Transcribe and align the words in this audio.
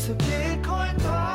It's 0.00 0.08
a 0.08 0.14
Bitcoin 0.14 0.96
podcast. 0.96 1.29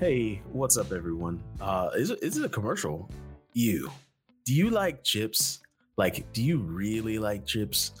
Hey, 0.00 0.40
what's 0.52 0.78
up, 0.78 0.92
everyone? 0.92 1.42
Uh, 1.60 1.90
is 1.94 2.10
is 2.10 2.38
it 2.38 2.44
a 2.46 2.48
commercial? 2.48 3.10
You, 3.52 3.90
do 4.46 4.54
you 4.54 4.70
like 4.70 5.04
chips? 5.04 5.60
Like, 5.98 6.32
do 6.32 6.42
you 6.42 6.56
really 6.56 7.18
like 7.18 7.44
chips? 7.44 7.92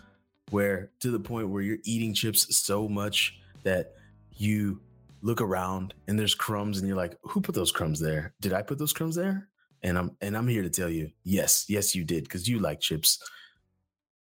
Where 0.48 0.92
to 1.00 1.10
the 1.10 1.20
point 1.20 1.50
where 1.50 1.60
you're 1.60 1.84
eating 1.84 2.14
chips 2.14 2.56
so 2.56 2.88
much 2.88 3.38
that 3.64 3.96
you 4.30 4.80
look 5.20 5.42
around 5.42 5.92
and 6.08 6.18
there's 6.18 6.34
crumbs 6.34 6.78
and 6.78 6.88
you're 6.88 6.96
like, 6.96 7.18
who 7.22 7.42
put 7.42 7.54
those 7.54 7.70
crumbs 7.70 8.00
there? 8.00 8.32
Did 8.40 8.54
I 8.54 8.62
put 8.62 8.78
those 8.78 8.94
crumbs 8.94 9.14
there? 9.14 9.50
And 9.82 9.98
I'm 9.98 10.16
and 10.22 10.38
I'm 10.38 10.48
here 10.48 10.62
to 10.62 10.70
tell 10.70 10.88
you, 10.88 11.10
yes, 11.22 11.66
yes, 11.68 11.94
you 11.94 12.02
did, 12.02 12.24
because 12.24 12.48
you 12.48 12.60
like 12.60 12.80
chips. 12.80 13.18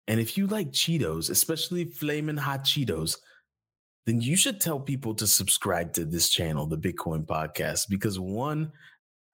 And 0.06 0.20
if 0.20 0.38
you 0.38 0.46
like 0.46 0.70
Cheetos, 0.70 1.28
especially 1.28 1.86
flaming 1.86 2.36
hot 2.36 2.62
Cheetos, 2.62 3.16
then 4.06 4.20
you 4.20 4.36
should 4.36 4.60
tell 4.60 4.78
people 4.78 5.14
to 5.14 5.26
subscribe 5.26 5.92
to 5.94 6.04
this 6.04 6.28
channel, 6.28 6.66
the 6.66 6.76
Bitcoin 6.76 7.24
Podcast, 7.24 7.88
because 7.88 8.18
one 8.18 8.72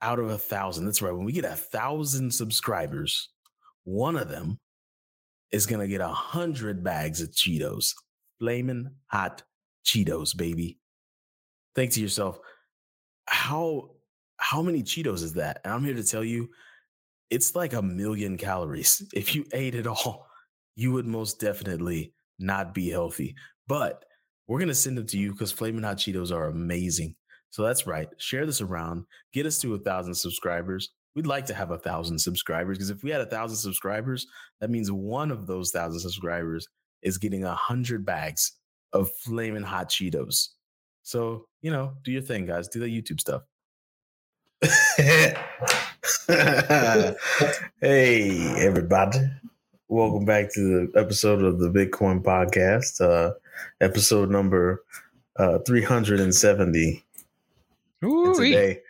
out 0.03 0.19
of 0.19 0.31
a 0.31 0.39
thousand, 0.39 0.87
that's 0.87 1.03
right, 1.03 1.15
when 1.15 1.25
we 1.25 1.33
get 1.33 1.45
a 1.45 1.57
thousand 1.57 2.33
subscribers, 2.33 3.31
one 3.85 4.17
of 4.17 4.29
them 4.29 4.59
is 5.51 5.67
going 5.67 5.81
to 5.81 5.89
get 5.89 6.01
a 6.01 6.09
hundred 6.09 6.85
bags 6.85 7.21
of 7.21 7.31
Cheetos, 7.31 7.95
flaming 8.39 8.91
hot 9.07 9.43
Cheetos, 9.85 10.37
baby. 10.37 10.79
Think 11.75 11.93
to 11.93 12.01
yourself, 12.01 12.39
how 13.27 13.91
how 14.37 14.63
many 14.63 14.83
Cheetos 14.83 15.23
is 15.23 15.35
that? 15.35 15.61
And 15.65 15.75
I'm 15.75 15.85
here 15.85 15.95
to 15.95 16.05
tell 16.05 16.25
you, 16.25 16.49
it's 17.29 17.55
like 17.55 17.75
a 17.75 17.83
million 17.83 18.37
calories. 18.37 19.03
If 19.13 19.35
you 19.35 19.45
ate 19.53 19.75
it 19.75 19.87
all, 19.87 20.27
you 20.77 20.93
would 20.93 21.07
most 21.07 21.41
definitely 21.41 22.15
not 22.39 22.73
be 22.73 22.89
healthy. 22.89 23.35
But 23.69 24.05
we're 24.51 24.59
going 24.59 24.69
to 24.69 24.75
send 24.75 24.99
them 24.99 25.07
to 25.07 25.17
you 25.17 25.31
because 25.31 25.53
Flamin' 25.53 25.85
Hot 25.85 25.97
Cheetos 25.97 26.33
are 26.33 26.49
amazing. 26.49 27.15
So 27.51 27.63
that's 27.63 27.87
right. 27.87 28.09
Share 28.19 28.47
this 28.47 28.61
around. 28.61 29.05
Get 29.33 29.47
us 29.47 29.61
to 29.61 29.75
a 29.75 29.79
thousand 29.79 30.15
subscribers. 30.15 30.91
We'd 31.15 31.29
like 31.29 31.47
to 31.47 31.55
have 31.55 31.71
a 31.71 31.79
thousand 31.79 32.19
subscribers 32.19 32.77
because 32.77 32.91
if 32.91 33.05
we 33.05 33.11
had 33.11 33.21
a 33.21 33.27
thousand 33.27 33.59
subscribers, 33.59 34.27
that 34.61 34.69
means 34.69 34.91
one 34.91 35.31
of 35.31 35.47
those 35.47 35.71
thousand 35.71 36.01
subscribers 36.01 36.67
is 37.03 37.17
getting 37.17 37.45
a 37.45 37.55
hundred 37.55 38.05
bags 38.05 38.55
of 38.93 39.09
Flamin' 39.25 39.63
Hot 39.63 39.89
Cheetos. 39.89 40.49
So, 41.05 41.47
you 41.63 41.71
know, 41.71 41.93
do 42.03 42.11
your 42.11 42.23
thing, 42.23 42.45
guys. 42.45 42.67
Do 42.67 42.81
the 42.81 42.87
YouTube 42.87 43.21
stuff. 43.21 43.43
hey, 47.81 48.55
everybody. 48.59 49.21
Welcome 49.91 50.25
back 50.25 50.53
to 50.55 50.61
the 50.93 51.01
episode 51.01 51.43
of 51.43 51.59
the 51.59 51.69
Bitcoin 51.69 52.23
Podcast, 52.23 53.01
uh, 53.01 53.33
episode 53.81 54.31
number 54.31 54.85
uh, 55.37 55.59
370. 55.67 57.05
And 58.01 58.09
Ooh, 58.13 58.33
today, 58.33 58.83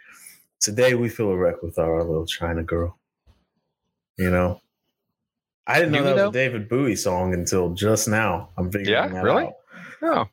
today 0.61 0.93
we 0.93 1.09
feel 1.09 1.31
a 1.31 1.37
wreck 1.39 1.63
with 1.63 1.79
our 1.79 2.05
little 2.05 2.27
China 2.27 2.63
girl. 2.63 2.99
You 4.19 4.31
know, 4.31 4.61
I 5.67 5.79
didn't 5.79 5.93
know 5.93 6.03
that 6.05 6.17
we, 6.17 6.21
was 6.21 6.29
a 6.29 6.33
David 6.33 6.69
Bowie 6.69 6.97
song 6.97 7.33
until 7.33 7.71
just 7.73 8.07
now. 8.07 8.51
I'm 8.59 8.71
figuring 8.71 8.91
Yeah, 8.93 9.09
that 9.09 9.25
really? 9.25 9.45
out. 9.45 9.55
oh. 10.03 10.29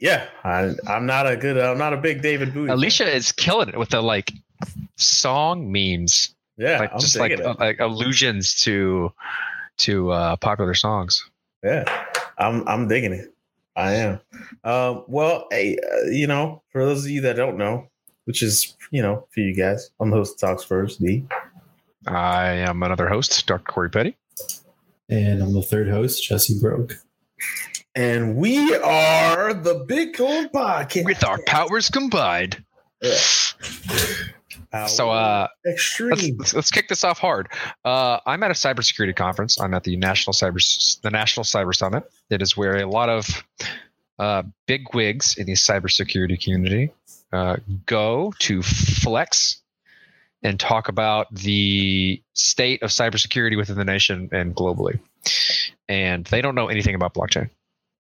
Yeah, 0.00 0.26
I, 0.44 0.74
I'm 0.86 1.06
not 1.06 1.30
a 1.30 1.36
good. 1.38 1.56
I'm 1.56 1.78
not 1.78 1.94
a 1.94 1.96
big 1.98 2.20
David 2.20 2.52
Bowie. 2.52 2.66
fan. 2.66 2.74
Alicia 2.74 3.10
is 3.10 3.32
killing 3.32 3.70
it 3.70 3.78
with 3.78 3.88
the 3.88 4.02
like 4.02 4.32
song 4.96 5.72
memes, 5.72 6.34
yeah, 6.58 6.78
like 6.78 6.92
I'm 6.92 7.00
just 7.00 7.16
like 7.16 7.40
uh, 7.40 7.54
like 7.58 7.80
allusions 7.80 8.54
to 8.64 9.12
to 9.80 10.10
uh, 10.10 10.36
popular 10.36 10.74
songs. 10.74 11.28
Yeah, 11.62 11.84
I'm 12.38 12.66
I'm 12.66 12.88
digging 12.88 13.12
it. 13.12 13.34
I 13.76 13.92
am. 13.94 14.20
Um, 14.64 15.04
well, 15.08 15.46
hey, 15.50 15.76
uh, 15.78 16.08
you 16.10 16.26
know, 16.26 16.62
for 16.70 16.84
those 16.84 17.04
of 17.04 17.10
you 17.10 17.22
that 17.22 17.36
don't 17.36 17.58
know, 17.58 17.88
which 18.24 18.42
is 18.42 18.76
you 18.90 19.02
know, 19.02 19.26
for 19.30 19.40
you 19.40 19.54
guys, 19.54 19.90
I'm 20.00 20.10
the 20.10 20.16
host 20.16 20.42
of 20.42 20.48
Talks 20.48 20.64
First, 20.64 21.00
D. 21.00 21.24
I 22.06 22.52
am 22.52 22.82
another 22.82 23.08
host, 23.08 23.46
Dr. 23.46 23.64
Corey 23.64 23.90
Petty. 23.90 24.16
And 25.08 25.42
I'm 25.42 25.52
the 25.52 25.62
third 25.62 25.88
host, 25.88 26.24
Jesse 26.24 26.58
Broke. 26.58 26.98
And 27.94 28.36
we 28.36 28.74
are 28.76 29.52
the 29.52 29.84
Bitcoin 29.84 30.50
Podcast 30.50 31.04
With 31.04 31.24
our 31.24 31.38
powers 31.46 31.90
combined. 31.90 32.64
Yeah. 33.02 33.16
So 34.86 35.10
uh 35.10 35.48
let's, 35.64 35.74
extreme. 35.74 36.36
let's 36.38 36.54
let's 36.54 36.70
kick 36.70 36.88
this 36.88 37.02
off 37.02 37.18
hard. 37.18 37.48
Uh, 37.84 38.18
I'm 38.24 38.42
at 38.44 38.50
a 38.50 38.54
cybersecurity 38.54 39.16
conference. 39.16 39.60
I'm 39.60 39.74
at 39.74 39.82
the 39.84 39.96
National 39.96 40.32
Cyber 40.32 41.00
the 41.02 41.10
National 41.10 41.42
Cyber 41.44 41.74
Summit. 41.74 42.04
It 42.30 42.40
is 42.40 42.56
where 42.56 42.76
a 42.76 42.86
lot 42.88 43.08
of 43.08 43.42
uh, 44.18 44.44
big 44.66 44.94
wigs 44.94 45.36
in 45.36 45.46
the 45.46 45.54
cybersecurity 45.54 46.40
community 46.42 46.92
uh, 47.32 47.56
go 47.86 48.32
to 48.40 48.62
flex 48.62 49.60
and 50.42 50.58
talk 50.60 50.88
about 50.88 51.26
the 51.34 52.22
state 52.34 52.82
of 52.82 52.90
cybersecurity 52.90 53.56
within 53.56 53.76
the 53.76 53.84
nation 53.84 54.28
and 54.32 54.54
globally. 54.54 54.98
And 55.88 56.24
they 56.26 56.40
don't 56.42 56.54
know 56.54 56.68
anything 56.68 56.94
about 56.94 57.12
blockchain 57.14 57.50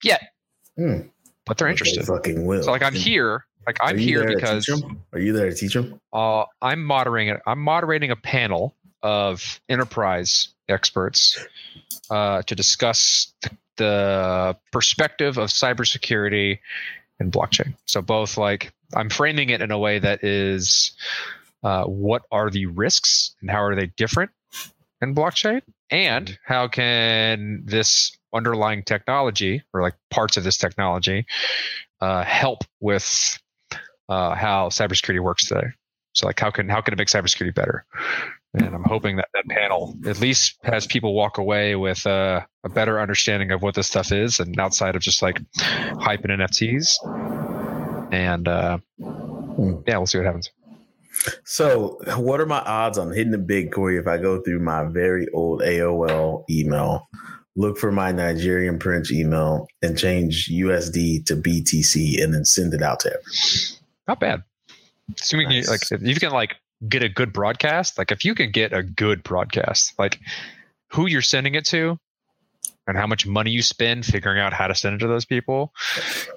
yet, 0.02 0.32
Hmm. 0.76 1.02
but 1.46 1.56
they're 1.58 1.68
They 1.68 1.72
interested. 1.72 2.04
fucking 2.06 2.44
will. 2.44 2.62
So 2.64 2.72
like 2.72 2.82
I'm 2.82 2.92
here, 2.94 3.46
like 3.66 3.78
I'm 3.80 3.98
here 3.98 4.26
because? 4.26 4.68
Are 5.12 5.18
you 5.18 5.32
there 5.32 5.50
to 5.50 5.54
teach 5.54 5.74
them? 5.74 6.00
uh, 6.12 6.44
I'm 6.62 6.84
moderating 6.84 7.34
it. 7.34 7.40
I'm 7.46 7.60
moderating 7.60 8.10
a 8.10 8.16
panel 8.16 8.74
of 9.02 9.60
enterprise 9.68 10.48
experts 10.68 11.38
uh, 12.10 12.42
to 12.42 12.54
discuss 12.54 13.32
the, 13.42 13.50
the 13.76 14.56
perspective 14.72 15.38
of 15.38 15.50
cybersecurity 15.50 16.58
and 17.18 17.32
blockchain. 17.32 17.74
So 17.86 18.02
both 18.02 18.36
like 18.36 18.72
I'm 18.94 19.10
framing 19.10 19.50
it 19.50 19.60
in 19.60 19.70
a 19.70 19.78
way 19.78 19.98
that 19.98 20.22
is 20.24 20.92
uh, 21.62 21.84
what 21.84 22.22
are 22.30 22.50
the 22.50 22.66
risks 22.66 23.34
and 23.40 23.50
how 23.50 23.62
are 23.62 23.74
they 23.74 23.86
different 23.86 24.30
in 25.02 25.14
blockchain, 25.14 25.62
and 25.90 26.38
how 26.44 26.68
can 26.68 27.62
this 27.64 28.16
underlying 28.32 28.82
technology 28.82 29.62
or 29.72 29.82
like 29.82 29.94
parts 30.10 30.36
of 30.36 30.44
this 30.44 30.56
technology 30.56 31.26
uh, 32.00 32.22
help 32.24 32.64
with 32.80 33.38
uh, 34.08 34.34
how 34.34 34.68
cybersecurity 34.68 35.20
works 35.20 35.46
today. 35.48 35.68
So 36.14 36.26
like 36.26 36.40
how 36.40 36.50
can 36.50 36.68
how 36.68 36.80
can 36.80 36.94
it 36.94 36.98
make 36.98 37.08
cybersecurity 37.08 37.54
better? 37.54 37.84
And 38.54 38.74
I'm 38.74 38.84
hoping 38.84 39.16
that 39.16 39.28
that 39.34 39.46
panel 39.48 39.94
at 40.06 40.18
least 40.18 40.56
has 40.62 40.86
people 40.86 41.14
walk 41.14 41.36
away 41.36 41.76
with 41.76 42.06
uh, 42.06 42.40
a 42.64 42.68
better 42.70 42.98
understanding 42.98 43.50
of 43.50 43.60
what 43.60 43.74
this 43.74 43.86
stuff 43.86 44.12
is, 44.12 44.40
and 44.40 44.58
outside 44.58 44.96
of 44.96 45.02
just 45.02 45.20
like 45.20 45.42
hyping 45.58 46.30
NFTs. 46.30 46.88
And 48.12 48.48
uh, 48.48 48.78
yeah, 48.98 49.98
we'll 49.98 50.06
see 50.06 50.16
what 50.16 50.26
happens. 50.26 50.50
So, 51.44 51.98
what 52.16 52.40
are 52.40 52.46
my 52.46 52.60
odds 52.60 52.98
on 52.98 53.12
hitting 53.12 53.32
the 53.32 53.38
big 53.38 53.72
Corey 53.72 53.98
if 53.98 54.06
I 54.06 54.16
go 54.16 54.40
through 54.40 54.60
my 54.60 54.84
very 54.84 55.28
old 55.34 55.60
AOL 55.60 56.44
email, 56.50 57.08
look 57.56 57.78
for 57.78 57.92
my 57.92 58.12
Nigerian 58.12 58.78
Prince 58.78 59.12
email, 59.12 59.66
and 59.82 59.98
change 59.98 60.48
USD 60.50 61.26
to 61.26 61.36
BTC 61.36 62.22
and 62.22 62.32
then 62.32 62.44
send 62.44 62.74
it 62.74 62.82
out 62.82 63.00
to 63.00 63.08
everyone? 63.08 63.75
Not 64.08 64.20
bad. 64.20 64.42
Assuming 65.20 65.50
you 65.50 65.62
like 65.62 65.82
if 65.90 66.02
you 66.02 66.16
can 66.16 66.32
like 66.32 66.56
get 66.88 67.02
a 67.02 67.08
good 67.08 67.32
broadcast, 67.32 67.98
like 67.98 68.10
if 68.10 68.24
you 68.24 68.34
can 68.34 68.50
get 68.50 68.72
a 68.72 68.82
good 68.82 69.22
broadcast, 69.22 69.98
like 69.98 70.18
who 70.92 71.06
you're 71.06 71.22
sending 71.22 71.54
it 71.54 71.64
to, 71.66 71.98
and 72.86 72.96
how 72.96 73.06
much 73.06 73.26
money 73.26 73.50
you 73.50 73.62
spend 73.62 74.04
figuring 74.04 74.40
out 74.40 74.52
how 74.52 74.66
to 74.66 74.74
send 74.74 74.94
it 74.94 74.98
to 74.98 75.08
those 75.08 75.24
people, 75.24 75.72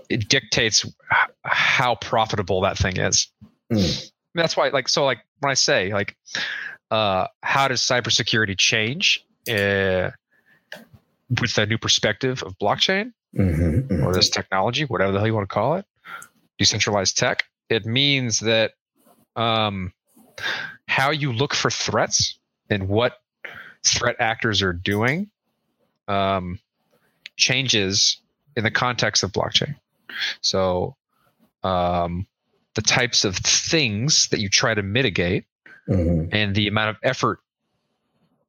it 0.09 0.27
dictates 0.29 0.85
how 1.43 1.95
profitable 1.95 2.61
that 2.61 2.77
thing 2.77 2.97
is. 2.97 3.27
Mm. 3.71 4.11
That's 4.33 4.57
why, 4.57 4.69
like, 4.69 4.87
so, 4.87 5.05
like, 5.05 5.19
when 5.39 5.51
I 5.51 5.55
say, 5.55 5.93
like, 5.93 6.15
uh, 6.91 7.27
how 7.41 7.67
does 7.67 7.81
cybersecurity 7.81 8.57
change 8.57 9.23
uh, 9.49 10.11
with 11.39 11.53
the 11.55 11.65
new 11.67 11.77
perspective 11.77 12.43
of 12.43 12.57
blockchain 12.57 13.13
Mhm, 13.35 13.87
mhm. 13.87 14.03
or 14.03 14.13
this 14.13 14.29
technology, 14.29 14.85
whatever 14.85 15.11
the 15.11 15.19
hell 15.19 15.27
you 15.27 15.35
want 15.35 15.47
to 15.47 15.53
call 15.53 15.75
it, 15.75 15.85
decentralized 16.57 17.17
tech? 17.17 17.43
It 17.69 17.85
means 17.85 18.39
that 18.39 18.73
um, 19.35 19.93
how 20.87 21.11
you 21.11 21.31
look 21.31 21.53
for 21.53 21.69
threats 21.69 22.37
and 22.69 22.87
what 22.87 23.19
threat 23.83 24.15
actors 24.19 24.61
are 24.61 24.73
doing 24.73 25.29
um, 26.07 26.59
changes 27.37 28.17
in 28.55 28.63
the 28.63 28.71
context 28.71 29.23
of 29.23 29.31
blockchain. 29.31 29.75
So, 30.41 30.95
um, 31.63 32.25
the 32.75 32.81
types 32.81 33.23
of 33.25 33.35
things 33.35 34.27
that 34.29 34.39
you 34.39 34.49
try 34.49 34.73
to 34.73 34.83
mitigate 34.83 35.45
Mhm. 35.87 36.29
and 36.31 36.55
the 36.55 36.67
amount 36.67 36.91
of 36.91 36.97
effort 37.03 37.39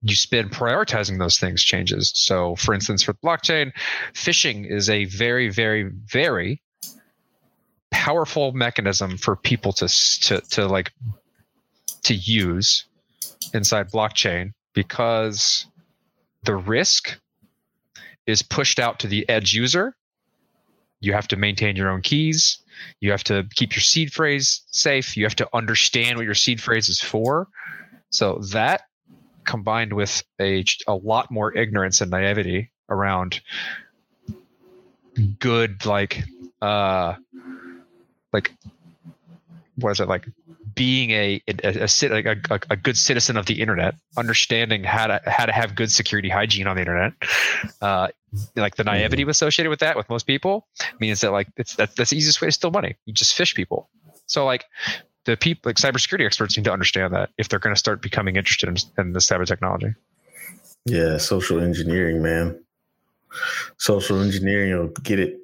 you 0.02 0.14
spend 0.14 0.50
prioritizing 0.50 1.18
those 1.18 1.38
things 1.38 1.62
changes. 1.62 2.12
So, 2.14 2.56
for 2.56 2.74
instance, 2.74 3.06
with 3.06 3.20
blockchain, 3.20 3.72
phishing 4.14 4.70
is 4.70 4.88
a 4.88 5.04
very, 5.06 5.48
very, 5.50 5.84
very 5.84 6.62
powerful 7.90 8.52
mechanism 8.52 9.16
for 9.16 9.36
people 9.36 9.72
to 9.72 9.88
to 9.88 10.40
to 10.50 10.66
like 10.66 10.92
to 12.02 12.14
use 12.14 12.84
inside 13.52 13.90
blockchain 13.90 14.52
because 14.74 15.66
the 16.44 16.54
risk 16.54 17.18
is 18.26 18.42
pushed 18.42 18.78
out 18.78 19.00
to 19.00 19.06
the 19.06 19.28
edge 19.28 19.52
user. 19.52 19.94
You 21.00 21.12
have 21.12 21.28
to 21.28 21.36
maintain 21.36 21.76
your 21.76 21.90
own 21.90 22.02
keys. 22.02 22.58
You 23.00 23.10
have 23.10 23.24
to 23.24 23.46
keep 23.54 23.74
your 23.74 23.80
seed 23.80 24.12
phrase 24.12 24.62
safe. 24.70 25.16
You 25.16 25.24
have 25.24 25.36
to 25.36 25.48
understand 25.52 26.16
what 26.16 26.24
your 26.24 26.34
seed 26.34 26.60
phrase 26.60 26.88
is 26.88 27.00
for. 27.00 27.48
So 28.10 28.40
that 28.52 28.82
combined 29.44 29.92
with 29.92 30.22
a, 30.40 30.64
a 30.86 30.94
lot 30.94 31.30
more 31.30 31.56
ignorance 31.56 32.00
and 32.00 32.10
naivety 32.10 32.70
around 32.88 33.40
good 35.38 35.84
like 35.86 36.24
uh 36.62 37.14
like 38.32 38.52
what 39.76 39.90
is 39.90 40.00
it 40.00 40.08
like 40.08 40.28
being 40.74 41.10
a 41.10 41.42
a, 41.48 41.84
a, 41.84 42.08
like 42.08 42.26
a, 42.26 42.36
a, 42.50 42.60
a 42.70 42.76
good 42.76 42.96
citizen 42.96 43.36
of 43.36 43.46
the 43.46 43.60
internet 43.60 43.94
understanding 44.16 44.84
how 44.84 45.06
to 45.06 45.20
how 45.26 45.46
to 45.46 45.52
have 45.52 45.74
good 45.74 45.90
security 45.90 46.28
hygiene 46.28 46.66
on 46.66 46.76
the 46.76 46.82
internet 46.82 47.12
uh 47.80 48.08
like 48.56 48.76
the 48.76 48.84
naivety 48.84 49.22
associated 49.22 49.70
with 49.70 49.80
that 49.80 49.96
with 49.96 50.08
most 50.08 50.26
people 50.26 50.66
means 51.00 51.20
that 51.20 51.32
like 51.32 51.48
it's 51.56 51.76
that, 51.76 51.94
that's 51.96 52.10
the 52.10 52.16
easiest 52.16 52.40
way 52.40 52.48
to 52.48 52.52
steal 52.52 52.70
money 52.70 52.96
you 53.06 53.12
just 53.12 53.34
fish 53.34 53.54
people 53.54 53.88
so 54.26 54.44
like 54.44 54.64
the 55.24 55.36
people 55.36 55.68
like 55.68 55.76
cybersecurity 55.76 56.24
experts 56.24 56.56
need 56.56 56.64
to 56.64 56.72
understand 56.72 57.12
that 57.14 57.30
if 57.38 57.48
they're 57.48 57.58
going 57.58 57.74
to 57.74 57.78
start 57.78 58.00
becoming 58.00 58.36
interested 58.36 58.68
in, 58.68 58.76
in 58.98 59.12
this 59.12 59.26
type 59.26 59.40
of 59.40 59.46
technology 59.46 59.94
Yeah, 60.86 61.18
social 61.18 61.60
engineering, 61.60 62.22
man. 62.22 62.64
Social 63.78 64.20
engineering 64.20 64.76
will 64.76 64.88
get 64.88 65.20
it. 65.20 65.38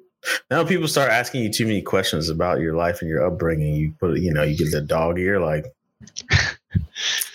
Now 0.51 0.63
people 0.65 0.87
start 0.87 1.11
asking 1.11 1.43
you 1.43 1.51
too 1.51 1.65
many 1.65 1.81
questions 1.81 2.29
about 2.29 2.59
your 2.59 2.75
life 2.75 3.01
and 3.01 3.09
your 3.09 3.25
upbringing. 3.25 3.75
You 3.75 3.93
put, 3.99 4.19
you 4.19 4.33
know, 4.33 4.43
you 4.43 4.57
get 4.57 4.71
the 4.71 4.81
dog 4.81 5.19
ear, 5.19 5.39
like, 5.39 5.65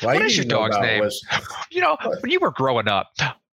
why 0.02 0.14
What 0.14 0.20
you 0.20 0.26
is 0.26 0.36
your 0.36 0.44
to 0.44 0.50
know 0.50 0.68
dog's 0.68 0.78
name? 0.78 1.08
you 1.70 1.80
know 1.80 1.96
when 2.20 2.30
you 2.30 2.38
were 2.40 2.50
growing 2.52 2.88
up 2.88 3.08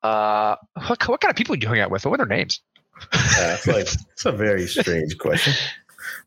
uh 0.03 0.55
what, 0.87 1.07
what 1.07 1.21
kind 1.21 1.31
of 1.31 1.35
people 1.35 1.55
did 1.55 1.63
you 1.63 1.69
hang 1.69 1.79
out 1.79 1.91
with 1.91 2.05
what 2.05 2.11
were 2.11 2.17
their 2.17 2.25
names 2.25 2.61
Yeah, 3.13 3.53
it's 3.55 3.67
like 3.67 3.87
it's 4.13 4.25
a 4.25 4.31
very 4.31 4.67
strange 4.67 5.17
question. 5.17 5.53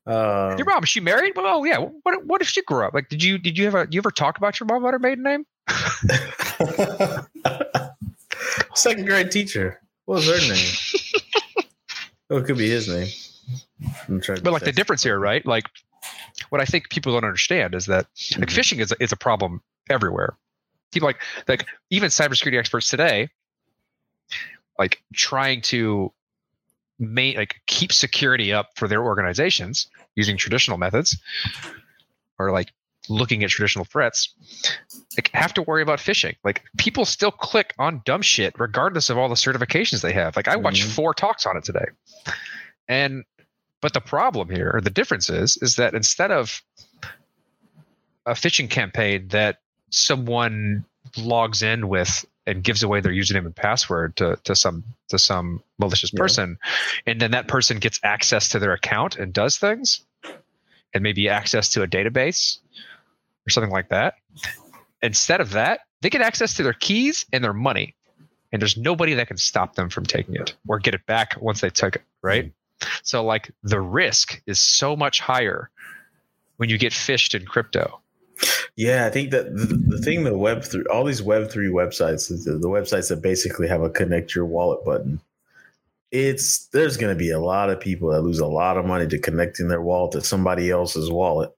Um, 0.06 0.56
your 0.56 0.64
mom 0.66 0.82
is 0.84 0.88
she 0.88 1.00
married 1.00 1.34
well 1.36 1.58
oh, 1.58 1.64
yeah 1.64 1.78
what 1.78 2.24
what 2.24 2.40
if 2.40 2.48
she 2.48 2.62
grew 2.62 2.84
up 2.84 2.94
like 2.94 3.08
did 3.08 3.22
you 3.22 3.38
did 3.38 3.58
you 3.58 3.66
ever 3.66 3.86
you 3.90 3.98
ever 3.98 4.10
talk 4.10 4.38
about 4.38 4.58
your 4.58 4.66
mom 4.66 4.82
about 4.82 4.94
her 4.94 4.98
maiden 4.98 5.22
name 5.24 5.44
second 8.74 9.06
grade 9.06 9.30
teacher. 9.30 9.80
What 10.06 10.16
was 10.16 10.26
her 10.26 10.54
name? 10.54 10.97
Oh, 12.30 12.36
it 12.38 12.44
could 12.44 12.58
be 12.58 12.68
his 12.68 12.88
name. 12.88 13.08
But 14.08 14.52
like 14.52 14.62
the 14.64 14.72
difference 14.72 15.02
here 15.02 15.18
right 15.18 15.44
like 15.46 15.64
what 16.50 16.60
i 16.60 16.64
think 16.66 16.90
people 16.90 17.12
don't 17.12 17.24
understand 17.24 17.74
is 17.74 17.86
that 17.86 18.06
like 18.38 18.48
Mhm. 18.50 18.58
phishing 18.58 18.80
is 18.80 18.92
is 19.00 19.10
a 19.12 19.16
problem 19.16 19.62
everywhere 19.88 20.36
people 20.92 21.06
like 21.08 21.20
like 21.48 21.64
even 21.90 22.08
cybersecurity 22.10 22.58
experts 22.58 22.88
today 22.90 23.30
like 24.78 25.02
trying 25.14 25.62
to 25.62 26.12
make 26.98 27.36
like 27.36 27.56
keep 27.66 27.92
security 27.92 28.52
up 28.52 28.70
for 28.76 28.86
their 28.88 29.02
organizations 29.02 29.88
using 30.14 30.36
traditional 30.36 30.76
methods 30.76 31.16
or 32.38 32.50
like 32.52 32.72
looking 33.08 33.42
at 33.44 33.50
traditional 33.50 33.84
threats 33.84 34.34
like 35.16 35.30
have 35.34 35.54
to 35.54 35.62
worry 35.62 35.82
about 35.82 35.98
phishing 35.98 36.34
like 36.44 36.62
people 36.76 37.04
still 37.04 37.30
click 37.30 37.72
on 37.78 38.02
dumb 38.04 38.22
shit 38.22 38.54
regardless 38.58 39.08
of 39.10 39.16
all 39.18 39.28
the 39.28 39.34
certifications 39.34 40.02
they 40.02 40.12
have 40.12 40.36
like 40.36 40.48
i 40.48 40.56
watched 40.56 40.84
Mhm. 40.86 40.94
four 40.94 41.14
talks 41.14 41.46
on 41.46 41.56
it 41.56 41.64
today 41.64 41.86
and 42.88 43.24
but 43.80 43.92
the 43.94 44.00
problem 44.00 44.48
here 44.50 44.70
or 44.74 44.80
the 44.80 44.90
difference 44.90 45.30
is 45.30 45.56
is 45.62 45.76
that 45.76 45.94
instead 45.94 46.30
of 46.30 46.62
a 48.26 48.32
phishing 48.32 48.68
campaign 48.68 49.28
that 49.28 49.58
someone 49.90 50.84
logs 51.16 51.62
in 51.62 51.88
with 51.88 52.26
and 52.46 52.62
gives 52.62 52.82
away 52.82 53.00
their 53.00 53.12
username 53.12 53.46
and 53.46 53.56
password 53.56 54.16
to, 54.16 54.38
to 54.44 54.54
some 54.54 54.84
to 55.08 55.18
some 55.18 55.62
malicious 55.78 56.12
Yeah. 56.12 56.18
person 56.18 56.58
and 57.06 57.20
then 57.20 57.30
that 57.30 57.48
person 57.48 57.78
gets 57.78 57.98
access 58.02 58.48
to 58.50 58.58
their 58.58 58.72
account 58.72 59.16
and 59.16 59.32
does 59.32 59.56
things 59.56 60.00
and 60.94 61.02
maybe 61.02 61.28
access 61.28 61.68
to 61.70 61.82
a 61.82 61.86
database 61.86 62.58
or 63.48 63.50
something 63.50 63.72
like 63.72 63.88
that 63.88 64.14
instead 65.02 65.40
of 65.40 65.50
that 65.50 65.80
they 66.02 66.10
get 66.10 66.20
access 66.20 66.54
to 66.54 66.62
their 66.62 66.72
keys 66.74 67.24
and 67.32 67.42
their 67.42 67.52
money 67.54 67.94
and 68.52 68.60
there's 68.62 68.76
nobody 68.76 69.14
that 69.14 69.26
can 69.28 69.36
stop 69.36 69.74
them 69.74 69.88
from 69.90 70.04
taking 70.06 70.34
it 70.34 70.54
or 70.68 70.78
get 70.78 70.94
it 70.94 71.04
back 71.06 71.34
once 71.40 71.60
they 71.60 71.70
took 71.70 71.96
it 71.96 72.02
right 72.22 72.52
so 73.02 73.24
like 73.24 73.50
the 73.62 73.80
risk 73.80 74.40
is 74.46 74.60
so 74.60 74.94
much 74.96 75.20
higher 75.20 75.70
when 76.58 76.68
you 76.68 76.78
get 76.78 76.92
fished 76.92 77.34
in 77.34 77.44
crypto 77.44 78.00
Yeah, 78.76 79.06
I 79.06 79.10
think 79.10 79.30
that 79.32 79.46
the, 79.56 79.66
the 79.96 79.98
thing 79.98 80.22
the 80.22 80.36
web 80.38 80.62
three 80.62 80.84
all 80.92 81.04
these 81.04 81.20
web 81.22 81.50
three 81.50 81.66
websites, 81.68 82.28
the, 82.28 82.52
the 82.52 82.68
websites 82.68 83.08
that 83.08 83.20
basically 83.20 83.66
have 83.66 83.82
a 83.82 83.90
connect 83.90 84.32
your 84.36 84.44
wallet 84.46 84.84
button. 84.84 85.20
It's 86.12 86.68
there's 86.68 86.96
going 86.96 87.12
to 87.12 87.18
be 87.18 87.30
a 87.32 87.40
lot 87.40 87.68
of 87.70 87.80
people 87.80 88.10
that 88.12 88.22
lose 88.22 88.38
a 88.38 88.46
lot 88.46 88.76
of 88.78 88.84
money 88.86 89.08
to 89.08 89.18
connecting 89.18 89.66
their 89.66 89.82
wallet 89.82 90.12
to 90.12 90.20
somebody 90.20 90.70
else's 90.70 91.10
wallet. 91.10 91.50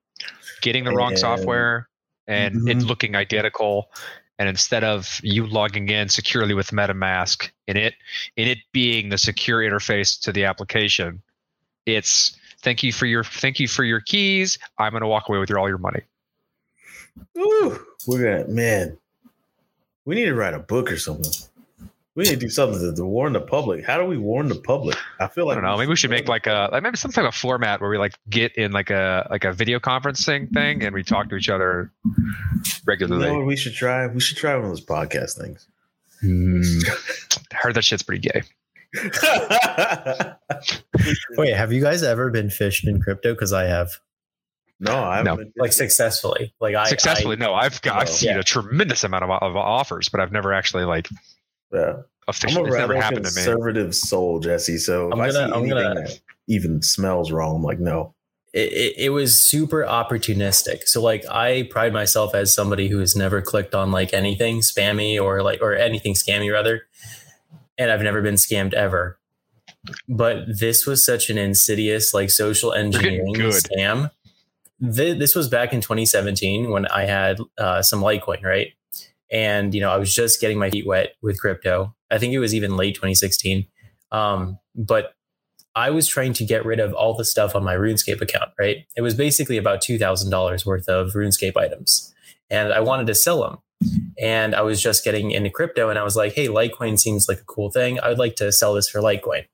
getting 0.63 0.85
the 0.85 0.93
wrong 0.95 1.11
And- 1.13 1.19
software 1.19 1.87
and 2.31 2.69
it 2.69 2.79
Mhm. 2.79 2.89
looking 2.89 3.17
identical 3.17 3.91
and 4.39 4.49
instead 4.49 4.85
of 4.85 5.21
you 5.23 5.47
logging 5.47 5.89
in 5.91 6.09
securely 6.09 6.55
with 6.55 6.71
metamask 6.71 7.51
and 7.69 7.77
it 7.77 7.95
in 8.37 8.49
it 8.49 8.59
being 8.73 9.11
the 9.11 9.19
secure 9.19 9.61
interface 9.61 10.19
to 10.21 10.33
the 10.33 10.45
application 10.45 11.21
it's 11.87 12.39
thank 12.63 12.83
you 12.83 12.93
for 12.93 13.07
your 13.07 13.25
thank 13.25 13.59
you 13.59 13.69
for 13.69 13.85
your 13.85 14.01
keys 14.01 14.59
i'm 14.79 14.93
going 14.93 15.03
to 15.03 15.09
walk 15.09 15.29
away 15.29 15.39
with 15.39 15.51
your 15.51 15.59
all 15.59 15.69
your 15.69 15.79
money 15.79 16.03
Ooh, 17.37 17.85
we're 18.07 18.23
gonna 18.23 18.49
man. 18.49 18.97
We 20.05 20.15
need 20.15 20.27
to 20.27 20.35
write 20.35 20.55
a 20.55 20.59
book 20.59 20.91
or 20.91 20.97
something. 20.97 21.31
We 22.17 22.25
need 22.25 22.31
to 22.31 22.37
do 22.37 22.51
something 22.51 22.81
to, 22.81 22.93
to 22.95 23.05
warn 23.05 23.33
the 23.35 23.41
public. 23.41 23.85
How 23.87 23.97
do 23.97 24.05
we 24.05 24.19
warn 24.19 24.49
the 24.49 24.57
public? 24.57 24.97
I 25.21 25.29
feel 25.29 25.47
like 25.47 25.57
i 25.57 25.61
don't 25.61 25.71
know 25.71 25.79
maybe 25.79 25.89
we 25.91 25.97
should 25.97 26.11
make 26.11 26.29
like 26.29 26.47
a 26.49 26.69
like 26.73 26.83
maybe 26.83 26.97
some 26.97 27.13
type 27.13 27.25
of 27.25 27.35
format 27.35 27.81
where 27.81 27.89
we 27.89 27.99
like 27.99 28.15
get 28.29 28.55
in 28.57 28.73
like 28.73 28.91
a 28.91 29.27
like 29.31 29.45
a 29.45 29.53
video 29.53 29.79
conferencing 29.79 30.53
thing 30.53 30.83
and 30.83 30.93
we 30.95 31.03
talk 31.05 31.29
to 31.31 31.37
each 31.37 31.49
other 31.49 31.93
You 32.05 32.35
regularly 32.87 33.27
know 33.27 33.35
what 33.39 33.47
we 33.47 33.57
should 33.57 33.75
try? 33.75 34.07
We 34.09 34.21
should 34.21 34.37
try 34.37 34.57
one 34.57 34.65
of 34.65 34.71
those 34.71 34.85
podcast 34.85 35.39
things. 35.41 35.67
Hmm. 36.21 36.61
I 37.53 37.57
heard 37.57 37.75
that 37.77 37.85
shit's 37.85 38.03
pretty 38.03 38.29
gay 38.29 38.43
Wait, 41.37 41.55
have 41.55 41.73
you 41.73 41.81
guys 41.81 42.03
ever 42.03 42.31
been 42.31 42.51
fished 42.51 42.87
in 42.87 43.01
crypto? 43.01 43.33
Because 43.35 43.53
I 43.53 43.65
have, 43.65 43.93
no, 44.81 45.03
I 45.03 45.19
haven't 45.19 45.53
No. 45.57 45.63
like 45.63 45.73
successfully. 45.73 46.53
Like 46.61 46.75
I 46.75 46.89
successfully 46.89 47.37
no 47.37 47.55
i've 47.55 47.81
got 47.83 48.01
i've 48.03 48.09
seen 48.09 48.31
Yeah. 48.31 48.41
a 48.41 48.43
tremendous 48.43 49.05
amount 49.05 49.25
of, 49.25 49.31
of 49.31 49.57
offers 49.57 50.09
but 50.09 50.21
i've 50.21 50.33
never 50.33 50.53
actually 50.53 50.85
like 50.85 51.09
yeah. 51.73 51.93
I'm 51.93 52.05
officially 52.29 52.63
a 52.63 52.67
it's 52.67 52.77
never 52.77 52.93
rather 52.93 53.01
happened 53.03 53.25
to 53.27 53.31
me 53.33 53.35
conservative 53.45 53.95
soul, 53.95 54.39
Jesse. 54.41 54.79
So 54.79 55.09
if 55.09 55.13
I'm 55.15 55.19
gonna- 55.19 55.33
see 55.33 55.39
I'm 55.41 55.53
anything 55.53 55.69
gonna- 55.71 55.95
that 56.03 56.21
even 56.49 56.83
smells 56.83 57.33
wrong, 57.33 57.57
I'm 57.57 57.63
like, 57.63 57.81
no. 57.81 58.15
it, 58.53 58.73
it, 58.73 58.95
it 58.99 59.09
was 59.11 59.41
super 59.41 59.83
opportunistic. 59.85 60.87
So 60.89 61.01
like 61.03 61.25
I 61.31 61.69
pride 61.71 61.93
myself 61.93 62.35
as 62.35 62.53
somebody 62.55 62.89
who 62.89 62.99
has 62.99 63.15
never 63.17 63.41
clicked 63.43 63.75
on 63.75 63.91
like 63.93 64.13
anything 64.13 64.61
spammy 64.61 65.21
or 65.23 65.43
like 65.43 65.61
or 65.63 65.75
anything 65.75 66.15
scammy 66.15 66.53
rather. 66.53 66.83
And 67.79 67.91
I've 67.91 68.03
never 68.03 68.21
been 68.23 68.35
scammed 68.35 68.75
ever. 68.75 69.19
But 70.09 70.45
this 70.59 70.85
was 70.87 71.05
such 71.07 71.31
an 71.31 71.39
insidious 71.39 72.13
like 72.13 72.31
social 72.31 72.73
engineering 72.75 73.35
scam. 73.35 74.11
Th- 74.95 75.19
This 75.19 75.35
was 75.35 75.49
back 75.49 75.73
in 75.73 75.81
2017 75.81 76.71
when 76.71 76.87
I 76.87 77.05
had 77.07 77.39
uh, 77.57 77.81
some 77.83 78.01
Litecoin, 78.03 78.43
right? 78.45 78.73
And 79.31 79.75
you 79.75 79.81
know 79.81 79.91
I 79.91 79.97
was 79.97 80.15
just 80.15 80.41
getting 80.41 80.59
my 80.59 80.71
feet 80.71 80.87
wet 80.87 81.15
with 81.23 81.41
crypto. 81.41 81.95
I 82.11 82.19
think 82.19 82.33
it 82.33 82.39
was 82.39 82.55
even 82.55 82.77
late 82.77 82.95
2016, 82.95 83.67
um, 84.13 84.59
but 84.75 85.15
I 85.75 85.91
was 85.91 86.09
trying 86.09 86.33
to 86.35 86.45
get 86.45 86.65
rid 86.65 86.81
of 86.81 86.93
all 86.95 87.15
the 87.15 87.25
stuff 87.25 87.55
on 87.55 87.63
my 87.63 87.75
RuneScape 87.75 88.21
account. 88.21 88.51
Right, 88.59 88.87
it 88.97 89.03
was 89.03 89.15
basically 89.15 89.57
about 89.57 89.81
two 89.81 89.99
thousand 89.99 90.31
dollars 90.31 90.67
worth 90.67 90.89
of 90.89 91.13
RuneScape 91.13 91.57
items, 91.57 92.15
and 92.49 92.73
I 92.73 92.81
wanted 92.81 93.07
to 93.09 93.15
sell 93.15 93.43
them. 93.43 93.59
And 94.21 94.55
I 94.55 94.61
was 94.61 94.83
just 94.83 95.05
getting 95.05 95.31
into 95.31 95.49
crypto, 95.49 95.89
and 95.89 95.99
I 95.99 96.03
was 96.03 96.17
like, 96.17 96.35
"Hey, 96.35 96.49
Litecoin 96.49 96.99
seems 96.99 97.29
like 97.29 97.41
a 97.41 97.45
cool 97.45 97.71
thing. 97.71 97.99
I 98.01 98.09
would 98.09 98.19
like 98.19 98.37
to 98.37 98.53
sell 98.53 98.75
this 98.75 98.89
for 98.89 99.01
Litecoin." 99.01 99.47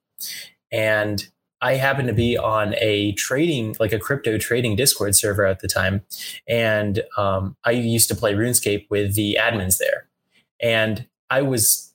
And 0.73 1.29
I 1.61 1.75
happened 1.75 2.09
to 2.09 2.15
be 2.15 2.37
on 2.37 2.75
a 2.79 3.13
trading, 3.13 3.77
like 3.81 3.93
a 3.93 3.99
crypto 3.99 4.39
trading 4.39 4.77
Discord 4.77 5.17
server 5.17 5.47
at 5.47 5.61
the 5.61 5.69
time. 5.69 6.03
And 6.49 7.03
um, 7.17 7.57
I 7.65 7.71
used 7.73 8.09
to 8.09 8.15
play 8.15 8.35
RuneScape 8.35 8.87
with 8.91 9.15
the 9.15 9.39
admins 9.41 9.79
there. 9.79 10.07
And 10.61 11.07
I 11.31 11.43
was, 11.43 11.93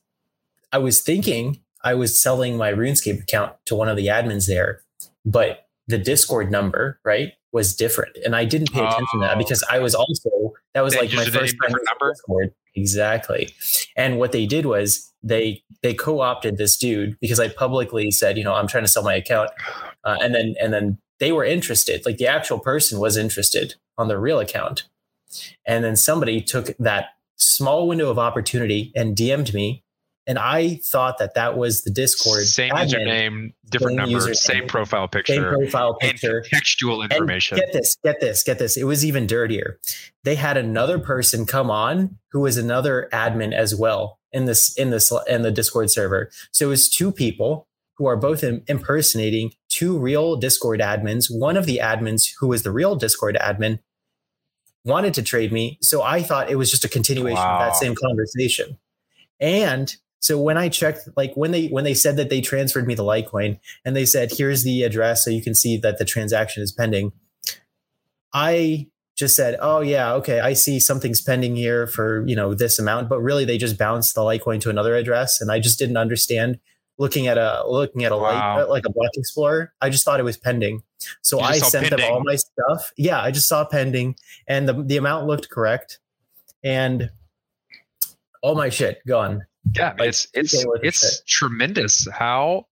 I 0.72 0.78
was 0.78 1.00
thinking 1.00 1.60
I 1.84 1.94
was 1.94 2.20
selling 2.20 2.56
my 2.56 2.72
RuneScape 2.72 3.22
account 3.22 3.54
to 3.66 3.74
one 3.74 3.88
of 3.88 3.96
the 3.96 4.06
admins 4.06 4.46
there, 4.46 4.82
but 5.24 5.66
the 5.88 5.98
Discord 5.98 6.50
number, 6.50 6.98
right, 7.04 7.32
was 7.52 7.74
different. 7.74 8.16
And 8.24 8.34
I 8.34 8.44
didn't 8.44 8.72
pay 8.72 8.80
attention 8.80 9.06
to 9.14 9.18
that 9.20 9.34
Oh. 9.34 9.38
because 9.38 9.62
I 9.70 9.78
was 9.78 9.94
also, 9.94 10.54
that 10.74 10.82
was 10.82 10.94
They 10.94 11.00
like 11.00 11.12
my 11.12 11.24
first 11.24 11.54
time 11.62 11.72
number? 11.72 12.12
Discord. 12.12 12.54
Exactly. 12.74 13.50
And 13.96 14.18
what 14.18 14.32
they 14.32 14.46
did 14.46 14.66
was 14.66 15.12
they 15.22 15.62
they 15.82 15.94
co-opted 15.94 16.56
this 16.56 16.76
dude 16.76 17.18
because 17.20 17.38
I 17.38 17.48
publicly 17.48 18.10
said, 18.10 18.38
you 18.38 18.44
know, 18.44 18.54
I'm 18.54 18.66
trying 18.66 18.84
to 18.84 18.88
sell 18.88 19.02
my 19.02 19.14
account, 19.14 19.50
uh, 20.04 20.16
and 20.20 20.34
then 20.34 20.54
and 20.60 20.72
then 20.72 20.98
they 21.20 21.32
were 21.32 21.44
interested. 21.44 22.04
Like 22.06 22.16
the 22.16 22.26
actual 22.26 22.58
person 22.58 22.98
was 22.98 23.16
interested 23.16 23.74
on 23.98 24.08
the 24.08 24.18
real 24.18 24.40
account, 24.40 24.84
and 25.66 25.84
then 25.84 25.96
somebody 25.96 26.40
took 26.40 26.76
that 26.78 27.10
small 27.36 27.88
window 27.88 28.10
of 28.10 28.18
opportunity 28.18 28.92
and 28.94 29.16
DM'd 29.16 29.52
me, 29.52 29.84
and 30.26 30.38
I 30.38 30.80
thought 30.84 31.18
that 31.18 31.34
that 31.34 31.56
was 31.56 31.82
the 31.82 31.90
Discord 31.90 32.42
Same 32.42 32.70
username, 32.72 33.52
different 33.68 33.98
Same 33.98 34.12
number, 34.12 34.34
same 34.34 34.66
profile 34.68 35.08
picture, 35.08 35.34
same 35.34 35.42
picture, 35.42 35.56
profile 35.58 35.96
and 36.00 36.12
picture. 36.12 36.44
contextual 36.50 37.02
And 37.02 37.12
information. 37.12 37.58
Get 37.58 37.72
this, 37.72 37.96
get 38.04 38.20
this, 38.20 38.42
get 38.42 38.58
this. 38.58 38.76
It 38.76 38.84
was 38.84 39.04
even 39.04 39.26
dirtier. 39.26 39.78
They 40.22 40.36
had 40.36 40.56
another 40.56 40.98
person 40.98 41.44
come 41.44 41.70
on 41.70 42.18
who 42.30 42.40
was 42.40 42.56
another 42.56 43.08
admin 43.12 43.52
as 43.52 43.74
well 43.74 44.20
in 44.30 44.44
this 44.44 44.76
in 44.76 44.90
this 44.90 45.12
in 45.28 45.42
the 45.42 45.50
Discord 45.50 45.90
server. 45.90 46.30
So 46.52 46.66
it 46.66 46.68
was 46.68 46.88
two 46.88 47.10
people 47.10 47.66
who 47.96 48.06
are 48.06 48.16
both 48.16 48.44
impersonating 48.44 49.52
two 49.68 49.98
real 49.98 50.36
Discord 50.36 50.80
admins. 50.80 51.26
One 51.30 51.56
of 51.56 51.66
the 51.66 51.80
admins 51.82 52.30
who 52.38 52.46
was 52.48 52.62
the 52.62 52.70
real 52.70 52.94
Discord 52.94 53.36
admin 53.40 53.80
wanted 54.84 55.14
to 55.14 55.22
trade 55.22 55.52
me, 55.52 55.78
so 55.80 56.02
I 56.02 56.22
thought 56.22 56.50
it 56.50 56.56
was 56.56 56.70
just 56.70 56.84
a 56.84 56.88
continuation 56.88 57.42
of 57.42 57.58
that 57.58 57.76
same 57.76 57.94
conversation. 57.94 58.78
And 59.40 59.94
so 60.22 60.40
when 60.40 60.56
I 60.56 60.68
checked, 60.68 61.08
like 61.16 61.34
when 61.34 61.50
they 61.50 61.66
when 61.66 61.82
they 61.82 61.94
said 61.94 62.16
that 62.16 62.30
they 62.30 62.40
transferred 62.40 62.86
me 62.86 62.94
the 62.94 63.02
Litecoin 63.02 63.58
and 63.84 63.96
they 63.96 64.06
said, 64.06 64.30
"Here's 64.30 64.62
the 64.62 64.84
address, 64.84 65.24
so 65.24 65.30
you 65.30 65.42
can 65.42 65.52
see 65.52 65.76
that 65.78 65.98
the 65.98 66.04
transaction 66.04 66.62
is 66.62 66.70
pending," 66.70 67.10
I 68.32 68.86
just 69.16 69.34
said, 69.34 69.58
"Oh 69.60 69.80
yeah, 69.80 70.14
okay, 70.14 70.38
I 70.38 70.52
see 70.52 70.78
something's 70.78 71.20
pending 71.20 71.56
here 71.56 71.88
for 71.88 72.24
you 72.24 72.36
know 72.36 72.54
this 72.54 72.78
amount," 72.78 73.08
but 73.08 73.20
really 73.20 73.44
they 73.44 73.58
just 73.58 73.76
bounced 73.76 74.14
the 74.14 74.20
Litecoin 74.20 74.60
to 74.60 74.70
another 74.70 74.94
address, 74.94 75.40
and 75.40 75.50
I 75.50 75.58
just 75.58 75.76
didn't 75.78 75.96
understand. 75.96 76.60
Looking 76.98 77.26
at 77.26 77.36
a 77.36 77.64
looking 77.66 78.04
at 78.04 78.12
a 78.12 78.16
Wow. 78.16 78.58
light 78.58 78.68
like 78.68 78.84
a 78.86 78.92
block 78.92 79.10
explorer, 79.16 79.72
I 79.80 79.90
just 79.90 80.04
thought 80.04 80.20
it 80.20 80.24
was 80.24 80.36
pending. 80.36 80.84
So 81.22 81.40
I 81.40 81.58
sent 81.58 81.90
them 81.90 82.00
all 82.04 82.22
my 82.22 82.36
stuff. 82.36 82.92
Yeah, 82.96 83.20
I 83.20 83.32
just 83.32 83.48
saw 83.48 83.64
pending, 83.64 84.14
and 84.46 84.68
the 84.68 84.74
the 84.74 84.98
amount 84.98 85.26
looked 85.26 85.50
correct, 85.50 85.98
and 86.62 87.10
all 88.40 88.54
my 88.54 88.68
shit 88.68 89.04
gone. 89.04 89.46
Yeah, 89.74 89.94
like, 89.98 90.08
it's 90.08 90.26
it's 90.34 90.54
TK 90.54 90.66
with 90.68 90.82
the 90.82 90.88
it's 90.88 91.22
tremendous 91.26 92.06
how 92.12 92.66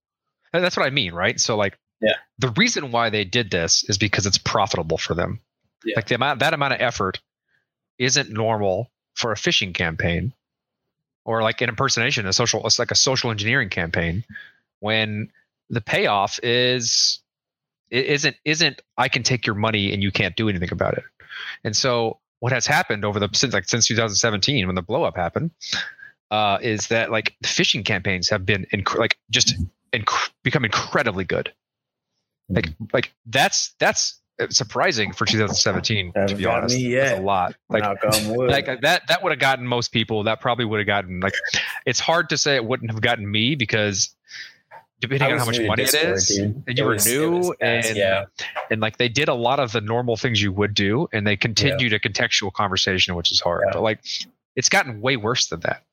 and 0.53 0.63
that's 0.63 0.75
what 0.75 0.85
I 0.85 0.89
mean, 0.89 1.13
right? 1.13 1.39
So 1.39 1.55
like 1.55 1.77
Yeah. 2.01 2.15
the 2.39 2.49
reason 2.57 2.91
why 2.91 3.09
they 3.09 3.23
did 3.23 3.51
this 3.51 3.83
is 3.89 3.97
because 3.97 4.25
it's 4.25 4.37
profitable 4.37 4.97
for 4.97 5.13
them. 5.13 5.39
Yeah. 5.85 5.95
Like 5.95 6.07
the 6.07 6.15
amount 6.15 6.39
that 6.39 6.53
amount 6.53 6.73
of 6.73 6.81
effort 6.81 7.19
isn't 7.97 8.29
normal 8.29 8.91
for 9.15 9.31
a 9.31 9.35
phishing 9.35 9.73
campaign 9.73 10.33
or 11.25 11.41
like 11.43 11.61
an 11.61 11.69
impersonation, 11.69 12.25
a 12.27 12.33
social 12.33 12.65
it's 12.65 12.79
like 12.79 12.91
a 12.91 12.95
social 12.95 13.31
engineering 13.31 13.69
campaign 13.69 14.23
when 14.79 15.31
the 15.69 15.81
payoff 15.81 16.39
is 16.43 17.19
it 17.89 18.05
isn't 18.05 18.35
isn't 18.45 18.81
I 18.97 19.07
can 19.07 19.23
take 19.23 19.45
your 19.45 19.55
money 19.55 19.93
and 19.93 20.03
you 20.03 20.11
can't 20.11 20.35
do 20.35 20.49
anything 20.49 20.71
about 20.71 20.97
it. 20.97 21.03
And 21.63 21.75
so 21.75 22.19
what 22.39 22.51
has 22.51 22.65
happened 22.65 23.05
over 23.05 23.19
the 23.19 23.29
since 23.33 23.53
like 23.53 23.69
since 23.69 23.87
2017 23.87 24.65
when 24.65 24.75
the 24.75 24.81
blow 24.81 25.03
up 25.03 25.15
happened 25.15 25.51
uh, 26.31 26.57
is 26.61 26.87
that 26.87 27.11
like 27.11 27.35
phishing 27.43 27.85
campaigns 27.85 28.29
have 28.29 28.45
been 28.45 28.65
inc- 28.73 28.97
like 28.97 29.17
just 29.29 29.55
inc- 29.93 30.29
become 30.43 30.65
incredibly 30.65 31.23
good. 31.25 31.53
Like 32.49 32.69
like 32.93 33.13
that's 33.27 33.75
that's 33.79 34.19
surprising 34.49 35.13
for 35.13 35.25
2017 35.25 36.13
to 36.27 36.35
be 36.35 36.45
honest. 36.45 36.75
That's 36.75 37.19
a 37.19 37.21
lot. 37.21 37.55
Like 37.69 37.83
Knock 37.83 37.97
on 38.03 38.35
wood. 38.35 38.49
like 38.49 38.65
that 38.81 39.03
that 39.07 39.21
would 39.23 39.31
have 39.31 39.39
gotten 39.39 39.67
most 39.67 39.89
people. 39.91 40.23
That 40.23 40.41
probably 40.41 40.65
would 40.65 40.79
have 40.79 40.87
gotten 40.87 41.19
like 41.19 41.35
it's 41.85 41.99
hard 41.99 42.29
to 42.29 42.37
say 42.37 42.55
it 42.55 42.65
wouldn't 42.65 42.89
have 42.91 43.01
gotten 43.01 43.29
me 43.29 43.53
because 43.55 44.15
depending 44.99 45.31
on 45.33 45.37
how 45.39 45.45
much 45.45 45.59
money 45.61 45.83
Discord, 45.83 46.03
it 46.05 46.11
is 46.13 46.27
dude. 46.27 46.63
and 46.67 46.77
you 46.77 46.83
It 46.83 46.87
were 46.87 46.93
was- 46.93 47.05
new 47.05 47.53
and 47.61 47.95
yeah, 47.95 48.25
and 48.69 48.81
like 48.81 48.97
they 48.97 49.09
did 49.09 49.27
a 49.29 49.33
lot 49.33 49.59
of 49.59 49.71
the 49.73 49.81
normal 49.81 50.15
things 50.15 50.41
you 50.41 50.51
would 50.51 50.73
do 50.73 51.07
and 51.13 51.25
they 51.27 51.35
continued 51.35 51.91
a 51.93 51.99
contextual 51.99 52.51
conversation 52.53 53.15
which 53.15 53.31
is 53.31 53.39
hard 53.41 53.63
Yeah. 53.67 53.73
but 53.73 53.81
like 53.81 53.99
it's 54.55 54.69
gotten 54.69 55.01
way 55.01 55.17
worse 55.17 55.47
than 55.47 55.59
that 55.61 55.83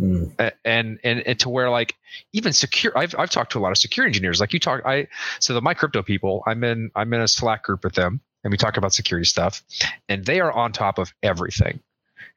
Mm. 0.00 0.52
And 0.64 0.98
and 1.04 1.20
and 1.20 1.38
to 1.40 1.50
where 1.50 1.68
like 1.68 1.96
even 2.32 2.52
secure 2.52 2.96
I've, 2.96 3.14
I've 3.18 3.30
talked 3.30 3.52
to 3.52 3.58
a 3.58 3.60
lot 3.60 3.72
of 3.72 3.78
security 3.78 4.08
engineers. 4.08 4.40
Like 4.40 4.52
you 4.54 4.58
talk 4.58 4.80
i 4.86 5.06
so 5.38 5.52
the 5.52 5.60
MyCrypto 5.60 6.04
people 6.04 6.42
i'm 6.46 6.64
in 6.64 6.90
i'm 6.94 7.12
in 7.12 7.20
a 7.20 7.28
slack 7.28 7.64
group 7.64 7.84
with 7.84 7.94
them 7.94 8.20
and 8.42 8.50
we 8.50 8.56
talk 8.56 8.78
about 8.78 8.94
security 8.94 9.26
stuff 9.26 9.62
and 10.08 10.24
they 10.24 10.40
are 10.40 10.50
on 10.50 10.72
top 10.72 10.98
of 10.98 11.12
everything. 11.22 11.80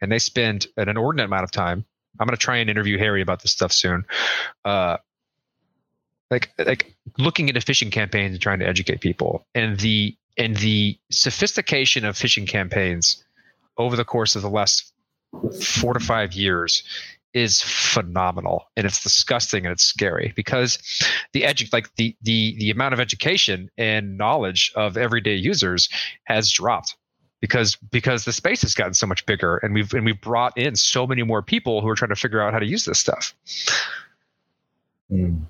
And 0.01 0.11
they 0.11 0.19
spend 0.19 0.67
an 0.75 0.89
inordinate 0.89 1.25
amount 1.25 1.45
of 1.45 1.51
time. 1.51 1.85
I'm 2.19 2.27
going 2.27 2.35
to 2.35 2.41
try 2.41 2.57
and 2.57 2.69
interview 2.69 2.97
harry 2.97 3.21
about 3.21 3.41
this 3.41 3.51
stuff 3.51 3.71
soon. 3.71 4.05
Uh 4.65 4.97
like 6.29 6.51
like 6.57 6.93
looking 7.17 7.47
into 7.47 7.61
phishing 7.61 7.91
campaigns 7.91 8.33
and 8.33 8.41
trying 8.41 8.59
to 8.59 8.67
educate 8.67 8.99
people. 8.99 9.47
And 9.55 9.79
the 9.79 10.17
and 10.37 10.57
the 10.57 10.99
sophistication 11.09 12.03
of 12.03 12.15
phishing 12.15 12.47
campaigns 12.47 13.23
over 13.77 13.95
the 13.95 14.03
course 14.03 14.35
of 14.35 14.41
the 14.41 14.49
last 14.49 14.91
four 15.61 15.93
to 15.93 15.99
five 15.99 16.33
years 16.33 16.83
is 17.35 17.61
phenomenal 17.61 18.65
and 18.77 18.87
it's 18.87 19.03
disgusting 19.03 19.65
and 19.65 19.73
it's 19.73 19.83
scary 19.83 20.31
because 20.37 20.79
the 21.33 21.41
edu- 21.41 21.71
like 21.73 21.93
the 21.97 22.15
the 22.21 22.55
the 22.57 22.71
amount 22.71 22.93
of 22.93 22.99
education 22.99 23.69
and 23.77 24.17
knowledge 24.17 24.71
of 24.75 24.95
everyday 24.95 25.35
users 25.35 25.89
has 26.23 26.49
dropped 26.49 26.95
because 27.41 27.75
because 27.91 28.23
the 28.23 28.31
space 28.31 28.61
has 28.61 28.73
gotten 28.73 28.93
so 28.93 29.05
much 29.05 29.25
bigger 29.25 29.57
and 29.57 29.73
we've 29.73 29.93
and 29.93 30.05
we've 30.05 30.21
brought 30.21 30.57
in 30.57 30.77
so 30.77 31.05
many 31.05 31.23
more 31.23 31.41
people 31.41 31.81
who 31.81 31.89
are 31.89 31.95
trying 31.95 32.09
to 32.09 32.15
figure 32.15 32.41
out 32.41 32.53
how 32.53 32.59
to 32.59 32.65
use 32.65 32.85
this 32.85 32.99
stuff 32.99 33.35
Mm. 35.11 35.41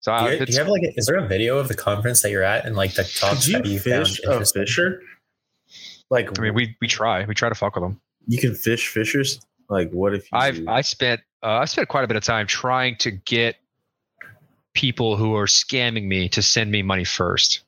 so 0.00 0.10
do 0.10 0.24
uh, 0.24 0.30
you, 0.30 0.36
do 0.38 0.42
it's, 0.44 0.52
you 0.52 0.58
have 0.58 0.68
like? 0.68 0.82
A, 0.82 0.94
is 0.96 1.04
there 1.04 1.16
a 1.18 1.26
video 1.26 1.58
of 1.58 1.68
the 1.68 1.74
conference 1.74 2.22
that 2.22 2.30
you're 2.30 2.42
at 2.42 2.64
and 2.64 2.76
like 2.76 2.94
the 2.94 3.04
talks 3.04 3.46
you 3.46 3.58
that 3.58 3.66
you 3.66 3.78
found 3.78 4.06
fish 4.06 4.20
a 4.20 4.30
interesting? 4.30 4.62
fisher? 4.62 5.02
Like 6.08 6.38
i 6.38 6.42
mean 6.42 6.54
we 6.54 6.74
we 6.80 6.88
try 6.88 7.26
we 7.26 7.34
try 7.34 7.50
to 7.50 7.54
fuck 7.54 7.74
with 7.74 7.84
them 7.84 8.00
you 8.26 8.38
can 8.38 8.54
fish 8.54 8.88
fishers. 8.88 9.40
Like 9.68 9.90
what 9.90 10.14
if 10.14 10.22
you? 10.32 10.38
I've 10.38 10.66
I 10.66 10.80
spent 10.80 11.20
uh, 11.42 11.58
I 11.58 11.64
spent 11.66 11.88
quite 11.88 12.04
a 12.04 12.06
bit 12.06 12.16
of 12.16 12.24
time 12.24 12.46
trying 12.46 12.96
to 12.98 13.10
get 13.10 13.56
people 14.74 15.16
who 15.16 15.34
are 15.34 15.46
scamming 15.46 16.06
me 16.06 16.28
to 16.30 16.42
send 16.42 16.70
me 16.70 16.82
money 16.82 17.04
first 17.04 17.62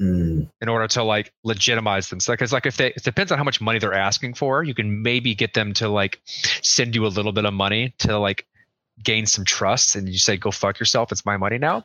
Mm. 0.00 0.48
in 0.60 0.68
order 0.68 0.86
to 0.86 1.02
like 1.02 1.32
legitimize 1.42 2.08
them. 2.08 2.20
So 2.20 2.32
because 2.32 2.52
like 2.52 2.66
if 2.66 2.76
they 2.76 2.92
it 2.92 3.02
depends 3.02 3.32
on 3.32 3.38
how 3.38 3.42
much 3.42 3.60
money 3.60 3.80
they're 3.80 3.92
asking 3.92 4.34
for, 4.34 4.62
you 4.62 4.72
can 4.72 5.02
maybe 5.02 5.34
get 5.34 5.54
them 5.54 5.72
to 5.74 5.88
like 5.88 6.20
send 6.62 6.94
you 6.94 7.04
a 7.04 7.08
little 7.08 7.32
bit 7.32 7.44
of 7.44 7.52
money 7.52 7.94
to 7.98 8.16
like 8.16 8.46
gain 9.02 9.26
some 9.26 9.44
trust, 9.44 9.96
and 9.96 10.08
you 10.08 10.18
say 10.18 10.36
go 10.36 10.52
fuck 10.52 10.78
yourself, 10.78 11.10
it's 11.10 11.26
my 11.26 11.36
money 11.36 11.58
now. 11.58 11.84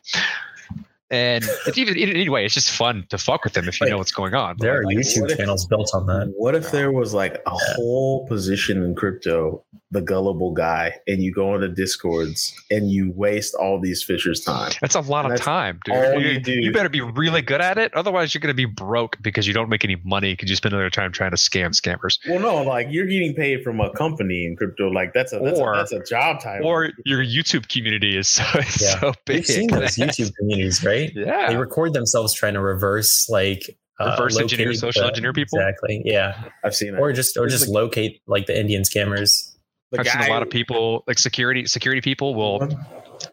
And 1.14 1.46
it's 1.68 1.78
even 1.78 1.96
anyway, 1.96 2.44
it's 2.44 2.56
just 2.56 2.72
fun 2.72 3.06
to 3.10 3.18
fuck 3.20 3.44
with 3.44 3.54
them 3.54 3.68
if 3.70 3.80
you 3.80 3.86
Like, 3.86 3.92
know 3.92 3.98
what's 4.00 4.12
going 4.12 4.34
on. 4.34 4.56
There 4.58 4.80
are 4.80 4.84
Like, 4.84 4.98
YouTube 4.98 5.22
what 5.22 5.32
if- 5.32 5.38
channels 5.38 5.66
built 5.68 5.92
on 5.94 6.08
that. 6.08 6.34
What 6.36 6.56
if 6.56 6.72
there 6.72 6.92
was 6.92 7.14
like 7.14 7.36
a 7.46 7.52
whole 7.52 8.26
position 8.28 8.84
in 8.84 8.96
crypto, 8.96 9.64
the 9.92 10.02
gullible 10.02 10.52
guy, 10.54 10.96
and 11.08 11.22
you 11.22 11.32
go 11.32 11.54
into 11.54 11.68
discords 11.70 12.54
and 12.72 12.90
you 12.90 13.12
waste 13.16 13.54
all 13.54 13.80
these 13.80 14.02
fishers' 14.04 14.42
time? 14.42 14.72
That's 14.82 14.96
a 14.96 15.02
lot 15.02 15.32
of 15.32 15.40
time, 15.40 15.80
dude. 15.86 15.96
all 15.96 16.20
you, 16.20 16.30
you 16.30 16.40
do. 16.40 16.52
you 16.54 16.72
better 16.72 16.90
be 16.90 17.02
really 17.02 17.44
good 17.44 17.62
at 17.62 17.78
it. 17.78 17.94
Otherwise, 17.94 18.34
you're 18.34 18.40
going 18.42 18.50
to 18.56 18.56
be 18.56 18.66
broke 18.66 19.18
because 19.22 19.48
you 19.48 19.54
don't 19.54 19.70
make 19.70 19.84
any 19.86 19.98
money 20.04 20.34
because 20.34 20.50
you 20.50 20.56
spend 20.56 20.74
all 20.74 20.82
your 20.82 20.90
time 20.90 21.12
trying 21.12 21.30
to 21.32 21.38
scam 21.38 21.80
scammers. 21.80 22.18
Well, 22.28 22.40
no, 22.40 22.64
like 22.64 22.88
you're 22.90 23.06
getting 23.06 23.36
paid 23.36 23.64
from 23.64 23.80
a 23.82 23.92
company 23.94 24.46
in 24.46 24.56
crypto. 24.56 24.90
Like 24.90 25.14
that's 25.14 25.32
a 25.34 25.40
that's, 25.40 25.60
Or- 25.60 25.74
a, 25.74 25.78
that's 25.78 25.92
a 25.92 26.04
job 26.04 26.40
title. 26.42 26.66
Or 26.68 26.90
your 27.06 27.24
YouTube 27.24 27.70
community 27.70 28.18
is 28.18 28.28
so, 28.28 28.44
Yeah. 28.56 28.62
so 29.00 29.14
big. 29.26 29.38
You've 29.38 29.46
seen 29.46 29.68
those 29.70 29.96
YouTube 29.96 30.36
communities, 30.36 30.84
right? 30.84 31.03
They 31.14 31.22
yeah. 31.22 31.52
record 31.54 31.94
themselves 31.94 32.34
trying 32.34 32.54
to 32.54 32.62
reverse 32.62 33.28
like 33.30 33.78
uh, 34.00 34.16
Reverse 34.18 34.40
engineer, 34.40 34.74
social 34.74 35.04
the- 35.04 35.08
engineer 35.10 35.34
people? 35.34 35.60
Exactly. 35.60 36.02
Yeah. 36.06 36.44
I've 36.64 36.76
seen 36.76 36.94
that. 36.94 37.00
Or 37.02 37.12
just 37.14 37.38
or 37.38 37.46
It's 37.46 37.54
just 37.54 37.68
like- 37.68 37.74
locate 37.76 38.22
like 38.28 38.46
the 38.48 38.60
Indian 38.60 38.82
scammers. 38.84 39.52
The 39.92 40.00
I've 40.00 40.08
seen 40.08 40.22
a 40.24 40.30
lot 40.30 40.42
of 40.42 40.50
people, 40.50 41.04
like 41.08 41.20
security 41.20 41.66
security 41.68 42.02
people, 42.02 42.34
will 42.34 42.68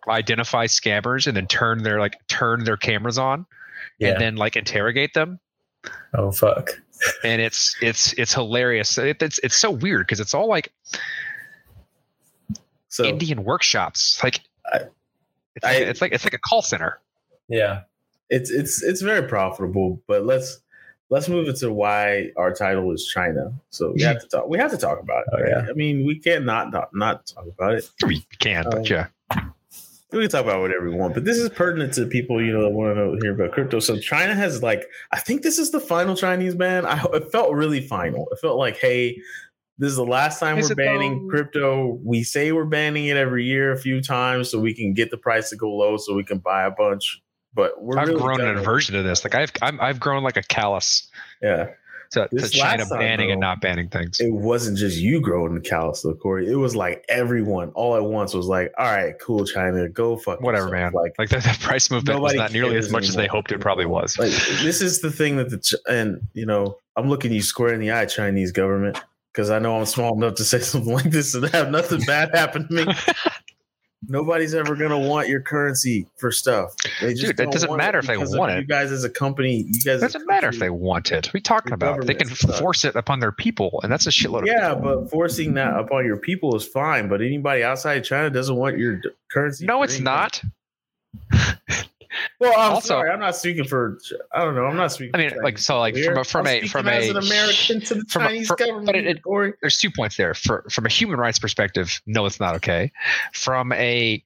identify 0.08 0.66
scammers 0.66 1.26
and 1.26 1.34
then 1.36 1.46
turn 1.46 1.82
their 1.82 1.98
like 1.98 2.16
turn 2.28 2.64
their 2.64 2.76
cameras 2.76 3.16
on 3.18 3.46
Yeah. 3.98 4.10
and 4.10 4.20
then 4.20 4.36
like 4.36 4.56
interrogate 4.56 5.14
them. 5.14 5.40
oh 6.14 6.30
fuck. 6.32 6.70
And 7.24 7.40
it's 7.40 7.74
it's 7.80 8.12
it's 8.18 8.34
hilarious. 8.34 8.98
It, 8.98 9.22
it's 9.22 9.38
it's 9.42 9.56
so 9.56 9.70
weird 9.70 10.06
because 10.06 10.20
it's 10.20 10.34
all 10.34 10.48
like 10.50 10.70
So 12.88 13.04
Indian 13.04 13.44
workshops. 13.44 14.22
Like 14.22 14.40
I- 14.70 14.80
it's, 15.56 15.64
I- 15.64 15.72
like 15.78 15.82
it's 15.88 16.00
like 16.02 16.12
it's 16.12 16.24
like 16.24 16.34
a 16.34 16.38
call 16.38 16.60
center. 16.62 17.00
Yeah. 17.50 17.82
it's 18.30 18.50
it's 18.50 18.82
it's 18.82 19.02
very 19.02 19.26
profitable, 19.28 20.00
but 20.06 20.24
let's 20.24 20.60
let's 21.10 21.28
move 21.28 21.48
into 21.48 21.72
why 21.72 22.30
our 22.36 22.52
title 22.54 22.92
is 22.92 23.04
China. 23.06 23.52
So 23.70 23.92
we 23.94 24.02
have 24.02 24.20
to 24.20 24.28
talk. 24.28 24.48
We 24.48 24.58
have 24.58 24.70
to 24.70 24.78
talk 24.78 25.00
about 25.00 25.24
it. 25.26 25.34
Oh, 25.34 25.46
yeah. 25.46 25.66
I 25.68 25.72
mean, 25.74 26.06
we 26.06 26.18
can't 26.18 26.44
not 26.44 26.72
not, 26.72 26.94
not 26.94 27.26
talk 27.26 27.46
about 27.46 27.74
it. 27.74 27.90
We 28.06 28.24
can, 28.38 28.66
Um, 28.66 28.70
but 28.70 28.88
yeah. 28.90 29.08
We 30.12 30.22
can 30.22 30.30
talk 30.30 30.42
about 30.42 30.60
whatever 30.60 30.90
we 30.90 30.96
want, 30.96 31.14
but 31.14 31.24
this 31.24 31.36
is 31.38 31.48
pertinent 31.50 31.92
to 31.94 32.04
people 32.06 32.44
you 32.44 32.52
know 32.52 32.62
that 32.62 32.70
want 32.70 32.96
to 32.96 33.00
know 33.00 33.18
hear 33.22 33.32
about 33.32 33.52
crypto. 33.52 33.78
So 33.78 33.96
China 33.96 34.34
has 34.34 34.60
like, 34.60 34.84
I 35.12 35.20
think 35.20 35.42
this 35.42 35.56
is 35.56 35.70
the 35.70 35.78
final 35.78 36.16
Chinese 36.16 36.56
ban. 36.56 36.84
I 36.84 37.00
it 37.12 37.30
felt 37.30 37.52
really 37.52 37.80
final. 37.80 38.26
It 38.32 38.38
felt 38.40 38.58
like, 38.58 38.76
hey, 38.76 39.20
this 39.78 39.88
is 39.90 39.96
the 39.96 40.04
last 40.04 40.40
time 40.40 40.58
Is 40.58 40.68
we're 40.68 40.74
banning 40.74 41.26
though? 41.26 41.30
crypto. 41.30 41.98
We 42.04 42.24
say 42.24 42.50
we're 42.50 42.64
banning 42.64 43.06
it 43.06 43.16
every 43.16 43.44
year, 43.44 43.70
a 43.72 43.78
few 43.78 44.02
times, 44.02 44.50
so 44.50 44.58
we 44.58 44.74
can 44.74 44.94
get 44.94 45.12
the 45.12 45.16
price 45.16 45.48
to 45.50 45.56
go 45.56 45.72
low, 45.72 45.96
so 45.96 46.14
we 46.14 46.24
can 46.24 46.38
buy 46.38 46.64
a 46.64 46.70
bunch. 46.72 47.22
But 47.54 47.82
we're 47.82 47.98
I've 47.98 48.08
really 48.08 48.20
grown 48.20 48.40
an 48.40 48.56
aversion 48.58 48.94
to 48.94 49.02
this. 49.02 49.24
Like 49.24 49.34
I've 49.34 49.52
I'm, 49.62 49.80
I've 49.80 49.98
grown 50.00 50.22
like 50.22 50.36
a 50.36 50.42
callus 50.42 51.08
Yeah. 51.42 51.70
to, 52.12 52.28
to 52.28 52.48
China 52.48 52.86
banning 52.86 53.30
and 53.32 53.40
not 53.40 53.60
banning 53.60 53.88
things. 53.88 54.20
it 54.20 54.32
wasn't 54.32 54.78
just 54.78 54.98
you 54.98 55.20
growing 55.20 55.54
the 55.54 55.60
callus 55.60 56.02
though, 56.02 56.14
Corey. 56.14 56.50
It 56.50 56.54
was 56.56 56.74
like 56.76 57.04
everyone 57.08 57.70
all 57.70 57.96
at 57.96 58.04
once 58.04 58.34
was 58.34 58.46
like, 58.46 58.72
all 58.78 58.84
right, 58.86 59.14
cool, 59.20 59.44
China, 59.44 59.88
go 59.88 60.16
fuck 60.16 60.40
Whatever, 60.40 60.66
yourself." 60.68 60.92
man. 60.94 61.02
Like, 61.02 61.14
Like 61.18 61.28
the, 61.30 61.38
the 61.38 61.58
price 61.60 61.90
movement 61.90 62.20
was 62.20 62.34
not 62.34 62.52
nearly 62.52 62.76
as 62.76 62.90
much 62.90 63.08
as 63.08 63.14
they 63.16 63.26
hoped 63.26 63.50
it 63.52 63.60
probably 63.60 63.86
was. 63.86 64.18
like 64.18 64.30
this 64.62 64.80
is 64.80 65.00
the 65.00 65.10
thing 65.10 65.36
that 65.36 65.50
the 65.50 65.78
and 65.88 66.20
you 66.34 66.46
know 66.46 66.78
I'm 66.96 67.08
looking 67.08 67.32
you 67.32 67.42
square 67.42 67.72
in 67.74 67.80
the 67.80 67.90
eye, 67.92 68.04
Chinese 68.06 68.52
government, 68.52 69.00
because 69.32 69.50
I 69.50 69.58
know 69.58 69.76
I'm 69.78 69.86
small 69.86 70.14
enough 70.16 70.34
to 70.36 70.44
say 70.44 70.58
something 70.60 70.92
like 70.92 71.10
this 71.10 71.34
and 71.34 71.46
have 71.46 71.70
nothing 71.70 72.00
bad 72.02 72.30
happen 72.34 72.66
to 72.68 72.74
me. 72.74 72.84
Nobody's 74.08 74.54
ever 74.54 74.74
gonna 74.76 74.98
want 74.98 75.28
your 75.28 75.40
currency 75.42 76.06
for 76.16 76.32
stuff. 76.32 76.74
They 77.02 77.12
just 77.12 77.36
Dude, 77.36 77.40
it 77.40 77.50
doesn't 77.52 77.76
matter 77.76 77.98
if 77.98 78.06
they 78.06 78.16
want 78.16 78.52
it. 78.52 78.60
You 78.60 78.66
guys 78.66 78.90
as 78.90 79.04
a 79.04 79.10
company, 79.10 79.66
you 79.68 79.80
guys 79.82 79.98
It 80.02 80.12
doesn't 80.12 80.26
matter 80.26 80.48
if 80.48 80.58
they 80.58 80.70
want 80.70 81.12
it. 81.12 81.26
What 81.26 81.34
are 81.34 81.38
you 81.38 81.42
talking 81.42 81.72
about? 81.74 82.06
They 82.06 82.14
can 82.14 82.28
force 82.28 82.84
it 82.86 82.96
upon 82.96 83.20
their 83.20 83.30
people, 83.32 83.78
and 83.82 83.92
that's 83.92 84.06
a 84.06 84.10
shitload 84.10 84.40
of 84.42 84.46
Yeah, 84.46 84.74
people. 84.74 85.02
but 85.02 85.10
forcing 85.10 85.54
that 85.54 85.78
upon 85.78 86.06
your 86.06 86.16
people 86.16 86.56
is 86.56 86.66
fine. 86.66 87.08
But 87.08 87.20
anybody 87.20 87.62
outside 87.62 88.00
China 88.04 88.30
doesn't 88.30 88.56
want 88.56 88.78
your 88.78 89.00
currency. 89.30 89.66
No, 89.66 89.82
it's 89.82 89.94
anything. 90.00 90.04
not. 90.04 90.42
Well, 92.38 92.52
I'm 92.58 92.72
Also- 92.74 92.88
sorry. 92.88 93.10
I'm 93.10 93.20
not 93.20 93.36
speaking 93.36 93.64
for. 93.64 93.98
I 94.32 94.44
don't 94.44 94.54
know. 94.54 94.64
I'm 94.64 94.76
not 94.76 94.92
speaking. 94.92 95.14
I 95.14 95.18
mean, 95.18 95.32
like 95.42 95.58
so, 95.58 95.78
like 95.78 95.96
from 95.96 96.18
a 96.18 96.24
from 96.24 96.46
I'm 96.46 96.64
a 96.64 96.66
from 96.68 96.88
as 96.88 97.06
a 97.06 97.10
an 97.10 97.16
American 97.18 97.80
to 97.82 97.94
the 97.94 98.04
from 98.08 98.22
Chinese 98.22 98.50
government. 98.50 98.86
but 98.86 98.96
it- 98.96 99.06
it- 99.06 99.22
Corey. 99.22 99.52
there's 99.60 99.78
two 99.78 99.90
points 99.90 100.16
there. 100.16 100.34
For 100.34 100.64
from 100.70 100.86
a 100.86 100.88
human 100.88 101.18
rights 101.20 101.38
perspective, 101.38 102.00
no, 102.06 102.26
it's 102.26 102.40
not 102.40 102.54
okay. 102.56 102.90
From 103.32 103.72
a 103.72 104.22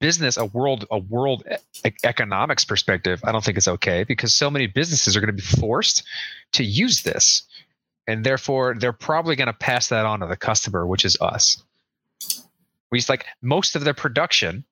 business, 0.00 0.36
a 0.36 0.46
world, 0.46 0.84
a 0.90 0.98
world 0.98 1.44
e- 1.84 1.90
economics 2.04 2.64
perspective, 2.64 3.20
I 3.24 3.32
don't 3.32 3.44
think 3.44 3.56
it's 3.56 3.68
okay 3.68 4.04
because 4.04 4.34
so 4.34 4.50
many 4.50 4.66
businesses 4.66 5.16
are 5.16 5.20
going 5.20 5.34
to 5.36 5.42
be 5.42 5.60
forced 5.60 6.02
to 6.52 6.64
use 6.64 7.02
this, 7.02 7.42
and 8.08 8.24
therefore 8.24 8.74
they're 8.78 8.92
probably 8.92 9.36
going 9.36 9.46
to 9.46 9.52
pass 9.52 9.88
that 9.88 10.06
on 10.06 10.20
to 10.20 10.26
the 10.26 10.36
customer, 10.36 10.86
which 10.86 11.04
is 11.04 11.16
us. 11.20 11.62
We 12.90 12.98
just 12.98 13.08
like 13.08 13.26
most 13.42 13.74
of 13.76 13.84
their 13.84 13.94
production 13.94 14.64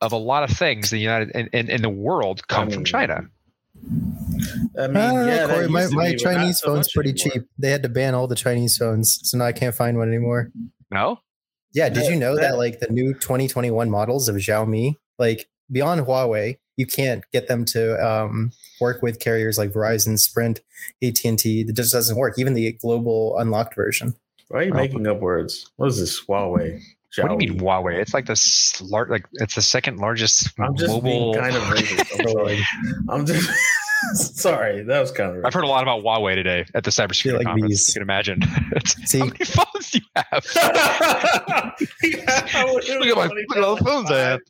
of 0.00 0.12
a 0.12 0.16
lot 0.16 0.48
of 0.48 0.56
things 0.56 0.92
in 0.92 0.96
the 0.98 1.02
United 1.02 1.30
in, 1.30 1.48
in, 1.52 1.70
in 1.70 1.82
the 1.82 1.88
world 1.88 2.46
come 2.48 2.68
from 2.68 2.78
mean, 2.80 2.84
China. 2.84 3.28
I 3.76 3.88
mean, 3.88 4.66
I 4.78 4.86
don't 4.86 4.94
know, 4.94 5.26
yeah, 5.26 5.46
that 5.46 5.50
Corey. 5.50 5.68
My, 5.68 5.86
my 5.90 6.10
be, 6.12 6.16
but 6.16 6.24
not 6.24 6.34
Chinese 6.34 6.58
so 6.60 6.66
phone's 6.68 6.92
pretty 6.92 7.10
anymore. 7.10 7.32
cheap. 7.32 7.42
They 7.58 7.70
had 7.70 7.82
to 7.82 7.88
ban 7.88 8.14
all 8.14 8.26
the 8.26 8.34
Chinese 8.34 8.76
phones, 8.76 9.20
so 9.22 9.38
now 9.38 9.44
I 9.44 9.52
can't 9.52 9.74
find 9.74 9.96
one 9.98 10.08
anymore. 10.08 10.50
No, 10.90 11.20
Yeah, 11.72 11.88
did 11.88 12.04
That- 12.04 12.10
you 12.12 12.16
know 12.16 12.34
that- 12.36 12.42
that 12.52 12.56
like 12.58 12.80
the 12.80 12.88
new 12.90 13.14
2021 13.14 13.90
models 13.90 14.28
of 14.28 14.36
Xiaomi, 14.36 14.96
like 15.18 15.48
beyond 15.70 16.02
Huawei, 16.02 16.58
you 16.76 16.86
can't 16.86 17.24
get 17.32 17.46
them 17.48 17.64
to 17.66 18.04
um, 18.04 18.52
work 18.80 19.02
with 19.02 19.18
carriers 19.20 19.58
like 19.58 19.72
Verizon, 19.72 20.18
Sprint, 20.18 20.60
AT 21.02 21.24
and 21.24 21.38
T. 21.38 21.62
That 21.62 21.74
just 21.74 21.92
doesn't 21.92 22.16
work. 22.16 22.38
Even 22.38 22.54
the 22.54 22.72
global 22.72 23.38
unlocked 23.38 23.74
version. 23.76 24.14
Why 24.48 24.60
are 24.60 24.62
you 24.64 24.72
Oh. 24.72 24.76
making 24.76 25.06
up 25.06 25.20
words? 25.20 25.70
What 25.76 25.86
is 25.86 25.98
this 26.00 26.20
Huawei? 26.24 26.80
What 27.18 27.28
do 27.38 27.44
you 27.44 27.52
mean 27.52 27.60
Huawei? 27.60 27.98
It's 28.00 28.12
like 28.14 28.26
the 28.26 28.32
s- 28.32 28.80
lar- 28.84 29.06
like 29.08 29.26
it's 29.34 29.54
the 29.54 29.62
second 29.62 29.98
largest 29.98 30.50
I'm 30.58 30.76
just 30.76 30.88
mobile. 30.90 31.32
being 31.32 31.34
kind 31.34 31.54
of 31.56 31.62
racist. 31.64 32.64
I'm 33.10 33.24
just 33.26 33.50
sorry. 34.38 34.82
That 34.82 35.00
was 35.00 35.10
kind 35.12 35.36
of. 35.36 35.44
I've 35.44 35.54
heard 35.54 35.64
a 35.64 35.68
lot 35.68 35.82
about 35.82 36.02
Huawei 36.02 36.34
today 36.34 36.64
at 36.74 36.84
the 36.84 36.90
cybersecurity 36.90 37.38
like 37.38 37.46
conference. 37.46 37.68
bees. 37.68 37.88
You 37.88 37.92
can 37.94 38.02
imagine. 38.02 38.40
See- 39.06 39.18
how 39.20 39.26
many 39.26 39.44
phones 39.44 39.90
do 39.90 39.98
you 39.98 40.04
have? 40.16 40.44
Look 43.00 43.08
at 43.08 43.16
my 43.16 43.26
look 43.26 43.56
at 43.56 43.62
all 43.64 43.76
the 43.76 43.84
phones 43.84 44.10
I 44.10 44.18
have. 44.18 44.40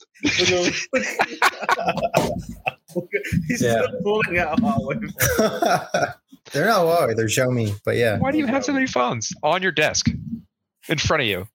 He's 3.48 3.62
Yeah. 3.62 3.82
still 3.82 4.00
pulling 4.02 4.38
out 4.38 4.58
Huawei. 4.60 5.00
they're 6.52 6.66
not 6.66 6.84
Huawei, 6.86 7.16
they're 7.16 7.26
Xiaomi. 7.26 7.78
But 7.84 7.96
yeah, 7.96 8.18
Why 8.18 8.30
do 8.30 8.38
you 8.38 8.46
have 8.46 8.64
so 8.64 8.72
many 8.72 8.86
phones 8.86 9.30
on 9.42 9.62
your 9.62 9.72
desk, 9.72 10.08
in 10.88 10.98
front 10.98 11.22
of 11.22 11.26
you? 11.28 11.46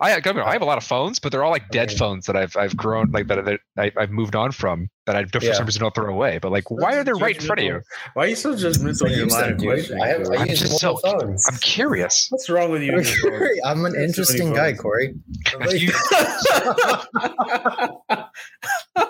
I, 0.00 0.14
I 0.14 0.20
I 0.24 0.52
have 0.52 0.62
a 0.62 0.66
lot 0.66 0.78
of 0.78 0.84
phones, 0.84 1.18
but 1.18 1.30
they're 1.30 1.44
all 1.44 1.50
like 1.50 1.68
dead 1.70 1.92
phones 1.92 2.26
that 2.26 2.36
I've 2.36 2.56
I've 2.56 2.76
grown 2.76 3.10
like 3.10 3.26
that, 3.28 3.44
that 3.44 3.60
I, 3.76 3.92
I've 3.96 4.10
moved 4.10 4.34
on 4.34 4.52
from 4.52 4.88
that 5.06 5.16
I 5.16 5.24
for 5.24 5.42
Yeah. 5.42 5.54
some 5.54 5.66
reason 5.66 5.80
don't 5.80 5.94
throw 5.94 6.12
away. 6.12 6.38
But 6.38 6.52
like, 6.52 6.70
why 6.70 6.96
are 6.96 7.04
they 7.04 7.12
right 7.12 7.34
in 7.36 7.42
front 7.42 7.60
of 7.60 7.64
you? 7.64 7.80
Why 8.14 8.24
are 8.24 8.28
you 8.28 8.36
so 8.36 8.54
judgmental 8.54 9.06
in 9.06 9.12
your 9.12 9.20
use 9.24 9.32
line 9.32 9.52
of 9.52 9.58
questioning? 9.58 10.02
I 10.02 10.06
have- 10.08 10.28
I 10.30 10.36
I'm 10.42 10.48
just 10.48 10.78
so 10.78 10.96
phones. 10.96 11.46
I'm 11.50 11.56
curious. 11.58 12.26
What's 12.30 12.48
wrong 12.50 12.70
with 12.70 12.82
you? 12.82 12.96
I'm, 12.98 13.04
Corey, 13.30 13.58
I'm 13.64 13.84
an 13.86 13.92
There's 13.92 14.08
interesting 14.10 14.52
many 14.52 14.56
guy, 14.56 14.70
phones. 14.74 14.80
Corey. 14.82 15.14
Like, 15.58 15.80
You- 15.80 15.92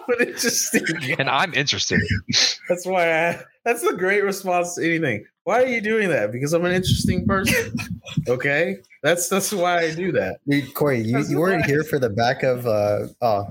but 0.07 0.21
it's 0.21 0.43
just 0.43 0.75
and 1.19 1.29
I'm 1.29 1.53
interested. 1.55 2.01
that's 2.69 2.87
why 2.87 3.29
I, 3.29 3.41
that's 3.65 3.83
the 3.83 3.95
great 3.95 4.23
response 4.25 4.75
to 4.77 4.85
anything. 4.85 5.25
Why 5.45 5.63
are 5.63 5.67
you 5.67 5.81
doing 5.81 6.09
that? 6.11 6.31
Because 6.33 6.53
I'm 6.53 6.65
an 6.65 6.73
interesting 6.73 7.27
person. 7.27 7.75
Okay, 8.29 8.79
that's 9.05 9.29
that's 9.29 9.53
why 9.53 9.79
I 9.83 9.95
do 9.95 10.11
that. 10.13 10.39
Dude, 10.49 10.75
Corey, 10.75 11.01
you, 11.01 11.13
That's 11.13 11.31
you 11.31 11.39
weren't 11.39 11.61
why- 11.63 11.67
here 11.69 11.85
for 11.85 11.99
the 12.01 12.11
back 12.11 12.43
of 12.43 12.67
uh 12.67 13.07
oh 13.23 13.47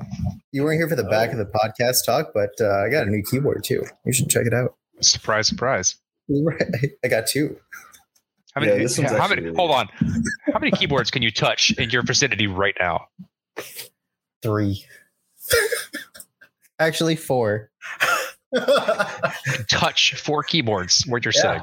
you 0.52 0.64
weren't 0.64 0.78
here 0.80 0.90
for 0.90 0.98
the 0.98 1.06
back 1.06 1.32
of 1.32 1.38
the 1.38 1.46
podcast 1.46 2.06
talk, 2.06 2.32
but 2.34 2.39
uh, 2.62 2.84
I 2.86 2.90
got 2.90 3.08
a 3.08 3.10
new 3.10 3.24
keyboard 3.24 3.64
too. 3.64 3.84
You 4.06 4.14
should 4.14 4.30
check 4.30 4.46
it 4.46 4.54
out. 4.54 4.76
Surprise, 5.02 5.48
surprise. 5.48 5.96
Right. 6.30 6.62
I 7.04 7.08
got 7.08 7.28
two. 7.28 7.58
How 8.54 8.62
many? 8.62 8.74
Yeah, 8.74 8.78
this 8.80 8.98
one's 8.98 9.12
how 9.12 9.28
many? 9.28 9.42
really 9.44 9.56
Hold 9.56 9.72
on. 9.72 9.88
How 10.52 10.60
many 10.60 10.72
keyboards 10.72 11.12
can 11.12 11.22
you 11.22 11.32
touch 11.32 11.72
in 11.78 11.90
your 11.92 12.02
vicinity 12.04 12.48
right 12.48 12.76
now? 12.80 13.06
Three. 14.42 14.84
Actually 16.80 17.16
four. 17.16 17.70
Touch 19.70 20.16
four 20.16 20.44
keyboards. 20.44 21.04
What 21.08 21.24
you're 21.26 21.34
Yeah. 21.36 21.42
saying? 21.42 21.62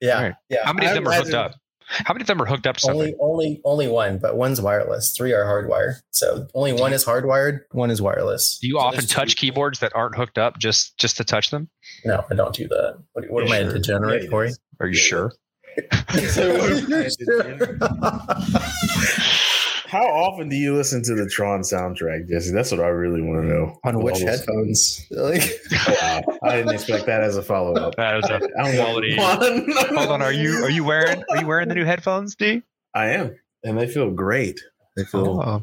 Yeah. 0.00 0.22
Right. 0.22 0.34
Yeah. 0.48 0.58
How 0.64 0.72
many 0.72 0.86
of 0.86 0.92
I 0.92 0.94
them 0.94 1.08
are 1.08 1.12
hooked 1.12 1.28
imagine- 1.28 1.52
up? 1.52 1.54
How 1.86 2.14
many 2.14 2.22
of 2.22 2.26
them 2.26 2.40
are 2.40 2.46
hooked 2.46 2.66
up 2.66 2.76
to 2.76 2.80
something? 2.80 3.14
Only 3.20 3.22
only 3.54 3.60
only 3.64 3.88
one, 3.88 4.18
but 4.18 4.36
one's 4.36 4.60
wireless. 4.60 5.14
Three 5.16 5.32
are 5.32 5.44
hardwired. 5.44 6.00
So 6.10 6.46
only 6.54 6.72
one 6.72 6.92
is 6.92 7.04
hardwired, 7.04 7.60
one 7.72 7.90
is 7.90 8.00
wireless. 8.02 8.58
Do 8.60 8.68
you 8.68 8.74
So 8.74 8.80
often 8.80 9.06
touch 9.06 9.36
two- 9.36 9.40
keyboards 9.46 9.78
that 9.80 9.92
aren't 9.94 10.16
hooked 10.16 10.38
up 10.38 10.58
just 10.58 10.96
just 10.98 11.16
to 11.18 11.24
touch 11.24 11.50
them? 11.50 11.68
No, 12.04 12.24
I 12.30 12.34
don't 12.34 12.54
do 12.54 12.66
that. 12.68 12.98
What, 13.12 13.30
what 13.30 13.44
am 13.44 13.52
I, 13.52 13.58
a 13.58 13.64
Sure. 13.64 13.72
degenerate, 13.74 14.24
Yeah, 14.24 14.30
Corey? 14.30 14.52
Are 14.80 14.86
you 14.86 14.96
Yeah. 14.96 15.02
sure? 15.02 15.32
How 19.94 20.06
often 20.06 20.48
do 20.48 20.56
you 20.56 20.74
listen 20.74 21.02
to 21.04 21.14
the 21.14 21.28
Tron 21.28 21.60
soundtrack, 21.60 22.28
Jesse? 22.28 22.50
That's 22.52 22.72
what 22.72 22.80
I 22.80 22.88
really 22.88 23.22
want 23.22 23.42
to 23.42 23.48
know. 23.48 23.78
On 23.84 24.02
which 24.02 24.16
Almost- 24.16 24.26
headphones? 24.40 25.06
Like 25.10 25.42
Wow. 25.88 26.22
I 26.42 26.56
didn't 26.56 26.74
expect 26.74 27.06
that 27.06 27.22
as 27.22 27.36
a 27.36 27.42
follow 27.42 27.74
up. 27.74 27.94
That 27.96 28.16
is 28.18 28.28
a 28.28 28.40
I 28.60 28.74
quality. 28.74 29.16
Hold 29.16 30.10
on, 30.10 30.20
are 30.20 30.32
you 30.32 30.64
are 30.64 30.70
you 30.70 30.82
wearing 30.84 31.22
are 31.30 31.36
you 31.40 31.46
wearing 31.46 31.68
the 31.68 31.74
new 31.76 31.84
headphones, 31.84 32.34
D? 32.34 32.62
I 32.94 33.10
am, 33.10 33.36
and 33.62 33.78
they 33.78 33.86
feel 33.86 34.10
great. 34.10 34.58
They 34.96 35.04
feel 35.04 35.40
Oh, 35.40 35.62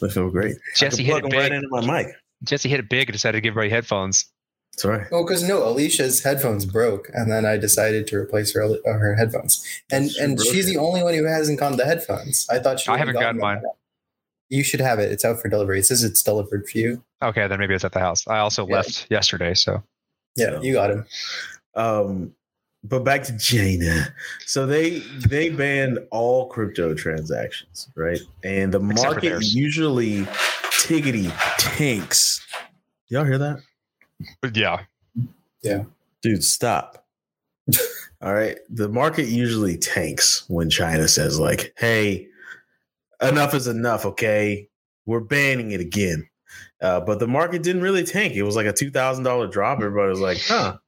they 0.00 0.08
feel 0.10 0.28
great. 0.30 0.56
Jesse 0.76 1.02
I 1.04 1.06
hit 1.06 1.14
can 1.14 1.18
it 1.18 1.20
plug 1.20 1.30
them 1.30 1.40
right 1.40 1.50
big. 1.50 1.62
into 1.62 1.68
my 1.88 2.02
mic. 2.02 2.14
Jesse 2.42 2.68
hit 2.68 2.80
it 2.80 2.88
big 2.88 3.08
and 3.08 3.12
decided 3.12 3.36
to 3.38 3.40
give 3.40 3.52
everybody 3.52 3.70
headphones. 3.70 4.26
That's 4.72 4.84
right. 4.86 5.06
Oh, 5.12 5.22
because 5.22 5.46
no, 5.46 5.66
Alicia's 5.68 6.22
headphones 6.22 6.64
broke, 6.64 7.10
and 7.12 7.30
then 7.30 7.44
I 7.44 7.58
decided 7.58 8.06
to 8.08 8.16
replace 8.16 8.54
her 8.54 8.62
uh, 8.62 8.76
her 8.86 9.14
headphones. 9.14 9.64
And 9.90 10.06
That's 10.06 10.18
and 10.18 10.40
she's 10.40 10.66
the 10.66 10.78
only 10.78 11.02
one 11.02 11.14
who 11.14 11.24
hasn't 11.24 11.58
gotten 11.60 11.76
the 11.76 11.84
headphones. 11.84 12.46
I 12.50 12.58
thought 12.58 12.80
she. 12.80 12.88
I 12.88 12.92
would've 12.92 13.08
haven't 13.08 13.20
gotten 13.20 13.36
them. 13.36 13.42
mine. 13.42 13.62
You 14.48 14.62
should 14.62 14.80
have 14.80 14.98
it. 14.98 15.12
It's 15.12 15.24
out 15.24 15.40
for 15.40 15.48
delivery. 15.48 15.78
It 15.78 15.84
says 15.86 16.02
it's 16.04 16.22
delivered 16.22 16.68
for 16.68 16.78
you. 16.78 17.02
Okay, 17.22 17.46
then 17.48 17.58
maybe 17.58 17.74
it's 17.74 17.84
at 17.84 17.92
the 17.92 18.00
house. 18.00 18.26
I 18.28 18.38
also 18.38 18.66
Yeah. 18.66 18.76
left 18.76 19.06
yesterday, 19.10 19.54
so 19.54 19.82
Yeah, 20.36 20.50
No. 20.50 20.62
you 20.62 20.72
got 20.74 20.90
him. 20.90 21.06
Um, 21.74 22.34
but 22.84 23.04
back 23.04 23.22
to 23.24 23.38
China. 23.38 24.14
So 24.46 24.66
they 24.66 25.00
they 25.26 25.50
banned 25.50 26.00
all 26.10 26.48
crypto 26.48 26.94
transactions, 26.94 27.88
right? 27.94 28.20
And 28.42 28.72
the 28.72 28.80
Except 28.90 29.22
market 29.22 29.42
usually 29.54 30.22
tiggity 30.82 31.30
tanks. 31.58 32.44
Y'all 33.08 33.24
hear 33.24 33.38
that? 33.38 33.60
But 34.40 34.56
yeah, 34.56 34.84
Yeah. 35.62 35.84
Dude, 36.22 36.44
stop. 36.44 37.04
all 38.22 38.32
right. 38.34 38.58
The 38.70 38.88
market 38.88 39.26
usually 39.26 39.76
tanks 39.76 40.44
when 40.48 40.70
China 40.70 41.08
says, 41.08 41.38
like, 41.40 41.72
hey, 41.76 42.28
enough 43.20 43.54
is 43.54 43.66
enough, 43.66 44.06
okay? 44.06 44.68
We're 45.06 45.20
banning 45.20 45.72
it 45.72 45.80
again. 45.80 46.28
Uh, 46.80 47.00
but 47.00 47.18
the 47.20 47.26
market 47.28 47.62
didn't 47.62 47.82
really 47.82 48.04
tank. 48.04 48.34
It 48.34 48.42
was 48.42 48.56
like 48.56 48.66
a 48.66 48.72
two 48.72 48.90
thousand 48.90 49.22
dollar 49.24 49.46
drop. 49.46 49.78
Everybody 49.78 50.10
was 50.10 50.20
like, 50.20 50.38
"Huh, 50.44 50.78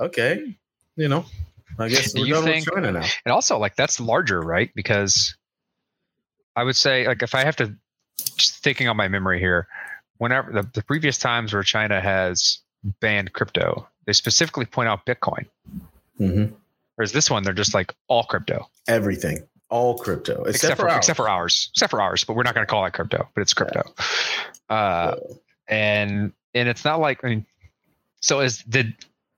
okay, 0.00 0.56
you 0.96 1.06
know, 1.08 1.24
I 1.78 1.88
guess 1.88 2.12
Do 2.12 2.20
we're 2.22 2.26
you 2.26 2.34
done 2.34 2.44
think- 2.44 2.66
with 2.66 2.74
China 2.74 2.92
now." 2.92 3.06
and 3.24 3.32
also 3.32 3.58
like 3.58 3.76
that's 3.76 4.00
larger, 4.00 4.40
right? 4.40 4.70
Because 4.74 5.36
I 6.56 6.64
would 6.64 6.74
say 6.76 7.06
like 7.06 7.22
if 7.22 7.36
I 7.36 7.44
have 7.44 7.54
to 7.56 7.72
just 8.36 8.62
thinking 8.64 8.88
on 8.88 8.96
my 8.96 9.06
memory 9.06 9.38
here, 9.38 9.68
whenever 10.18 10.50
the, 10.52 10.68
the 10.74 10.82
previous 10.82 11.18
times 11.18 11.52
where 11.54 11.62
China 11.62 12.00
has 12.00 12.58
banned 13.00 13.32
crypto, 13.32 13.88
they 14.06 14.12
specifically 14.12 14.64
point 14.66 14.88
out 14.88 15.04
Bitcoin. 15.06 15.46
hmm 16.18 16.44
Whereas 16.96 17.10
this 17.10 17.28
one, 17.28 17.42
they're 17.42 17.52
just 17.52 17.74
like 17.74 17.92
all 18.06 18.22
crypto, 18.22 18.68
Everything, 18.86 19.42
all 19.68 19.98
crypto, 19.98 20.44
except, 20.44 20.54
except, 20.54 20.80
for, 20.80 20.88
ours. 20.88 20.96
except 20.98 21.16
for 21.16 21.28
ours, 21.28 21.68
except 21.72 21.90
for 21.90 22.00
ours. 22.00 22.22
But 22.22 22.34
we're 22.36 22.44
not 22.44 22.54
going 22.54 22.64
to 22.64 22.70
call 22.70 22.84
it 22.86 22.92
crypto, 22.92 23.28
but 23.34 23.40
it's 23.40 23.52
crypto. 23.52 23.82
Uh, 24.68 25.16
and 25.66 26.32
and 26.54 26.68
it's 26.68 26.84
not 26.84 27.00
like 27.00 27.24
I 27.24 27.28
mean, 27.28 27.46
so 28.20 28.40
is 28.40 28.58
did 28.62 28.94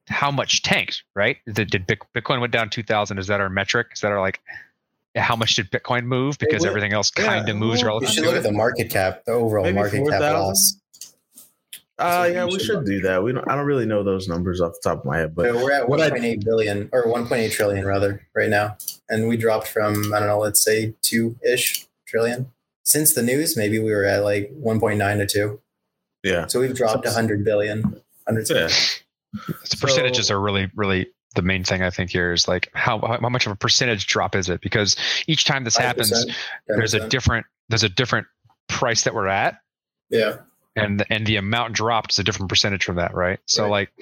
how 0.09 0.31
much 0.31 0.63
tanked 0.63 1.03
right? 1.15 1.39
Did, 1.51 1.71
did 1.71 1.87
Bitcoin 2.15 2.41
went 2.41 2.53
down 2.53 2.69
two 2.69 2.83
thousand? 2.83 3.19
Is 3.19 3.27
that 3.29 3.41
our 3.41 3.49
metric? 3.49 3.89
Is 3.95 4.01
that 4.03 4.13
our 4.13 4.21
like 4.21 4.41
how 5.15 5.35
much 5.35 5.55
did 5.55 5.71
Bitcoin 5.71 6.05
move 6.05 6.37
because 6.39 6.65
everything 6.67 6.93
else 6.93 7.11
kind 7.11 7.49
of 7.49 7.57
moves 7.57 7.83
well, 7.83 8.03
You 8.03 8.09
should 8.09 8.25
look 8.25 8.35
it? 8.35 8.39
at 8.39 8.43
the 8.43 8.53
market 8.53 8.91
cap, 8.91 9.25
the 9.25 9.33
overall 9.33 9.65
Maybe 9.65 9.75
market 9.77 9.97
cap 10.11 10.21
4,000? 10.21 10.33
loss. 10.35 10.77
Uh, 11.99 12.29
yeah, 12.31 12.45
we 12.45 12.53
should 12.53 12.61
should 12.61 12.85
do 12.85 13.01
that. 13.01 13.23
We 13.23 13.33
don't. 13.33 13.49
I 13.49 13.55
don't 13.57 13.65
really 13.65 13.87
know 13.87 14.03
those 14.03 14.29
numbers 14.29 14.61
off 14.61 14.73
the 14.75 14.91
top 14.91 14.99
of 15.01 15.05
my 15.07 15.17
head, 15.19 15.35
but 15.35 15.53
But 15.53 15.63
we're 15.63 15.73
at 15.73 15.89
1.8 15.89 16.45
billion 16.45 16.91
or 16.93 17.07
1.8 17.07 17.51
trillion 17.51 17.87
rather 17.87 18.27
right 18.35 18.51
now, 18.51 18.77
and 19.09 19.29
we 19.29 19.39
dropped 19.39 19.69
from 19.69 20.13
I 20.13 20.19
don't 20.19 20.29
know, 20.29 20.39
let's 20.39 20.63
say 20.63 20.95
two 21.01 21.37
ish 21.43 21.87
trillion 22.07 22.53
since 22.83 23.15
the 23.15 23.23
news. 23.23 23.57
Maybe 23.57 23.79
we 23.79 23.93
were 23.93 24.05
at 24.05 24.25
like 24.25 24.53
1.9 24.63 25.19
to 25.19 25.27
two, 25.27 25.61
yeah, 26.23 26.47
so 26.47 26.61
we've 26.61 26.75
dropped 26.75 27.05
So- 27.05 27.11
100 27.15 27.45
billion. 27.45 27.83
100 28.25 28.51
yeah. 28.51 28.69
The 29.47 29.77
percentages 29.81 30.27
So- 30.27 30.35
are 30.35 30.41
really 30.41 30.71
really 30.75 31.07
the 31.35 31.43
main 31.43 31.65
thing 31.65 31.83
I 31.83 31.91
think 31.91 32.11
here 32.11 32.33
is 32.33 32.47
like 32.47 32.71
how 32.75 32.99
how 33.01 33.29
much 33.31 33.47
of 33.47 33.53
a 33.53 33.57
percentage 33.57 34.07
drop 34.07 34.35
is 34.35 34.51
it? 34.51 34.61
Because 34.61 34.97
each 35.27 35.45
time 35.47 35.65
this 35.65 35.77
happens, 35.77 36.13
5%, 36.13 36.35
there's 36.69 36.93
a 36.95 37.09
different 37.09 37.47
there's 37.71 37.85
a 37.85 37.89
different 37.89 38.27
price 38.69 39.05
that 39.05 39.15
we're 39.15 39.29
at 39.29 39.61
yeah. 40.11 40.37
And 40.77 41.05
and 41.11 41.27
the 41.27 41.37
amount 41.37 41.75
dropped 41.75 42.13
is 42.13 42.19
a 42.19 42.25
different 42.25 42.49
percentage 42.49 42.85
from 42.85 42.97
that, 42.97 43.15
right? 43.15 43.39
So 43.47 43.65
Right. 43.65 43.71
like 43.71 43.93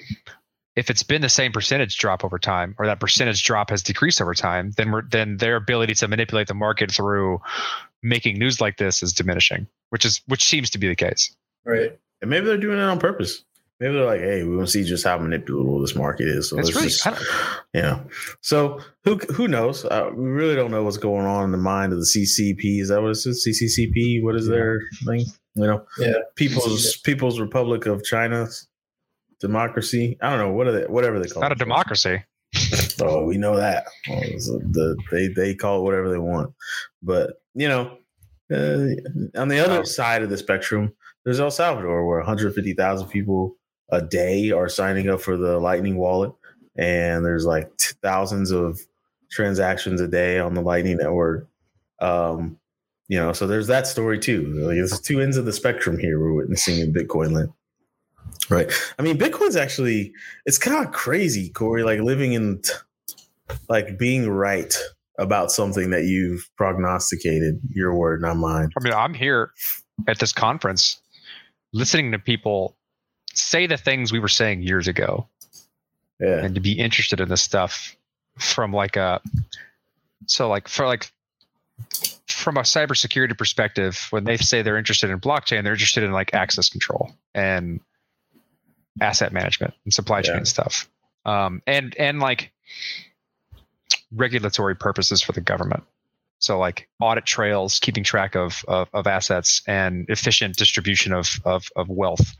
if 0.75 0.89
it's 0.89 1.03
been 1.03 1.21
the 1.21 1.29
same 1.29 1.51
percentage 1.51 1.97
drop 1.97 2.23
over 2.25 2.37
time 2.37 2.75
or 2.77 2.85
that 2.85 2.99
percentage 2.99 3.43
drop 3.43 3.69
has 3.69 3.81
decreased 3.81 4.21
over 4.21 4.33
time, 4.33 4.71
then 4.77 4.91
we're 4.91 5.03
then 5.03 5.37
their 5.37 5.55
ability 5.55 5.93
to 5.95 6.07
manipulate 6.07 6.47
the 6.47 6.53
market 6.53 6.91
through 6.91 7.39
making 8.03 8.37
news 8.37 8.59
like 8.59 8.77
this 8.77 9.01
is 9.01 9.13
diminishing, 9.13 9.67
which 9.89 10.05
is 10.05 10.21
which 10.27 10.43
seems 10.43 10.69
to 10.71 10.77
be 10.77 10.87
the 10.87 10.95
case. 10.95 11.35
Right. 11.65 11.97
And 12.21 12.29
maybe 12.29 12.45
they're 12.45 12.57
doing 12.57 12.77
it 12.77 12.83
on 12.83 12.99
purpose. 12.99 13.43
Maybe 13.79 13.93
they're 13.93 14.05
like, 14.05 14.21
"Hey, 14.21 14.43
we 14.43 14.55
want 14.55 14.67
to 14.67 14.71
see 14.71 14.83
just 14.85 15.03
how 15.03 15.17
manipulable 15.19 15.81
this 15.81 15.95
market 15.95 16.27
is." 16.29 16.49
So 16.49 16.57
It's 16.57 16.67
let's 16.69 16.75
really 16.77 16.87
just, 16.89 17.05
I 17.07 17.17
you 17.73 17.81
know. 17.81 18.01
So 18.41 18.79
who 19.03 19.17
who 19.33 19.47
knows? 19.47 19.83
Uh, 19.85 20.09
we 20.15 20.29
really 20.29 20.55
don't 20.55 20.71
know 20.71 20.83
what's 20.83 20.97
going 20.97 21.25
on 21.25 21.43
in 21.43 21.51
the 21.51 21.57
mind 21.57 21.91
of 21.91 21.99
the 21.99 22.05
CCP. 22.05 22.79
Is 22.79 22.87
that 22.89 23.01
what 23.01 23.09
it 23.09 23.17
is? 23.25 23.45
CCCP? 23.45 24.23
What 24.23 24.35
is 24.35 24.47
Yeah. 24.47 24.51
their 24.55 24.81
thing? 25.05 25.25
You 25.55 25.67
know, 25.67 25.85
Yeah. 25.99 26.13
People's 26.35 26.97
People's 26.97 27.39
Republic 27.39 27.85
of 27.85 28.03
China's 28.03 28.67
democracy. 29.41 30.17
I 30.21 30.29
don't 30.29 30.39
know 30.39 30.53
what 30.53 30.67
are 30.67 30.71
they. 30.71 30.85
Whatever 30.85 31.19
they 31.19 31.25
it's 31.25 31.33
call 31.33 31.41
not 31.41 31.51
a 31.51 31.55
democracy. 31.55 32.23
Oh, 33.01 33.25
we 33.25 33.37
know 33.37 33.57
that. 33.57 33.87
Well, 34.07 34.21
it's 34.23 34.47
the 34.47 34.95
they 35.11 35.27
they 35.27 35.53
call 35.53 35.79
it 35.81 35.83
whatever 35.83 36.09
they 36.09 36.17
want, 36.17 36.53
but 37.03 37.33
you 37.53 37.67
know, 37.67 37.97
uh, 38.53 38.87
on 39.37 39.49
the 39.49 39.59
other 39.59 39.79
Oh. 39.81 39.83
side 39.83 40.23
of 40.23 40.29
the 40.29 40.37
spectrum, 40.37 40.93
there's 41.25 41.41
El 41.41 41.51
Salvador, 41.51 42.07
where 42.07 42.19
150,000 42.19 43.09
people 43.09 43.57
a 43.89 44.01
day 44.01 44.51
are 44.51 44.69
signing 44.69 45.09
up 45.09 45.21
for 45.21 45.37
the 45.37 45.59
Lightning 45.59 45.97
wallet, 45.97 46.33
and 46.77 47.25
there's 47.25 47.45
like 47.45 47.71
thousands 48.01 48.51
of 48.51 48.79
transactions 49.31 50.01
a 50.01 50.07
day 50.07 50.39
on 50.39 50.53
the 50.53 50.61
Lightning 50.61 50.97
network. 50.97 51.47
Um, 51.99 52.57
you 53.07 53.19
know, 53.19 53.33
so 53.33 53.45
there's 53.45 53.67
that 53.67 53.87
story 53.87 54.17
too. 54.17 54.45
Like, 54.65 54.75
there's 54.75 54.99
two 54.99 55.21
ends 55.21 55.37
of 55.37 55.45
the 55.45 55.53
spectrum 55.53 55.99
here 55.99 56.19
we're 56.19 56.33
witnessing 56.33 56.79
in 56.79 56.93
Bitcoin 56.93 57.31
land. 57.31 57.49
Right. 58.49 58.71
I 58.99 59.01
mean, 59.01 59.17
Bitcoin's 59.17 59.55
actually 59.55 60.13
it's 60.45 60.57
kind 60.57 60.85
of 60.85 60.91
crazy, 60.91 61.49
Corey, 61.49 61.83
like 61.83 61.99
living 61.99 62.33
in 62.33 62.61
like 63.69 63.97
being 63.97 64.29
right 64.29 64.73
about 65.17 65.51
something 65.51 65.91
that 65.91 66.03
you've 66.03 66.49
prognosticated, 66.57 67.59
your 67.69 67.95
word, 67.95 68.21
not 68.21 68.37
mine. 68.37 68.69
I 68.77 68.83
mean, 68.83 68.93
I'm 68.93 69.13
here 69.13 69.51
at 70.07 70.19
this 70.19 70.33
conference 70.33 70.99
listening 71.73 72.11
to 72.11 72.19
people 72.19 72.75
say 73.35 73.67
the 73.67 73.77
things 73.77 74.11
we 74.11 74.19
were 74.19 74.27
saying 74.27 74.61
years 74.63 74.87
ago 74.87 75.27
Yeah. 76.19 76.39
and 76.43 76.55
to 76.55 76.61
be 76.61 76.73
interested 76.73 77.19
in 77.19 77.29
this 77.29 77.41
stuff 77.41 77.95
from 78.37 78.73
like 78.73 78.95
a 78.95 79.21
so 80.27 80.49
like 80.49 80.67
for 80.67 80.85
like 80.85 81.11
from 82.27 82.57
a 82.57 82.61
cybersecurity 82.61 83.37
perspective 83.37 84.07
when 84.09 84.23
they 84.23 84.37
say 84.37 84.61
they're 84.61 84.77
interested 84.77 85.09
in 85.09 85.19
blockchain 85.19 85.63
they're 85.63 85.73
interested 85.73 86.03
in 86.03 86.11
like 86.11 86.33
access 86.33 86.69
control 86.69 87.13
and 87.33 87.79
asset 89.01 89.31
management 89.33 89.73
and 89.83 89.93
supply 89.93 90.21
chain 90.21 90.37
Yeah. 90.37 90.43
stuff 90.43 90.89
um 91.25 91.61
and 91.67 91.95
and 91.97 92.19
like 92.19 92.51
regulatory 94.13 94.75
purposes 94.75 95.21
for 95.21 95.31
the 95.31 95.41
government 95.41 95.83
so 96.39 96.57
like 96.59 96.87
audit 97.01 97.25
trails 97.25 97.79
keeping 97.79 98.03
track 98.03 98.35
of 98.35 98.63
of, 98.67 98.87
of 98.93 99.07
assets 99.07 99.61
and 99.67 100.05
efficient 100.09 100.55
distribution 100.55 101.13
of, 101.13 101.29
of 101.45 101.67
of 101.75 101.89
wealth 101.89 102.35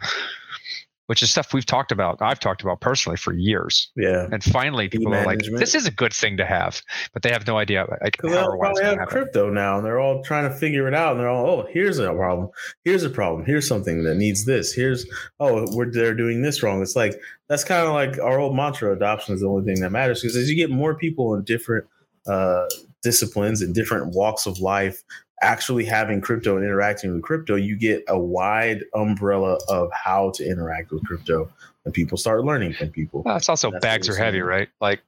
which 1.07 1.21
is 1.21 1.29
stuff 1.31 1.53
we've 1.53 1.65
talked 1.65 1.91
about 1.91 2.21
i've 2.21 2.39
talked 2.39 2.61
about 2.61 2.79
personally 2.81 3.15
for 3.17 3.33
years 3.33 3.91
Yeah. 3.95 4.27
and 4.31 4.43
finally, 4.43 4.89
people 4.89 5.13
are 5.13 5.25
like, 5.25 5.39
"This 5.57 5.75
is 5.75 5.85
a 5.85 5.91
good 5.91 6.13
thing 6.13 6.37
to 6.37 6.45
have," 6.45 6.81
but 7.13 7.21
they 7.21 7.29
have 7.31 7.45
no 7.47 7.57
idea 7.57 7.85
like 8.01 8.17
they 8.21 8.35
all 8.37 8.49
or 8.49 8.57
why 8.57 8.69
it's 8.71 8.79
probably 8.79 8.83
have 8.83 8.99
happen. 8.99 9.07
crypto 9.11 9.49
now, 9.49 9.77
and 9.77 9.85
they're 9.85 9.99
all 9.99 10.23
trying 10.23 10.49
to 10.49 10.55
figure 10.55 10.87
it 10.87 10.93
out. 10.93 11.11
And 11.11 11.19
they're 11.19 11.29
all, 11.29 11.45
oh, 11.61 11.67
here's 11.71 11.99
a 11.99 12.11
problem. 12.13 12.49
Here's 12.83 13.03
a 13.03 13.09
problem. 13.09 13.45
Here's 13.45 13.67
something 13.67 14.03
that 14.03 14.15
needs 14.15 14.45
this. 14.45 14.73
Here's, 14.73 15.05
oh, 15.39 15.65
we're 15.75 15.91
they're 15.91 16.13
doing 16.15 16.41
this 16.41 16.63
wrong. 16.63 16.81
It's 16.81 16.95
like 16.95 17.19
that's 17.47 17.63
kind 17.63 17.85
of 17.87 17.93
like 17.93 18.19
our 18.19 18.39
old 18.39 18.55
mantra: 18.55 18.93
adoption 18.93 19.35
is 19.35 19.41
the 19.41 19.47
only 19.47 19.65
thing 19.65 19.81
that 19.81 19.91
matters. 19.91 20.21
Because 20.21 20.35
as 20.35 20.49
you 20.49 20.55
get 20.55 20.69
more 20.69 20.95
people 20.95 21.35
in 21.35 21.43
different 21.43 21.85
uh, 22.27 22.65
disciplines 23.05 23.61
and 23.61 23.73
different 23.73 24.13
walks 24.13 24.45
of 24.45 24.59
life 24.59 25.01
actually 25.41 25.85
having 25.85 26.19
crypto 26.21 26.55
and 26.57 26.65
interacting 26.65 27.13
with 27.13 27.21
crypto, 27.21 27.55
you 27.55 27.77
get 27.77 28.03
a 28.07 28.17
wide 28.19 28.83
umbrella 28.93 29.57
of 29.69 29.89
how 29.93 30.31
to 30.31 30.43
interact 30.45 30.91
with 30.91 31.03
crypto, 31.05 31.47
and 31.85 31.93
people 31.93 32.17
start 32.17 32.43
learning 32.43 32.73
from 32.73 32.89
people. 32.89 33.21
Well, 33.23 33.37
it's 33.37 33.47
also 33.49 33.69
That's 33.71 33.81
bags 33.83 34.09
are 34.09 34.15
heavy, 34.15 34.41
right? 34.41 34.67
Like 34.81 35.01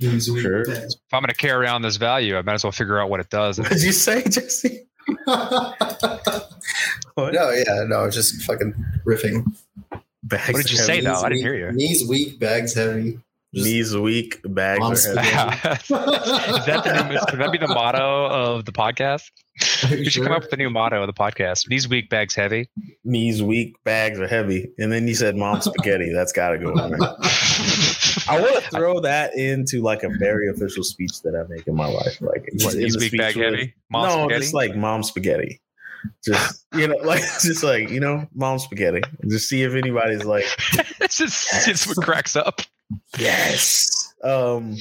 Sure. 0.00 0.62
if 0.62 0.94
I'm 1.12 1.22
going 1.22 1.28
to 1.28 1.34
carry 1.34 1.64
around 1.64 1.82
this 1.82 1.96
value, 1.96 2.36
I 2.36 2.42
might 2.42 2.54
as 2.54 2.64
well 2.64 2.72
figure 2.72 3.00
out 3.00 3.08
what 3.08 3.20
it 3.20 3.30
does. 3.30 3.58
What 3.58 3.68
did 3.70 3.82
you 3.82 3.92
say, 3.92 4.22
Jesse? 4.28 4.82
What? 7.14 7.34
No, 7.34 7.50
yeah, 7.50 7.84
no, 7.86 8.08
just 8.10 8.42
fucking 8.42 8.72
riffing. 9.06 9.44
Bags 10.22 10.52
What 10.52 10.62
did 10.62 10.72
you 10.72 10.78
are 10.78 10.82
say, 10.82 10.94
heavy. 10.96 11.06
though? 11.06 11.14
I 11.20 11.28
didn't 11.28 11.32
weak, 11.34 11.42
hear 11.44 11.54
you. 11.54 11.72
Knees 11.72 12.08
weak, 12.08 12.38
bags 12.38 12.74
heavy. 12.74 13.18
Just- 13.54 13.66
Knees 13.66 13.94
weak, 13.96 14.40
bags 14.44 15.06
are 15.06 15.20
heavy. 15.20 15.68
is 15.68 15.88
that 15.88 16.80
the 16.84 17.08
new? 17.10 17.18
Could 17.28 17.38
that 17.40 17.52
be 17.52 17.58
the 17.58 17.68
motto 17.68 18.26
of 18.26 18.64
the 18.64 18.72
podcast? 18.72 19.24
We 19.90 20.08
should 20.08 20.22
come 20.22 20.32
up 20.32 20.42
with 20.44 20.52
a 20.54 20.56
new 20.56 20.70
motto 20.70 21.02
of 21.02 21.06
the 21.06 21.12
podcast. 21.12 21.66
These 21.68 21.86
weak 21.86 22.08
bags 22.08 22.34
heavy. 22.34 22.70
Knees 23.04 23.42
weak, 23.42 23.74
bags 23.84 24.18
are 24.20 24.26
heavy. 24.26 24.70
And 24.78 24.90
then 24.90 25.06
you 25.06 25.14
said 25.14 25.36
mom 25.36 25.60
spaghetti. 25.60 26.10
That's 26.14 26.32
got 26.32 26.50
to 26.50 26.58
go 26.58 26.70
in 26.70 26.76
there. 26.92 26.98
I 28.28 28.40
want 28.40 28.54
to 28.64 28.70
throw 28.70 29.00
that 29.00 29.34
into 29.36 29.82
like 29.82 30.02
a 30.02 30.08
very 30.18 30.48
official 30.48 30.82
speech 30.82 31.20
that 31.22 31.34
I 31.36 31.46
make 31.52 31.66
in 31.66 31.74
my 31.74 31.86
life. 31.86 32.22
Like 32.22 32.48
What, 32.62 32.72
in 32.74 32.80
these 32.80 32.94
the 32.94 33.00
weak 33.00 33.08
speech 33.08 33.20
bag 33.20 33.36
with- 33.36 33.44
heavy. 33.44 33.74
Mom 33.90 34.06
no, 34.06 34.10
spaghetti? 34.24 34.40
just 34.40 34.54
like 34.54 34.74
mom 34.76 35.02
spaghetti. 35.02 35.60
Just 36.24 36.64
you 36.74 36.88
know, 36.88 36.96
like 37.04 37.20
just 37.42 37.62
like 37.62 37.90
you 37.90 38.00
know, 38.00 38.26
mom 38.34 38.58
spaghetti. 38.58 39.02
Just 39.28 39.48
see 39.50 39.62
if 39.62 39.74
anybody's 39.74 40.24
like, 40.24 40.46
it's 41.00 41.18
just 41.18 41.68
it's 41.68 41.86
what 41.86 41.98
cracks 41.98 42.34
up. 42.34 42.62
Yes. 43.18 44.12
Um. 44.24 44.76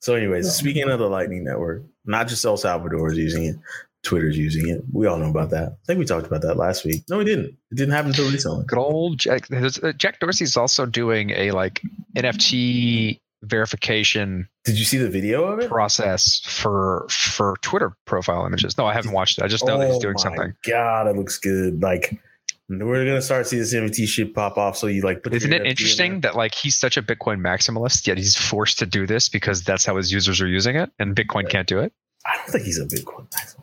So, 0.00 0.14
anyways, 0.14 0.52
speaking 0.54 0.88
of 0.88 0.98
the 0.98 1.08
Lightning 1.08 1.44
Network, 1.44 1.82
not 2.04 2.28
just 2.28 2.44
El 2.44 2.56
Salvador 2.56 3.10
is 3.12 3.18
using 3.18 3.44
it. 3.44 3.56
Twitter's 4.04 4.38
using 4.38 4.68
it. 4.68 4.82
We 4.92 5.06
all 5.08 5.18
know 5.18 5.28
about 5.28 5.50
that. 5.50 5.72
I 5.72 5.84
think 5.86 5.98
we 5.98 6.04
talked 6.04 6.26
about 6.26 6.40
that 6.42 6.56
last 6.56 6.84
week. 6.84 7.02
No, 7.10 7.18
we 7.18 7.24
didn't. 7.24 7.46
It 7.70 7.74
didn't 7.74 7.92
happen 7.92 8.10
until 8.12 8.30
recently. 8.30 8.64
Good 8.66 8.78
old 8.78 9.18
Jack. 9.18 9.50
uh, 9.52 9.92
Jack 9.92 10.20
Dorsey's 10.20 10.56
also 10.56 10.86
doing 10.86 11.30
a 11.30 11.50
like 11.50 11.82
NFT 12.16 13.20
verification 13.42 14.48
Did 14.64 14.78
you 14.78 14.84
see 14.84 14.98
the 14.98 15.08
video 15.08 15.44
of 15.44 15.60
it? 15.60 15.68
process 15.68 16.40
for 16.44 17.06
for 17.10 17.56
Twitter 17.62 17.96
profile 18.04 18.46
images. 18.46 18.78
No, 18.78 18.86
I 18.86 18.92
haven't 18.94 19.12
watched 19.12 19.38
it. 19.38 19.44
I 19.44 19.48
just 19.48 19.66
know 19.66 19.78
that 19.78 19.86
he's 19.88 19.96
Oh 19.96 20.00
doing 20.00 20.14
my 20.16 20.22
something. 20.22 20.54
God, 20.68 21.06
it 21.08 21.16
looks 21.16 21.38
good. 21.38 21.82
Like 21.82 22.20
we're 22.68 23.04
gonna 23.04 23.22
start 23.22 23.46
seeing 23.46 23.60
this 23.62 23.74
NFT 23.74 24.06
shit 24.06 24.34
pop 24.34 24.58
off. 24.58 24.76
So 24.76 24.86
you 24.86 25.02
like, 25.02 25.26
isn't 25.30 25.52
it 25.52 25.56
NFT 25.56 25.64
in 25.64 25.66
interesting 25.66 26.20
that 26.20 26.34
like 26.36 26.54
he's 26.54 26.78
such 26.78 26.96
a 26.96 27.02
Bitcoin 27.02 27.40
maximalist, 27.40 28.06
yet 28.06 28.18
he's 28.18 28.36
forced 28.36 28.78
to 28.80 28.86
do 28.86 29.06
this 29.06 29.28
because 29.28 29.62
that's 29.62 29.84
how 29.86 29.96
his 29.96 30.12
users 30.12 30.40
are 30.40 30.48
using 30.48 30.76
it, 30.76 30.90
and 30.98 31.16
Bitcoin 31.16 31.48
can't 31.48 31.66
do 31.68 31.78
it. 31.78 31.92
I 32.26 32.36
don't 32.36 32.50
think 32.50 32.64
he's 32.64 32.78
a 32.78 32.84
Bitcoin 32.86 33.28
maximalist. 33.30 33.62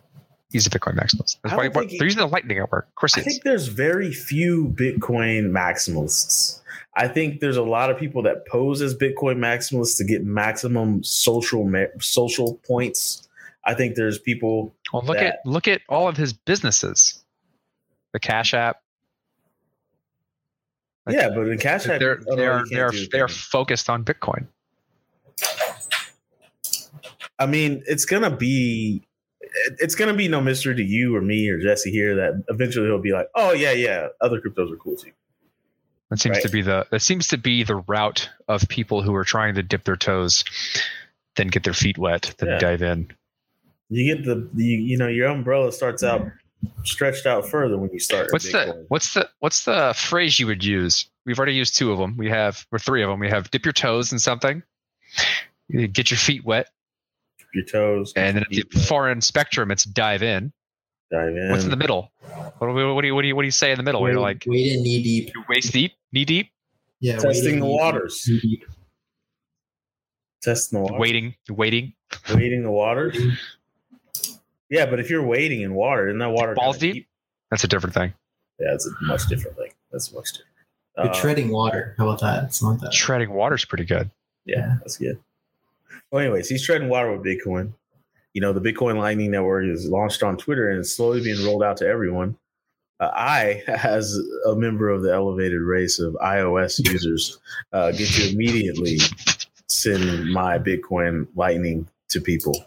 He's 0.52 0.66
a 0.68 0.70
Bitcoin 0.70 0.96
maximalist. 0.98 1.38
That's 1.44 1.56
why, 1.56 1.86
he- 1.86 1.98
they're 1.98 2.08
using 2.08 2.20
the 2.22 2.28
Lightning 2.28 2.58
Network. 2.58 2.88
Of 2.88 2.96
course, 2.96 3.18
I 3.18 3.22
think 3.22 3.44
there's 3.44 3.68
very 3.68 4.12
few 4.14 4.70
Bitcoin 4.70 5.52
maximalists. 5.52 6.62
I 6.96 7.10
think 7.10 7.42
there's 7.42 7.58
a 7.58 7.64
lot 7.64 7.92
of 7.92 7.98
people 7.98 8.22
that 8.24 8.48
pose 8.48 8.82
as 8.82 8.96
Bitcoin 8.96 9.38
maximalists 9.38 9.98
to 9.98 10.06
get 10.06 10.24
maximum 10.24 11.04
social 11.04 11.66
ma- 11.66 11.86
social 12.00 12.56
points. 12.66 13.28
I 13.66 13.74
think 13.74 13.96
there's 13.96 14.18
people. 14.18 14.74
Well, 14.94 15.04
look 15.04 15.18
that- 15.18 15.26
at 15.26 15.40
look 15.46 15.68
at 15.68 15.82
all 15.90 16.08
of 16.08 16.16
his 16.16 16.32
businesses, 16.34 17.24
the 18.14 18.20
Cash 18.20 18.54
App. 18.54 18.78
Like, 21.06 21.16
yeah, 21.16 21.30
but 21.30 21.48
in 21.48 21.58
Cash 21.60 21.88
App, 21.88 22.00
they're 22.00 22.20
oh, 22.28 22.36
they're 22.36 22.64
they 22.70 22.80
are 22.80 22.92
they 23.12 23.20
are 23.22 23.28
focused 23.28 23.90
on 23.90 24.04
Bitcoin. 24.04 24.48
I 27.38 27.46
mean, 27.46 27.84
it's 27.86 28.06
gonna 28.06 28.36
be. 28.36 29.04
It's 29.80 29.96
gonna 29.96 30.14
be 30.14 30.28
no 30.28 30.42
mystery 30.42 30.76
to 30.76 30.84
you 30.84 31.16
or 31.16 31.22
me 31.22 31.50
or 31.50 31.60
Jesse 31.60 31.92
here 31.92 32.16
that 32.16 32.44
eventually 32.50 32.88
he'll 32.88 33.00
be 33.00 33.14
like, 33.14 33.30
"Oh 33.36 33.54
yeah, 33.54 33.72
yeah, 33.72 34.08
other 34.20 34.42
cryptos 34.42 34.74
are 34.74 34.78
cool 34.78 34.98
too." 34.98 35.12
That 36.10 36.20
seems 36.20 36.40
to 36.42 36.50
be 36.50 36.62
the 36.62 36.86
that 36.92 37.02
seems 37.02 37.28
to 37.30 37.38
be 37.38 37.64
the 37.64 37.76
route 37.76 38.30
of 38.48 38.68
people 38.68 39.02
who 39.02 39.14
are 39.16 39.24
trying 39.24 39.56
to 39.56 39.64
dip 39.64 39.84
their 39.86 39.96
toes, 39.96 40.44
then 41.36 41.48
get 41.48 41.64
their 41.64 41.74
feet 41.74 41.98
wet, 41.98 42.34
then 42.38 42.50
Yeah. 42.50 42.60
dive 42.60 42.82
in. 42.82 43.12
You 43.90 44.16
get 44.16 44.26
the, 44.26 44.50
you, 44.56 44.78
you 44.78 44.98
know, 44.98 45.08
your 45.08 45.28
umbrella 45.28 45.72
starts 45.72 46.04
out 46.04 46.22
mm. 46.22 46.32
Stretched 46.84 47.26
out 47.26 47.48
further 47.48 47.78
when 47.78 47.90
you 47.92 48.00
start. 48.00 48.32
What's 48.32 48.52
the 48.52 48.58
Bitcoin. 48.58 48.86
what's 48.90 49.14
the 49.14 49.30
what's 49.40 49.66
the 49.66 49.94
phrase 49.98 50.40
you 50.40 50.48
would 50.48 50.64
use? 50.64 51.10
We've 51.26 51.38
already 51.38 51.56
used 51.56 51.78
two 51.78 51.92
of 51.92 51.98
them. 51.98 52.16
We 52.18 52.30
have 52.30 52.66
or 52.72 52.80
three 52.80 53.04
of 53.04 53.10
them. 53.10 53.20
We 53.20 53.30
have 53.30 53.50
dip 53.52 53.66
your 53.66 53.74
toes 53.74 54.12
in 54.12 54.20
something, 54.20 54.62
get 55.72 56.12
your 56.12 56.18
feet 56.18 56.46
wet, 56.46 56.68
your 57.54 57.66
toes? 57.66 58.14
and 58.16 58.36
then 58.36 58.44
at 58.44 58.50
the 58.50 58.58
feet 58.58 58.74
wet, 58.74 58.84
far 58.86 59.10
end 59.10 59.24
spectrum, 59.24 59.72
it's 59.72 59.84
dive 59.84 60.24
in. 60.24 60.54
dive 61.12 61.36
in. 61.36 61.52
What's 61.52 61.64
in 61.64 61.72
the 61.72 61.78
middle? 61.78 62.12
What 62.58 62.68
do, 62.68 62.74
we, 62.74 62.94
what 62.94 63.02
do 63.02 63.08
you 63.08 63.16
what 63.16 63.22
do 63.24 63.28
you 63.28 63.36
what 63.36 63.42
do 63.42 63.48
you 63.48 63.52
say 63.52 63.72
in 63.72 63.78
the 63.78 63.84
middle? 63.84 64.02
Where 64.02 64.12
you're 64.12 64.22
like 64.22 64.44
wade 64.48 64.72
in 64.74 64.84
knee 64.84 65.02
deep. 65.04 65.32
you're 65.34 65.46
waist 65.50 65.72
deep, 65.74 65.94
knee 66.12 66.26
deep, 66.26 66.50
Yeah, 67.00 67.18
Testing 67.18 67.60
the 67.60 67.66
waters. 67.66 68.24
Deep. 68.24 68.66
testing 70.42 70.78
the 70.80 70.84
water, 70.84 71.00
waiting, 71.00 71.36
waiting, 71.50 71.94
wading 72.34 72.64
the 72.64 72.72
waters. 72.72 73.18
Yeah, 74.70 74.86
but 74.88 75.00
if 75.00 75.10
you're 75.10 75.24
wading 75.24 75.62
in 75.62 75.74
water, 75.74 76.08
isn't 76.08 76.20
that 76.20 76.30
water 76.32 76.54
balls 76.56 76.78
kinda 76.78 76.94
deep. 76.94 77.08
That's 77.52 77.64
a 77.64 77.68
different 77.68 77.94
thing. 77.94 78.14
Yeah, 78.60 78.74
it's 78.74 78.88
a 78.88 78.92
much 79.04 79.28
different 79.28 79.58
thing. 79.58 79.72
That's 79.92 80.12
much 80.14 80.32
different. 80.32 80.50
You're 80.98 81.08
Uh, 81.10 81.14
treading 81.22 81.50
water. 81.52 81.94
How 81.98 82.08
about 82.10 82.22
that? 82.22 82.54
Something 82.54 82.80
like 82.82 82.92
that. 82.92 82.98
Treading 82.98 83.32
water's 83.32 83.66
pretty 83.66 83.84
good. 83.86 84.10
Yeah, 84.46 84.78
that's 84.80 84.98
good. 84.98 85.20
Well, 86.12 86.22
anyways, 86.24 86.48
he's 86.50 86.66
treading 86.66 86.88
water 86.90 87.12
with 87.16 87.26
Bitcoin. 87.26 87.74
You 88.34 88.42
know, 88.42 88.54
the 88.54 88.62
Bitcoin 88.62 88.98
Lightning 88.98 89.32
Network 89.32 89.66
is 89.66 89.86
launched 89.88 90.24
on 90.24 90.38
Twitter 90.38 90.70
and 90.70 90.80
it's 90.80 90.96
slowly 90.96 91.22
being 91.22 91.44
rolled 91.46 91.64
out 91.64 91.78
to 91.78 91.88
everyone. 91.88 92.38
Uh, 93.00 93.12
I, 93.14 93.64
as 93.68 94.18
a 94.48 94.56
member 94.56 94.90
of 94.90 95.04
the 95.04 95.14
elevated 95.14 95.62
race 95.62 96.00
of 96.00 96.14
iOS 96.16 96.80
users, 96.92 97.40
uh, 97.74 97.92
get 97.92 98.08
to 98.10 98.30
immediately 98.32 98.98
send 99.68 100.32
my 100.32 100.58
Bitcoin 100.60 101.28
Lightning 101.36 101.88
to 102.10 102.22
people. 102.22 102.66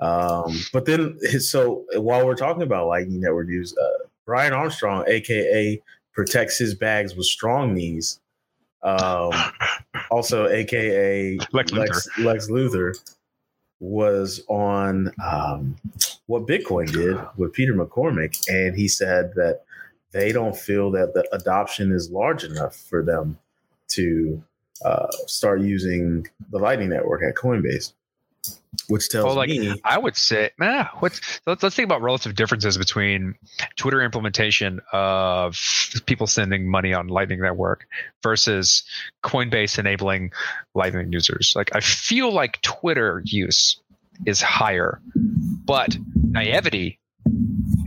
Um, 0.00 0.58
but 0.72 0.84
then, 0.84 1.18
so 1.40 1.84
while 1.94 2.26
we're 2.26 2.34
talking 2.34 2.62
about 2.62 2.88
Lightning 2.88 3.20
Network 3.20 3.48
use, 3.48 3.76
uh, 3.76 4.06
Brian 4.26 4.52
Armstrong, 4.52 5.04
aka 5.06 5.80
protects 6.12 6.58
his 6.58 6.74
bags 6.74 7.14
with 7.16 7.26
strong 7.26 7.74
knees, 7.74 8.20
um, 8.82 9.32
also 10.10 10.48
aka 10.48 11.38
Lex 11.52 11.72
Lex, 11.72 12.08
Lex 12.18 12.48
Luthor, 12.50 12.94
was 13.80 14.44
on 14.48 15.12
um, 15.24 15.76
what 16.26 16.46
Bitcoin 16.46 16.90
did 16.92 17.18
with 17.36 17.52
Peter 17.52 17.74
McCormack, 17.74 18.48
and 18.48 18.76
he 18.76 18.86
said 18.86 19.32
that 19.34 19.62
they 20.12 20.30
don't 20.30 20.56
feel 20.56 20.90
that 20.92 21.14
the 21.14 21.26
adoption 21.32 21.90
is 21.90 22.10
large 22.10 22.44
enough 22.44 22.76
for 22.76 23.02
them 23.02 23.38
to 23.88 24.42
uh, 24.84 25.08
start 25.26 25.60
using 25.60 26.26
the 26.50 26.58
Lightning 26.58 26.90
Network 26.90 27.22
at 27.22 27.34
Coinbase, 27.34 27.92
which 28.88 29.08
tells 29.08 29.24
Well, 29.24 29.34
like, 29.34 29.48
me 29.48 29.80
I 29.84 29.98
would 29.98 30.16
say, 30.16 30.50
nah, 30.58 30.88
what's 31.00 31.40
let's, 31.46 31.62
let's 31.62 31.76
think 31.76 31.86
about 31.86 32.02
relative 32.02 32.34
differences 32.34 32.76
between 32.76 33.34
Twitter 33.76 34.02
implementation 34.02 34.80
of 34.92 35.58
people 36.06 36.26
sending 36.26 36.68
money 36.68 36.92
on 36.92 37.08
Lightning 37.08 37.40
Network 37.40 37.86
versus 38.22 38.84
Coinbase 39.22 39.78
enabling 39.78 40.32
Lightning 40.74 41.12
users. 41.12 41.52
Like, 41.56 41.70
I 41.74 41.80
feel 41.80 42.32
like 42.32 42.60
Twitter 42.62 43.22
use 43.24 43.80
is 44.26 44.42
higher, 44.42 45.00
but 45.14 45.96
naivety 46.14 46.98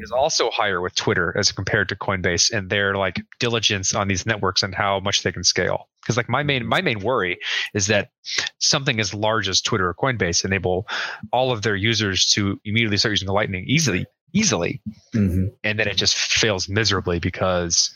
is 0.05 0.11
also 0.11 0.49
higher 0.51 0.79
with 0.81 0.95
Twitter 0.95 1.35
as 1.37 1.51
compared 1.51 1.89
to 1.89 1.95
Coinbase 1.95 2.51
and 2.53 2.69
their 2.69 2.95
like 2.95 3.21
diligence 3.39 3.93
on 3.93 4.07
these 4.07 4.25
networks 4.25 4.63
and 4.63 4.73
how 4.73 4.99
much 5.01 5.23
they 5.23 5.31
can 5.31 5.43
scale. 5.43 5.89
Because 6.01 6.15
like 6.15 6.29
my 6.29 6.43
main 6.43 6.65
my 6.65 6.81
main 6.81 6.99
worry 6.99 7.39
is 7.73 7.87
that 7.87 8.11
something 8.59 8.99
as 8.99 9.13
large 9.13 9.49
as 9.49 9.59
Twitter 9.61 9.87
or 9.89 9.93
Coinbase 9.95 10.45
enable 10.45 10.87
all 11.33 11.51
of 11.51 11.63
their 11.63 11.75
users 11.75 12.25
to 12.27 12.59
immediately 12.63 12.97
start 12.97 13.11
using 13.13 13.25
the 13.25 13.33
Lightning 13.33 13.65
easily, 13.67 14.05
easily, 14.31 14.81
Mhm. 15.13 15.47
and 15.63 15.79
then 15.79 15.87
it 15.87 15.97
just 15.97 16.15
fails 16.15 16.69
miserably 16.69 17.19
because 17.19 17.93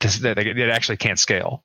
this, 0.00 0.18
they, 0.18 0.32
they- 0.34 0.50
it 0.50 0.70
actually 0.70 0.96
can't 0.96 1.18
scale. 1.18 1.64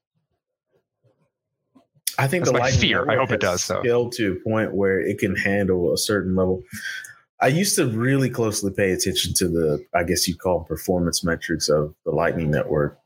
I 2.20 2.28
think 2.28 2.46
That's 2.46 2.52
the 2.54 2.58
my 2.58 2.66
Lightning 2.66 2.82
fear. 2.82 3.12
I 3.12 3.16
hope 3.16 3.32
it 3.32 3.40
does, 3.40 3.68
though. 3.68 3.82
Scaled 3.82 4.12
to 4.14 4.32
a 4.42 4.50
point 4.50 4.74
where 4.74 5.00
it 5.00 5.20
can 5.20 5.36
handle 5.36 5.94
a 5.94 5.98
certain 6.00 6.36
level. 6.36 6.64
I 7.40 7.48
used 7.48 7.76
to 7.76 7.88
really 7.88 8.30
closely 8.30 8.72
pay 8.72 8.92
attention 8.92 9.34
to 9.36 9.48
the, 9.48 9.86
I 9.94 10.04
guess 10.04 10.28
you'd 10.28 10.40
call 10.40 10.60
them 10.60 10.68
performance 10.68 11.24
metrics 11.24 11.70
of 11.70 11.94
the 12.04 12.12
Lightning 12.12 12.50
Network, 12.50 13.00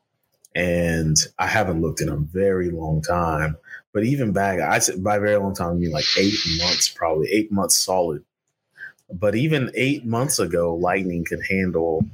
and 0.56 1.18
I 1.38 1.48
haven't 1.48 1.82
looked 1.82 2.02
in 2.02 2.10
a 2.10 2.16
very 2.16 2.70
long 2.70 3.02
time. 3.02 3.58
But 3.94 4.06
even 4.06 4.32
back, 4.32 4.60
I 4.62 4.80
said 4.80 5.04
by 5.04 5.20
very 5.20 5.36
long 5.36 5.54
time, 5.54 5.72
I 5.72 5.74
mean 5.74 5.92
like 5.92 6.06
eight 6.18 6.34
months, 6.60 6.88
probably 6.88 7.30
eight 7.30 7.52
months 7.52 7.78
solid. 7.78 8.24
But 9.12 9.36
even 9.36 9.70
eight 9.76 10.06
months 10.06 10.40
ago, 10.40 10.76
Lightning 10.76 11.26
could 11.26 11.42
handle 11.50 12.06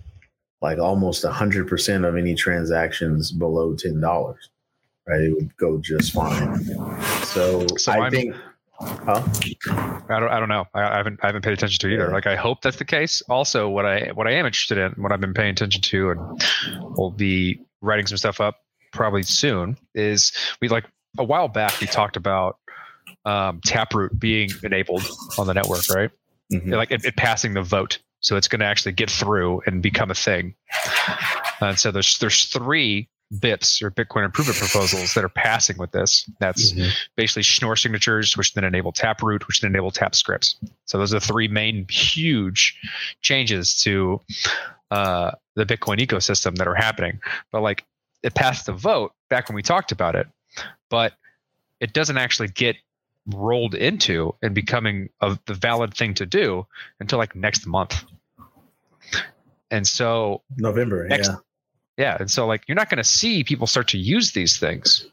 like 0.59 0.79
almost 0.79 1.23
hundred 1.23 1.67
percent 1.67 2.03
of 2.03 2.17
any 2.17 2.33
transactions 2.33 3.31
below 3.31 3.75
ten 3.75 4.01
dollars. 4.01 4.49
Right, 5.07 5.21
it 5.21 5.33
would 5.35 5.55
go 5.57 5.77
just 5.77 6.11
fine. 6.13 6.63
So, 7.23 7.65
So 7.77 7.91
I 7.91 7.99
I'm- 7.99 8.11
think, 8.11 8.35
huh? 8.79 9.23
I 10.09 10.19
don't 10.19 10.29
I 10.29 10.39
don't 10.39 10.49
know. 10.49 10.65
I, 10.73 10.81
I 10.81 10.97
haven't 10.97 11.19
I 11.23 11.27
haven't 11.27 11.43
paid 11.43 11.53
attention 11.53 11.79
to 11.79 11.93
either. 11.93 12.09
Like 12.09 12.27
I 12.27 12.35
hope 12.35 12.61
that's 12.61 12.77
the 12.77 12.85
case. 12.85 13.21
Also, 13.29 13.69
what 13.69 13.85
I 13.85 14.11
what 14.13 14.27
I 14.27 14.31
am 14.33 14.45
interested 14.45 14.77
in, 14.77 14.91
what 15.01 15.11
I've 15.11 15.21
been 15.21 15.33
paying 15.33 15.51
attention 15.51 15.81
to, 15.81 16.11
and 16.11 16.41
we'll 16.97 17.11
be 17.11 17.59
writing 17.81 18.05
some 18.07 18.17
stuff 18.17 18.39
up 18.41 18.57
probably 18.93 19.23
soon, 19.23 19.77
is 19.95 20.31
we 20.61 20.67
like 20.69 20.85
a 21.17 21.23
while 21.23 21.47
back 21.47 21.79
we 21.81 21.87
talked 21.87 22.15
about 22.17 22.57
um, 23.25 23.61
Taproot 23.65 24.17
being 24.19 24.51
enabled 24.63 25.03
on 25.37 25.47
the 25.47 25.53
network, 25.53 25.89
right? 25.89 26.11
Mhm. 26.53 26.73
like 26.77 26.91
it, 26.91 27.03
it 27.03 27.17
passing 27.17 27.53
the 27.53 27.61
vote 27.61 27.99
so 28.21 28.37
it's 28.37 28.47
going 28.47 28.61
to 28.61 28.65
actually 28.65 28.93
get 28.93 29.11
through 29.11 29.61
and 29.65 29.83
become 29.83 30.09
a 30.09 30.15
thing 30.15 30.55
and 31.59 31.77
so 31.77 31.91
there's 31.91 32.17
there's 32.19 32.45
three 32.45 33.09
bips 33.33 33.81
or 33.81 33.91
bitcoin 33.91 34.23
improvement 34.23 34.57
proposals 34.57 35.13
that 35.13 35.23
are 35.23 35.29
passing 35.29 35.77
with 35.77 35.91
this 35.91 36.29
that's 36.39 36.71
Mhm. 36.71 36.89
basically 37.17 37.43
schnorr 37.43 37.75
signatures 37.75 38.37
which 38.37 38.53
then 38.53 38.63
enable 38.63 38.93
taproot 38.93 39.47
which 39.47 39.59
then 39.59 39.71
enable 39.71 39.91
tap 39.91 40.15
scripts 40.15 40.55
so 40.85 40.97
those 40.97 41.13
are 41.13 41.19
the 41.19 41.25
three 41.25 41.49
main 41.49 41.85
huge 41.89 42.79
changes 43.21 43.75
to 43.83 44.21
uh, 44.91 45.31
the 45.55 45.65
bitcoin 45.65 45.97
ecosystem 45.99 46.55
that 46.55 46.67
are 46.69 46.75
happening 46.75 47.19
but 47.51 47.61
like 47.61 47.83
it 48.23 48.33
passed 48.33 48.65
the 48.65 48.71
vote 48.73 49.11
back 49.29 49.49
when 49.49 49.55
we 49.55 49.61
talked 49.61 49.91
about 49.91 50.15
it 50.15 50.27
but 50.89 51.13
it 51.81 51.91
doesn't 51.91 52.17
actually 52.17 52.47
get 52.47 52.77
rolled 53.35 53.75
into 53.75 54.33
and 54.41 54.55
becoming 54.55 55.09
a, 55.19 55.37
the 55.47 55.53
valid 55.53 55.93
thing 55.93 56.13
to 56.13 56.25
do 56.25 56.65
until 57.01 57.19
like 57.19 57.35
next 57.35 57.67
month. 57.67 58.05
And 59.69 59.85
so, 59.85 60.43
November, 60.55 61.07
Next- 61.09 61.27
yeah. 61.27 61.35
Yeah, 61.97 62.17
and 62.19 62.29
so 62.29 62.45
like 62.47 62.63
you're 62.67 62.75
not 62.75 62.89
going 62.89 62.97
to 62.97 63.03
see 63.03 63.43
people 63.43 63.67
start 63.67 63.87
to 63.89 63.97
use 63.97 64.31
these 64.33 64.57
things 64.57 65.05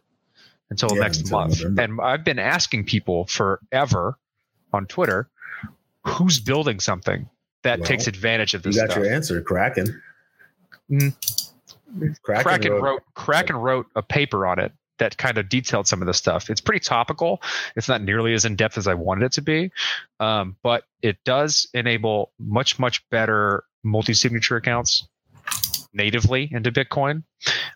until 0.70 0.90
Yeah, 0.94 1.00
next 1.02 1.18
until 1.20 1.38
month. 1.40 1.58
November. 1.62 1.82
And 1.82 2.00
I've 2.00 2.24
been 2.24 2.38
asking 2.38 2.84
people 2.84 3.26
forever 3.26 4.18
on 4.72 4.86
Twitter, 4.86 5.28
who's 6.06 6.40
building 6.40 6.80
something 6.80 7.28
that 7.62 7.80
Well, 7.80 7.86
takes 7.88 8.06
advantage 8.06 8.54
of 8.54 8.64
You 8.66 8.72
this 8.72 8.80
got 8.80 8.90
stuff. 8.92 9.04
your 9.04 9.12
answer, 9.12 9.40
Kraken. 9.40 10.02
Mm. 10.90 11.14
Kraken, 12.22 12.42
Kraken 12.44 12.72
wrote- 12.72 12.82
wrote 12.82 13.02
Kraken 13.14 13.56
wrote 13.56 13.86
a 13.94 14.02
paper 14.02 14.46
on 14.46 14.58
it 14.58 14.72
that 14.98 15.16
kind 15.16 15.38
of 15.38 15.48
detailed 15.48 15.86
some 15.88 16.02
of 16.02 16.06
the 16.06 16.14
stuff. 16.14 16.50
It's 16.50 16.60
pretty 16.60 16.80
topical. 16.80 17.42
It's 17.76 17.88
not 17.88 18.02
nearly 18.02 18.32
as 18.34 18.44
in 18.44 18.54
depth 18.56 18.78
as 18.78 18.86
I 18.86 18.94
wanted 18.94 19.26
it 19.26 19.32
to 19.32 19.42
be, 19.42 19.72
um, 20.20 20.56
but 20.62 20.84
it 21.02 21.18
does 21.24 21.68
enable 21.74 22.32
much 22.38 22.78
much 22.78 23.08
better 23.10 23.64
multi 23.82 24.14
signature 24.14 24.56
accounts 24.56 25.06
natively 25.94 26.48
into 26.52 26.70
Bitcoin. 26.72 27.22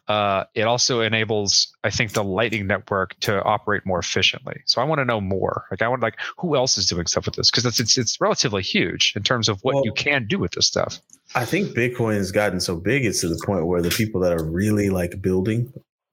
Uh, 0.07 0.45
it 0.55 0.63
also 0.63 1.01
enables, 1.01 1.75
I 1.85 1.91
think, 1.91 2.13
the 2.13 2.25
Lightning 2.25 2.67
Network 2.67 3.19
to 3.21 3.43
operate 3.45 3.85
more 3.85 3.99
efficiently. 3.99 4.61
So 4.67 4.81
I 4.81 4.85
want 4.85 4.99
to 5.01 5.05
know 5.05 5.21
more. 5.21 5.67
Like 5.71 5.83
I 5.83 5.89
want 5.89 6.03
like 6.03 6.19
who 6.39 6.57
else 6.57 6.79
is 6.79 6.87
doing 6.87 7.07
stuff 7.07 7.27
with 7.27 7.37
this 7.37 7.51
because 7.51 7.67
it's, 7.67 7.79
it's 7.81 7.99
it's 7.99 8.21
relatively 8.21 8.63
huge 8.63 9.13
in 9.17 9.23
terms 9.23 9.49
of 9.49 9.61
what 9.63 9.77
Well- 9.77 9.85
you 9.85 9.93
can 9.93 10.27
do 10.27 10.39
with 10.39 10.53
this 10.53 10.67
stuff. 10.67 11.01
I 11.35 11.45
think 11.45 11.77
Bitcoin 11.77 12.15
has 12.15 12.33
gotten 12.33 12.59
so 12.59 12.77
big, 12.77 13.05
it's 13.05 13.21
to 13.21 13.29
the 13.29 13.41
point 13.45 13.67
where 13.67 13.83
the 13.83 13.91
people 13.91 14.21
that 14.23 14.33
are 14.33 14.43
really 14.45 14.89
like 14.89 15.21
building, 15.21 15.71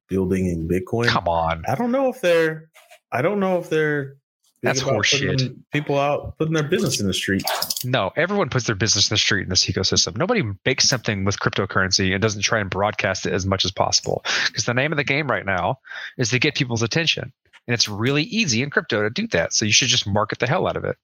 building 0.10 0.48
in 0.48 0.68
Bitcoin. 0.68 1.08
Come 1.08 1.28
on. 1.30 1.64
I 1.70 1.76
don't 1.76 1.92
know 1.92 2.10
if 2.10 2.20
they're. 2.20 2.70
I 3.14 3.22
don't 3.22 3.40
know 3.40 3.58
if 3.60 3.70
they're. 3.70 4.18
That's 4.66 4.82
horseshit. 4.82 5.56
People 5.72 5.98
out 6.00 6.38
putting 6.38 6.54
their 6.54 6.64
business 6.64 7.00
in 7.00 7.08
the 7.08 7.14
street. 7.14 7.44
No, 7.84 8.12
everyone 8.16 8.50
puts 8.50 8.66
their 8.66 8.76
business 8.76 9.10
in 9.10 9.14
the 9.14 9.20
street 9.20 9.44
in 9.44 9.50
this 9.50 9.66
ecosystem. 9.66 10.18
Nobody 10.18 10.44
makes 10.66 10.90
something 10.90 11.24
with 11.24 11.40
cryptocurrency 11.40 12.14
and 12.14 12.22
doesn't 12.22 12.42
try 12.42 12.60
and 12.60 12.70
broadcast 12.70 13.26
it 13.26 13.34
as 13.34 13.46
much 13.46 13.64
as 13.66 13.72
possible. 13.72 14.24
Because 14.48 14.66
the 14.66 14.74
name 14.74 14.92
of 14.92 14.98
the 14.98 15.04
game 15.04 15.30
right 15.30 15.46
now 15.46 15.80
is 16.18 16.30
to 16.32 16.40
get 16.40 16.56
people's 16.56 16.82
attention. 16.82 17.32
And 17.68 17.74
it's 17.74 17.90
really 17.90 18.24
easy 18.24 18.62
in 18.62 18.70
crypto 18.70 19.02
to 19.02 19.10
do 19.10 19.28
that. 19.30 19.54
So 19.54 19.66
you 19.66 19.72
should 19.72 19.88
just 19.88 20.06
market 20.06 20.38
the 20.38 20.46
hell 20.46 20.68
out 20.68 20.78
of 20.78 20.86
it. 20.86 20.98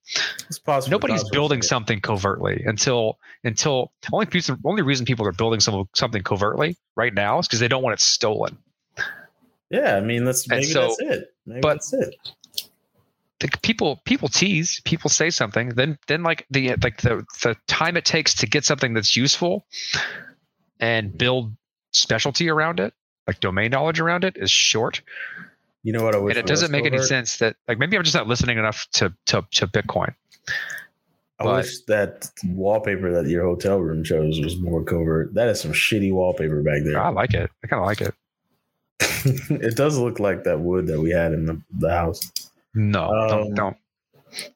It's 0.48 0.60
possible. 0.60 0.92
Nobody's 0.92 1.28
building 1.30 1.64
something 1.64 2.00
covertly 2.02 2.64
until 2.66 3.18
until 3.44 3.92
only 4.14 4.28
people, 4.28 4.58
only 4.64 4.84
reason 4.84 5.06
people 5.08 5.26
are 5.26 5.32
building 5.32 5.60
some, 5.60 5.90
something 5.96 6.22
covertly 6.22 6.78
right 6.96 7.14
now 7.16 7.40
is 7.40 7.48
because 7.48 7.60
they 7.60 7.68
don't 7.68 7.82
want 7.82 7.94
it 7.94 8.00
stolen. 8.00 8.58
Yeah, 9.72 9.96
I 9.96 10.02
mean 10.02 10.24
that's 10.26 10.48
maybe 10.48 10.66
so- 10.66 10.82
that's 10.88 11.00
it. 11.00 11.34
Maybe 11.48 11.62
but- 11.62 11.74
that's 11.76 11.94
it. 11.94 12.16
People 13.62 14.02
people 14.06 14.28
tease 14.28 14.82
people 14.86 15.10
say 15.10 15.30
something 15.30 15.70
then 15.70 15.98
then 16.08 16.24
like 16.24 16.46
the 16.52 16.76
like 16.84 17.02
the 17.02 17.26
the 17.44 17.56
time 17.68 17.98
it 17.98 18.06
takes 18.06 18.36
to 18.36 18.48
get 18.48 18.64
something 18.66 18.94
that's 18.94 19.16
useful 19.16 19.66
and 20.80 21.18
build 21.18 21.52
specialty 21.92 22.50
around 22.50 22.80
it 22.80 22.94
like 23.28 23.40
domain 23.40 23.72
knowledge 23.72 24.00
around 24.00 24.24
it 24.24 24.36
is 24.38 24.52
short 24.52 25.02
You 25.84 25.94
know 25.94 26.04
what 26.04 26.16
I 26.16 26.20
wish 26.20 26.36
and 26.36 26.40
it 26.40 26.48
doesn't 26.48 26.72
make 26.72 26.86
any 26.86 27.00
sense 27.00 27.38
that 27.38 27.56
like 27.68 27.78
maybe 27.80 27.98
i'm 27.98 28.04
just 28.04 28.16
not 28.16 28.28
listening 28.28 28.58
enough 28.58 28.88
to 28.94 29.14
to, 29.28 29.46
to 29.52 29.68
bitcoin 29.68 30.14
I 31.40 31.44
but- 31.44 31.56
wish 31.64 31.82
that 31.88 32.30
wallpaper 32.46 33.12
that 33.14 33.28
your 33.30 33.44
hotel 33.44 33.80
room 33.80 34.04
chose 34.04 34.40
was 34.40 34.58
more 34.60 34.84
covert. 34.84 35.34
That 35.34 35.48
is 35.48 35.60
some 35.60 35.74
shitty 35.74 36.14
wallpaper 36.14 36.62
back 36.62 36.84
there. 36.84 37.00
i 37.00 37.10
like 37.10 37.34
it 37.34 37.50
i 37.64 37.68
kind 37.68 37.82
of 37.82 37.86
like 37.88 38.02
it 38.02 38.14
it 39.50 39.76
does 39.76 39.98
look 39.98 40.20
like 40.20 40.44
that 40.44 40.60
wood 40.60 40.86
that 40.88 41.00
we 41.02 41.10
had 41.12 41.34
in 41.34 41.46
the, 41.46 41.62
the 41.80 41.90
house. 41.90 42.20
No 42.74 43.10
Um, 43.10 43.28
don't 43.30 43.54
don't 43.56 43.78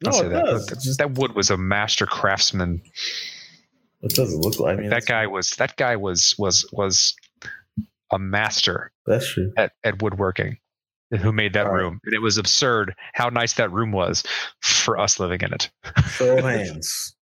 don't 0.04 0.14
say 0.14 0.26
it 0.28 0.30
that. 0.30 0.46
That, 0.70 0.80
just- 0.82 0.98
that 1.00 1.12
wood 1.14 1.36
was 1.36 1.50
a 1.50 1.58
master 1.58 2.06
craftsman 2.06 2.82
It 4.02 4.14
doesn't 4.14 4.40
look 4.42 4.60
like. 4.60 4.78
I 4.78 4.82
mean, 4.82 4.90
that 4.90 5.06
guy 5.06 5.28
was 5.28 5.52
that 5.52 5.76
guy 5.78 5.96
was 5.96 6.34
was 6.38 6.68
was 6.72 7.16
a 8.12 8.20
master 8.20 8.92
That's 9.06 9.28
true. 9.28 9.52
at, 9.58 9.72
at 9.84 10.02
woodworking 10.02 10.58
who 11.22 11.32
made 11.32 11.54
that 11.54 11.66
All 11.68 11.74
right. 11.74 11.82
room 11.82 12.00
and 12.06 12.14
it 12.14 12.20
was 12.22 12.38
absurd 12.38 12.94
how 13.14 13.30
nice 13.30 13.54
that 13.54 13.72
room 13.72 13.92
was 13.92 14.24
for 14.62 14.98
us 15.00 15.20
living 15.20 15.42
in 15.42 15.54
it 15.54 15.70
Show 16.12 16.42
hands. 16.42 17.16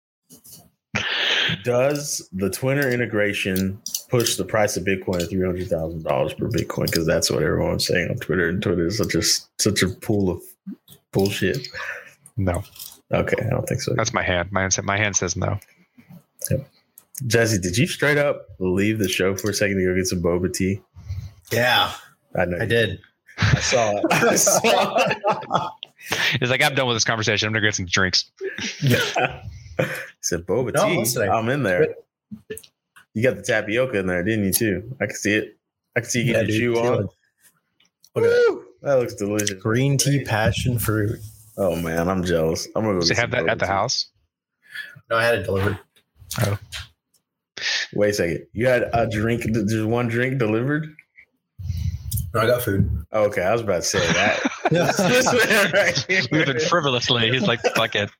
Does 1.64 2.28
the 2.32 2.50
Twitter 2.50 2.90
integration 2.90 3.80
push 4.08 4.36
the 4.36 4.44
price 4.44 4.76
of 4.76 4.84
Bitcoin 4.84 5.18
to 5.20 5.26
three 5.26 5.44
hundred 5.44 5.68
thousand 5.68 6.04
dollars 6.04 6.34
per 6.34 6.48
Bitcoin? 6.48 6.86
Because 6.86 7.06
that's 7.06 7.30
what 7.30 7.42
everyone's 7.42 7.86
saying 7.86 8.10
on 8.10 8.16
Twitter, 8.16 8.48
and 8.48 8.62
Twitter 8.62 8.86
is 8.86 8.98
such 8.98 9.14
a 9.14 9.22
such 9.62 9.82
a 9.82 9.88
pool 9.88 10.30
of 10.30 10.42
bullshit. 11.12 11.68
no 12.36 12.62
Okay, 13.12 13.36
I 13.44 13.50
don't 13.50 13.68
think 13.68 13.80
so. 13.82 13.94
that's 13.94 14.12
my 14.14 14.22
hand 14.22 14.50
my 14.52 14.62
hand, 14.62 14.72
sa- 14.72 14.82
my 14.82 14.96
hand 14.96 15.14
says 15.16 15.36
no 15.36 15.58
Jesse, 17.26 17.58
did 17.58 17.76
you 17.78 17.86
straight 17.86 18.18
up 18.18 18.46
leave 18.58 18.98
the 18.98 19.08
show 19.08 19.36
for 19.36 19.50
a 19.50 19.54
second 19.54 19.76
to 19.78 19.84
go 19.84 19.94
get 19.94 20.06
some 20.06 20.20
boba 20.22 20.52
tea? 20.52 20.80
Yeah, 21.52 21.92
I 22.36 22.46
know 22.46 22.56
I 22.56 22.62
you 22.62 22.68
did. 22.68 23.00
I 23.38 23.60
saw 23.60 23.92
it. 23.96 24.04
I 24.10 24.34
saw 24.36 25.70
it's 26.34 26.50
like 26.50 26.60
i'm 26.64 26.74
done 26.74 26.88
with 26.88 26.96
this 26.96 27.04
conversation 27.04 27.46
i'm 27.46 27.52
gonna 27.52 27.64
get 27.64 27.76
some 27.76 27.86
drinks 27.86 28.28
it. 28.58 29.14
he 29.78 29.84
said 30.20 30.44
boba 30.46 30.74
No, 30.74 31.04
tea. 31.04 31.22
I'm 31.22 31.48
in 31.48 31.62
there. 31.62 31.94
You 33.14 33.22
got 33.22 33.36
the 33.36 33.42
tapioca 33.42 33.98
in 33.98 34.06
there, 34.06 34.22
didn't 34.24 34.46
you? 34.46 34.52
Too. 34.52 34.96
I 35.00 35.06
can 35.06 35.14
see 35.14 35.34
it. 35.34 35.56
I 35.94 36.00
can 36.00 36.08
see 36.08 36.22
you 36.22 36.32
getting 36.32 36.46
dude, 36.48 36.60
your 36.60 36.74
shoe 36.74 36.82
feel 36.82 36.92
on. 36.94 37.04
it. 37.04 37.10
Look 38.16 38.24
at 38.24 38.30
that. 38.30 38.64
Woo! 38.82 38.88
That 38.88 38.98
looks 38.98 39.14
delicious. 39.14 39.52
Green 39.62 39.96
tea 39.98 40.24
passion 40.24 40.78
fruit. 40.78 41.18
Oh 41.56 41.76
man, 41.76 42.08
I'm 42.08 42.24
jealous. 42.24 42.66
I'm 42.74 42.82
gonna 42.82 42.94
go 42.94 43.00
does 43.00 43.08
get 43.10 43.18
it 43.18 43.20
have 43.20 43.30
that 43.32 43.48
at 43.48 43.58
the 43.58 43.66
tea. 43.66 43.70
house 43.72 44.06
No, 45.10 45.16
I 45.16 45.24
had 45.24 45.36
it 45.36 45.42
delivered. 45.44 45.78
Oh. 46.40 46.58
Wait 47.94 48.10
a 48.10 48.12
second. 48.14 48.46
You 48.52 48.66
had 48.66 48.88
a 48.92 49.06
drink. 49.08 49.42
There's 49.46 49.84
one 49.84 50.08
drink 50.08 50.38
delivered. 50.38 50.94
No, 52.34 52.40
I 52.40 52.46
got 52.46 52.62
food. 52.62 52.90
Oh, 53.12 53.24
okay, 53.24 53.42
I 53.42 53.52
was 53.52 53.60
about 53.60 53.82
to 53.82 53.88
say 53.88 53.98
that. 53.98 54.40
this 54.70 54.98
man 55.48 55.72
right 55.74 56.32
living 56.32 56.58
frivolously 56.60 57.30
he's 57.30 57.42
like 57.46 57.60
fuck 57.76 57.94
it 57.94 58.10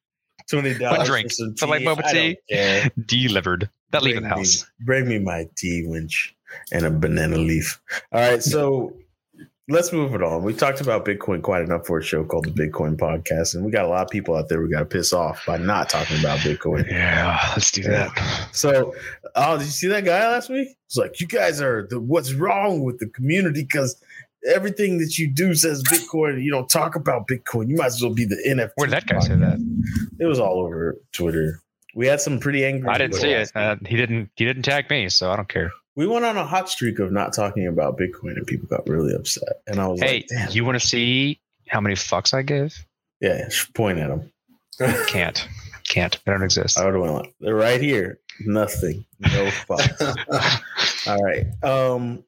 Twenty 0.51 0.75
dollars. 0.75 1.09
drink. 1.09 1.29
For 1.31 1.35
some 1.35 1.57
So, 1.57 1.67
like, 1.67 1.81
tea. 1.81 1.87
boba 1.87 2.11
tea? 2.11 2.91
delivered 3.07 3.71
that 3.93 4.03
leaving 4.03 4.25
the 4.25 4.29
Bring 4.29 4.39
me- 4.43 4.45
house 4.49 4.67
bring 4.81 5.09
me 5.09 5.19
my 5.19 5.49
tea 5.57 5.85
winch 5.87 6.35
and 6.71 6.85
a 6.85 6.91
banana 6.91 7.37
leaf. 7.39 7.81
All 8.13 8.21
right, 8.21 8.43
so 8.43 8.95
let's 9.73 9.93
move 9.93 10.15
it 10.15 10.23
on. 10.23 10.43
We 10.43 10.55
talked 10.55 10.81
about 10.81 11.05
Bitcoin 11.05 11.43
quite 11.43 11.63
enough 11.63 11.87
for 11.87 11.99
a 11.99 12.03
show 12.03 12.23
called 12.25 12.45
the 12.45 12.51
Bitcoin 12.51 12.97
Podcast, 12.97 13.55
and 13.55 13.65
we 13.65 13.71
got 13.73 13.85
a 13.85 13.89
lot 13.89 14.03
of 14.03 14.11
people 14.11 14.37
out 14.37 14.49
there 14.49 14.61
we 14.63 14.71
got 14.71 14.81
to 14.81 14.85
piss 14.85 15.13
off 15.13 15.45
by 15.47 15.57
not 15.57 15.89
talking 15.89 16.19
about 16.21 16.39
Bitcoin. 16.41 16.89
yeah 16.91 17.39
let's 17.53 17.71
do 17.71 17.83
that 17.83 18.11
So, 18.53 18.95
oh, 19.35 19.59
did 19.59 19.65
you 19.65 19.71
see 19.71 19.89
that 19.89 20.05
guy 20.05 20.29
last 20.29 20.49
week? 20.51 20.69
It's 20.87 20.97
like 20.97 21.21
you 21.21 21.27
guys 21.27 21.61
are 21.61 21.87
the 21.89 21.99
what's 22.01 22.33
wrong 22.35 22.83
with 22.85 22.99
the 22.99 23.07
community 23.09 23.63
because 23.63 24.01
everything 24.49 24.99
that 24.99 25.19
you 25.19 25.33
do 25.33 25.55
says 25.55 25.83
Bitcoin. 25.85 26.43
You 26.43 26.51
don't 26.51 26.69
talk 26.69 26.97
about 26.97 27.27
Bitcoin. 27.29 27.69
You 27.69 27.77
might 27.77 27.87
as 27.87 28.03
well 28.03 28.13
be 28.15 28.25
the 28.25 28.37
NFT. 28.47 28.71
where 28.75 28.87
did 28.89 28.95
that 28.95 29.07
guy 29.07 29.21
say 29.21 29.37
that 29.37 29.59
It 30.19 30.27
was 30.27 30.39
all 30.41 30.59
over 30.61 30.97
Twitter. 31.13 31.61
We 31.95 32.07
had 32.07 32.21
some 32.23 32.41
pretty 32.41 32.65
angry. 32.65 32.89
i 32.89 32.97
didn't 32.99 33.17
see 33.17 33.31
it 33.33 33.53
uh, 33.55 33.77
he 33.87 33.97
didn't 33.97 34.31
he 34.37 34.47
didn't 34.47 34.63
tag 34.63 34.89
me 34.89 35.11
so 35.11 35.31
i 35.31 35.37
don't 35.37 35.49
care 35.49 35.71
we 35.95 36.07
went 36.07 36.25
on 36.25 36.37
a 36.37 36.45
hot 36.45 36.69
streak 36.69 36.99
of 36.99 37.13
not 37.13 37.33
talking 37.33 37.67
about 37.67 37.99
Bitcoin, 37.99 38.37
and 38.37 38.47
people 38.47 38.67
got 38.69 38.89
really 38.89 39.15
upset. 39.15 39.63
And 39.67 39.81
I 39.81 39.87
was 39.87 40.01
hey 40.01 40.25
like, 40.31 40.49
"Hey, 40.49 40.53
you 40.53 40.65
want 40.65 40.81
to 40.81 40.87
see 40.87 41.41
how 41.69 41.81
many 41.81 41.95
fucks 41.95 42.35
i 42.35 42.43
give?" 42.43 42.75
yeah, 43.21 43.49
point 43.75 43.99
at 43.99 44.09
them." 44.09 44.33
can't 45.07 45.47
can't 45.87 46.19
i 46.27 46.31
don't 46.31 46.43
exist 46.43 46.79
I 46.79 46.91
would 46.91 46.99
like, 46.99 47.35
"They're 47.41 47.55
right 47.55 47.81
here. 47.81 48.19
Nothing. 48.41 49.05
No 49.21 49.47
fucks." 49.69 51.07
All 51.07 51.23
right. 51.23 51.47
Um. 51.63 52.25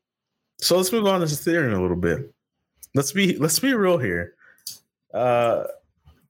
So 0.60 0.76
let's 0.76 0.92
move 0.92 1.06
on 1.06 1.20
to 1.20 1.26
Ethereum 1.26 1.76
a 1.76 1.80
little 1.80 1.96
bit. 1.96 2.32
Let's 2.94 3.12
be 3.12 3.36
let's 3.36 3.58
be 3.58 3.74
real 3.74 3.98
here. 3.98 4.34
Uh, 5.12 5.64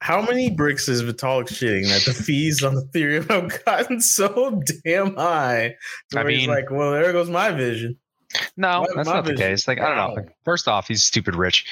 how 0.04 0.20
many 0.20 0.50
bricks 0.50 0.86
is 0.86 1.02
Vitalik 1.02 1.48
shitting 1.48 1.88
that 1.88 2.04
the 2.04 2.12
fees 2.12 2.62
on 2.62 2.74
Ethereum 2.74 3.26
have 3.30 3.64
gotten 3.64 4.02
so 4.02 4.60
damn 4.84 5.14
high? 5.16 5.76
I 6.14 6.22
mean- 6.24 6.48
like, 6.50 6.70
well, 6.70 6.90
there 6.92 7.10
goes 7.12 7.30
my 7.30 7.50
vision. 7.52 7.96
No, 8.58 8.80
My- 8.80 8.86
that's 8.96 9.06
my 9.08 9.14
not 9.14 9.24
the 9.24 9.34
case. 9.34 9.66
Like 9.66 9.80
I 9.80 9.88
don't 9.88 9.96
know. 9.96 10.12
Like, 10.22 10.36
first 10.44 10.68
off, 10.68 10.88
he's 10.88 11.02
stupid 11.02 11.34
rich. 11.34 11.66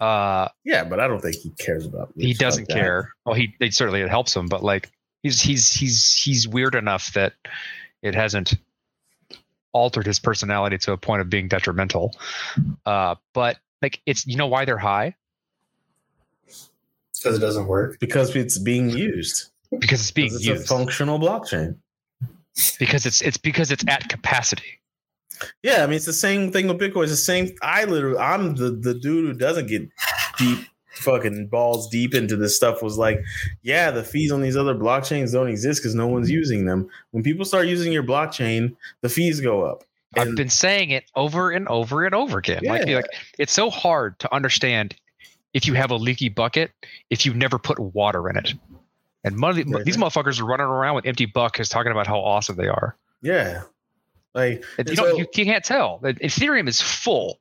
Uh, 0.00 0.48
Yeah, 0.64 0.82
but 0.82 0.98
I 0.98 1.06
don't 1.06 1.20
think 1.20 1.36
he 1.36 1.50
cares 1.50 1.86
about. 1.86 2.12
he 2.16 2.34
doesn't 2.34 2.66
that. 2.68 2.74
care. 2.74 3.12
Well, 3.24 3.36
he 3.36 3.54
it 3.60 3.74
certainly 3.74 4.00
it 4.00 4.08
helps 4.10 4.34
him, 4.34 4.46
but 4.48 4.64
like 4.64 4.90
he's 5.22 5.40
he's 5.40 5.70
he's 5.72 6.14
he's 6.14 6.48
weird 6.48 6.74
enough 6.74 7.12
that 7.12 7.34
it 8.02 8.14
hasn't 8.16 8.54
altered 9.72 10.06
his 10.06 10.18
personality 10.18 10.78
to 10.78 10.92
a 10.92 10.96
point 10.96 11.20
of 11.20 11.30
being 11.30 11.46
detrimental. 11.46 12.12
Uh, 12.86 13.14
but 13.34 13.58
like 13.82 14.00
it's 14.06 14.26
you 14.26 14.36
know 14.36 14.46
why 14.48 14.64
they're 14.64 14.78
high 14.78 15.14
because 17.22 17.36
it 17.36 17.40
doesn't 17.40 17.66
work. 17.66 17.98
because 18.00 18.34
it's 18.36 18.58
being 18.58 18.90
used. 18.90 19.50
because 19.78 20.00
it's 20.00 20.10
being 20.10 20.28
'Cause 20.28 20.36
it's 20.36 20.46
used 20.46 20.64
a 20.64 20.66
functional 20.66 21.18
blockchain. 21.18 21.76
because 22.78 23.06
it's 23.06 23.20
it's 23.20 23.36
because 23.36 23.70
it's 23.70 23.84
at 23.88 24.08
capacity. 24.08 24.80
Yeah, 25.62 25.84
I 25.84 25.86
mean 25.86 25.96
it's 25.96 26.04
the 26.06 26.12
same 26.12 26.50
thing 26.50 26.66
with 26.68 26.78
Bitcoin. 26.78 27.02
It's 27.04 27.12
the 27.12 27.16
same. 27.16 27.50
I 27.62 27.84
literally, 27.84 28.18
I'm 28.18 28.54
the 28.56 28.70
the 28.70 28.94
dude 28.94 29.26
who 29.26 29.34
doesn't 29.34 29.66
get 29.68 29.88
deep, 30.38 30.58
fucking 30.94 31.46
balls 31.46 31.88
deep 31.90 32.14
into 32.14 32.34
this 32.36 32.56
stuff. 32.56 32.82
Was 32.82 32.98
like, 32.98 33.22
yeah, 33.62 33.90
the 33.92 34.02
fees 34.02 34.32
on 34.32 34.40
these 34.40 34.56
other 34.56 34.74
blockchains 34.74 35.32
don't 35.32 35.48
exist 35.48 35.80
because 35.80 35.94
no 35.94 36.08
one's 36.08 36.28
using 36.30 36.64
them. 36.64 36.88
When 37.12 37.22
people 37.22 37.44
start 37.44 37.66
using 37.68 37.92
your 37.92 38.02
blockchain, 38.02 38.74
the 39.02 39.08
fees 39.08 39.40
go 39.40 39.62
up. 39.62 39.84
I've 40.16 40.34
been 40.34 40.48
saying 40.50 40.90
it 40.90 41.04
over 41.14 41.50
and 41.52 41.68
over 41.68 42.04
and 42.06 42.14
over 42.14 42.38
again. 42.38 42.62
Like, 42.64 42.86
Yeah. 42.88 42.96
like 42.96 43.06
it's 43.38 43.52
so 43.52 43.68
hard 43.70 44.18
to 44.20 44.34
understand 44.34 44.96
if 45.54 45.66
you 45.66 45.74
have 45.74 45.90
a 45.90 45.96
leaky 45.96 46.28
bucket 46.28 46.72
if 47.10 47.24
you 47.26 47.34
never 47.34 47.58
put 47.58 47.78
water 47.78 48.28
in 48.28 48.36
it. 48.36 48.52
And 49.24 49.36
money, 49.36 49.64
Right. 49.66 49.84
these 49.84 49.96
motherfuckers 49.96 50.40
are 50.40 50.44
running 50.44 50.66
around 50.66 50.94
with 50.94 51.06
empty 51.06 51.26
buckets 51.26 51.68
talking 51.68 51.90
about 51.92 52.06
how 52.06 52.18
awesome 52.20 52.56
they 52.56 52.68
are. 52.68 52.96
Yeah. 53.22 53.62
Like 54.34 54.62
you, 54.86 54.94
so- 54.94 55.16
you, 55.16 55.26
can't 55.26 55.64
tell. 55.64 55.98
Ethereum 56.02 56.68
is 56.68 56.80
full. 56.80 57.40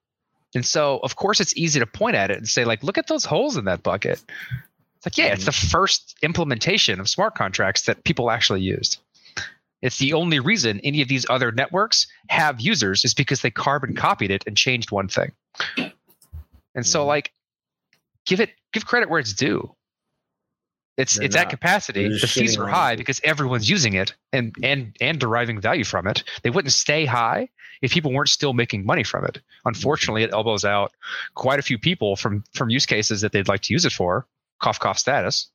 And 0.56 0.66
so, 0.66 1.00
of 1.04 1.18
course, 1.18 1.40
it's 1.40 1.56
easy 1.58 1.80
to 1.80 1.86
point 1.86 2.16
at 2.16 2.32
it 2.32 2.38
and 2.38 2.48
say, 2.48 2.64
like, 2.66 2.82
look 2.82 2.98
at 2.98 3.08
those 3.08 3.26
holes 3.26 3.58
in 3.58 3.66
that 3.66 3.84
bucket. 3.84 4.24
It's 4.96 5.06
like, 5.06 5.18
yeah, 5.18 5.26
it's 5.34 5.46
the 5.46 5.52
first 5.52 6.16
implementation 6.24 7.00
of 7.00 7.10
smart 7.10 7.36
contracts 7.36 7.84
that 7.84 8.04
people 8.06 8.32
actually 8.32 8.62
used. 8.62 8.98
It's 9.84 10.00
the 10.00 10.14
only 10.14 10.40
reason 10.40 10.80
any 10.84 11.02
of 11.04 11.10
these 11.10 11.26
other 11.30 11.52
networks 11.52 12.08
have 12.30 12.60
users 12.60 13.06
is 13.06 13.14
because 13.14 13.42
they 13.42 13.52
carbon 13.52 13.94
copied 13.96 14.32
it 14.32 14.44
and 14.48 14.58
changed 14.58 14.90
one 14.90 15.08
thing. 15.10 15.32
And 16.74 16.86
so, 16.88 17.04
Mhm. 17.04 17.08
like, 17.08 17.32
give 18.28 18.40
it 18.40 18.52
give 18.74 18.86
credit 18.86 19.10
where 19.10 19.20
it's 19.20 19.34
due. 19.34 19.74
It's 20.98 21.16
They're 21.16 21.26
it's 21.26 21.36
not. 21.36 21.46
at 21.46 21.50
capacity. 21.50 22.10
They're 22.10 22.20
The 22.20 22.28
fees 22.28 22.58
are 22.58 22.68
high 22.68 22.96
because 22.96 23.22
everyone's 23.24 23.70
using 23.70 23.94
it 23.94 24.14
and 24.34 24.54
and 24.64 24.96
and 25.02 25.20
deriving 25.20 25.60
value 25.62 25.84
from 25.84 26.08
it. 26.08 26.24
They 26.44 26.50
wouldn't 26.50 26.72
stay 26.74 27.06
high 27.06 27.50
if 27.84 27.92
people 27.92 28.12
weren't 28.12 28.30
still 28.30 28.54
making 28.54 28.84
money 28.86 29.04
from 29.04 29.24
it. 29.26 29.40
Unfortunately, 29.66 30.24
it 30.24 30.32
elbows 30.34 30.66
out 30.66 30.92
quite 31.36 31.60
a 31.60 31.62
few 31.64 31.78
people 31.78 32.16
from 32.16 32.44
from 32.54 32.70
use 32.70 32.86
cases 32.86 33.22
that 33.22 33.32
they'd 33.32 33.48
like 33.48 33.62
to 33.62 33.74
use 33.74 33.86
it 33.86 33.92
for. 33.94 34.26
Cough 34.60 34.80
cough 34.80 34.98
status. 34.98 35.50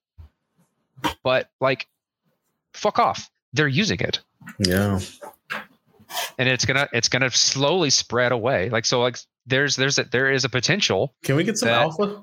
But 1.25 1.51
like, 1.61 1.89
fuck 2.75 3.01
off. 3.01 3.29
They're 3.53 3.67
using 3.69 3.99
it, 4.01 4.21
yeah. 4.61 5.01
and 6.39 6.49
it's 6.49 6.65
gonna 6.65 6.89
it's 6.93 7.09
gonna 7.09 7.31
slowly 7.31 7.91
spread 7.91 8.31
away. 8.31 8.71
Like 8.71 8.85
so, 8.85 9.01
like 9.01 9.19
there's 9.47 9.75
there's 9.75 9.99
a, 9.99 10.05
there 10.05 10.31
is 10.31 10.45
a 10.45 10.49
potential. 10.49 11.13
Can 11.25 11.35
we 11.35 11.43
get 11.45 11.59
some 11.59 11.69
That- 11.69 11.83
alpha? 11.83 12.23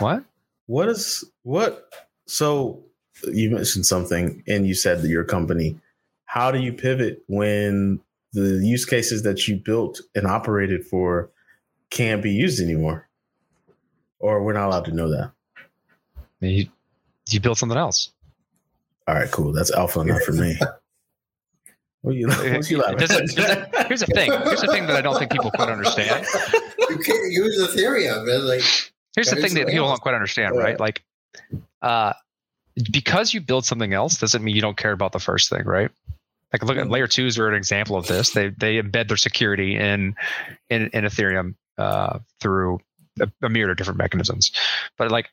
What? 0.00 0.24
What 0.66 0.88
is 0.88 1.24
what? 1.42 1.88
So 2.26 2.82
you 3.32 3.50
mentioned 3.50 3.86
something, 3.86 4.42
and 4.48 4.66
you 4.66 4.74
said 4.74 5.02
that 5.02 5.08
your 5.08 5.24
company. 5.24 5.78
How 6.24 6.50
do 6.50 6.58
you 6.58 6.72
pivot 6.72 7.22
when 7.28 8.00
the 8.32 8.60
use 8.64 8.84
cases 8.84 9.22
that 9.24 9.48
you 9.48 9.56
built 9.56 10.00
and 10.14 10.26
operated 10.26 10.84
for 10.86 11.30
can't 11.90 12.22
be 12.22 12.30
used 12.30 12.60
anymore, 12.60 13.08
or 14.20 14.42
we're 14.44 14.52
not 14.52 14.66
allowed 14.68 14.84
to 14.86 14.92
know 14.92 15.08
that? 15.10 15.32
You 16.40 16.66
you 17.28 17.40
build 17.40 17.58
something 17.58 17.78
else. 17.78 18.12
All 19.08 19.14
right, 19.16 19.30
cool. 19.30 19.52
That's 19.52 19.72
alpha 19.72 20.00
enough 20.00 20.22
for 20.22 20.32
me. 20.32 20.56
What 22.02 22.14
you, 22.14 22.28
what 22.28 22.70
you 22.70 22.78
laughing 22.78 22.94
It 22.96 23.08
doesn't- 23.08 23.38
at? 23.38 23.86
Here's 23.88 24.00
the 24.00 24.06
thing. 24.06 24.32
Here's 24.44 24.62
the 24.62 24.68
thing 24.68 24.86
that 24.86 24.96
I 24.96 25.02
don't 25.02 25.18
think 25.18 25.30
people 25.30 25.50
quite 25.50 25.68
understand. 25.68 26.24
you 26.88 26.96
can't 26.96 27.30
use 27.30 27.60
Ethereum. 27.60 28.24
It's 28.26 28.44
like 28.44 28.92
Here's 29.16 29.30
the 29.30 29.36
thing 29.36 29.54
that 29.54 29.66
people 29.68 29.86
else. 29.86 29.92
don't 29.98 30.02
quite 30.02 30.14
understand, 30.14 30.54
Yeah. 30.56 30.62
right? 30.62 30.80
Like, 30.80 31.02
uh, 31.82 32.12
because 32.92 33.34
you 33.34 33.40
build 33.40 33.64
something 33.64 33.92
else 33.92 34.18
doesn't 34.18 34.42
mean 34.44 34.54
you 34.54 34.62
don't 34.62 34.76
care 34.76 34.92
about 34.92 35.12
the 35.12 35.18
first 35.18 35.50
thing, 35.50 35.64
right? 35.64 35.90
Like, 36.52 36.62
look 36.64 36.76
at 36.76 36.84
Mm-hmm. 36.84 36.92
layer 36.92 37.06
twos 37.06 37.38
are 37.38 37.48
an 37.48 37.54
example 37.54 37.96
of 37.96 38.06
this. 38.06 38.30
They 38.30 38.48
they 38.50 38.80
embed 38.80 39.08
their 39.08 39.16
security 39.16 39.76
in 39.76 40.14
in, 40.68 40.88
in 40.92 41.04
Ethereum 41.04 41.54
uh, 41.78 42.18
through 42.40 42.80
a, 43.20 43.28
a 43.42 43.48
myriad 43.48 43.70
of 43.70 43.76
different 43.76 43.98
mechanisms, 43.98 44.52
but 44.98 45.10
like. 45.10 45.28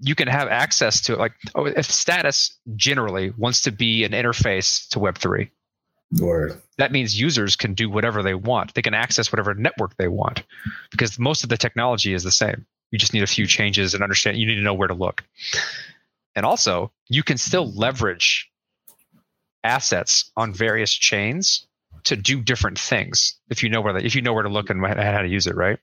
You 0.00 0.14
can 0.14 0.28
have 0.28 0.46
access 0.46 1.00
to 1.02 1.14
it. 1.14 1.18
Like, 1.18 1.32
oh, 1.56 1.64
if 1.66 1.90
status 1.90 2.56
generally 2.76 3.30
wants 3.36 3.62
to 3.62 3.72
be 3.72 4.04
an 4.04 4.12
interface 4.12 4.88
to 4.90 5.00
Web3, 5.00 5.50
Word. 6.12 6.60
that 6.78 6.90
means 6.90 7.20
users 7.20 7.54
can 7.56 7.74
do 7.74 7.90
whatever 7.90 8.22
they 8.22 8.34
want. 8.34 8.74
They 8.74 8.82
can 8.82 8.94
access 8.94 9.30
whatever 9.30 9.54
network 9.54 9.96
they 9.96 10.08
want 10.08 10.42
because 10.90 11.18
most 11.18 11.42
of 11.42 11.50
the 11.50 11.56
technology 11.58 12.14
is 12.14 12.22
the 12.22 12.30
same. 12.30 12.66
You 12.90 12.98
just 12.98 13.12
need 13.12 13.22
a 13.22 13.26
few 13.26 13.46
changes 13.46 13.92
and 13.92 14.02
understand. 14.02 14.38
You 14.38 14.46
need 14.46 14.54
to 14.54 14.62
know 14.62 14.74
where 14.74 14.88
to 14.88 14.94
look. 14.94 15.22
And 16.34 16.46
also, 16.46 16.92
you 17.08 17.22
can 17.22 17.36
still 17.36 17.70
leverage 17.72 18.50
assets 19.64 20.30
on 20.36 20.54
various 20.54 20.92
chains 20.92 21.66
to 22.04 22.16
do 22.16 22.40
different 22.40 22.78
things 22.78 23.34
if 23.50 23.62
you 23.62 23.68
know 23.68 23.80
where 23.80 23.96
if 23.96 24.14
you 24.14 24.22
know 24.22 24.32
where 24.32 24.44
to 24.44 24.48
look 24.48 24.70
and 24.70 24.84
how 24.86 25.20
to 25.20 25.28
use 25.28 25.46
it, 25.46 25.56
right? 25.56 25.78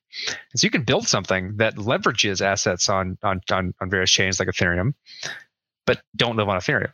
And 0.51 0.59
so 0.59 0.65
you 0.65 0.71
can 0.71 0.83
build 0.83 1.07
something 1.07 1.57
that 1.57 1.75
leverages 1.75 2.41
assets 2.41 2.89
on 2.89 3.17
on 3.21 3.41
on, 3.51 3.73
on 3.79 3.89
various 3.89 4.11
chains 4.11 4.39
like 4.39 4.47
Ethereum, 4.47 4.93
but 5.85 6.01
don't 6.15 6.35
live 6.35 6.49
on 6.49 6.59
Ethereum. 6.59 6.93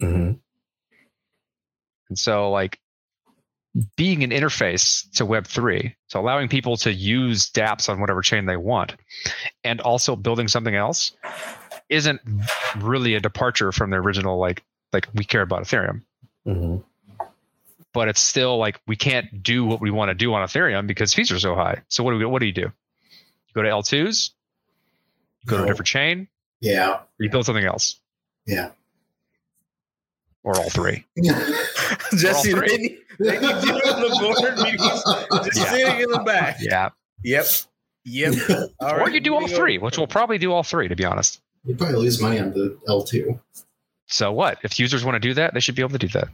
hmm 0.00 0.32
And 2.08 2.18
so, 2.18 2.50
like, 2.50 2.78
being 3.96 4.24
an 4.24 4.30
interface 4.30 5.10
to 5.16 5.26
Web3, 5.26 5.94
so 6.06 6.20
allowing 6.20 6.48
people 6.48 6.76
to 6.78 6.92
use 6.92 7.50
dApps 7.50 7.88
on 7.88 8.00
whatever 8.00 8.22
chain 8.22 8.46
they 8.46 8.56
want, 8.56 8.94
and 9.64 9.80
also 9.80 10.16
building 10.16 10.48
something 10.48 10.74
else, 10.74 11.12
isn't 11.88 12.20
really 12.78 13.14
a 13.14 13.20
departure 13.20 13.72
from 13.72 13.90
the 13.90 13.96
original, 13.96 14.38
like, 14.38 14.64
like 14.92 15.08
we 15.14 15.24
care 15.24 15.42
about 15.42 15.62
Ethereum. 15.62 16.02
hmm 16.44 16.76
But 17.92 18.08
it's 18.08 18.20
still 18.20 18.56
like 18.56 18.80
we 18.86 18.96
can't 18.96 19.42
do 19.42 19.64
what 19.64 19.80
we 19.80 19.90
want 19.90 20.08
to 20.10 20.14
do 20.14 20.32
on 20.32 20.46
Ethereum 20.46 20.86
because 20.86 21.12
fees 21.12 21.30
are 21.30 21.38
so 21.38 21.54
high. 21.54 21.82
So 21.88 22.02
what 22.02 22.12
do 22.12 22.18
we? 22.18 22.24
What 22.24 22.40
do 22.40 22.46
you 22.46 22.52
do? 22.52 22.62
You 22.62 23.54
go 23.54 23.62
to 23.62 23.68
L2s, 23.68 24.30
you 25.42 25.46
go 25.46 25.58
to 25.58 25.64
a 25.64 25.66
different 25.66 25.88
chain, 25.88 26.28
yeah, 26.60 26.92
or 26.94 27.06
you 27.20 27.30
build 27.30 27.46
something 27.46 27.64
else, 27.64 28.00
yeah. 28.46 28.70
or 30.42 30.56
all 30.56 30.70
three. 30.70 31.04
Jesse, 32.16 32.54
We're 32.54 32.68
they 32.68 32.76
need, 32.76 32.98
they 33.18 33.34
you 33.34 33.40
in 33.40 33.40
the 33.40 34.18
board 34.20 34.58
meetings, 34.58 34.82
just 35.46 35.56
Yeah. 35.58 35.70
sitting 35.70 36.00
in 36.00 36.10
the 36.10 36.22
back. 36.24 36.58
Yeah. 36.60 36.90
Yep. 37.24 37.46
Yep. 38.04 38.34
All 38.80 38.94
or 38.94 38.98
right, 38.98 39.12
you 39.12 39.20
do 39.20 39.34
all 39.34 39.48
three, 39.48 39.78
which 39.78 39.98
we'll 39.98 40.06
probably 40.06 40.38
do 40.38 40.52
all 40.52 40.62
three, 40.62 40.86
to 40.86 40.94
be 40.94 41.04
honest. 41.04 41.40
You 41.64 41.74
probably 41.74 41.96
lose 41.96 42.22
money 42.22 42.38
on 42.38 42.52
the 42.52 42.78
L 42.86 43.02
two. 43.02 43.40
So 44.06 44.30
what? 44.30 44.58
If 44.62 44.78
users 44.78 45.04
want 45.04 45.16
to 45.16 45.18
do 45.20 45.34
that, 45.34 45.54
they 45.54 45.60
should 45.60 45.74
be 45.74 45.82
able 45.82 45.98
to 45.98 45.98
do 45.98 46.08
that. 46.08 46.28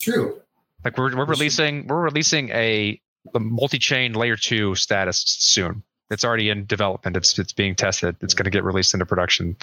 True. 0.00 0.40
Like 0.84 0.98
we're 0.98 1.16
we're 1.16 1.24
releasing 1.24 1.86
we're 1.86 2.02
releasing 2.02 2.50
a, 2.50 3.00
a 3.34 3.40
multi-chain 3.40 4.12
layer 4.12 4.36
two 4.36 4.74
status 4.74 5.24
soon. 5.26 5.82
It's 6.10 6.24
already 6.24 6.50
in 6.50 6.66
development. 6.66 7.16
It's 7.16 7.38
it's 7.38 7.54
being 7.54 7.74
tested. 7.74 8.16
It's 8.20 8.34
going 8.34 8.44
to 8.44 8.50
get 8.50 8.62
released 8.62 8.92
into 8.92 9.06
production 9.06 9.56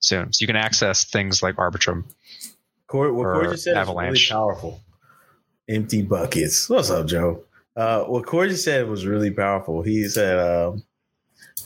soon. 0.00 0.32
So 0.32 0.42
you 0.42 0.46
can 0.46 0.56
access 0.56 1.04
things 1.04 1.42
like 1.42 1.56
Arbitrum. 1.56 2.04
Corey, 2.94 3.10
what 3.10 3.24
Corey 3.24 3.48
just 3.50 3.64
said 3.64 3.76
Avalanche. 3.76 4.14
is 4.22 4.30
really 4.30 4.38
powerful. 4.40 4.80
Empty 5.68 6.02
buckets. 6.02 6.70
What's 6.70 6.90
up, 6.90 7.06
Joe? 7.08 7.42
Uh, 7.74 8.04
what 8.04 8.24
Corey 8.24 8.50
just 8.50 8.62
said 8.62 8.86
was 8.88 9.04
really 9.04 9.32
powerful. 9.32 9.82
He 9.82 10.06
said, 10.08 10.38
um, 10.38 10.84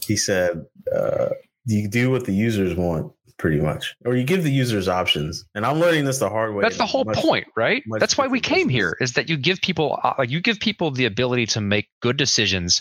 he 0.06 0.16
said, 0.16 0.64
uh, 0.90 1.28
you 1.66 1.86
do 1.86 2.10
what 2.10 2.24
the 2.24 2.32
users 2.32 2.74
want, 2.74 3.12
pretty 3.36 3.60
much, 3.60 3.94
or 4.06 4.16
you 4.16 4.24
give 4.24 4.42
the 4.42 4.50
users 4.50 4.88
options. 4.88 5.44
And 5.54 5.66
I'm 5.66 5.78
learning 5.78 6.06
this 6.06 6.18
the 6.18 6.30
hard 6.30 6.54
way. 6.54 6.62
That's 6.62 6.78
the 6.78 6.86
whole 6.86 7.04
Much- 7.04 7.18
point, 7.18 7.46
right? 7.54 7.82
That's 7.98 8.16
why 8.16 8.26
we 8.26 8.40
came 8.40 8.68
business. 8.68 8.72
here. 8.72 8.96
Is 9.02 9.12
that 9.12 9.28
you 9.28 9.36
give 9.36 9.60
people 9.60 10.00
uh, 10.02 10.14
like 10.16 10.30
you 10.30 10.40
give 10.40 10.60
people 10.60 10.92
the 10.92 11.04
ability 11.04 11.44
to 11.48 11.60
make 11.60 11.90
good 12.00 12.16
decisions 12.16 12.80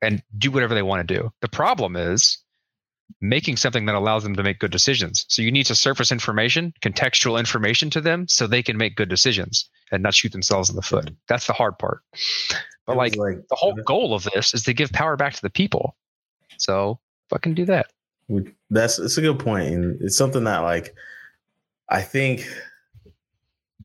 and 0.00 0.22
do 0.38 0.50
whatever 0.50 0.74
they 0.74 0.82
want 0.82 1.06
to 1.06 1.14
do. 1.14 1.30
The 1.42 1.48
problem 1.48 1.96
is 1.96 2.38
making 3.20 3.56
something 3.56 3.86
that 3.86 3.94
allows 3.94 4.22
them 4.22 4.36
to 4.36 4.42
make 4.42 4.58
good 4.58 4.70
decisions. 4.70 5.26
So 5.28 5.42
you 5.42 5.50
need 5.50 5.66
to 5.66 5.74
surface 5.74 6.12
information, 6.12 6.72
contextual 6.82 7.38
information 7.38 7.90
to 7.90 8.00
them 8.00 8.28
so 8.28 8.46
they 8.46 8.62
can 8.62 8.76
make 8.76 8.96
good 8.96 9.08
decisions 9.08 9.68
and 9.90 10.02
not 10.02 10.14
shoot 10.14 10.32
themselves 10.32 10.70
in 10.70 10.76
the 10.76 10.82
foot. 10.82 11.10
That's 11.28 11.46
the 11.46 11.52
hard 11.52 11.78
part. 11.78 12.02
But 12.86 12.96
like 12.96 13.16
like 13.16 13.46
the 13.48 13.56
whole 13.56 13.74
goal 13.74 14.14
of 14.14 14.26
this 14.34 14.54
is 14.54 14.62
to 14.64 14.72
give 14.72 14.90
power 14.92 15.16
back 15.16 15.34
to 15.34 15.42
the 15.42 15.50
people. 15.50 15.96
So 16.56 16.98
fucking 17.28 17.54
do 17.54 17.64
that. 17.66 17.92
That's 18.70 18.98
it's 18.98 19.18
a 19.18 19.22
good 19.22 19.38
point, 19.38 19.74
and 19.74 20.00
it's 20.00 20.16
something 20.16 20.44
that 20.44 20.58
like 20.58 20.94
I 21.88 22.02
think 22.02 22.46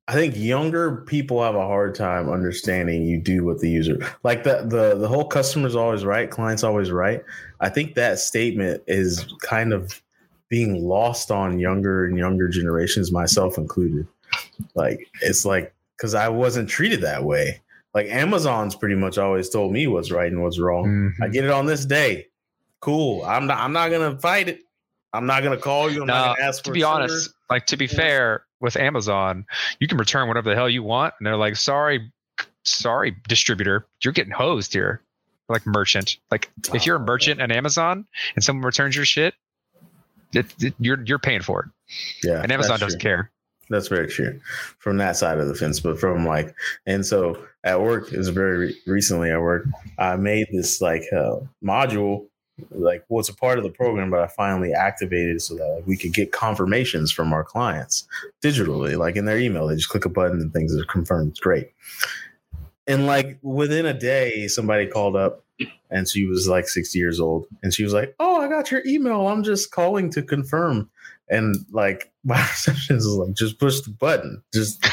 I 0.08 0.14
think 0.14 0.36
younger 0.36 0.98
people 0.98 1.42
have 1.42 1.56
a 1.56 1.66
hard 1.66 1.96
time 1.96 2.30
understanding 2.30 3.06
you 3.06 3.20
do 3.20 3.46
what 3.46 3.60
the 3.60 3.70
user 3.70 4.06
like 4.24 4.44
the 4.44 4.66
the 4.68 4.96
the 4.96 5.08
whole 5.08 5.26
customer's 5.26 5.76
always 5.76 6.04
right, 6.04 6.30
client's 6.30 6.64
always 6.64 6.92
right. 6.92 7.24
I 7.62 7.70
think 7.70 7.96
that 7.96 8.20
statement 8.20 8.84
is 8.86 9.26
kind 9.42 9.72
of 9.72 10.02
being 10.50 10.84
lost 10.84 11.32
on 11.32 11.58
younger 11.58 12.06
and 12.06 12.18
younger 12.18 12.48
generations, 12.48 13.12
myself 13.12 13.58
included. 13.58 14.06
Like 14.76 15.08
it's 15.22 15.46
like 15.46 15.74
because 15.98 16.14
I 16.14 16.28
wasn't 16.30 16.70
treated 16.70 17.02
that 17.02 17.24
way. 17.24 17.62
Like 17.94 18.08
Amazon's 18.08 18.76
pretty 18.76 18.96
much 18.96 19.18
always 19.18 19.50
told 19.50 19.72
me 19.72 19.88
what's 19.88 20.12
right 20.12 20.32
and 20.32 20.44
what's 20.44 20.60
wrong. 20.60 20.86
I 21.22 21.26
mm-hmm. 21.26 21.32
get 21.32 21.46
it 21.46 21.52
on 21.52 21.66
this 21.66 21.86
day. 21.86 22.28
Cool. 22.82 23.24
I'm 23.24 23.48
not. 23.48 23.60
I'm 23.60 23.72
not 23.72 23.90
gonna 23.90 24.18
fight 24.20 24.50
it. 24.50 24.60
I'm 25.14 25.26
not 25.26 25.44
gonna 25.44 25.58
call 25.58 25.90
you. 25.90 26.02
I'm 26.02 26.08
No, 26.08 26.14
not 26.14 26.38
gonna 26.38 26.50
ask 26.50 26.64
to 26.66 26.72
be 26.72 26.82
sugar. 26.82 26.90
honest, 26.90 27.34
like 27.50 27.66
to 27.68 27.78
be 27.78 27.88
fair, 27.88 28.44
with 28.64 28.76
Amazon, 28.78 29.46
you 29.80 29.88
can 29.88 30.00
return 30.00 30.28
whatever 30.28 30.50
the 30.50 30.56
hell 30.56 30.70
you 30.70 30.82
want, 30.82 31.14
and 31.20 31.28
they're 31.28 31.38
like, 31.38 31.56
"Sorry, 31.58 32.12
sorry, 32.64 33.16
distributor, 33.28 33.86
you're 34.04 34.14
getting 34.14 34.32
hosed 34.34 34.74
here." 34.74 35.02
Like 35.50 35.68
merchant, 35.68 36.18
like 36.32 36.50
if 36.74 36.86
you're 36.86 36.96
a 36.96 37.00
Oh, 37.02 37.04
merchant 37.06 37.42
at 37.42 37.52
Amazon 37.52 38.06
and 38.36 38.44
someone 38.44 38.66
returns 38.66 38.96
your 38.96 39.04
shit, 39.06 39.34
it, 40.34 40.46
it- 40.62 40.74
you're 40.80 41.04
you're 41.04 41.20
paying 41.20 41.42
for 41.42 41.64
it, 41.66 42.28
Yeah, 42.28 42.42
and 42.42 42.52
Amazon 42.52 42.80
doesn't 42.80 43.00
true. 43.02 43.10
care. 43.12 43.30
That's 43.70 43.88
very 43.90 44.08
true. 44.08 44.40
From 44.80 44.98
that 44.98 45.16
side 45.18 45.38
of 45.40 45.48
the 45.48 45.56
fence, 45.56 45.80
but 45.82 46.00
from 46.00 46.26
like, 46.26 46.56
and 46.86 47.06
so 47.06 47.46
at 47.64 47.82
work, 47.82 48.12
it 48.12 48.18
was 48.18 48.30
very 48.30 48.58
re- 48.58 48.78
recently 48.88 49.32
at 49.32 49.42
work. 49.42 49.66
I 49.98 50.16
made 50.16 50.48
this 50.52 50.82
like 50.82 51.04
uh, 51.16 51.38
module 51.64 52.28
like 52.72 53.04
well, 53.10 53.20
it's 53.20 53.30
a 53.30 53.36
part 53.36 53.58
of 53.58 53.64
the 53.64 53.70
program, 53.70 54.12
but 54.12 54.20
I 54.20 54.28
finally 54.28 54.74
activated 54.74 55.42
so 55.42 55.56
that 55.56 55.68
like, 55.68 55.88
we 55.88 55.98
could 55.98 56.14
get 56.14 56.32
confirmations 56.32 57.12
from 57.12 57.34
our 57.34 57.44
clients 57.44 58.08
digitally, 58.44 58.98
like 58.98 59.16
in 59.16 59.26
their 59.26 59.40
email. 59.40 59.68
They 59.68 59.76
just 59.76 59.90
click 59.90 60.06
a 60.06 60.10
button 60.10 60.40
and 60.40 60.54
things 60.54 60.76
are 60.76 60.86
confirmed. 60.86 61.32
It's 61.32 61.40
great. 61.40 61.72
And 62.86 63.06
like 63.06 63.40
within 63.42 63.86
a 63.86 63.94
day, 63.94 64.48
somebody 64.48 64.88
called 64.88 65.16
up 65.16 65.44
and 65.90 66.08
she 66.08 66.26
was 66.26 66.48
like 66.48 66.68
60 66.68 66.98
years 66.98 67.20
old 67.20 67.48
and 67.64 67.74
she 67.74 67.84
was 67.84 67.94
like, 67.94 68.14
Oh, 68.20 68.42
I 68.42 68.48
got 68.48 68.72
your 68.72 68.82
email. 68.86 69.28
I'm 69.28 69.44
just 69.44 69.72
calling 69.72 70.10
to 70.12 70.22
confirm. 70.22 70.90
And 71.30 71.56
like 71.72 72.12
my 72.24 72.40
receptionist 72.40 73.08
was 73.08 73.18
like, 73.18 73.36
just 73.36 73.60
push 73.60 73.82
the 73.82 73.92
button. 73.92 74.44
Just 74.54 74.86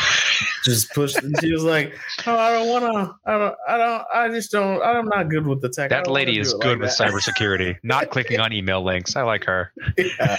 just 0.65 0.93
push 0.93 1.15
and 1.17 1.35
she 1.41 1.53
was 1.53 1.63
like, 1.65 1.99
Oh, 2.27 2.37
I 2.37 2.53
don't 2.53 2.69
wanna 2.69 3.15
I 3.25 3.39
don't 3.39 3.55
I 3.69 3.77
don't 3.79 4.05
I 4.15 4.29
just 4.29 4.51
don't 4.53 4.83
I'm 4.83 5.07
not 5.07 5.29
good 5.29 5.47
with 5.47 5.61
the 5.63 5.69
tech. 5.69 5.91
That 5.91 6.07
lady 6.07 6.39
is 6.39 6.53
good 6.55 6.79
like 6.79 6.89
with 6.89 6.97
that." 6.99 7.11
cybersecurity, 7.13 7.77
not 7.83 8.11
clicking 8.11 8.41
on 8.41 8.53
email 8.53 8.83
links. 8.85 9.17
I 9.17 9.23
like 9.23 9.45
her. 9.45 9.73
yeah. 9.97 10.39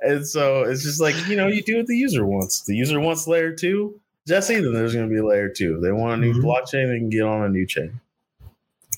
And 0.00 0.26
so 0.26 0.62
it's 0.62 0.82
just 0.82 1.00
like, 1.00 1.14
you 1.28 1.36
know, 1.36 1.46
you 1.48 1.62
do 1.62 1.76
what 1.78 1.86
the 1.86 1.96
user 1.96 2.24
wants. 2.26 2.62
The 2.64 2.74
user 2.74 3.00
wants 3.00 3.26
layer 3.26 3.52
two, 3.52 4.00
Jesse, 4.28 4.54
then 4.60 4.72
there's 4.72 4.94
going 4.94 5.08
to 5.08 5.14
be 5.14 5.20
layer 5.20 5.48
two. 5.48 5.76
If 5.76 5.82
they 5.82 5.92
want 5.92 6.14
a 6.14 6.16
new 6.24 6.34
Mhm. 6.34 6.42
blockchain, 6.44 6.88
they 6.88 6.98
can 6.98 7.10
get 7.10 7.22
on 7.22 7.42
a 7.44 7.48
new 7.48 7.66
chain. 7.66 8.00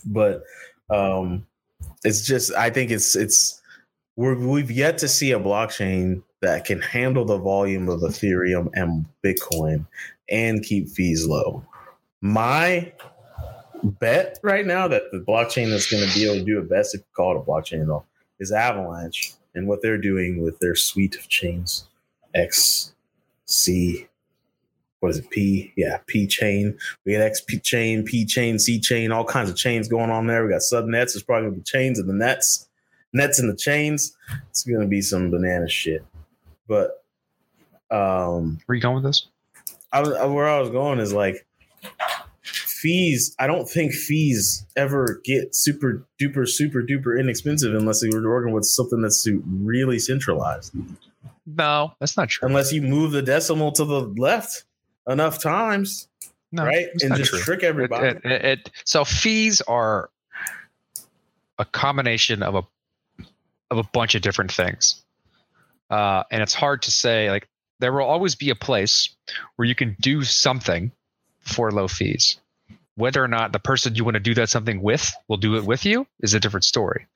But 0.06 0.42
um, 0.90 1.46
it's 2.04 2.24
just, 2.26 2.52
I 2.54 2.70
think 2.70 2.90
it's, 2.90 3.14
it's, 3.16 3.60
we're, 4.16 4.34
we've 4.36 4.70
yet 4.70 4.98
to 4.98 5.08
see 5.08 5.32
a 5.32 5.38
blockchain 5.38 6.22
that 6.40 6.64
can 6.64 6.80
handle 6.80 7.24
the 7.24 7.38
volume 7.38 7.88
of 7.88 8.00
Ethereum 8.00 8.70
and 8.74 9.06
Bitcoin 9.24 9.86
and 10.30 10.62
keep 10.62 10.88
fees 10.88 11.26
low. 11.26 11.64
My 12.20 12.92
bet 13.82 14.38
right 14.42 14.66
now 14.66 14.88
that 14.88 15.10
the 15.12 15.18
blockchain 15.20 15.70
that's 15.70 15.90
going 15.90 16.06
to 16.06 16.14
be 16.14 16.24
able 16.24 16.36
to 16.36 16.44
do 16.44 16.58
it 16.58 16.68
best, 16.68 16.94
if 16.94 17.00
you 17.00 17.06
call 17.14 17.36
it 17.36 17.40
a 17.40 17.42
blockchain 17.42 17.82
at 17.82 17.90
all, 17.90 18.06
is 18.38 18.52
Avalanche 18.52 19.32
and 19.54 19.66
what 19.66 19.82
they're 19.82 19.98
doing 19.98 20.42
with 20.42 20.58
their 20.58 20.74
suite 20.74 21.16
of 21.16 21.28
chains 21.28 21.88
X, 22.34 22.92
C, 23.46 24.06
what 25.00 25.10
is 25.10 25.18
it? 25.18 25.30
P, 25.30 25.72
yeah, 25.76 25.98
P 26.06 26.26
chain. 26.26 26.76
We 27.04 27.12
got 27.12 27.22
X 27.22 27.40
P 27.40 27.58
chain, 27.58 28.04
P 28.04 28.24
chain, 28.24 28.58
C 28.58 28.80
chain, 28.80 29.12
all 29.12 29.24
kinds 29.24 29.48
of 29.48 29.56
chains 29.56 29.88
going 29.88 30.10
on 30.10 30.26
there. 30.26 30.44
We 30.44 30.50
got 30.50 30.60
subnets. 30.60 31.14
It's 31.14 31.22
probably 31.22 31.48
gonna 31.48 31.56
be 31.58 31.62
chains 31.62 31.98
and 31.98 32.08
the 32.08 32.14
nets, 32.14 32.68
nets 33.12 33.38
and 33.38 33.50
the 33.50 33.56
chains. 33.56 34.16
It's 34.50 34.64
gonna 34.64 34.86
be 34.86 35.00
some 35.00 35.30
banana 35.30 35.68
shit. 35.68 36.04
But 36.68 37.02
um, 37.90 38.60
Where 38.66 38.76
you 38.76 38.82
going 38.82 38.96
with 38.96 39.04
this? 39.04 39.26
I 39.92 40.00
was 40.02 40.10
where 40.30 40.46
I 40.48 40.60
was 40.60 40.68
going 40.70 40.98
is 40.98 41.12
like 41.14 41.46
fees. 42.42 43.34
I 43.38 43.46
don't 43.46 43.68
think 43.68 43.92
fees 43.92 44.66
ever 44.76 45.20
get 45.24 45.54
super 45.54 46.06
duper 46.20 46.46
super 46.46 46.82
duper 46.82 47.18
inexpensive 47.18 47.74
unless 47.74 48.00
they 48.02 48.08
were 48.10 48.22
working 48.28 48.52
with 48.52 48.64
something 48.66 49.00
that's 49.00 49.26
really 49.46 49.98
centralized. 49.98 50.72
No, 51.46 51.94
that's 51.98 52.16
not 52.18 52.28
true. 52.28 52.46
Unless 52.46 52.72
you 52.72 52.82
move 52.82 53.12
the 53.12 53.22
decimal 53.22 53.72
to 53.72 53.84
the 53.86 54.00
left 54.02 54.64
enough 55.08 55.42
times, 55.42 56.08
No, 56.52 56.64
right, 56.66 56.88
and 57.02 57.14
just 57.16 57.30
true. 57.30 57.38
trick 57.40 57.62
everybody. 57.62 58.08
it- 58.08 58.24
it- 58.26 58.44
it- 58.44 58.70
so 58.84 59.04
fees 59.06 59.62
are 59.62 60.10
a 61.58 61.64
combination 61.64 62.42
of 62.42 62.54
a 62.54 62.62
of 63.70 63.78
a 63.78 63.82
bunch 63.82 64.14
of 64.14 64.20
different 64.22 64.52
things, 64.52 65.02
uh, 65.90 66.24
and 66.30 66.42
it's 66.42 66.54
hard 66.54 66.82
to 66.82 66.90
say. 66.90 67.30
Like 67.30 67.48
there 67.80 67.92
will 67.92 68.04
always 68.04 68.34
be 68.34 68.50
a 68.50 68.54
place 68.54 69.08
where 69.56 69.66
you 69.66 69.74
can 69.74 69.96
do 70.00 70.22
something 70.22 70.92
for 71.40 71.70
low 71.70 71.88
fees. 71.88 72.38
Whether 72.96 73.22
or 73.22 73.28
not 73.28 73.52
the 73.52 73.60
person 73.60 73.94
you 73.94 74.04
want 74.04 74.14
to 74.14 74.20
do 74.20 74.34
that 74.34 74.48
something 74.48 74.82
with 74.82 75.14
will 75.28 75.36
do 75.36 75.56
it 75.56 75.64
with 75.64 75.84
you 75.84 76.06
is 76.20 76.34
a 76.34 76.40
different 76.40 76.64
story. 76.64 77.06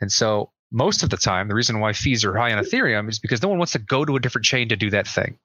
And 0.00 0.10
so 0.10 0.50
most 0.70 1.02
of 1.02 1.10
the 1.10 1.16
time, 1.16 1.48
the 1.48 1.54
reason 1.54 1.78
why 1.78 1.92
fees 1.92 2.24
are 2.24 2.34
high 2.36 2.52
on 2.52 2.62
Ethereum 2.62 3.08
is 3.08 3.18
because 3.18 3.42
no 3.42 3.48
one 3.48 3.58
wants 3.58 3.72
to 3.72 3.78
go 3.78 4.04
to 4.04 4.16
a 4.16 4.20
different 4.20 4.44
chain 4.44 4.68
to 4.70 4.76
do 4.76 4.90
that 4.90 5.06
thing. 5.06 5.38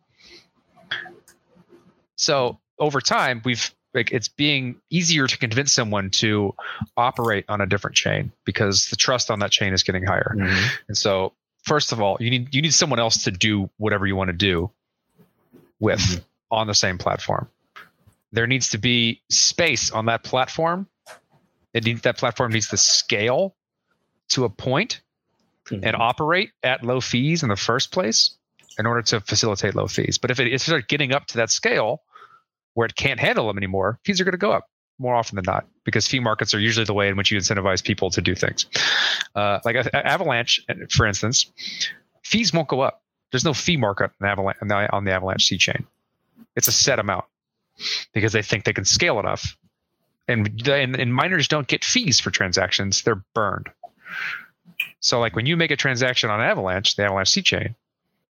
So 2.15 2.59
over 2.79 3.01
time, 3.01 3.41
we've 3.43 3.73
like 3.93 4.11
it's 4.11 4.29
being 4.29 4.75
easier 4.89 5.27
to 5.27 5.37
convince 5.37 5.73
someone 5.73 6.09
to 6.11 6.55
operate 6.95 7.45
on 7.49 7.59
a 7.59 7.65
different 7.65 7.95
chain 7.95 8.31
because 8.45 8.87
the 8.89 8.95
trust 8.95 9.29
on 9.29 9.39
that 9.39 9.51
chain 9.51 9.73
is 9.73 9.83
getting 9.83 10.05
higher. 10.05 10.33
Mhm. 10.37 10.69
And 10.87 10.97
so, 10.97 11.33
first 11.63 11.91
of 11.91 12.01
all, 12.01 12.17
you 12.19 12.29
need 12.29 12.53
you 12.53 12.61
need 12.61 12.73
someone 12.73 12.99
else 12.99 13.23
to 13.23 13.31
do 13.31 13.69
whatever 13.77 14.05
you 14.05 14.15
want 14.15 14.29
to 14.29 14.33
do 14.37 14.71
with 15.79 15.99
Mhm. 15.99 16.23
on 16.51 16.67
the 16.67 16.73
same 16.75 16.97
platform. 16.97 17.49
There 18.31 18.47
needs 18.47 18.69
to 18.69 18.77
be 18.77 19.21
space 19.29 19.91
on 19.91 20.05
that 20.05 20.23
platform. 20.23 20.87
It 21.73 21.85
needs 21.85 22.01
that 22.01 22.17
platform 22.17 22.51
needs 22.51 22.67
to 22.69 22.77
scale 22.77 23.55
to 24.29 24.45
a 24.45 24.49
point 24.49 25.01
and 25.71 25.83
Mhm. 25.83 25.99
operate 25.99 26.51
at 26.63 26.83
low 26.83 27.01
fees 27.01 27.43
in 27.43 27.49
the 27.49 27.55
first 27.55 27.91
place 27.91 28.35
in 28.77 28.85
order 28.85 29.01
to 29.01 29.21
facilitate 29.21 29.75
low 29.75 29.87
fees. 29.87 30.17
But 30.17 30.31
if 30.31 30.39
it, 30.39 30.47
if 30.47 30.53
it 30.55 30.59
starts 30.59 30.87
getting 30.87 31.13
up 31.13 31.27
to 31.27 31.37
that 31.37 31.49
scale 31.49 32.03
where 32.73 32.85
it 32.85 32.95
can't 32.95 33.19
handle 33.19 33.47
them 33.47 33.57
anymore, 33.57 33.99
fees 34.03 34.19
are 34.21 34.23
going 34.23 34.31
to 34.33 34.37
go 34.37 34.51
up 34.51 34.69
more 35.01 35.15
often 35.15 35.35
than 35.35 35.45
not 35.45 35.65
because 35.83 36.07
fee 36.07 36.19
markets 36.19 36.53
are 36.53 36.59
usually 36.59 36.85
the 36.85 36.93
way 36.93 37.09
in 37.09 37.17
which 37.17 37.31
you 37.31 37.37
incentivize 37.37 37.83
people 37.83 38.09
to 38.11 38.21
do 38.21 38.35
things. 38.35 38.65
Uh, 39.35 39.59
like 39.65 39.75
Avalanche, 39.93 40.65
for 40.89 41.05
instance, 41.05 41.51
fees 42.23 42.53
won't 42.53 42.67
go 42.67 42.81
up. 42.81 43.01
There's 43.31 43.45
no 43.45 43.53
fee 43.53 43.77
market 43.77 44.11
on 44.21 44.27
Avalanche 44.27 44.57
on 44.91 45.03
the 45.05 45.11
Avalanche 45.11 45.45
C 45.45 45.57
chain. 45.57 45.85
It's 46.55 46.67
a 46.67 46.71
set 46.71 46.99
amount 46.99 47.25
because 48.13 48.33
they 48.33 48.41
think 48.41 48.65
they 48.65 48.73
can 48.73 48.85
scale 48.85 49.19
enough. 49.19 49.57
And, 50.27 50.67
and 50.67 50.95
and 50.95 51.13
miners 51.13 51.47
don't 51.47 51.67
get 51.67 51.83
fees 51.83 52.19
for 52.19 52.29
transactions; 52.29 53.01
they're 53.01 53.23
burned. 53.33 53.69
So, 54.99 55.19
like 55.19 55.35
when 55.35 55.45
you 55.45 55.57
make 55.57 55.71
a 55.71 55.75
transaction 55.75 56.29
on 56.29 56.39
Avalanche, 56.39 56.95
the 56.95 57.03
Avalanche 57.03 57.29
C 57.29 57.41
chain, 57.41 57.75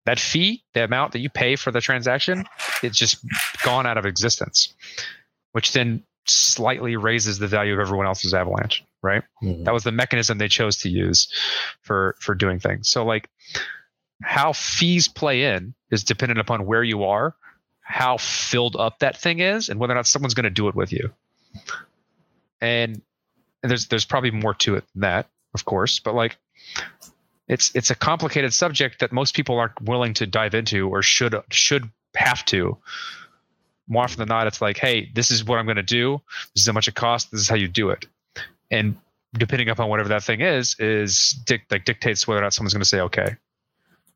that 0.06 0.18
fee, 0.18 0.62
the 0.72 0.84
amount 0.84 1.12
that 1.12 1.18
you 1.18 1.28
pay 1.28 1.56
for 1.56 1.70
the 1.70 1.80
transaction, 1.80 2.46
it's 2.82 2.96
just 2.96 3.18
gone 3.64 3.86
out 3.86 3.98
of 3.98 4.06
existence, 4.06 4.72
which 5.52 5.72
then 5.72 6.02
slightly 6.26 6.96
raises 6.96 7.38
the 7.38 7.48
value 7.48 7.72
of 7.74 7.80
everyone 7.80 8.06
else's 8.06 8.34
Avalanche, 8.34 8.84
right? 9.02 9.22
Mhm. 9.42 9.64
That 9.64 9.74
was 9.74 9.84
the 9.84 9.92
mechanism 9.92 10.38
they 10.38 10.48
chose 10.48 10.76
to 10.78 10.88
use 10.88 11.28
for 11.82 12.16
for 12.20 12.34
doing 12.34 12.58
things. 12.58 12.88
So, 12.88 13.04
like 13.04 13.28
how 14.22 14.52
fees 14.52 15.08
play 15.08 15.44
in 15.44 15.74
is 15.90 16.04
dependent 16.04 16.40
upon 16.40 16.66
where 16.66 16.84
you 16.84 17.04
are, 17.04 17.34
how 17.82 18.18
filled 18.18 18.76
up 18.76 18.98
that 18.98 19.16
thing 19.16 19.40
is, 19.40 19.68
and 19.68 19.80
whether 19.80 19.92
or 19.92 19.96
not 19.96 20.06
someone's 20.06 20.34
going 20.34 20.44
to 20.44 20.50
do 20.50 20.68
it 20.68 20.74
with 20.74 20.92
you. 20.92 21.10
And, 22.60 23.00
and 23.62 23.70
there's 23.70 23.86
there's 23.86 24.04
probably 24.04 24.30
more 24.30 24.54
to 24.54 24.76
it 24.76 24.84
than 24.94 25.00
that, 25.02 25.28
of 25.54 25.64
course, 25.64 25.98
but 25.98 26.14
like 26.14 26.36
it's 27.48 27.74
it's 27.74 27.90
a 27.90 27.94
complicated 27.94 28.52
subject 28.52 29.00
that 29.00 29.12
most 29.12 29.34
people 29.34 29.58
aren't 29.58 29.80
willing 29.82 30.14
to 30.14 30.26
dive 30.26 30.54
into 30.54 30.88
or 30.88 31.02
should 31.02 31.34
should 31.50 31.90
have 32.14 32.44
to. 32.46 32.78
More 33.90 34.04
often 34.04 34.18
than 34.18 34.28
not, 34.28 34.46
it's 34.46 34.62
like, 34.62 34.78
hey, 34.78 35.10
this 35.14 35.30
is 35.30 35.44
what 35.44 35.58
I'm 35.58 35.66
going 35.66 35.76
to 35.76 35.82
do. 35.82 36.22
This 36.54 36.62
is 36.62 36.66
how 36.66 36.72
much 36.72 36.88
it 36.88 36.94
costs. 36.94 37.28
This 37.30 37.40
is 37.40 37.48
how 37.48 37.56
you 37.56 37.68
do 37.68 37.90
it. 37.90 38.06
And 38.70 38.96
depending 39.34 39.68
upon 39.68 39.90
whatever 39.90 40.08
that 40.08 40.22
thing 40.22 40.40
is, 40.40 40.76
is 40.78 41.38
dic- 41.44 41.66
like 41.70 41.84
dictates 41.84 42.26
whether 42.26 42.40
or 42.40 42.44
not 42.44 42.54
someone's 42.54 42.72
going 42.72 42.82
to 42.82 42.88
say 42.88 43.00
okay. 43.00 43.36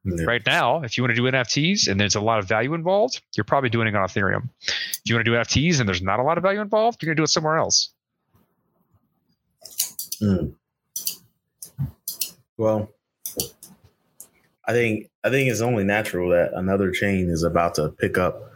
Yeah. 0.05 0.25
Right 0.25 0.43
now, 0.47 0.83
if 0.83 0.97
you 0.97 1.03
want 1.03 1.16
to 1.16 1.16
do 1.16 1.22
NFTs 1.22 1.89
and 1.89 1.99
there's 1.99 2.14
a 2.14 2.20
lot 2.20 2.39
of 2.39 2.47
value 2.47 2.75
involved, 2.75 3.20
you're 3.37 3.45
probably 3.45 3.70
doing 3.70 3.89
it 3.89 3.97
on 3.97 4.07
Ethereum. 4.07 4.49
If 4.62 5.01
you 5.07 5.14
want 5.14 5.25
to 5.25 5.31
do 5.31 5.37
NFTs 5.37 5.81
and 5.81 5.89
there's 5.89 6.03
not 6.03 6.20
a 6.20 6.22
lot 6.22 6.39
of 6.39 6.43
value 6.43 6.61
involved, 6.61 7.03
you're 7.03 7.09
going 7.09 7.16
to 7.16 7.20
do 7.20 7.25
it 7.25 7.29
somewhere 7.29 7.57
else. 7.57 7.91
Mm. 10.22 10.55
Well, 12.57 12.91
I 14.66 14.72
think 14.72 15.11
I 15.25 15.31
think 15.31 15.51
it's 15.51 15.61
only 15.61 15.85
natural 15.85 16.31
that 16.31 16.53
another 16.55 16.91
chain 16.91 17.29
is 17.29 17.43
about 17.43 17.75
to 17.77 17.89
pick 17.89 18.16
up 18.18 18.54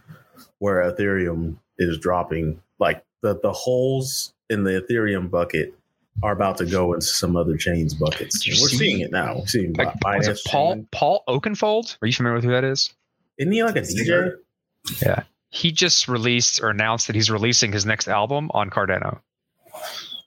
where 0.59 0.91
Ethereum 0.91 1.57
is 1.79 1.99
dropping. 1.99 2.61
Like 2.79 3.05
the 3.23 3.39
the 3.41 3.53
holes 3.53 4.33
in 4.51 4.65
the 4.65 4.81
Ethereum 4.83 5.31
bucket 5.31 5.75
are 6.23 6.33
about 6.33 6.57
to 6.59 6.67
go 6.67 6.95
into 6.95 7.07
some 7.07 7.37
other 7.37 7.57
chains 7.57 7.95
buckets. 7.95 8.45
And 8.47 8.57
We're 8.61 8.69
see- 8.69 8.77
seeing 8.79 9.01
it 9.01 9.13
now. 9.13 9.37
We're 9.39 9.47
seeing 9.47 9.73
Like, 9.75 9.99
Bi- 10.01 10.17
was 10.19 10.27
it 10.27 10.33
Binance 10.37 10.45
Paul 10.51 10.75
chain. 10.75 10.89
Paul 10.91 11.23
Oakenfold? 11.29 11.97
Are 12.03 12.07
you 12.07 12.13
familiar 12.13 12.35
with 12.37 12.45
who 12.45 12.51
that 12.51 12.65
is? 12.65 12.93
Isn't 13.39 13.53
he 13.53 13.63
like 13.63 13.77
a 13.77 13.83
DJ? 13.83 14.33
Yeah. 15.01 15.23
He 15.51 15.71
just 15.71 16.09
released 16.09 16.61
or 16.63 16.71
announced 16.71 17.07
that 17.07 17.15
he's 17.17 17.31
releasing 17.31 17.73
his 17.73 17.87
next 17.87 18.09
album 18.09 18.51
on 18.53 18.69
Cardano. 18.69 19.21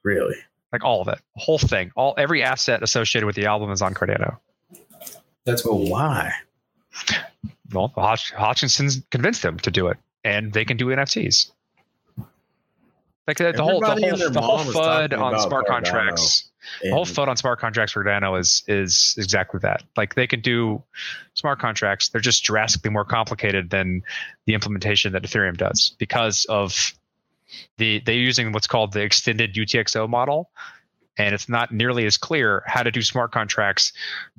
Really? 0.04 0.36
Like 0.72 0.84
all 0.86 1.02
of 1.02 1.10
it, 1.10 1.20
whole 1.36 1.58
thing, 1.60 1.92
all 1.98 2.14
every 2.18 2.42
asset 2.42 2.82
associated 2.82 3.26
with 3.28 3.36
the 3.36 3.46
album 3.46 3.70
is 3.72 3.82
on 3.82 3.94
Cardano. 3.94 4.38
That's 5.46 5.62
But 5.62 5.70
cool. 5.70 5.90
why? 5.90 6.32
Well, 7.74 7.92
Hodg- 7.98 8.32
Hodgkinson's 8.34 9.02
convinced 9.12 9.44
him 9.44 9.58
to 9.60 9.72
do 9.72 9.88
it, 9.88 9.98
and 10.24 10.54
they 10.54 10.66
can 10.66 10.78
do 10.78 10.88
NFTs. 10.88 11.52
Like 13.28 13.38
the, 13.38 13.52
the 13.52 13.64
whole 13.64 13.80
the 13.80 13.88
whole, 13.88 14.30
the 14.30 14.42
whole 14.42 14.60
FUD 14.60 15.18
on 15.18 15.40
smart 15.40 15.66
Cardano. 15.66 15.70
contracts. 15.70 16.50
The 16.82 16.92
whole 16.92 17.06
FUD 17.06 17.28
on 17.28 17.38
smart 17.38 17.60
contracts 17.60 17.94
for 17.94 18.04
Cardano 18.04 18.40
is 18.40 18.64
is 18.68 19.16
exactly 19.18 19.60
that. 19.62 19.84
Like 19.96 20.16
they 20.16 20.28
can 20.28 20.42
do 20.42 20.84
smart 21.36 21.60
contracts, 21.60 22.10
they're 22.10 22.22
just 22.22 22.44
drastically 22.44 22.90
more 22.90 23.06
complicated 23.06 23.70
than 23.70 24.02
the 24.46 24.54
implementation 24.54 25.14
that 25.14 25.24
Ethereum 25.24 25.56
does 25.56 25.96
because 25.98 26.46
of 26.50 26.94
the 27.78 28.02
they're 28.06 28.16
using 28.16 28.52
what's 28.52 28.68
called 28.68 28.94
the 28.94 29.02
extended 29.02 29.54
UTXO 29.54 30.10
model, 30.10 30.50
And 31.18 31.36
it's 31.36 31.50
not 31.50 31.72
nearly 31.72 32.06
as 32.06 32.18
clear 32.18 32.64
how 32.66 32.84
to 32.84 32.92
do 32.92 33.02
smart 33.02 33.32
contracts 33.32 33.92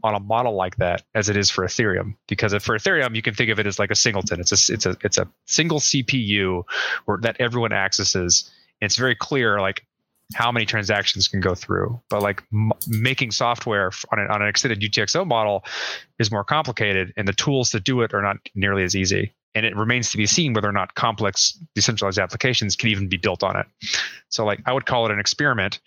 on 0.02 0.14
a 0.14 0.20
model 0.20 0.54
like 0.54 0.76
that 0.76 1.02
as 1.14 1.28
it 1.28 1.36
is 1.36 1.50
for 1.50 1.64
Ethereum. 1.64 2.14
Because 2.28 2.54
for 2.62 2.76
Ethereum, 2.78 3.14
you 3.14 3.22
can 3.22 3.34
think 3.34 3.50
of 3.50 3.58
it 3.58 3.66
as 3.66 3.78
like 3.78 3.90
a 3.90 3.94
singleton. 3.94 4.40
It's 4.40 4.52
a 4.52 4.72
it's 4.72 4.86
a 4.86 4.96
it's 5.02 5.18
a 5.18 5.28
single 5.46 5.80
CPU 5.80 6.64
where 7.04 7.18
that 7.22 7.36
everyone 7.38 7.72
accesses. 7.72 8.50
And 8.80 8.86
it's 8.86 8.96
very 8.96 9.14
clear 9.14 9.60
like 9.60 9.84
how 10.34 10.50
many 10.50 10.66
transactions 10.66 11.28
can 11.28 11.40
go 11.40 11.54
through. 11.54 12.00
But 12.08 12.22
like 12.22 12.42
m- 12.52 12.72
making 12.88 13.32
software 13.32 13.90
on 14.10 14.18
an, 14.18 14.28
on 14.30 14.42
an 14.42 14.48
extended 14.48 14.80
UTXO 14.80 15.26
model 15.26 15.64
is 16.18 16.30
more 16.30 16.44
complicated, 16.44 17.12
and 17.16 17.28
the 17.28 17.32
tools 17.32 17.70
to 17.70 17.80
do 17.80 18.00
it 18.02 18.14
are 18.14 18.22
not 18.22 18.36
nearly 18.54 18.82
as 18.82 18.96
easy. 18.96 19.32
And 19.54 19.66
it 19.66 19.76
remains 19.76 20.10
to 20.10 20.16
be 20.16 20.26
seen 20.26 20.54
whether 20.54 20.68
or 20.68 20.72
not 20.72 20.94
complex 20.94 21.58
decentralized 21.74 22.18
applications 22.18 22.74
can 22.74 22.88
even 22.88 23.08
be 23.08 23.18
built 23.18 23.42
on 23.42 23.56
it. 23.56 23.66
So, 24.30 24.46
like, 24.46 24.60
I 24.64 24.72
would 24.72 24.86
call 24.86 25.04
it 25.04 25.12
an 25.12 25.20
experiment 25.20 25.78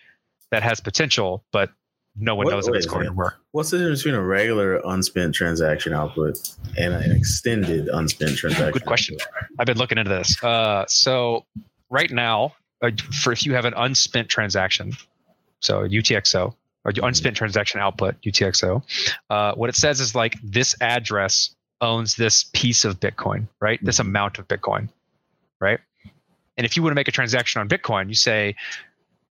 that 0.51 0.63
has 0.63 0.79
potential, 0.79 1.43
but 1.51 1.69
no 2.17 2.35
one 2.35 2.45
What- 2.45 2.51
knows 2.51 2.67
if 2.67 2.71
wait 2.71 2.77
it's 2.77 2.87
going 2.87 3.05
to 3.05 3.11
work. 3.11 3.35
What's 3.51 3.71
the 3.71 3.77
difference 3.77 4.03
between 4.03 4.15
a 4.15 4.23
regular 4.23 4.81
unspent 4.85 5.35
transaction 5.35 5.93
output 5.93 6.37
and 6.77 6.93
an 6.93 7.11
extended 7.11 7.87
unspent 7.89 8.37
transaction? 8.37 8.71
Good 8.71 8.85
question. 8.85 9.17
output? 9.21 9.49
I've 9.59 9.65
been 9.67 9.77
looking 9.77 9.97
into 9.97 10.09
this. 10.09 10.41
Uh, 10.43 10.85
so 10.87 11.45
right 11.89 12.09
now, 12.11 12.55
uh, 12.81 12.91
for 13.21 13.31
if 13.33 13.45
you 13.45 13.53
have 13.53 13.65
an 13.65 13.73
unspent 13.75 14.29
transaction, 14.29 14.93
so 15.61 15.81
UTXO 15.87 16.53
or 16.85 16.91
Mm-hmm. 16.91 17.03
unspent 17.05 17.35
transaction 17.35 17.79
output 17.81 18.15
UTXO, 18.21 18.83
uh, 19.29 19.53
what 19.55 19.69
it 19.69 19.75
says 19.75 19.99
is 19.99 20.15
like 20.15 20.35
this 20.43 20.75
address 20.81 21.53
owns 21.81 22.15
this 22.15 22.45
piece 22.53 22.85
of 22.85 22.99
Bitcoin, 22.99 23.47
right? 23.59 23.79
This 23.83 23.97
Mhm. 23.97 24.01
amount 24.07 24.39
of 24.39 24.47
Bitcoin, 24.47 24.87
right? 25.59 25.79
And 26.57 26.63
if 26.65 26.77
you 26.77 26.83
want 26.83 26.91
to 26.91 26.95
make 26.95 27.09
a 27.09 27.11
transaction 27.11 27.59
on 27.59 27.67
Bitcoin, 27.67 28.07
you 28.07 28.15
say, 28.15 28.55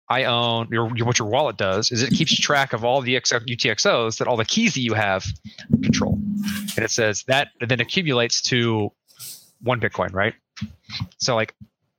I 0.08 0.24
own 0.24 0.68
your, 0.70 0.94
your 0.96 1.06
what 1.06 1.18
your 1.18 1.28
wallet 1.28 1.56
does 1.56 1.90
is 1.90 2.02
it 2.02 2.10
keeps 2.10 2.34
track 2.40 2.72
of 2.72 2.84
all 2.84 3.00
the 3.00 3.14
UTXOs 3.14 4.18
that 4.18 4.28
all 4.28 4.36
the 4.36 4.44
keys 4.44 4.74
that 4.74 4.80
you 4.80 4.94
have 4.94 5.24
control, 5.82 6.18
and 6.76 6.84
it 6.84 6.90
says 6.90 7.24
that 7.24 7.48
then 7.60 7.80
accumulates 7.80 8.42
to 8.42 8.92
one 9.62 9.80
Bitcoin, 9.80 10.12
right? 10.12 10.34
So 11.18 11.34
like 11.34 11.54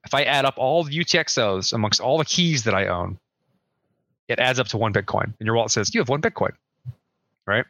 if 0.06 0.14
I 0.14 0.24
add 0.24 0.46
up 0.46 0.56
all 0.58 0.84
the 0.84 0.98
UTXOs 0.98 1.74
amongst 1.74 2.00
all 2.00 2.18
the 2.18 2.26
keys 2.26 2.64
that 2.66 2.76
I 2.76 2.88
own, 2.88 3.18
it 4.28 4.40
adds 4.40 4.60
up 4.60 4.68
to 4.68 4.78
one 4.78 4.94
Bitcoin. 4.94 5.34
And 5.40 5.46
your 5.46 5.56
wallet 5.56 5.72
says 5.72 5.94
you 5.94 6.00
have 6.02 6.10
one 6.10 6.22
Bitcoin, 6.22 6.52
right? 7.46 7.66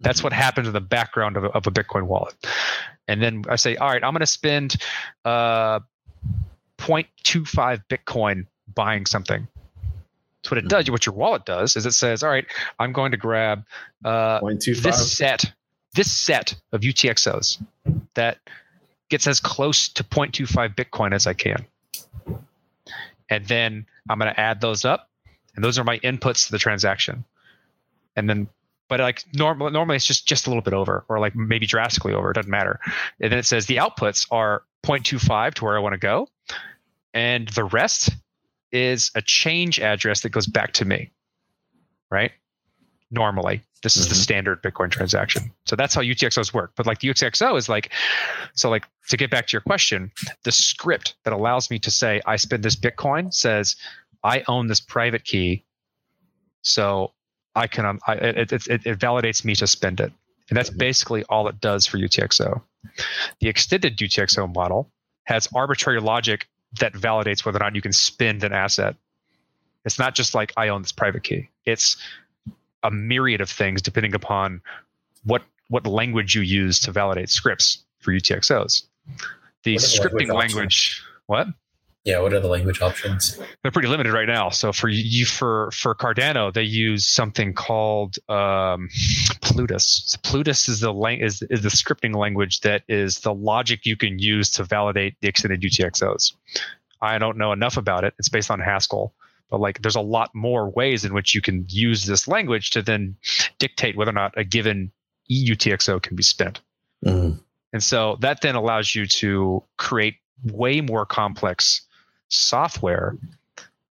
That's 0.00 0.22
what 0.22 0.32
happens 0.32 0.68
in 0.68 0.74
the 0.74 0.80
background 0.80 1.36
of 1.36 1.44
a, 1.44 1.48
of 1.48 1.66
a 1.66 1.70
Bitcoin 1.70 2.06
wallet. 2.06 2.34
And 3.08 3.22
then 3.22 3.44
I 3.48 3.56
say, 3.56 3.76
all 3.76 3.88
right, 3.88 4.04
I'm 4.04 4.12
going 4.12 4.20
to 4.20 4.26
spend 4.26 4.76
uh, 5.24 5.80
0.25 6.78 7.82
Bitcoin 7.90 8.46
buying 8.74 9.06
something. 9.06 9.48
So 10.48 10.56
what 10.56 10.64
it 10.64 10.68
does, 10.68 10.90
what 10.90 11.04
your 11.04 11.14
wallet 11.14 11.44
does, 11.44 11.76
is 11.76 11.84
it 11.84 11.92
says, 11.92 12.22
all 12.22 12.30
right, 12.30 12.46
I'm 12.78 12.94
going 12.94 13.10
to 13.10 13.18
grab 13.18 13.64
uh, 14.02 14.40
this 14.42 15.12
set 15.12 15.52
this 15.94 16.10
set 16.10 16.54
of 16.72 16.80
UTXOs 16.80 17.62
that 18.14 18.38
gets 19.10 19.26
as 19.26 19.40
close 19.40 19.88
to 19.88 20.04
0.25 20.04 20.74
Bitcoin 20.74 21.12
as 21.12 21.26
I 21.26 21.34
can. 21.34 21.66
And 23.28 23.46
then 23.46 23.84
I'm 24.08 24.18
going 24.18 24.32
to 24.32 24.40
add 24.40 24.62
those 24.62 24.86
up, 24.86 25.10
and 25.54 25.62
those 25.62 25.78
are 25.78 25.84
my 25.84 25.98
inputs 25.98 26.46
to 26.46 26.52
the 26.52 26.58
transaction. 26.58 27.24
And 28.16 28.28
then, 28.28 28.48
but 28.88 29.00
like 29.00 29.24
normally, 29.34 29.72
normally 29.72 29.96
it's 29.96 30.06
just 30.06 30.26
just 30.26 30.46
a 30.46 30.50
little 30.50 30.62
bit 30.62 30.72
over, 30.72 31.04
or 31.10 31.18
like 31.18 31.36
maybe 31.36 31.66
drastically 31.66 32.14
over. 32.14 32.30
It 32.30 32.34
doesn't 32.34 32.50
matter. 32.50 32.80
And 33.20 33.30
then 33.30 33.38
it 33.38 33.44
says 33.44 33.66
the 33.66 33.76
outputs 33.76 34.26
are 34.30 34.62
0.25 34.86 35.54
to 35.54 35.64
where 35.66 35.76
I 35.76 35.80
want 35.80 35.92
to 35.92 35.98
go, 35.98 36.26
and 37.12 37.48
the 37.48 37.64
rest 37.64 38.10
is 38.72 39.10
a 39.14 39.22
change 39.22 39.80
address 39.80 40.20
that 40.22 40.30
goes 40.30 40.46
back 40.46 40.72
to 40.74 40.84
me. 40.84 41.10
Right? 42.10 42.32
Normally, 43.10 43.62
this 43.82 43.96
is 43.96 44.08
the 44.08 44.14
Mhm. 44.14 44.22
standard 44.22 44.62
Bitcoin 44.62 44.90
transaction. 44.90 45.50
So 45.66 45.76
that's 45.76 45.94
how 45.94 46.02
UTXOs 46.02 46.52
work. 46.52 46.72
But 46.76 46.86
like 46.86 47.00
the 47.00 47.08
UTXO 47.08 47.56
is 47.56 47.68
like, 47.68 47.92
so 48.54 48.68
like 48.70 48.86
to 49.08 49.16
get 49.16 49.30
back 49.30 49.46
to 49.46 49.52
your 49.52 49.60
question, 49.62 50.10
the 50.44 50.52
script 50.52 51.14
that 51.24 51.32
allows 51.32 51.70
me 51.70 51.78
to 51.80 51.90
say 51.90 52.20
I 52.26 52.36
spend 52.36 52.62
this 52.62 52.76
Bitcoin 52.76 53.32
says 53.32 53.76
I 54.24 54.42
own 54.48 54.66
this 54.66 54.80
private 54.80 55.24
key, 55.24 55.64
so 56.62 57.12
I 57.54 57.66
can 57.66 57.86
um, 57.86 58.00
I, 58.06 58.14
it, 58.14 58.52
it, 58.52 58.66
it, 58.66 58.86
it 58.86 58.98
validates 58.98 59.44
me 59.44 59.54
to 59.56 59.66
spend 59.66 60.00
it, 60.00 60.12
and 60.50 60.56
that's 60.56 60.70
basically 60.70 61.24
all 61.24 61.48
it 61.48 61.60
does 61.60 61.86
for 61.86 61.98
UTXO. 61.98 62.60
The 63.40 63.48
extended 63.48 63.96
UTXO 63.98 64.52
model 64.54 64.90
has 65.24 65.48
arbitrary 65.54 66.00
logic 66.00 66.48
that 66.80 66.92
validates 66.92 67.44
whether 67.44 67.58
or 67.58 67.60
not 67.60 67.74
you 67.74 67.82
can 67.82 67.92
spend 67.92 68.44
an 68.44 68.52
asset. 68.52 68.96
It's 69.84 69.98
not 69.98 70.14
just 70.14 70.34
like 70.34 70.52
I 70.56 70.68
own 70.68 70.82
this 70.82 70.92
private 70.92 71.22
key. 71.22 71.48
It's 71.64 71.96
a 72.82 72.90
myriad 72.90 73.40
of 73.40 73.50
things 73.50 73.82
depending 73.82 74.14
upon 74.14 74.60
what 75.24 75.42
what 75.68 75.86
language 75.86 76.34
you 76.34 76.42
use 76.42 76.80
to 76.80 76.92
validate 76.92 77.28
scripts 77.28 77.84
for 77.98 78.12
UTXOs. 78.12 78.84
The 79.64 79.74
What 79.74 79.84
are 79.84 79.86
the 79.86 79.98
scripting 79.98 80.28
language 80.28 80.54
language, 80.54 81.02
what? 81.26 81.48
Yeah, 82.08 82.20
what 82.20 82.32
are 82.32 82.40
the 82.40 82.48
language 82.48 82.80
options? 82.80 83.38
They're 83.62 83.70
pretty 83.70 83.88
limited 83.88 84.14
right 84.14 84.26
now. 84.26 84.48
So 84.48 84.72
for 84.72 84.88
you 84.88 85.26
for 85.26 85.70
for 85.72 85.94
Cardano, 85.94 86.50
they 86.50 86.62
use 86.62 87.06
something 87.06 87.52
called 87.52 88.16
um, 88.30 88.88
Plutus. 89.42 90.04
So 90.06 90.18
Plutus 90.22 90.70
is 90.70 90.80
the 90.80 90.90
lang- 90.90 91.20
is, 91.20 91.42
is 91.50 91.60
the 91.60 91.68
scripting 91.68 92.16
language 92.16 92.60
that 92.60 92.82
is 92.88 93.20
the 93.20 93.34
logic 93.34 93.84
you 93.84 93.94
can 93.94 94.18
use 94.18 94.48
to 94.52 94.64
validate 94.64 95.16
the 95.20 95.28
extended 95.28 95.60
UTXOs. 95.60 96.32
I 97.02 97.18
don't 97.18 97.36
know 97.36 97.52
enough 97.52 97.76
about 97.76 98.04
it. 98.04 98.14
It's 98.18 98.30
based 98.30 98.50
on 98.50 98.58
Haskell, 98.58 99.12
but 99.50 99.60
like 99.60 99.82
there's 99.82 99.94
a 99.94 100.00
lot 100.00 100.30
more 100.34 100.70
ways 100.70 101.04
in 101.04 101.12
which 101.12 101.34
you 101.34 101.42
can 101.42 101.66
use 101.68 102.06
this 102.06 102.26
language 102.26 102.70
to 102.70 102.80
then 102.80 103.16
dictate 103.58 103.98
whether 103.98 104.12
or 104.12 104.14
not 104.14 104.32
a 104.34 104.44
given 104.44 104.92
EUTXO 105.30 106.00
can 106.00 106.16
be 106.16 106.22
spent. 106.22 106.62
Mhm. 107.04 107.38
And 107.74 107.82
so 107.82 108.16
that 108.22 108.40
then 108.40 108.54
allows 108.54 108.94
you 108.94 109.04
to 109.06 109.62
create 109.76 110.14
way 110.42 110.80
more 110.80 111.04
complex 111.04 111.84
software 112.28 113.16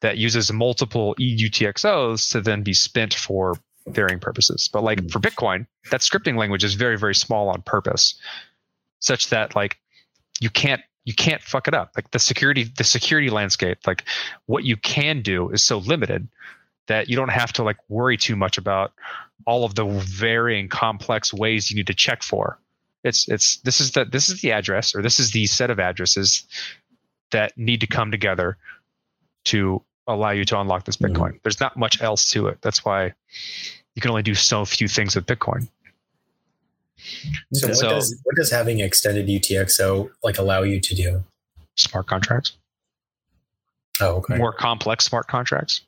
that 0.01 0.17
uses 0.17 0.51
multiple 0.51 1.15
EUTXOs 1.19 2.31
to 2.31 2.41
then 2.41 2.61
be 2.61 2.73
spent 2.73 3.13
for 3.13 3.55
varying 3.87 4.19
purposes. 4.19 4.69
But 4.71 4.83
like 4.83 5.09
for 5.09 5.19
hmm. 5.19 5.25
Bitcoin, 5.25 5.67
that 5.91 6.01
scripting 6.01 6.37
language 6.37 6.63
is 6.63 6.73
very, 6.73 6.97
very 6.97 7.15
small 7.15 7.49
on 7.49 7.61
purpose, 7.61 8.15
such 8.99 9.29
that 9.29 9.55
like 9.55 9.77
you 10.39 10.49
can't 10.49 10.81
you 11.05 11.13
can't 11.13 11.41
fuck 11.41 11.67
it 11.67 11.73
up. 11.73 11.91
Like 11.95 12.11
the 12.11 12.19
security 12.19 12.63
the 12.63 12.83
security 12.83 13.29
landscape, 13.29 13.79
like 13.87 14.03
what 14.47 14.63
you 14.63 14.77
can 14.77 15.21
do 15.21 15.49
is 15.49 15.63
so 15.63 15.77
limited 15.77 16.27
that 16.87 17.09
you 17.09 17.15
don't 17.15 17.29
have 17.29 17.53
to 17.53 17.63
like 17.63 17.77
worry 17.89 18.17
too 18.17 18.35
much 18.35 18.57
about 18.57 18.93
all 19.47 19.65
of 19.65 19.75
the 19.75 19.85
varying 19.85 20.67
complex 20.69 21.33
ways 21.33 21.69
you 21.69 21.75
need 21.75 21.87
to 21.87 21.93
check 21.93 22.21
for 22.23 22.59
it's 23.05 23.29
it's 23.29 23.57
this 23.57 23.79
is 23.79 23.91
the 23.91 24.03
this 24.03 24.29
is 24.29 24.41
the 24.41 24.51
address 24.51 24.95
or 24.95 25.01
this 25.01 25.19
is 25.19 25.31
the 25.31 25.45
set 25.45 25.69
of 25.69 25.79
addresses 25.79 26.43
that 27.35 27.57
need 27.57 27.81
to 27.81 27.87
come 27.87 28.11
together 28.11 28.57
to 29.43 29.81
allow 30.07 30.29
you 30.29 30.45
to 30.45 30.57
unlock 30.59 30.85
this 30.85 30.95
bitcoin. 30.95 31.31
Mm-hmm. 31.31 31.37
There's 31.43 31.59
not 31.59 31.75
much 31.75 32.01
else 32.01 32.31
to 32.31 32.47
it. 32.47 32.59
That's 32.61 32.85
why 32.85 33.13
you 33.93 34.01
can 34.01 34.09
only 34.09 34.23
do 34.23 34.33
so 34.33 34.63
few 34.63 34.87
things 34.87 35.15
with 35.15 35.25
bitcoin. 35.25 35.67
So, 37.53 37.67
what 37.67 37.77
So- 37.77 37.89
does 37.89 38.19
what 38.23 38.35
does 38.37 38.51
having 38.51 38.79
extended 38.79 39.27
UTXO 39.27 40.09
like 40.23 40.37
allow 40.37 40.63
you 40.63 40.79
to 40.79 40.95
do? 40.95 41.23
smart 41.77 42.07
contracts. 42.07 42.53
Oh, 43.99 44.15
okay. 44.15 44.37
more 44.37 44.53
complex 44.53 45.03
smart 45.03 45.27
contracts. 45.27 45.81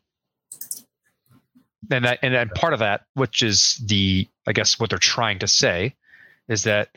And 1.90 2.04
that 2.04 2.20
and, 2.22 2.36
and 2.36 2.52
part 2.52 2.74
of 2.74 2.80
that 2.80 3.06
which 3.14 3.42
is 3.42 3.82
the 3.86 4.28
i 4.46 4.52
guess 4.52 4.78
what 4.78 4.90
they're 4.90 5.00
trying 5.00 5.40
to 5.40 5.48
say 5.48 5.96
is 6.50 6.64
that 6.64 6.90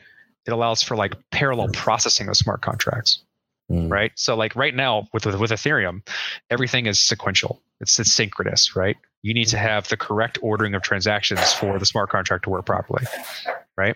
it 0.45 0.51
allows 0.51 0.83
for 0.83 0.97
like 0.97 1.13
parallel 1.29 1.67
mm-hmm. 1.67 1.81
processing 1.81 2.27
of 2.27 2.35
smart 2.35 2.61
contracts 2.61 3.23
Mm. 3.71 3.89
right? 3.89 4.11
So 4.15 4.35
like 4.35 4.55
right 4.55 4.75
now 4.75 5.07
with 5.13 5.25
with, 5.25 5.39
with 5.39 5.51
Ethereum, 5.51 6.05
everything 6.49 6.87
is 6.87 6.99
sequential. 6.99 7.61
It's, 7.79 7.97
it's 7.99 8.11
synchronous, 8.11 8.75
right? 8.75 8.97
You 9.21 9.33
need 9.33 9.47
to 9.47 9.57
have 9.57 9.87
the 9.87 9.97
correct 9.97 10.37
ordering 10.41 10.75
of 10.75 10.81
transactions 10.81 11.53
for 11.53 11.79
the 11.79 11.85
smart 11.85 12.09
contract 12.09 12.43
to 12.43 12.49
work 12.49 12.65
properly, 12.65 13.05
right? 13.77 13.95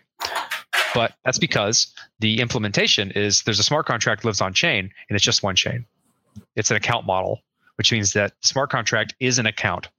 But 0.93 1.13
that's 1.25 1.37
because 1.37 1.93
the 2.19 2.39
implementation 2.39 3.11
is 3.11 3.43
there's 3.43 3.59
a 3.59 3.63
smart 3.63 3.85
contract 3.85 4.23
lives 4.23 4.39
on 4.39 4.53
chain 4.53 4.89
and 5.09 5.15
it's 5.15 5.25
just 5.25 5.43
one 5.43 5.55
chain. 5.55 5.85
It's 6.55 6.71
an 6.71 6.77
account 6.77 7.05
model, 7.05 7.41
which 7.77 7.91
means 7.91 8.13
that 8.13 8.33
smart 8.41 8.69
contract 8.69 9.13
is 9.19 9.39
an 9.39 9.45
account 9.45 9.89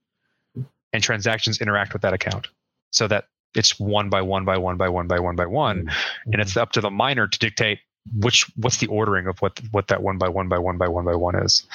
and 0.91 1.03
transactions 1.03 1.61
interact 1.61 1.93
with 1.93 2.01
that 2.01 2.13
account 2.13 2.47
so 2.91 3.07
that 3.07 3.25
it's 3.53 3.79
one 3.79 4.09
by 4.09 4.21
one 4.21 4.43
by 4.43 4.57
one 4.57 4.75
by 4.75 4.89
one 4.89 5.07
by 5.07 5.19
one 5.19 5.35
by 5.35 5.45
one 5.45 5.91
and 6.25 6.41
it's 6.41 6.57
up 6.57 6.71
to 6.71 6.81
the 6.81 6.89
miner 6.89 7.27
to 7.27 7.39
dictate 7.39 7.79
which 8.15 8.45
what's 8.55 8.77
the 8.77 8.87
ordering 8.87 9.27
of 9.27 9.39
what 9.39 9.59
what 9.71 9.87
that 9.87 10.01
one 10.01 10.17
by 10.17 10.29
one 10.29 10.47
by 10.47 10.57
one 10.57 10.77
by 10.77 10.87
one 10.87 11.05
by 11.05 11.15
one 11.15 11.35
is. 11.35 11.65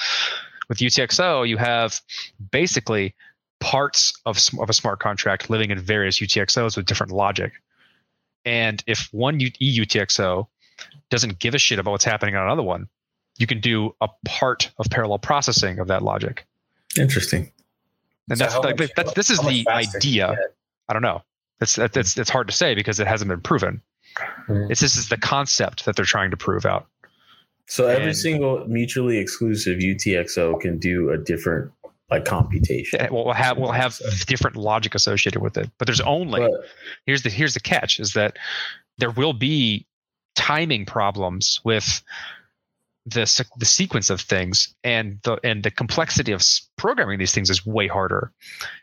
With 0.68 0.78
UTXO, 0.78 1.46
you 1.48 1.56
have 1.56 2.00
basically 2.50 3.14
parts 3.60 4.12
of 4.26 4.38
of 4.60 4.70
a 4.70 4.72
smart 4.72 5.00
contract 5.00 5.50
living 5.50 5.70
in 5.70 5.78
various 5.78 6.20
UTXOs 6.20 6.76
with 6.76 6.86
different 6.86 7.12
logic. 7.12 7.52
And 8.44 8.82
if 8.86 9.08
one 9.12 9.38
U- 9.40 9.50
EUTXO 9.52 10.46
doesn't 11.10 11.38
give 11.38 11.54
a 11.54 11.58
shit 11.58 11.78
about 11.78 11.92
what's 11.92 12.04
happening 12.04 12.34
on 12.34 12.44
another 12.44 12.62
one, 12.62 12.88
you 13.38 13.46
can 13.46 13.60
do 13.60 13.94
a 14.00 14.08
part 14.24 14.70
of 14.78 14.86
parallel 14.90 15.18
processing 15.18 15.78
of 15.78 15.86
that 15.88 16.02
logic. 16.02 16.44
Interesting. 16.98 17.52
And 18.28 18.38
So 18.38 18.44
that's 18.44 18.56
like 18.58 18.78
much- 18.78 18.90
that's 18.96 19.12
this 19.14 19.30
is 19.30 19.38
the 19.40 19.62
faster 19.64 20.00
can 20.00 20.10
you 20.10 20.22
idea. 20.24 20.38
I 20.88 20.92
don't 20.92 21.02
know. 21.02 21.22
It's 21.60 21.76
that- 21.76 21.96
it's 21.96 22.16
it's 22.18 22.30
hard 22.30 22.48
to 22.48 22.54
say 22.54 22.74
because 22.74 22.98
it 22.98 23.06
hasn't 23.06 23.28
been 23.28 23.40
proven. 23.40 23.80
Mhm. 24.48 24.70
It's 24.70 24.80
this 24.80 24.96
is 24.96 25.08
the 25.08 25.16
concept 25.16 25.84
that 25.84 25.96
they're 25.96 26.04
trying 26.04 26.30
to 26.30 26.36
prove 26.36 26.64
out. 26.66 26.86
So 27.66 27.86
every 27.86 28.06
And- 28.08 28.16
single 28.16 28.66
mutually 28.66 29.18
exclusive 29.18 29.78
UTXO 29.80 30.60
can 30.60 30.78
do 30.78 31.10
a 31.10 31.18
different 31.18 31.70
like 32.10 32.24
computation. 32.26 32.98
Yeah, 33.00 33.08
We'll 33.10 33.32
have 33.32 33.56
we'll 33.56 33.72
have 33.72 33.98
different 34.26 34.56
logic 34.56 34.94
associated 34.94 35.40
with 35.40 35.56
it, 35.56 35.70
but 35.78 35.86
there's 35.86 36.00
only 36.02 36.40
But 36.40 36.50
here's 37.06 37.22
the 37.22 37.30
here's 37.30 37.54
the 37.54 37.60
catch 37.60 37.98
is 38.00 38.12
that 38.12 38.36
there 38.98 39.10
will 39.10 39.32
be 39.32 39.86
timing 40.34 40.84
problems 40.84 41.60
with 41.64 42.02
the 43.06 43.24
the 43.56 43.64
sequence 43.64 44.10
of 44.10 44.20
things 44.20 44.74
and 44.84 45.18
the 45.22 45.38
and 45.42 45.62
the 45.62 45.70
complexity 45.70 46.32
of 46.32 46.40
s- 46.40 46.68
programming 46.82 47.18
these 47.18 47.32
things 47.32 47.48
is 47.48 47.64
way 47.64 47.86
harder. 47.86 48.32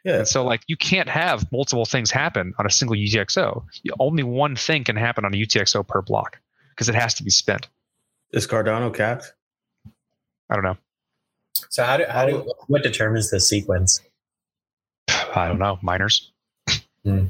yeah, 0.05 0.19
And 0.19 0.27
so 0.27 0.43
like 0.45 0.61
you 0.67 0.77
can't 0.77 1.09
have 1.09 1.51
multiple 1.51 1.85
things 1.85 2.09
happen 2.09 2.53
on 2.57 2.65
a 2.65 2.69
single 2.69 2.95
UTXO. 2.95 3.63
Only 3.99 4.23
one 4.23 4.55
thing 4.55 4.83
can 4.85 4.95
happen 4.95 5.25
on 5.25 5.33
a 5.33 5.37
UTXO 5.37 5.85
per 5.85 6.01
block 6.01 6.39
because 6.71 6.87
it 6.89 6.95
has 6.95 7.13
to 7.15 7.23
be 7.23 7.29
spent. 7.29 7.67
is 8.31 8.47
Cardano 8.47 8.93
capped? 8.95 9.33
I 10.49 10.55
don't 10.55 10.63
know. 10.63 10.77
So 11.69 11.83
how 11.83 11.97
do 11.97 12.05
how 12.09 12.25
do 12.25 12.51
what 12.67 12.83
determines 12.83 13.29
the 13.29 13.39
sequence? 13.39 14.01
I 15.35 15.47
don't 15.49 15.59
know. 15.59 15.77
Miners. 15.81 16.31
Hmm. 17.03 17.25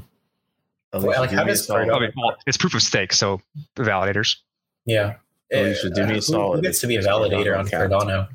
Oh, 0.92 0.98
Alicia, 0.98 1.06
Well, 1.08 1.20
like, 1.20 1.30
how 1.30 1.44
does. 1.44 1.66
Cardano- 1.66 1.96
I 1.96 2.00
mean, 2.00 2.12
well, 2.16 2.36
it's 2.46 2.56
proof 2.56 2.74
of 2.74 2.82
stake, 2.82 3.12
so 3.12 3.40
validators. 3.76 4.36
Yeah. 4.86 5.14
Oh, 5.52 5.64
you 5.64 5.74
should 5.74 5.94
do 5.94 6.02
uh, 6.02 6.06
me 6.06 6.12
a 6.12 6.14
who- 6.16 6.20
solid. 6.20 6.56
Who 6.56 6.62
gets 6.62 6.80
to 6.80 6.86
be 6.86 6.96
a 6.96 7.02
validator 7.02 7.58
on 7.58 7.66
Cardano? 7.66 8.28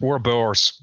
Or 0.00 0.14
Ouroboros 0.14 0.82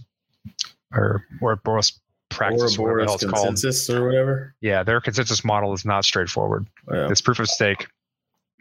or 0.94 1.26
Ouroboros 1.42 2.00
practice, 2.30 2.78
whatever 2.78 3.00
the 3.00 3.04
Ouroboros 3.04 3.24
it's 3.24 3.32
called. 3.32 3.48
consensus 3.48 3.90
or 3.90 4.06
whatever. 4.06 4.56
Yeah, 4.62 4.84
their 4.84 5.02
consensus 5.02 5.44
model 5.44 5.74
is 5.74 5.86
not 5.86 6.06
straightforward. 6.06 6.68
Yeah. 6.92 7.10
It's 7.10 7.22
proof 7.22 7.40
of 7.40 7.48
stake, 7.48 7.88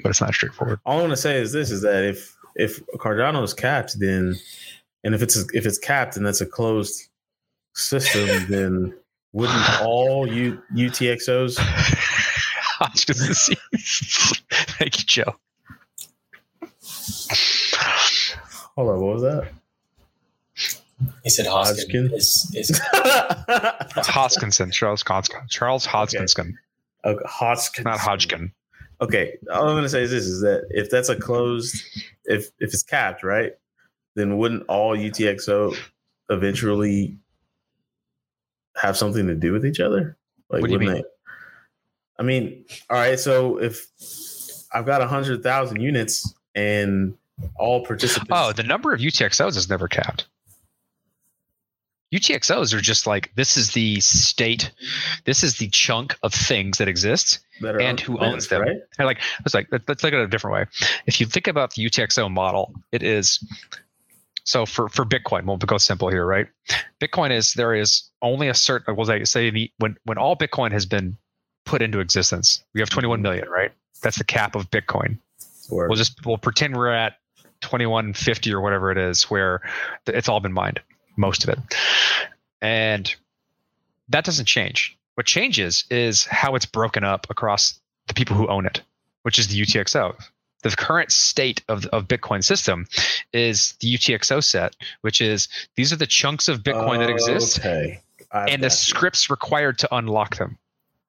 but 0.03 0.11
it's 0.11 0.21
not 0.21 0.35
straightforward. 0.35 0.81
All 0.87 0.99
I 0.99 1.01
want 1.01 1.13
to 1.13 1.17
say 1.17 1.41
is 1.41 1.53
this: 1.53 1.71
is 1.71 1.83
that 1.83 2.05
if 2.05 2.37
if 2.57 2.85
Cardano 2.97 3.43
is 3.43 3.55
capped, 3.55 3.99
then 3.99 4.37
and 5.05 5.15
if 5.15 5.23
it's 5.23 5.37
if 5.55 5.67
it's 5.67 5.79
capped 5.79 6.17
and 6.17 6.27
that's 6.27 6.41
a 6.41 6.47
closed 6.47 7.09
system, 7.75 8.47
then 8.49 8.95
wouldn't 9.33 9.81
all 9.83 10.27
U, 10.27 10.61
UTXOs? 10.75 11.59
Thank 14.79 14.99
you, 14.99 15.05
Joe. 15.05 15.35
Hold 18.77 18.91
on, 18.91 19.01
what 19.01 19.15
was 19.15 19.23
that? 19.23 19.53
He 21.23 21.31
said 21.31 21.47
Hodgkin? 21.47 22.09
Hoskin 22.09 22.13
is, 22.15 22.51
is 22.55 22.81
Hoskinson, 23.97 24.73
Charles 24.73 25.03
Hodgkin. 25.03 25.41
Charles 25.49 25.87
Hodgkinson, 25.87 26.59
okay, 27.05 27.23
Hodgkin. 27.27 27.85
not 27.85 27.99
Hodgkin. 27.99 28.53
Okay, 29.01 29.37
all 29.53 29.69
I'm 29.69 29.77
gonna 29.77 29.89
say 29.89 30.03
is 30.03 30.11
this: 30.11 30.25
is 30.25 30.41
that 30.41 30.67
if 30.71 30.91
that's 30.91 31.09
a 31.09 31.15
closed, 31.17 31.77
if 32.25 32.49
if 32.59 32.73
it's 32.75 32.83
capped, 32.83 33.23
right, 33.23 33.53
then 34.17 34.39
wouldn't 34.39 34.65
all 34.69 34.97
UTXO 34.97 35.77
eventually 36.31 37.17
have 38.77 38.97
something 38.97 39.27
to 39.29 39.35
do 39.37 39.53
with 39.53 39.65
each 39.65 39.81
other? 39.81 40.17
Like, 40.51 40.63
What 40.63 40.69
do 40.69 40.73
you 40.73 40.79
wouldn't 40.81 40.95
mean? 40.95 41.03
they? 41.03 41.09
I 42.19 42.23
mean, 42.25 42.65
all 42.91 42.97
right. 42.99 43.19
So 43.21 43.59
if 43.61 43.87
I've 44.73 44.87
got 44.87 45.01
a 45.01 45.07
hundred 45.07 45.43
thousand 45.45 45.81
units 45.81 46.35
and 46.57 47.15
all 47.57 47.87
participants, 47.87 48.33
Oh, 48.33 48.53
the 48.53 48.65
number 48.65 48.93
of 48.93 48.99
UTXOs 49.01 49.57
is 49.57 49.69
never 49.71 49.87
capped. 49.87 50.27
UTXOs 52.13 52.73
are 52.73 52.81
just 52.81 53.07
like 53.07 53.31
this 53.35 53.57
is 53.57 53.73
the 53.73 54.01
state, 54.01 54.71
this 55.25 55.43
is 55.45 55.59
the 55.59 55.69
chunk 55.69 56.17
of 56.23 56.33
things 56.33 56.79
that 56.79 56.89
exists 56.89 57.41
that 57.61 57.81
and 57.81 58.01
who 58.01 58.19
owns 58.19 58.49
them. 58.49 58.63
right? 58.63 58.77
And 58.99 59.07
like 59.07 59.21
it's 59.45 59.55
like 59.55 59.69
let- 59.71 59.87
let's 59.89 60.03
look 60.03 60.13
at 60.13 60.21
it 60.21 60.25
a 60.25 60.29
different 60.29 60.55
way. 60.55 60.65
If 61.07 61.21
you 61.21 61.27
think 61.27 61.47
about 61.47 61.75
the 61.75 61.85
UTXO 61.85 62.31
model, 62.31 62.73
it 62.93 63.03
is 63.03 63.39
so 64.45 64.65
for 64.65 64.89
for 64.89 65.05
Bitcoin. 65.05 65.45
We'll 65.45 65.59
go 65.59 65.77
simple 65.77 66.09
here, 66.09 66.25
right? 66.25 66.47
Bitcoin 67.01 67.31
is 67.31 67.53
there 67.53 67.75
is 67.75 68.05
only 68.23 68.49
a 68.49 68.55
certain. 68.55 68.93
Uh, 68.93 68.95
well, 68.97 69.07
say 69.07 69.25
say 69.25 69.51
the, 69.51 69.71
when 69.79 69.97
when 70.05 70.17
all 70.17 70.35
Bitcoin 70.37 70.73
has 70.73 70.87
been 70.87 71.17
put 71.67 71.83
into 71.83 72.01
existence, 72.01 72.65
we 72.73 72.81
have 72.81 72.89
21 72.89 73.21
million, 73.21 73.47
right? 73.51 73.71
That's 74.03 74.17
the 74.17 74.25
cap 74.25 74.55
of 74.57 74.71
Bitcoin. 74.71 75.19
We'll 75.89 75.99
just 75.99 76.25
we'll 76.25 76.39
pretend 76.39 76.75
we're 76.75 76.89
at 76.89 77.17
2150 77.61 78.53
or 78.55 78.63
whatever 78.63 78.91
it 78.91 78.97
is, 78.97 79.25
where 79.25 79.61
it's 80.07 80.29
all 80.31 80.41
been 80.41 80.53
mined, 80.55 80.81
most 81.19 81.45
of 81.45 81.51
it, 81.51 81.59
and 82.63 83.15
that 84.09 84.25
doesn't 84.25 84.47
change. 84.47 84.97
What 85.15 85.27
changes 85.27 85.85
is 85.91 86.25
how 86.25 86.55
it's 86.55 86.67
broken 86.67 87.05
up 87.05 87.27
across 87.29 87.79
the 88.07 88.15
people 88.15 88.37
who 88.37 88.47
own 88.49 88.67
it, 88.67 88.81
which 89.23 89.39
is 89.39 89.49
the 89.49 89.61
UTXO. 89.61 90.15
The 90.63 90.71
current 90.71 91.13
state 91.13 91.63
of, 91.69 91.87
of 91.87 92.09
Bitcoin 92.09 92.43
system 92.43 92.87
is 93.33 93.75
the 93.81 93.95
UTXO 93.95 94.43
set, 94.43 94.75
which 95.03 95.21
is 95.21 95.49
these 95.77 95.93
are 95.93 95.97
the 95.97 96.07
chunks 96.07 96.49
of 96.49 96.63
Bitcoin 96.63 96.99
that 96.99 97.11
exist 97.11 97.61
Okay, 97.61 98.01
and 98.33 98.63
the 98.63 98.67
you. 98.67 98.71
scripts 98.71 99.31
required 99.31 99.79
to 99.79 99.95
unlock 99.95 100.37
them. 100.37 100.59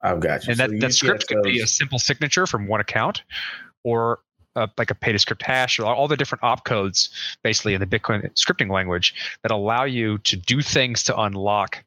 I've 0.02 0.20
got 0.20 0.46
you. 0.46 0.52
And 0.52 0.58
So 0.58 0.68
that, 0.68 0.80
that 0.80 0.94
script 0.94 1.28
could 1.28 1.44
be 1.44 1.62
a 1.62 1.68
simple 1.68 2.00
signature 2.00 2.46
from 2.46 2.68
one 2.68 2.80
account 2.80 3.24
or 3.84 4.20
like 4.78 4.92
a 4.92 4.96
pay 4.96 5.12
to 5.12 5.20
script 5.20 5.44
hash 5.44 5.80
or 5.80 5.86
all 5.86 6.08
the 6.08 6.18
different 6.18 6.42
opcodes 6.42 7.10
basically 7.44 7.74
in 7.74 7.80
the 7.80 7.88
Bitcoin 7.88 8.30
scripting 8.34 8.72
language 8.72 9.14
that 9.42 9.52
allow 9.52 9.84
you 9.84 10.18
to 10.20 10.36
do 10.36 10.62
things 10.62 11.04
to 11.04 11.20
unlock 11.20 11.84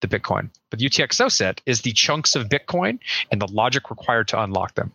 the 0.00 0.08
Bitcoin. 0.08 0.50
But 0.70 0.78
the 0.78 0.86
UTXO 0.86 1.30
set 1.30 1.60
is 1.64 1.82
the 1.82 1.92
chunks 1.92 2.34
of 2.34 2.48
Bitcoin 2.48 2.98
and 3.30 3.40
the 3.40 3.48
logic 3.48 3.90
required 3.90 4.28
to 4.28 4.42
unlock 4.42 4.74
them. 4.74 4.92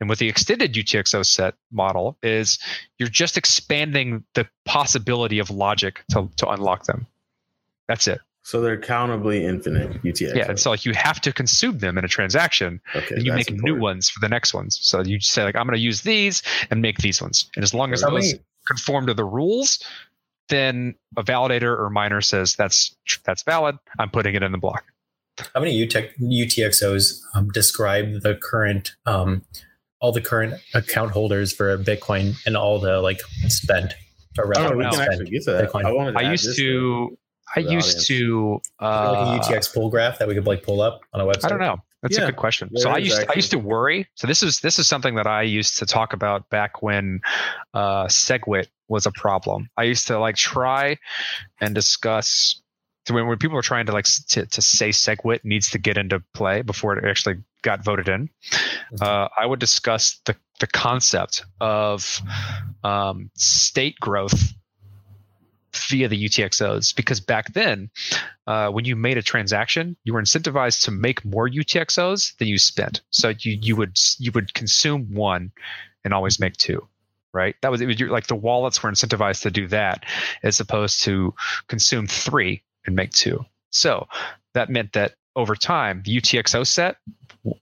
And 0.00 0.08
with 0.08 0.20
the 0.20 0.28
extended 0.28 0.74
UTXO 0.74 1.26
set 1.26 1.54
model 1.72 2.16
is 2.22 2.58
you're 2.98 3.08
just 3.08 3.36
expanding 3.36 4.24
the 4.34 4.48
possibility 4.64 5.38
of 5.40 5.50
logic 5.50 6.04
to, 6.12 6.30
to 6.36 6.48
unlock 6.48 6.84
them. 6.84 7.06
That's 7.88 8.06
it. 8.06 8.20
So 8.42 8.60
they're 8.62 8.80
countably 8.80 9.42
infinite 9.42 10.02
UTXOs. 10.02 10.34
Yeah. 10.34 10.48
And 10.48 10.58
so 10.58 10.70
like 10.70 10.86
you 10.86 10.94
have 10.94 11.20
to 11.20 11.32
consume 11.32 11.78
them 11.78 11.98
in 11.98 12.04
a 12.04 12.08
transaction 12.08 12.80
okay, 12.96 13.16
and 13.16 13.24
you 13.26 13.32
that's 13.32 13.50
make 13.50 13.60
new 13.62 13.76
ones 13.78 14.08
for 14.08 14.20
the 14.20 14.28
next 14.28 14.54
ones. 14.54 14.78
So 14.80 15.02
you 15.02 15.20
say 15.20 15.44
like, 15.44 15.54
I'm 15.56 15.66
going 15.66 15.76
to 15.76 15.80
use 15.82 16.00
these 16.02 16.42
and 16.70 16.80
make 16.80 16.98
these 16.98 17.20
ones. 17.20 17.50
And 17.56 17.62
as 17.62 17.74
long 17.74 17.92
as 17.92 18.00
How 18.02 18.10
those 18.10 18.32
many- 18.32 18.44
conform 18.66 19.06
to 19.08 19.14
the 19.14 19.24
rules, 19.24 19.82
then 20.48 20.94
a 21.18 21.22
validator 21.22 21.78
or 21.78 21.90
miner 21.90 22.20
says 22.22 22.54
that's 22.56 22.96
that's 23.24 23.42
valid. 23.42 23.76
I'm 23.98 24.08
putting 24.10 24.34
it 24.34 24.42
in 24.42 24.52
the 24.52 24.58
block. 24.58 24.84
How 25.54 25.60
many 25.60 25.86
UTX, 25.86 26.10
UTXOs 26.20 27.20
um, 27.34 27.48
describe 27.50 28.22
the 28.22 28.34
current, 28.34 28.92
um, 29.06 29.42
all 30.00 30.10
the 30.10 30.20
current 30.20 30.54
account 30.74 31.10
holders 31.12 31.52
for 31.52 31.76
Bitcoin 31.78 32.34
and 32.46 32.56
all 32.56 32.78
the 32.78 33.00
like 33.00 33.20
spent 33.48 33.94
or 34.38 34.46
Oh, 34.46 34.48
rather 34.48 34.76
we 34.76 34.84
know. 34.84 34.90
can 34.90 34.98
spent? 35.00 35.12
actually 35.12 35.30
get 35.30 35.44
that. 35.46 35.70
Bitcoin. 35.70 36.16
I 36.16 36.20
I 36.26 36.30
used 36.30 36.48
this, 36.48 36.56
to 36.56 37.16
I 37.56 37.60
used 37.60 37.72
audience. 37.72 38.06
to 38.08 38.60
uh, 38.80 39.38
like 39.40 39.50
a 39.50 39.54
UTX 39.54 39.72
pull 39.72 39.90
graph 39.90 40.18
that 40.18 40.28
we 40.28 40.34
could 40.34 40.46
like 40.46 40.62
pull 40.62 40.80
up 40.80 41.00
on 41.12 41.20
a 41.20 41.24
website. 41.24 41.46
I 41.46 41.48
don't 41.48 41.60
know. 41.60 41.78
That's 42.02 42.16
Yeah, 42.16 42.24
a 42.24 42.26
good 42.26 42.36
question. 42.36 42.70
So 42.76 42.90
I 42.90 42.98
used 42.98 43.18
I 43.28 43.34
used 43.34 43.50
to 43.50 43.58
worry. 43.58 44.06
So 44.14 44.26
this 44.26 44.42
is 44.42 44.60
this 44.60 44.78
is 44.78 44.86
something 44.86 45.16
that 45.16 45.26
I 45.26 45.42
used 45.42 45.78
to 45.78 45.86
talk 45.86 46.12
about 46.12 46.48
back 46.48 46.80
when 46.80 47.20
uh, 47.74 48.06
SegWit 48.06 48.68
was 48.88 49.06
a 49.06 49.10
problem. 49.12 49.68
I 49.76 49.84
used 49.84 50.06
to 50.06 50.18
like 50.18 50.36
try 50.36 50.96
and 51.60 51.74
discuss 51.74 52.60
so 53.06 53.14
when, 53.14 53.26
when 53.26 53.38
people 53.38 53.56
were 53.56 53.62
trying 53.62 53.86
to 53.86 53.92
like 53.92 54.04
to, 54.28 54.44
to 54.46 54.62
say 54.62 54.90
SegWit 54.90 55.40
needs 55.42 55.70
to 55.70 55.78
get 55.78 55.96
into 55.96 56.22
play 56.34 56.60
before 56.62 56.96
it 56.96 57.04
actually 57.08 57.36
got 57.62 57.82
voted 57.82 58.08
in. 58.08 58.28
Mm-hmm. 58.52 59.02
Uh, 59.02 59.28
I 59.36 59.46
would 59.46 59.58
discuss 59.58 60.20
the 60.26 60.36
the 60.60 60.66
concept 60.66 61.44
of 61.60 62.20
um, 62.84 63.30
state 63.34 63.98
growth 64.00 64.52
via 65.86 66.08
the 66.08 66.24
UTXOs 66.28 66.94
because 66.94 67.20
back 67.20 67.52
then, 67.54 67.90
uh, 68.46 68.68
when 68.70 68.84
you 68.84 68.96
made 68.96 69.16
a 69.18 69.22
transaction, 69.22 69.96
you 70.04 70.12
were 70.12 70.22
incentivized 70.22 70.82
to 70.84 70.90
make 70.90 71.24
more 71.24 71.48
UTXOs 71.48 72.36
than 72.38 72.48
you 72.48 72.58
spent. 72.58 73.00
So 73.10 73.28
you 73.40 73.58
you 73.60 73.76
would 73.76 73.96
you 74.18 74.32
would 74.32 74.54
consume 74.54 75.12
one 75.14 75.52
and 76.04 76.14
always 76.14 76.38
make 76.40 76.56
two, 76.56 76.86
right? 77.32 77.54
That 77.62 77.70
was 77.70 77.80
it 77.80 77.86
was 77.86 78.00
like 78.00 78.26
the 78.26 78.34
wallets 78.34 78.82
were 78.82 78.90
incentivized 78.90 79.42
to 79.42 79.50
do 79.50 79.66
that 79.68 80.04
as 80.42 80.60
opposed 80.60 81.02
to 81.04 81.34
consume 81.68 82.06
three 82.06 82.62
and 82.86 82.96
make 82.96 83.10
two. 83.12 83.44
So 83.70 84.08
that 84.54 84.70
meant 84.70 84.92
that 84.94 85.14
over 85.36 85.54
time, 85.54 86.02
the 86.04 86.16
UTXO 86.16 86.66
set, 86.66 86.96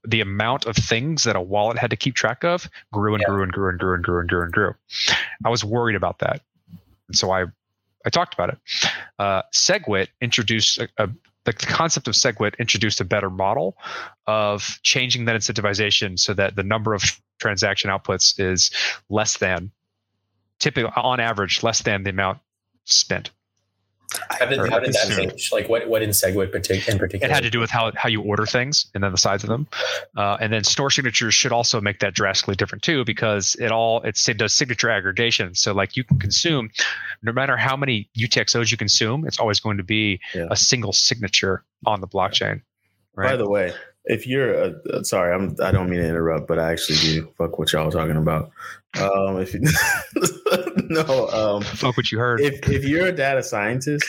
the 0.07 0.21
amount 0.21 0.65
of 0.65 0.75
things 0.75 1.23
that 1.25 1.35
a 1.35 1.41
wallet 1.41 1.77
had 1.77 1.91
to 1.91 1.95
keep 1.95 2.15
track 2.15 2.43
of 2.43 2.67
grew 2.91 3.13
and 3.13 3.21
Yeah. 3.21 3.27
grew 3.27 3.43
and 3.43 3.51
grew 3.51 3.69
and 3.69 3.79
grew 3.79 3.93
and 3.93 4.03
grew 4.03 4.19
and 4.19 4.29
grew 4.29 4.43
and 4.43 4.51
grew. 4.51 4.73
I 5.45 5.49
was 5.49 5.63
worried 5.63 5.95
about 5.95 6.19
that. 6.19 6.41
And 7.07 7.15
so 7.17 7.31
I 7.31 7.45
I 8.07 8.09
talked 8.09 8.33
about 8.33 8.49
it. 8.49 8.57
Uh, 9.19 9.41
SegWit 9.53 10.07
introduced 10.21 10.79
a, 10.79 10.87
a 10.97 11.09
the 11.43 11.53
concept 11.53 12.09
of 12.09 12.13
SegWit 12.13 12.57
introduced 12.59 12.99
a 12.99 13.05
better 13.05 13.29
model 13.29 13.77
of 14.25 14.79
changing 14.83 15.25
that 15.25 15.35
incentivization 15.37 16.19
so 16.19 16.33
that 16.33 16.57
the 16.57 16.63
number 16.63 16.93
of 16.93 17.03
transaction 17.39 17.89
outputs 17.89 18.37
is 18.37 18.69
less 19.09 19.37
than 19.37 19.71
typically 20.59 20.91
on 20.97 21.21
average 21.21 21.63
less 21.63 21.81
than 21.83 22.03
the 22.03 22.09
amount 22.09 22.39
spent. 22.83 23.31
How 24.29 24.45
did, 24.45 24.59
how 24.69 24.79
did 24.79 24.93
that 24.93 25.13
change? 25.15 25.51
Like 25.51 25.69
what 25.69 25.87
what 25.87 26.01
in 26.01 26.11
Segwit 26.11 26.51
partic- 26.51 26.87
in 26.87 26.97
particular? 26.97 27.31
It 27.31 27.33
had 27.33 27.43
to 27.43 27.49
do 27.49 27.59
with 27.59 27.69
how, 27.69 27.91
how 27.95 28.09
you 28.09 28.21
order 28.21 28.45
things 28.45 28.87
and 28.93 29.03
then 29.03 29.11
the 29.11 29.17
size 29.17 29.43
of 29.43 29.49
them. 29.49 29.67
Uh, 30.15 30.37
and 30.39 30.51
then 30.53 30.63
store 30.63 30.89
signatures 30.89 31.33
should 31.33 31.51
also 31.51 31.81
make 31.81 31.99
that 31.99 32.13
drastically 32.13 32.55
different 32.55 32.83
too, 32.83 33.05
because 33.05 33.55
it 33.59 33.71
all 33.71 34.01
it's, 34.03 34.27
it 34.29 34.37
does 34.37 34.53
signature 34.53 34.89
aggregation. 34.89 35.55
So 35.55 35.73
like 35.73 35.97
you 35.97 36.03
can 36.03 36.19
consume, 36.19 36.69
no 37.23 37.31
matter 37.31 37.57
how 37.57 37.75
many 37.75 38.09
UTXOs 38.17 38.71
you 38.71 38.77
consume, 38.77 39.25
it's 39.25 39.39
always 39.39 39.59
going 39.59 39.77
to 39.77 39.83
be 39.83 40.19
Yeah. 40.33 40.47
a 40.49 40.55
single 40.55 40.93
signature 40.93 41.63
on 41.85 42.01
the 42.01 42.07
blockchain. 42.07 42.61
Right. 43.15 43.31
By 43.31 43.35
the 43.35 43.49
way, 43.49 43.73
if 44.07 44.25
you're 44.27 44.55
uh, 44.63 44.71
uh, 44.93 45.03
sorry, 45.03 45.33
I'm 45.33 45.55
I 45.63 45.71
don't 45.71 45.89
mean 45.89 45.99
to 46.01 46.07
interrupt, 46.07 46.47
but 46.47 46.59
I 46.59 46.71
actually 46.71 46.97
do 46.99 47.29
fuck 47.37 47.59
what 47.59 47.71
y'all 47.73 47.91
talking 47.91 48.17
about. 48.17 48.51
Um, 48.99 49.39
if 49.39 49.53
you, 49.53 49.61
no, 50.89 51.27
um, 51.27 51.61
Fuck 51.61 51.97
what 51.97 52.11
you 52.11 52.17
heard. 52.17 52.41
if 52.41 52.67
if 52.69 52.83
you're 52.85 53.07
a 53.07 53.11
data 53.11 53.43
scientist, 53.43 54.05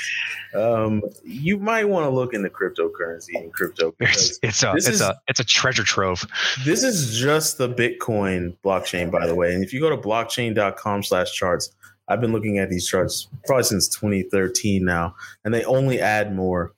um, 0.54 1.02
you 1.24 1.58
might 1.58 1.84
want 1.84 2.04
to 2.04 2.10
look 2.10 2.32
into 2.32 2.48
cryptocurrency 2.48 3.34
and 3.34 3.52
crypto 3.52 3.94
it's, 4.00 4.38
it's 4.42 4.62
a 4.62 4.72
it's 4.74 4.88
is- 4.88 5.00
a 5.00 5.18
it's 5.28 5.40
a 5.40 5.44
treasure 5.44 5.82
trove. 5.84 6.24
this 6.64 6.82
is 6.82 7.18
just 7.18 7.58
the 7.58 7.68
Bitcoin 7.68 8.56
blockchain, 8.64 9.10
by 9.10 9.26
the 9.26 9.34
way. 9.34 9.52
And 9.54 9.62
if 9.62 9.72
you 9.72 9.80
go 9.80 9.90
to 9.90 9.96
blockchain.com 9.96 11.02
slash 11.02 11.32
charts, 11.32 11.74
I've 12.08 12.20
been 12.20 12.32
looking 12.32 12.58
at 12.58 12.70
these 12.70 12.86
charts 12.88 13.28
probably 13.46 13.64
since 13.64 13.88
2013 13.88 14.84
now, 14.84 15.14
and 15.44 15.52
they 15.52 15.64
only 15.64 16.00
add 16.00 16.34
more. 16.34 16.72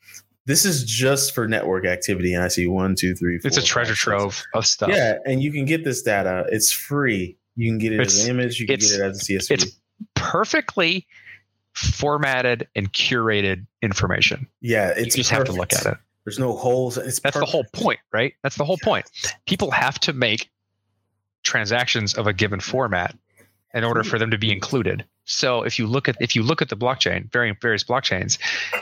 This 0.47 0.64
is 0.64 0.84
just 0.84 1.34
for 1.34 1.47
network 1.47 1.84
activity, 1.86 2.34
and 2.34 2.43
I 2.43 2.49
see 2.49 2.66
one, 2.66 2.95
two, 2.95 3.14
three, 3.14 3.38
four. 3.38 3.49
It's 3.49 3.57
a 3.59 3.62
treasure 3.62 3.95
six, 3.95 4.01
trove 4.01 4.43
of 4.55 4.66
stuff. 4.66 4.91
Yeah, 4.91 5.18
and 5.26 5.43
you 5.43 5.53
can 5.53 5.64
get 5.64 5.84
this 5.84 6.03
data. 6.03 6.47
It's 6.51 6.72
free. 6.72 7.36
You 7.57 7.70
can 7.70 7.78
get 7.78 7.93
it 7.93 8.01
as 8.01 8.24
an 8.24 8.30
image. 8.30 8.59
You 8.59 8.66
can 8.66 8.76
get 8.78 8.91
it 8.91 9.01
as 9.01 9.20
a 9.20 9.24
CSV. 9.24 9.51
it's- 9.53 9.76
perfectly 10.14 11.07
formatted 11.74 12.66
and 12.74 12.93
curated 12.93 13.66
information. 13.82 14.47
yeah, 14.61 14.88
it's 14.97 15.16
you 15.16 15.20
just 15.22 15.30
have 15.30 15.45
to 15.45 15.53
look 15.53 15.72
at 15.72 15.86
it. 15.86 15.99
There's 16.24 16.38
no 16.38 16.55
holes. 16.57 16.99
It's 16.99 17.20
That's 17.20 17.38
the 17.38 17.45
whole 17.45 17.64
point, 17.72 18.01
right? 18.12 18.34
That's 18.43 18.57
the 18.57 18.64
whole 18.64 18.78
point. 18.82 19.07
People 19.47 19.70
have 19.70 19.99
to 20.01 20.12
make 20.12 20.51
transactions 21.43 22.14
of 22.14 22.26
a 22.26 22.32
given 22.32 22.61
format 22.61 23.16
in 23.72 23.84
order 23.84 24.03
for 24.05 24.18
them 24.18 24.30
to 24.30 24.38
be 24.38 24.53
included. 24.53 25.05
So 25.24 25.62
if 25.62 25.78
you 25.78 25.86
look 25.86 26.09
at 26.09 26.16
if 26.20 26.34
you 26.34 26.43
look 26.43 26.61
at 26.61 26.68
the 26.68 26.76
blockchain, 26.76 27.30
varying 27.32 27.57
various 27.61 27.84
blockchains, 27.84 28.38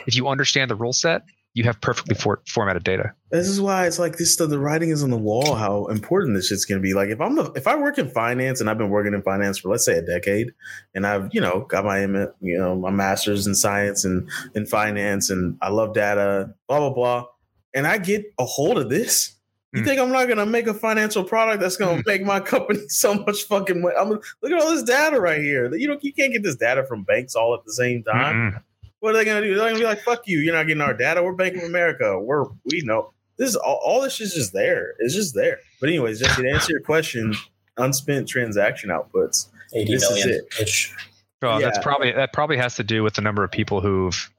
if 0.07 0.15
you 0.15 0.27
understand 0.27 0.69
the 0.69 0.75
rule 0.75 0.93
set, 0.93 1.23
you 1.55 1.63
have 1.63 1.81
perfectly 1.81 2.15
for, 2.15 2.41
formatted 2.47 2.83
data. 2.83 3.13
This 3.31 3.47
is 3.47 3.59
why 3.59 3.85
it's 3.87 3.97
like 3.99 4.17
this. 4.17 4.35
The, 4.35 4.45
the 4.47 4.59
writing 4.59 4.89
is 4.89 5.03
on 5.03 5.09
the 5.09 5.17
wall. 5.17 5.55
How 5.55 5.87
important 5.87 6.35
this 6.35 6.47
shit's 6.47 6.65
gonna 6.65 6.79
be. 6.81 6.93
Like 6.93 7.09
if 7.09 7.19
I'm 7.19 7.35
the 7.35 7.51
if 7.53 7.67
I 7.67 7.75
work 7.75 7.97
in 7.97 8.09
finance 8.09 8.61
and 8.61 8.69
I've 8.69 8.77
been 8.77 8.89
working 8.89 9.13
in 9.13 9.21
finance 9.23 9.57
for 9.59 9.69
let's 9.69 9.85
say 9.85 9.97
a 9.97 10.01
decade, 10.01 10.53
and 10.93 11.05
I've 11.07 11.29
you 11.33 11.41
know 11.41 11.65
got 11.69 11.85
my 11.85 12.01
you 12.01 12.57
know 12.57 12.75
my 12.75 12.91
master's 12.91 13.47
in 13.47 13.55
science 13.55 14.05
and 14.05 14.29
in 14.53 14.65
finance, 14.65 15.29
and 15.29 15.57
I 15.61 15.69
love 15.69 15.93
data, 15.93 16.53
blah 16.67 16.79
blah 16.79 16.93
blah, 16.93 17.25
and 17.73 17.87
I 17.87 17.97
get 17.97 18.25
a 18.39 18.45
hold 18.45 18.77
of 18.77 18.89
this. 18.89 19.35
You 19.71 19.81
Hmm. 19.81 19.85
think 19.85 20.01
I'm 20.01 20.11
not 20.11 20.27
gonna 20.27 20.47
make 20.47 20.65
a 20.67 20.73
financial 20.73 21.23
product 21.23 21.61
that's 21.61 21.77
gonna 21.77 22.01
make 22.05 22.23
my 22.23 22.39
company 22.53 22.79
so 22.87 23.13
much 23.13 23.43
fucking 23.43 23.81
money? 23.81 23.95
I'm 23.99 24.09
look 24.09 24.23
at 24.43 24.53
all 24.53 24.71
this 24.71 24.83
data 24.83 25.19
right 25.19 25.41
here. 25.41 25.73
You 25.75 25.87
know 25.87 25.97
you 26.01 26.13
can't 26.13 26.33
get 26.33 26.41
this 26.43 26.55
data 26.55 26.83
from 26.85 27.03
banks 27.03 27.35
all 27.35 27.53
at 27.53 27.63
the 27.65 27.73
same 27.73 28.03
time. 28.03 28.35
Mm-mm. 28.53 28.63
What 28.99 29.11
are 29.11 29.17
they 29.17 29.25
gonna 29.25 29.41
do? 29.41 29.55
They're 29.55 29.69
gonna 29.69 29.79
be 29.79 29.85
like, 29.85 30.01
"Fuck 30.01 30.23
you! 30.27 30.39
You're 30.39 30.55
not 30.55 30.67
getting 30.67 30.81
our 30.81 30.93
data. 30.93 31.23
We're 31.23 31.33
Bank 31.33 31.55
of 31.55 31.63
America. 31.63 32.19
We're 32.19 32.45
we 32.65 32.81
know 32.83 33.13
this 33.37 33.49
is 33.49 33.55
all, 33.55 33.79
all 33.83 34.01
this 34.01 34.19
is 34.19 34.33
just 34.33 34.53
there. 34.53 34.95
It's 34.99 35.13
just 35.13 35.33
there." 35.35 35.59
But 35.79 35.89
anyways, 35.89 36.19
just 36.19 36.37
to 36.37 36.49
answer 36.49 36.71
your 36.71 36.81
question, 36.81 37.33
unspent 37.77 38.27
transaction 38.27 38.89
outputs. 38.89 39.47
Eighty 39.73 39.93
This 39.93 40.03
is 40.03 40.25
million 40.25 40.29
it. 40.29 40.61
ish. 40.61 40.93
Well, 41.41 41.61
that's 41.61 41.79
probably 41.79 42.11
that 42.11 42.33
probably 42.33 42.57
has 42.57 42.75
to 42.75 42.83
do 42.83 43.03
with 43.03 43.13
the 43.13 43.21
number 43.21 43.43
of 43.43 43.51
people 43.51 43.79
who've 43.79 44.29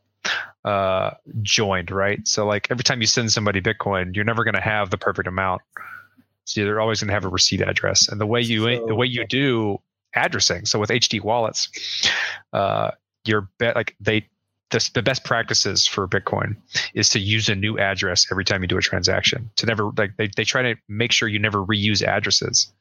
uh, 0.64 1.12
joined, 1.42 1.90
right? 1.90 2.26
So 2.28 2.46
like 2.46 2.68
every 2.70 2.84
time 2.84 3.00
you 3.00 3.06
send 3.06 3.32
somebody 3.32 3.61
Bitcoin, 3.62 4.14
you're 4.14 4.24
never 4.24 4.44
going 4.44 4.54
to 4.54 4.61
have 4.61 4.90
the 4.90 4.98
perfect 4.98 5.26
amount. 5.26 5.62
So 6.44 6.62
they're 6.64 6.80
always 6.80 7.00
going 7.00 7.08
to 7.08 7.14
have 7.14 7.24
a 7.24 7.28
receipt 7.28 7.62
address, 7.62 8.08
and 8.08 8.20
the 8.20 8.26
way 8.26 8.40
you 8.42 8.86
the 8.86 8.94
way 8.94 9.06
you 9.06 9.26
do 9.26 9.78
addressing. 10.14 10.66
So 10.66 10.78
with 10.78 10.90
HD 10.90 11.22
wallets, 11.22 11.70
uh, 12.52 12.90
your 13.24 13.48
bet 13.58 13.76
like 13.76 13.96
they 14.00 14.28
the, 14.71 14.91
the 14.95 15.03
best 15.03 15.25
practices 15.25 15.87
for 15.87 16.07
Bitcoin 16.09 16.57
is 16.95 17.09
to 17.11 17.18
use 17.18 17.49
a 17.49 17.55
new 17.55 17.79
address 17.79 18.27
every 18.31 18.45
time 18.45 18.62
you 18.62 18.68
do 18.68 18.79
a 18.79 18.81
transaction. 18.83 19.51
To 19.57 19.66
never 19.66 19.91
like 19.97 20.16
they, 20.16 20.29
they 20.37 20.45
try 20.45 20.62
to 20.62 20.77
make 20.89 21.12
sure 21.12 21.29
you 21.29 21.39
never 21.39 21.59
reuse 21.64 22.03
addresses. 22.03 22.73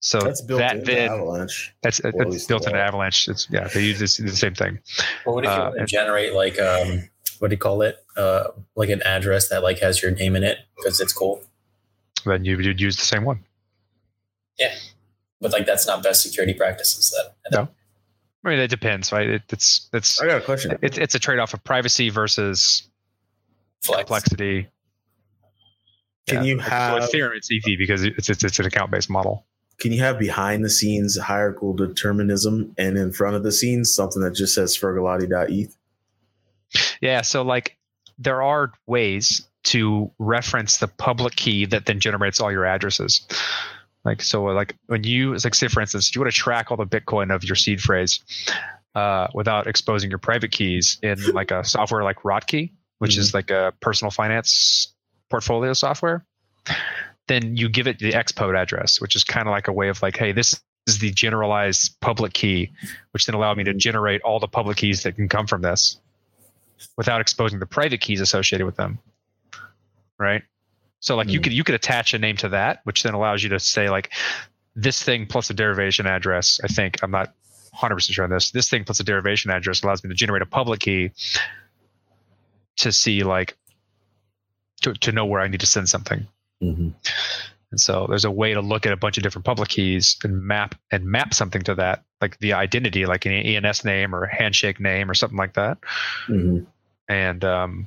So 0.00 0.18
That's 0.20 0.40
built 0.40 0.58
that 0.58 0.76
into 0.76 0.86
then 0.92 1.10
Avalanche. 1.10 1.74
that's 1.82 2.00
Or 2.00 2.12
that's 2.12 2.44
built 2.46 2.62
the 2.64 2.70
into. 2.70 2.80
Avalanche. 2.82 3.28
It's 3.28 3.46
yeah, 3.50 3.68
they 3.68 3.82
use 3.84 3.98
this, 4.00 4.16
the 4.16 4.28
same 4.30 4.54
thing. 4.54 4.78
Well, 5.24 5.36
what 5.36 5.44
if 5.44 5.48
you 5.50 5.54
Uh, 5.56 5.60
want 5.62 5.74
to 5.74 5.80
and- 5.80 5.88
generate 5.88 6.32
like 6.34 6.58
um 6.60 7.08
what 7.38 7.48
do 7.48 7.54
you 7.54 7.58
call 7.58 7.82
it? 7.82 7.96
Uh 8.16 8.48
like 8.76 8.88
an 8.90 9.02
address 9.02 9.48
that 9.48 9.62
like 9.62 9.78
has 9.80 10.02
your 10.02 10.10
name 10.12 10.36
in 10.36 10.42
it 10.44 10.58
because 10.76 11.00
it's 11.00 11.12
cool. 11.12 11.42
Then 12.24 12.44
you 12.44 12.56
would 12.56 12.80
use 12.80 12.96
the 12.96 13.04
same 13.04 13.24
one. 13.24 13.44
Yeah, 14.58 14.74
but 15.40 15.52
like 15.52 15.66
that's 15.66 15.86
not 15.86 16.02
best 16.02 16.22
security 16.22 16.54
practices 16.54 17.10
that 17.16 17.52
No. 17.56 17.68
I 18.44 18.48
mean, 18.48 18.58
it 18.58 18.68
depends, 18.68 19.12
right? 19.12 19.28
It, 19.28 19.42
it's 19.50 19.88
it's 19.92 20.20
I 20.20 20.26
got 20.26 20.38
a 20.38 20.44
question. 20.44 20.78
it's 20.82 20.98
it's 20.98 21.14
a 21.14 21.18
trade 21.18 21.38
off 21.38 21.54
of 21.54 21.62
privacy 21.62 22.10
versus 22.10 22.88
flex. 23.82 24.00
complexity. 24.00 24.68
Can 26.26 26.44
you 26.44 26.58
have 26.58 26.94
with 26.94 27.10
Ethereum? 27.10 27.36
It's 27.36 27.50
easy 27.50 27.76
because 27.76 28.04
it's 28.04 28.28
it's, 28.30 28.42
it's 28.42 28.58
an 28.58 28.66
account 28.66 28.90
based 28.90 29.10
model. 29.10 29.44
can 29.78 29.92
you 29.92 30.00
have 30.00 30.18
behind 30.18 30.64
the 30.64 30.70
scenes 30.70 31.18
hierarchical 31.18 31.74
determinism 31.74 32.74
and 32.78 32.96
in 32.96 33.12
front 33.12 33.36
of 33.36 33.42
the 33.42 33.52
scenes 33.52 33.94
something 33.94 34.22
that 34.22 34.34
just 34.34 34.54
says 34.54 34.76
Fergalati.eth? 34.76 35.76
Yeah. 37.00 37.22
So 37.22 37.42
like 37.42 37.76
there 38.18 38.42
are 38.42 38.72
ways 38.86 39.46
to 39.64 40.10
reference 40.18 40.78
the 40.78 40.88
public 40.88 41.36
key 41.36 41.66
that 41.66 41.86
then 41.86 42.00
generates 42.00 42.40
all 42.40 42.50
your 42.50 42.66
addresses. 42.66 43.26
Like 44.04 44.22
so 44.22 44.44
like 44.44 44.76
when 44.86 45.04
you 45.04 45.36
like 45.36 45.54
say 45.54 45.68
for 45.68 45.80
instance, 45.80 46.14
you 46.14 46.20
want 46.20 46.32
to 46.32 46.36
track 46.36 46.70
all 46.70 46.76
the 46.76 46.86
Bitcoin 46.86 47.34
of 47.34 47.44
your 47.44 47.54
seed 47.56 47.80
phrase 47.80 48.20
uh, 48.94 49.28
without 49.34 49.66
exposing 49.66 50.10
your 50.10 50.18
private 50.18 50.50
keys 50.50 50.98
in 51.02 51.18
like 51.32 51.50
a 51.50 51.64
software 51.64 52.02
like 52.02 52.24
Rotki, 52.24 52.72
which 52.98 53.16
is 53.16 53.34
like 53.34 53.50
a 53.50 53.72
personal 53.80 54.10
finance 54.10 54.92
portfolio 55.30 55.72
software, 55.72 56.24
then 57.28 57.56
you 57.56 57.68
give 57.68 57.86
it 57.86 57.98
the 57.98 58.12
xpub 58.12 58.56
address, 58.56 59.00
which 59.00 59.16
is 59.16 59.24
kind 59.24 59.46
of 59.46 59.52
like 59.52 59.68
a 59.68 59.72
way 59.72 59.88
of 59.88 60.02
like, 60.02 60.16
hey, 60.16 60.32
this 60.32 60.60
is 60.86 60.98
the 60.98 61.10
generalized 61.10 61.98
public 62.00 62.32
key, 62.32 62.70
which 63.12 63.26
then 63.26 63.34
allowed 63.34 63.56
me 63.56 63.64
to 63.64 63.74
generate 63.74 64.20
all 64.22 64.40
the 64.40 64.48
public 64.48 64.76
keys 64.76 65.02
that 65.04 65.16
can 65.16 65.28
come 65.28 65.46
from 65.46 65.62
this 65.62 65.98
without 66.96 67.20
exposing 67.20 67.58
the 67.60 67.66
private 67.66 68.00
keys 68.00 68.20
associated 68.20 68.64
with 68.66 68.76
them. 68.76 68.98
Right. 70.18 70.42
So 71.02 71.14
like 71.16 71.28
you 71.28 71.38
Hmm. 71.38 71.42
could 71.44 71.52
you 71.52 71.64
could 71.64 71.74
attach 71.74 72.14
a 72.14 72.18
name 72.18 72.36
to 72.38 72.48
that, 72.48 72.80
which 72.84 73.02
then 73.02 73.12
allows 73.12 73.42
you 73.42 73.50
to 73.50 73.60
say 73.60 73.90
like 73.90 74.10
this 74.74 75.02
thing 75.02 75.26
plus 75.26 75.50
a 75.50 75.54
derivation 75.54 76.06
address. 76.06 76.58
I 76.64 76.68
think 76.68 77.02
I'm 77.02 77.10
not 77.10 77.34
100 77.72 77.94
percent 77.96 78.14
sure 78.14 78.24
on 78.24 78.30
this. 78.30 78.50
This 78.52 78.70
thing 78.70 78.84
plus 78.84 79.00
a 79.00 79.04
derivation 79.04 79.50
address 79.50 79.82
allows 79.82 80.02
me 80.02 80.08
to 80.08 80.14
generate 80.14 80.40
a 80.42 80.46
public 80.46 80.80
key 80.80 81.10
to 82.76 82.92
see 82.92 83.22
like 83.22 83.56
to, 84.82 84.94
to 84.94 85.12
know 85.12 85.26
where 85.26 85.40
I 85.40 85.48
need 85.48 85.60
to 85.60 85.66
send 85.66 85.88
something. 85.88 86.26
Mm-hmm. 86.62 86.88
And 87.70 87.80
so 87.80 88.06
there's 88.08 88.24
a 88.24 88.30
way 88.30 88.52
to 88.54 88.60
look 88.60 88.84
at 88.86 88.92
a 88.92 88.96
bunch 88.96 89.16
of 89.16 89.22
different 89.22 89.44
public 89.44 89.68
keys 89.70 90.16
and 90.24 90.42
map 90.42 90.74
and 90.90 91.04
map 91.04 91.32
something 91.34 91.62
to 91.62 91.74
that, 91.76 92.02
like 92.20 92.38
the 92.38 92.52
identity, 92.52 93.06
like 93.06 93.24
an 93.26 93.32
ENS 93.32 93.84
name 93.84 94.14
or 94.14 94.24
a 94.24 94.34
handshake 94.34 94.78
name 94.78 95.10
or 95.10 95.14
something 95.14 95.38
like 95.38 95.54
that, 95.54 95.78
Mm-hmm. 96.28 96.64
and 97.08 97.44
um, 97.44 97.86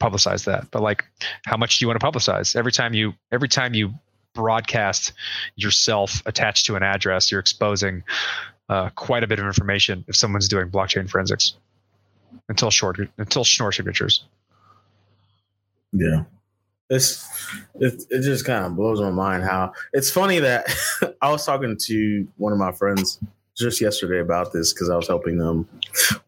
publicize 0.00 0.44
that. 0.44 0.70
But 0.70 0.82
like, 0.82 1.04
how 1.44 1.56
much 1.56 1.78
do 1.78 1.84
you 1.84 1.88
want 1.88 2.00
to 2.00 2.06
publicize? 2.06 2.56
Every 2.56 2.72
time 2.72 2.94
you 2.94 3.14
every 3.32 3.48
time 3.48 3.74
you 3.74 3.94
broadcast 4.34 5.12
yourself 5.56 6.22
attached 6.26 6.66
to 6.66 6.76
an 6.76 6.82
address, 6.82 7.30
you're 7.30 7.40
exposing 7.40 8.02
uh, 8.68 8.90
quite 8.90 9.22
a 9.22 9.26
bit 9.26 9.38
of 9.38 9.46
information 9.46 10.04
if 10.08 10.16
someone's 10.16 10.48
doing 10.48 10.70
blockchain 10.70 11.08
forensics. 11.08 11.54
Until 12.48 12.70
short 12.70 13.00
until 13.18 13.42
Schnorr 13.42 13.72
signatures. 13.72 14.24
Yeah. 15.92 16.24
It's 16.88 17.28
it, 17.80 18.04
it 18.10 18.22
just 18.22 18.44
kind 18.44 18.64
of 18.64 18.76
blows 18.76 19.00
my 19.00 19.10
mind 19.10 19.42
how 19.42 19.72
it's 19.92 20.10
funny 20.10 20.38
that 20.38 20.66
I 21.22 21.30
was 21.30 21.44
talking 21.44 21.76
to 21.76 22.28
one 22.36 22.52
of 22.52 22.58
my 22.58 22.70
friends 22.70 23.18
just 23.56 23.80
yesterday 23.80 24.20
about 24.20 24.52
this 24.52 24.72
because 24.72 24.90
I 24.90 24.96
was 24.96 25.08
helping 25.08 25.38
them 25.38 25.68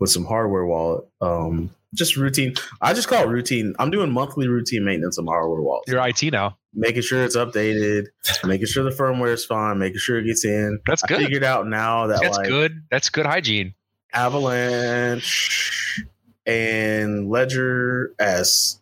with 0.01 0.11
some 0.11 0.25
hardware 0.25 0.66
wallet. 0.66 1.05
Um 1.21 1.71
just 1.95 2.16
routine. 2.16 2.55
I 2.80 2.95
just 2.95 3.09
call 3.09 3.24
it 3.24 3.28
routine. 3.28 3.74
I'm 3.78 3.91
doing 3.91 4.11
monthly 4.11 4.49
routine 4.49 4.84
maintenance 4.84 5.18
on 5.18 5.24
my 5.24 5.32
hardware 5.32 5.62
wallet. 5.62 5.84
You're 5.86 6.07
IT 6.07 6.22
now. 6.32 6.57
making 6.74 7.03
sure 7.03 7.24
it's 7.24 7.36
updated, 7.36 8.07
making 8.45 8.66
sure 8.66 8.84
the 8.84 8.91
firmware 8.91 9.32
is 9.32 9.45
fine, 9.45 9.78
making 9.78 9.99
sure 9.99 10.18
it 10.18 10.24
gets 10.24 10.45
in. 10.45 10.80
That's 10.86 11.03
good. 11.03 11.18
I 11.18 11.24
figured 11.24 11.45
out 11.45 11.66
now 11.66 12.07
that 12.09 12.20
That's 12.22 12.36
like 12.36 12.49
good. 12.49 12.82
That's 12.91 13.11
good 13.11 13.26
hygiene. 13.26 13.74
Avalanche 14.12 16.05
and 16.47 17.28
Ledger 17.28 18.14
S. 18.18 18.80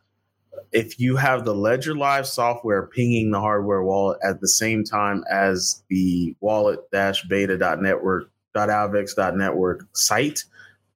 If 0.73 0.99
you 0.99 1.17
have 1.17 1.45
the 1.45 1.55
Ledger 1.55 1.95
Live 1.95 2.27
software 2.27 2.87
pinging 2.87 3.31
the 3.31 3.41
hardware 3.41 3.83
wallet 3.83 4.19
at 4.23 4.41
the 4.41 4.49
same 4.49 4.85
time 4.85 5.25
as 5.31 5.83
the 5.89 6.35
wallet 6.41 6.81
dash 6.91 7.23
beta.network.avax.network 7.25 9.87
site 9.93 10.45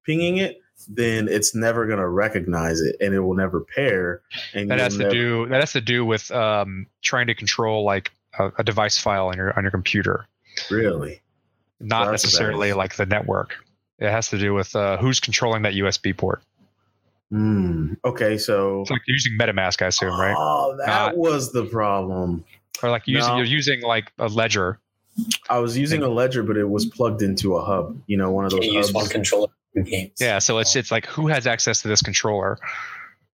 pinging 0.04 0.38
it, 0.38 0.60
then 0.92 1.28
it's 1.28 1.54
never 1.54 1.86
going 1.86 1.98
to 2.00 2.08
recognize 2.08 2.80
it 2.80 2.96
and 3.00 3.14
it 3.14 3.20
will 3.20 3.34
never 3.36 3.60
pair. 3.60 4.22
And 4.54 4.70
that 4.70 4.80
has 4.80 4.94
to 4.94 4.98
never- 5.04 5.10
do 5.10 5.46
that 5.48 5.60
has 5.60 5.72
to 5.72 5.80
do 5.80 6.04
with 6.04 6.30
um, 6.32 6.86
trying 7.02 7.28
to 7.28 7.34
control 7.34 7.84
like 7.84 8.10
a, 8.38 8.50
a 8.58 8.64
device 8.64 8.98
file 8.98 9.28
on 9.28 9.36
your 9.36 9.56
on 9.56 9.64
your 9.64 9.70
computer, 9.70 10.26
really. 10.70 11.20
not 11.80 12.10
That's 12.10 12.24
necessarily 12.24 12.70
bad. 12.70 12.76
like 12.76 12.96
the 12.96 13.06
network. 13.06 13.54
It 13.98 14.10
has 14.10 14.28
to 14.30 14.38
do 14.38 14.52
with 14.54 14.74
uh, 14.74 14.96
who's 14.96 15.20
controlling 15.20 15.62
that 15.62 15.74
USB 15.74 16.16
port. 16.16 16.42
Hmm. 17.30 17.94
Okay, 18.04 18.38
so 18.38 18.80
It's 18.82 18.90
like 18.90 19.02
you're 19.06 19.14
using 19.14 19.38
MetaMask, 19.38 19.82
I 19.82 19.86
assume, 19.86 20.18
right? 20.18 20.34
Oh, 20.36 20.76
that 20.78 20.86
Not- 20.86 21.16
was 21.16 21.52
the 21.52 21.64
problem. 21.66 22.44
Or 22.82 22.90
like 22.90 23.06
using 23.06 23.30
No. 23.30 23.36
you're 23.36 23.44
using 23.46 23.82
like 23.82 24.10
a 24.18 24.26
ledger. 24.26 24.78
I 25.50 25.58
was 25.58 25.76
using 25.76 26.02
a 26.02 26.08
ledger, 26.08 26.42
but 26.42 26.56
it 26.56 26.64
was 26.68 26.86
plugged 26.86 27.20
into 27.22 27.56
a 27.56 27.64
hub. 27.64 27.96
You 28.06 28.16
know, 28.16 28.30
one 28.32 28.46
of 28.46 28.52
those 28.52 28.60
Can't 28.60 28.72
use 28.72 28.92
one 28.92 29.06
controller 29.06 29.48
for 29.48 29.52
two 29.52 29.59
games. 29.84 30.12
Yeah, 30.20 30.38
so 30.38 30.58
it's 30.58 30.74
it's 30.76 30.90
like 30.90 31.06
who 31.06 31.28
has 31.28 31.46
access 31.46 31.82
to 31.82 31.88
this 31.88 32.02
controller, 32.02 32.58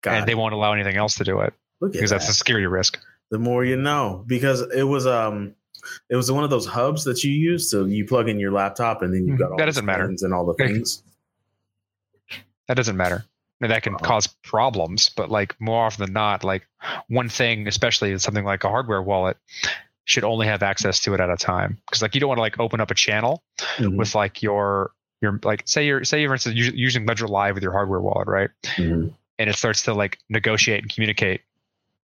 Got 0.02 0.14
and 0.14 0.26
they 0.28 0.34
won't 0.34 0.54
allow 0.54 0.72
anything 0.72 0.96
else 0.96 1.14
to 1.16 1.24
do 1.24 1.40
it 1.40 1.54
because 1.80 2.10
that's 2.10 2.28
a 2.28 2.34
security 2.34 2.66
risk. 2.66 2.98
the 3.30 3.38
more 3.38 3.64
you 3.64 3.76
know. 3.76 4.24
Because 4.26 4.60
it 4.74 4.84
was 4.84 5.06
um, 5.06 5.54
it 6.10 6.16
was 6.16 6.30
one 6.32 6.44
of 6.44 6.50
those 6.50 6.66
hubs 6.66 7.04
that 7.04 7.22
you 7.24 7.30
use. 7.32 7.70
So 7.70 7.84
you 7.84 8.04
plug 8.06 8.28
in 8.28 8.38
your 8.40 8.52
laptop, 8.52 9.02
and 9.02 9.12
then 9.14 9.26
you've 9.26 9.38
got 9.38 9.50
all 9.52 9.56
That 9.58 9.64
the 9.64 9.72
doesn't 9.72 9.84
matter. 9.86 10.04
and 10.04 10.34
all 10.34 10.44
the 10.46 10.54
things. 10.54 11.02
That 12.68 12.74
doesn't 12.76 12.96
matter. 12.96 13.24
I 13.26 13.64
mean, 13.64 13.70
that 13.70 13.82
can 13.82 13.94
Uh-oh. 13.94 14.04
cause 14.04 14.26
problems, 14.42 15.10
but 15.10 15.30
like 15.30 15.54
more 15.60 15.84
often 15.86 16.04
than 16.04 16.12
not, 16.12 16.44
like 16.44 16.66
one 17.08 17.28
thing, 17.28 17.68
especially 17.68 18.10
in 18.10 18.18
something 18.18 18.44
like 18.44 18.64
a 18.64 18.68
hardware 18.68 19.02
wallet, 19.02 19.36
should 20.06 20.24
only 20.24 20.46
have 20.46 20.62
access 20.62 21.00
to 21.00 21.14
it 21.14 21.20
at 21.20 21.30
a 21.30 21.36
time. 21.36 21.78
Because 21.86 22.02
like 22.02 22.14
you 22.14 22.20
don't 22.20 22.28
want 22.28 22.38
to 22.38 22.42
like 22.42 22.58
open 22.58 22.80
up 22.80 22.90
a 22.90 22.94
channel 22.94 23.42
Mhm, 23.76 23.96
with 23.96 24.14
like 24.14 24.42
your 24.42 24.92
your 25.24 25.40
like 25.42 25.62
say 25.66 25.86
you're 25.86 26.04
say 26.04 26.20
you're 26.20 26.32
instance, 26.32 26.54
using 26.56 27.06
Ledger 27.06 27.26
Live 27.26 27.54
with 27.54 27.62
your 27.62 27.72
hardware 27.72 28.00
wallet, 28.00 28.28
right? 28.28 28.50
mhm. 28.76 29.12
And 29.38 29.50
it 29.50 29.56
starts 29.56 29.82
to 29.84 29.94
like 29.94 30.18
negotiate 30.28 30.82
and 30.82 30.92
communicate. 30.94 31.40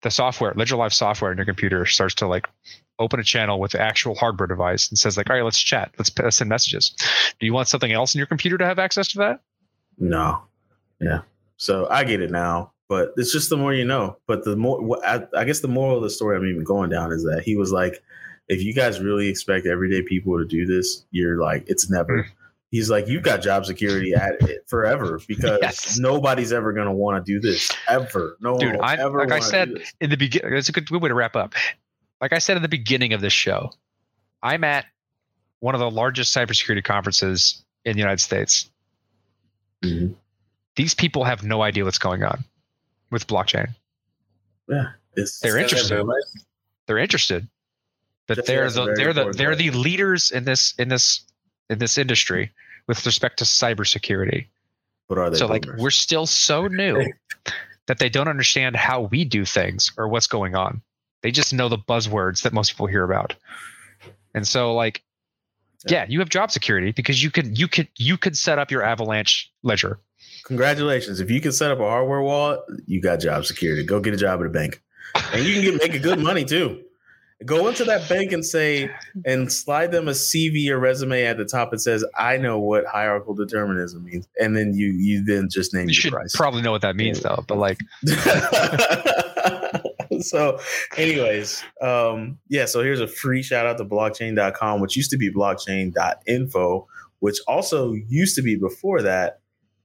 The 0.02 0.10
software, 0.10 0.54
Ledger 0.54 0.76
Live 0.76 0.94
software 0.94 1.32
in 1.32 1.36
your 1.36 1.44
computer 1.44 1.84
starts 1.84 2.14
to 2.16 2.26
like 2.26 2.48
open 2.98 3.20
a 3.20 3.24
channel 3.24 3.60
with 3.60 3.72
the 3.72 3.80
actual 3.80 4.14
hardware 4.14 4.46
device 4.46 4.88
and 4.88 4.98
says 4.98 5.16
like, 5.16 5.28
all 5.28 5.36
right, 5.36 5.44
let's 5.44 5.60
chat, 5.60 5.92
let's 5.98 6.10
p- 6.10 6.30
send 6.30 6.48
messages. 6.48 6.94
Do 7.38 7.46
you 7.46 7.52
want 7.52 7.68
something 7.68 7.92
else 7.92 8.14
in 8.14 8.18
your 8.18 8.26
computer 8.26 8.56
to 8.58 8.64
have 8.66 8.78
access 8.78 9.08
to 9.08 9.18
that? 9.18 9.40
No, 9.98 10.40
yeah. 11.00 11.22
So 11.56 11.88
I 11.90 12.04
get 12.04 12.20
it 12.20 12.30
now, 12.30 12.72
but 12.88 13.12
it's 13.16 13.32
just 13.32 13.50
the 13.50 13.56
more 13.56 13.74
you 13.74 13.84
know. 13.84 14.16
But 14.26 14.44
the 14.44 14.56
more, 14.56 14.98
I, 15.04 15.26
I 15.36 15.44
guess, 15.44 15.60
the 15.60 15.68
moral 15.68 15.96
of 15.96 16.02
the 16.02 16.10
story 16.10 16.36
I'm 16.36 16.46
even 16.46 16.64
going 16.64 16.90
down 16.90 17.12
is 17.12 17.24
that 17.24 17.42
he 17.44 17.56
was 17.56 17.72
like, 17.72 18.02
if 18.48 18.62
you 18.62 18.72
guys 18.72 19.00
really 19.00 19.28
expect 19.28 19.66
everyday 19.66 20.02
people 20.02 20.38
to 20.38 20.44
do 20.44 20.64
this, 20.64 21.04
you're 21.10 21.40
like, 21.40 21.64
it's 21.66 21.90
never. 21.90 22.22
Hmm. 22.22 22.30
He's 22.70 22.90
like, 22.90 23.08
you've 23.08 23.22
got 23.22 23.40
job 23.40 23.64
security 23.64 24.12
at 24.14 24.42
it 24.42 24.64
forever 24.66 25.18
because 25.26 25.58
Yes. 25.62 25.98
nobody's 25.98 26.52
ever 26.52 26.72
going 26.74 26.86
to 26.86 26.92
want 26.92 27.24
to 27.24 27.32
do 27.32 27.40
this 27.40 27.70
ever. 27.88 28.36
No 28.40 28.52
one 28.52 28.60
Dude, 28.60 28.80
I- 28.80 28.96
ever 28.96 29.18
like 29.20 29.32
I 29.32 29.40
said, 29.40 29.72
in 30.00 30.10
the 30.10 30.16
beginning, 30.16 30.52
it's 30.54 30.68
a 30.68 30.72
good, 30.72 30.88
good 30.90 31.00
way 31.00 31.08
to 31.08 31.14
wrap 31.14 31.34
up. 31.34 31.54
Like 32.20 32.32
I 32.34 32.38
said 32.38 32.56
in 32.56 32.62
the 32.62 32.68
beginning 32.68 33.14
of 33.14 33.20
this 33.22 33.32
show, 33.32 33.72
I'm 34.42 34.64
at 34.64 34.84
one 35.60 35.74
of 35.74 35.80
the 35.80 35.90
largest 35.90 36.36
cybersecurity 36.36 36.84
conferences 36.84 37.64
in 37.86 37.94
the 37.94 38.00
United 38.00 38.20
States. 38.20 38.70
Mhm. 39.82 40.14
These 40.76 40.94
people 40.94 41.24
have 41.24 41.42
no 41.42 41.62
idea 41.62 41.84
what's 41.84 41.98
going 41.98 42.22
on 42.22 42.44
with 43.10 43.26
blockchain. 43.26 43.74
It's, 45.16 45.40
They're 45.40 45.56
interested. 45.58 46.04
They're 46.86 46.98
interested, 46.98 47.48
but 48.26 48.36
Jesse 48.36 48.46
they're 48.52 48.70
the 48.70 48.84
they're 48.94 48.94
the 48.94 49.08
important 49.22 49.36
they're 49.38 49.56
the 49.56 49.70
leaders 49.70 50.30
in 50.30 50.44
this 50.44 50.74
in 50.78 50.88
this 50.88 51.22
in 51.70 51.78
this 51.78 51.98
industry 51.98 52.50
with 52.86 53.04
respect 53.04 53.38
to 53.38 53.44
cybersecurity. 53.44 54.46
but 55.08 55.18
are 55.18 55.30
they 55.30 55.38
So 55.38 55.46
like 55.46 55.66
we're 55.78 55.90
still 55.90 56.26
so 56.26 56.66
new 56.66 57.04
that 57.86 57.98
they 57.98 58.08
don't 58.08 58.28
understand 58.28 58.76
how 58.76 59.02
we 59.02 59.24
do 59.24 59.44
things 59.44 59.92
or 59.96 60.08
what's 60.08 60.26
going 60.26 60.54
on. 60.54 60.82
They 61.22 61.30
just 61.30 61.52
know 61.52 61.68
the 61.68 61.78
buzzwords 61.78 62.42
that 62.42 62.52
most 62.52 62.72
people 62.72 62.86
hear 62.86 63.04
about. 63.04 63.34
And 64.34 64.46
so 64.46 64.74
like 64.74 65.02
yeah, 65.86 66.06
you 66.08 66.18
have 66.18 66.28
job 66.28 66.50
security 66.50 66.92
because 66.92 67.22
you 67.22 67.30
can 67.30 67.54
you 67.54 67.68
could 67.68 67.88
you 67.96 68.16
could 68.16 68.36
set 68.36 68.58
up 68.58 68.70
your 68.70 68.82
Avalanche 68.82 69.50
ledger. 69.62 70.00
Congratulations! 70.44 71.20
If 71.20 71.30
you 71.30 71.40
can 71.40 71.52
set 71.52 71.70
up 71.70 71.78
a 71.78 71.82
hardware 71.82 72.20
wallet, 72.20 72.60
you 72.86 73.00
got 73.00 73.20
job 73.20 73.44
security. 73.44 73.84
Go 73.84 74.00
get 74.00 74.14
a 74.14 74.16
job 74.16 74.40
at 74.40 74.46
a 74.46 74.48
bank, 74.48 74.82
and 75.32 75.44
you 75.44 75.54
can 75.54 75.62
get 75.62 75.74
make 75.80 75.94
a 75.94 75.98
good 75.98 76.18
money 76.18 76.44
too. 76.44 76.82
Go 77.46 77.68
into 77.68 77.84
that 77.84 78.08
bank 78.08 78.32
and 78.32 78.44
say, 78.44 78.90
and 79.24 79.52
slide 79.52 79.92
them 79.92 80.08
a 80.08 80.12
CV 80.12 80.70
or 80.70 80.78
resume 80.80 81.24
at 81.24 81.36
the 81.36 81.44
top 81.44 81.70
that 81.70 81.78
says, 81.78 82.04
"I 82.18 82.36
know 82.36 82.58
what 82.58 82.84
hierarchical 82.86 83.34
determinism 83.34 84.04
means," 84.04 84.26
and 84.40 84.56
then 84.56 84.74
you 84.74 84.88
you 84.88 85.24
then 85.24 85.48
just 85.48 85.72
name 85.72 85.82
You 85.82 85.92
your 85.92 85.94
should 85.94 86.12
price. 86.12 86.34
probably 86.34 86.62
know 86.62 86.72
what 86.72 86.82
that 86.82 86.96
means 86.96 87.20
though, 87.20 87.44
but 87.46 87.58
like 87.58 87.78
so 90.20 90.58
anyways 90.96 91.62
um 91.80 92.38
yeah 92.48 92.64
so 92.64 92.82
here's 92.82 93.00
a 93.00 93.06
free 93.06 93.42
shout 93.42 93.66
out 93.66 93.78
to 93.78 93.84
blockchain.com 93.84 94.80
which 94.80 94.96
used 94.96 95.10
to 95.10 95.16
be 95.16 95.32
blockchain.info 95.32 96.86
which 97.20 97.36
also 97.46 97.92
used 97.92 98.34
to 98.34 98.42
be 98.42 98.56
before 98.56 99.02
that 99.02 99.40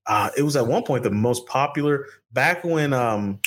uh 0.08 0.30
it 0.38 0.42
was 0.42 0.56
at 0.56 0.66
one 0.66 0.84
point 0.84 1.04
the 1.04 1.12
most 1.12 1.46
popular 1.46 2.06
back 2.32 2.64
when 2.64 2.94
um 2.94 3.40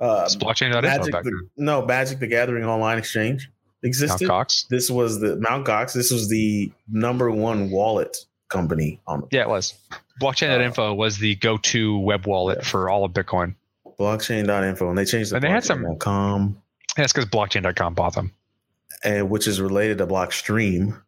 uh 0.00 0.22
it's 0.24 0.36
blockchain.info 0.36 0.82
magic 0.82 1.12
the, 1.24 1.48
no 1.56 1.84
magic 1.84 2.18
the 2.18 2.26
gathering 2.26 2.64
online 2.64 2.98
exchange 2.98 3.48
Mount 3.82 3.84
existed 3.84 4.28
Gox. 4.28 4.66
this 4.68 4.90
was 4.90 5.20
the 5.20 5.36
mount 5.36 5.66
gox 5.66 5.92
this 5.92 6.10
was 6.10 6.28
the 6.28 6.70
number 6.88 7.30
one 7.30 7.70
wallet 7.70 8.16
company 8.48 9.00
on 9.06 9.20
the 9.20 9.26
Yeah, 9.30 9.42
it 9.42 9.48
was. 9.48 9.74
Blockchain.info 10.20 10.94
was 10.94 11.18
the 11.18 11.34
go-to 11.36 11.98
web 11.98 12.26
wallet 12.26 12.58
Uh, 12.58 12.60
yeah. 12.62 12.68
for 12.68 12.90
all 12.90 13.04
of 13.04 13.12
Bitcoin. 13.12 13.54
blockchain.info 13.98 14.88
and 14.88 14.96
they 14.98 15.04
changed 15.04 15.32
it 15.32 15.36
And 15.36 15.44
they 15.44 15.50
had 15.50 15.64
some-. 15.64 15.84
And 15.84 16.56
that's 16.96 17.12
because 17.12 17.26
blockchain.com 17.26 17.94
bought 17.94 18.14
them. 18.14 18.32
and 19.04 19.28
which 19.30 19.46
is 19.46 19.60
related 19.60 19.98
to 19.98 20.06
Blockstream. 20.06 21.00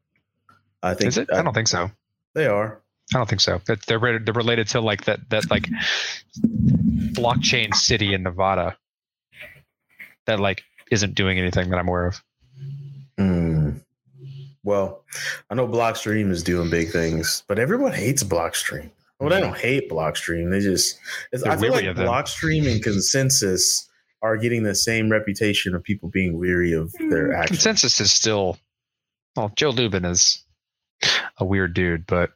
I 0.82 0.94
think 0.94 1.08
Is 1.08 1.18
it? 1.18 1.28
I 1.32 1.42
don't 1.42 1.54
think 1.54 1.68
so. 1.68 1.90
they 2.34 2.46
are. 2.46 2.80
I 3.14 3.18
don't 3.18 3.28
think 3.28 3.40
so. 3.40 3.60
That 3.66 3.84
they're 3.86 3.98
related, 3.98 4.26
they're 4.26 4.34
related 4.34 4.68
to 4.68 4.80
like 4.80 5.04
that 5.04 5.28
that 5.30 5.50
like 5.50 5.68
blockchain 7.12 7.74
city 7.74 8.14
in 8.14 8.22
Nevada 8.22 8.76
that 10.26 10.40
like 10.40 10.62
isn't 10.90 11.14
doing 11.14 11.38
anything 11.38 11.70
that 11.70 11.78
I'm 11.78 11.88
aware 11.88 12.06
of. 12.06 12.22
Hmm. 13.18 13.70
Well, 14.62 15.04
I 15.48 15.54
know 15.54 15.66
Blockstream 15.66 16.30
is 16.30 16.42
doing 16.42 16.68
big 16.68 16.90
things, 16.90 17.44
but 17.48 17.58
everyone 17.58 17.92
hates 17.92 18.22
Blockstream. 18.22 18.90
Well, 19.18 19.30
they 19.30 19.40
don't 19.40 19.56
hate 19.56 19.90
Blockstream. 19.90 20.50
They 20.50 20.60
just 20.60 20.98
it's, 21.32 21.42
I 21.42 21.56
feel 21.56 21.72
like. 21.72 21.84
Blockstream 21.84 22.70
and 22.70 22.82
ConsenSys 22.82 23.86
are 24.22 24.36
getting 24.36 24.62
the 24.62 24.74
same 24.74 25.10
reputation 25.10 25.74
of 25.74 25.82
people 25.82 26.08
being 26.08 26.38
weary 26.38 26.72
of 26.72 26.92
their 27.10 27.32
actions. 27.32 27.64
ConsenSys 27.64 28.00
is 28.00 28.12
still 28.12 28.58
well, 29.36 29.52
Joe 29.56 29.70
Lubin 29.70 30.04
is 30.04 30.42
a 31.38 31.44
weird 31.44 31.74
dude, 31.74 32.06
but 32.06 32.32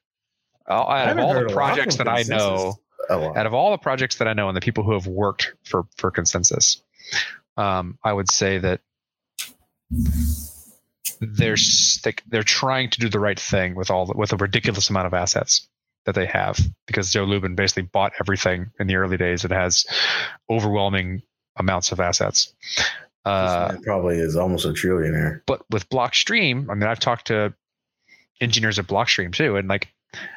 out 0.68 1.10
of 1.10 1.18
all 1.18 1.34
the 1.34 1.52
projects 1.52 1.96
that 1.96 2.08
I 2.08 2.22
know, 2.22 2.74
out 3.10 3.46
of 3.46 3.54
all 3.54 3.70
the 3.70 3.78
projects 3.78 4.16
that 4.18 4.28
I 4.28 4.32
know 4.32 4.48
and 4.48 4.56
the 4.56 4.60
people 4.60 4.84
who 4.84 4.92
have 4.92 5.06
worked 5.06 5.54
for 5.64 5.86
for 5.96 6.10
ConsenSys, 6.10 6.80
um, 7.56 7.98
I 8.02 8.12
would 8.12 8.30
say 8.30 8.58
that 8.58 8.80
they're 11.20 11.56
they're 12.28 12.42
trying 12.42 12.90
to 12.90 13.00
do 13.00 13.08
the 13.08 13.20
right 13.20 13.38
thing 13.38 13.74
with 13.74 13.90
all 13.90 14.06
the, 14.06 14.14
with 14.16 14.32
a 14.32 14.36
ridiculous 14.36 14.90
amount 14.90 15.06
of 15.06 15.14
assets 15.14 15.68
that 16.06 16.14
they 16.14 16.26
have 16.26 16.58
because 16.86 17.10
Joe 17.10 17.24
Lubin 17.24 17.54
basically 17.54 17.84
bought 17.84 18.12
everything 18.20 18.70
in 18.78 18.86
the 18.86 18.96
early 18.96 19.16
days. 19.16 19.44
It 19.44 19.50
has 19.50 19.86
overwhelming 20.50 21.22
amounts 21.56 21.92
of 21.92 22.00
assets. 22.00 22.52
Uh, 23.24 23.76
probably 23.82 24.16
is 24.16 24.36
almost 24.36 24.66
a 24.66 24.68
trillionaire. 24.68 25.40
but 25.46 25.62
with 25.70 25.88
Blockstream, 25.88 26.68
I 26.70 26.74
mean, 26.74 26.88
I've 26.88 27.00
talked 27.00 27.28
to 27.28 27.54
engineers 28.40 28.78
at 28.78 28.86
Blockstream 28.86 29.32
too, 29.32 29.56
and 29.56 29.66
like 29.66 29.93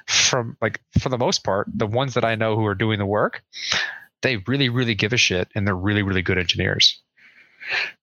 from 0.07 0.57
like 0.61 0.79
for 0.99 1.09
the 1.09 1.17
most 1.17 1.43
part, 1.43 1.67
the 1.73 1.87
ones 1.87 2.13
that 2.15 2.25
I 2.25 2.35
know 2.35 2.55
who 2.55 2.65
are 2.65 2.75
doing 2.75 2.99
the 2.99 3.05
work, 3.05 3.43
they 4.21 4.37
really, 4.47 4.69
really 4.69 4.95
give 4.95 5.13
a 5.13 5.17
shit, 5.17 5.49
and 5.55 5.67
they're 5.67 5.75
really, 5.75 6.03
really 6.03 6.21
good 6.21 6.37
engineers. 6.37 7.01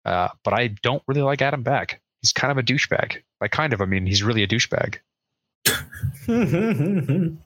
Uh, 0.05 0.29
but 0.45 0.53
I 0.55 0.68
don't 0.83 1.03
really 1.07 1.22
like 1.22 1.41
Adam 1.43 1.62
Back. 1.62 2.01
He's 2.20 2.33
kind 2.33 2.51
of 2.51 2.59
a 2.59 2.62
douchebag. 2.62 3.16
Like, 3.41 3.51
kind 3.51 3.72
of. 3.72 3.81
I 3.81 3.85
mean, 3.87 4.07
he's 4.07 4.22
really 4.22 4.43
a 4.43 4.47
douchebag. 4.49 4.97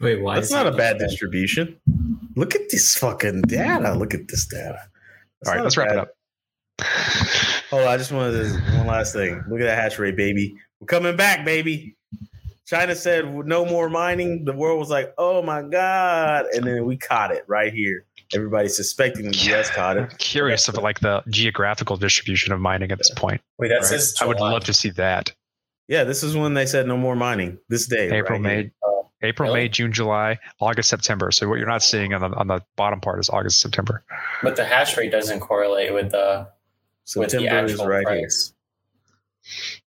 Wait, 0.00 0.20
why? 0.20 0.34
That's 0.34 0.46
is 0.48 0.52
not 0.52 0.66
he 0.66 0.72
a 0.72 0.76
bad 0.76 0.96
douchebag? 0.96 1.08
distribution. 1.08 1.76
Look 2.36 2.54
at 2.54 2.62
this 2.70 2.96
fucking 2.96 3.42
data. 3.42 3.94
Look 3.94 4.14
at 4.14 4.28
this 4.28 4.46
data. 4.46 4.80
That's 5.40 5.48
All 5.48 5.54
right, 5.54 5.62
let's 5.62 5.76
a 5.76 5.80
wrap 5.80 5.90
it 5.90 5.94
bad- 5.94 5.98
up. 5.98 6.08
Oh, 7.72 7.86
I 7.86 7.96
just 7.96 8.12
wanted 8.12 8.32
to, 8.42 8.60
one 8.78 8.86
last 8.86 9.12
thing. 9.12 9.42
Look 9.48 9.60
at 9.60 9.64
that 9.64 9.78
hash 9.80 9.98
rate, 9.98 10.16
baby. 10.16 10.54
We're 10.80 10.86
coming 10.86 11.16
back, 11.16 11.44
baby. 11.44 11.96
China 12.66 12.94
said 12.94 13.32
no 13.46 13.64
more 13.66 13.90
mining. 13.90 14.44
The 14.44 14.52
world 14.54 14.78
was 14.78 14.88
like, 14.90 15.12
oh 15.18 15.42
my 15.42 15.62
God. 15.62 16.46
And 16.54 16.64
then 16.66 16.86
we 16.86 16.96
caught 16.96 17.30
it 17.30 17.44
right 17.46 17.72
here. 17.72 18.06
Everybody's 18.34 18.74
suspecting 18.74 19.26
the 19.30 19.36
US 19.54 19.70
caught 19.70 19.98
I'm 19.98 20.04
it. 20.04 20.18
curious 20.18 20.66
of 20.68 20.76
like 20.76 21.00
the 21.00 21.22
geographical 21.28 21.96
distribution 21.96 22.52
of 22.52 22.60
mining 22.60 22.90
at 22.90 22.98
this 22.98 23.10
point. 23.10 23.42
Wait, 23.58 23.68
that 23.68 23.76
Right. 23.76 23.84
says 23.84 24.16
I 24.20 24.24
would 24.26 24.40
love 24.40 24.64
to 24.64 24.72
see 24.72 24.90
that. 24.90 25.32
Yeah, 25.88 26.04
this 26.04 26.22
is 26.22 26.34
when 26.34 26.54
they 26.54 26.64
said 26.64 26.86
no 26.86 26.96
more 26.96 27.14
mining. 27.14 27.58
This 27.68 27.86
day. 27.86 28.10
April, 28.10 28.40
right 28.40 28.50
here. 28.50 28.62
May, 28.64 28.70
uh, 28.88 29.02
April, 29.22 29.48
Really? 29.50 29.60
May, 29.64 29.68
June, 29.68 29.92
July, 29.92 30.38
August, 30.58 30.88
September. 30.88 31.30
So 31.30 31.46
what 31.48 31.58
you're 31.58 31.68
not 31.68 31.82
seeing 31.82 32.14
on 32.14 32.22
the 32.22 32.34
on 32.36 32.46
the 32.46 32.62
bottom 32.76 33.00
part 33.02 33.20
is 33.20 33.28
August, 33.28 33.60
September. 33.60 34.02
But 34.42 34.56
the 34.56 34.64
hash 34.64 34.96
rate 34.96 35.12
doesn't 35.12 35.40
correlate 35.40 35.92
with 35.92 36.10
the 36.12 36.48
with 37.16 37.30
the 37.30 37.38
September 37.40 37.64
is 37.66 37.72
actual 37.72 37.86
right 37.86 38.04
price. 38.06 38.54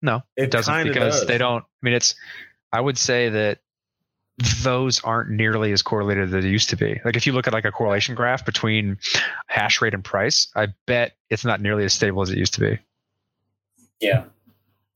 No, 0.01 0.21
here. 0.35 0.45
it 0.45 0.51
doesn't 0.51 0.83
because 0.87 1.19
does. 1.19 1.27
they 1.27 1.37
don't. 1.37 1.63
I 1.63 1.67
mean, 1.81 1.93
it's. 1.93 2.13
I 2.75 2.81
would 2.81 2.97
say 2.97 3.29
that 3.29 3.59
those 4.63 4.99
aren't 5.03 5.29
nearly 5.29 5.71
as 5.71 5.81
correlated 5.81 6.25
as 6.25 6.31
they 6.43 6.49
used 6.49 6.69
to 6.71 6.75
be. 6.75 6.99
Like 7.05 7.15
if 7.15 7.25
you 7.25 7.31
look 7.31 7.47
at 7.47 7.53
like 7.53 7.63
a 7.63 7.71
correlation 7.71 8.15
graph 8.15 8.45
between 8.45 8.97
hash 9.47 9.81
rate 9.81 9.93
and 9.93 10.03
price, 10.03 10.49
I 10.55 10.67
bet 10.85 11.13
it's 11.29 11.45
not 11.45 11.61
nearly 11.61 11.85
as 11.85 11.93
stable 11.93 12.21
as 12.21 12.29
it 12.29 12.37
used 12.37 12.53
to 12.55 12.59
be. 12.59 12.79
Yeah, 14.01 14.25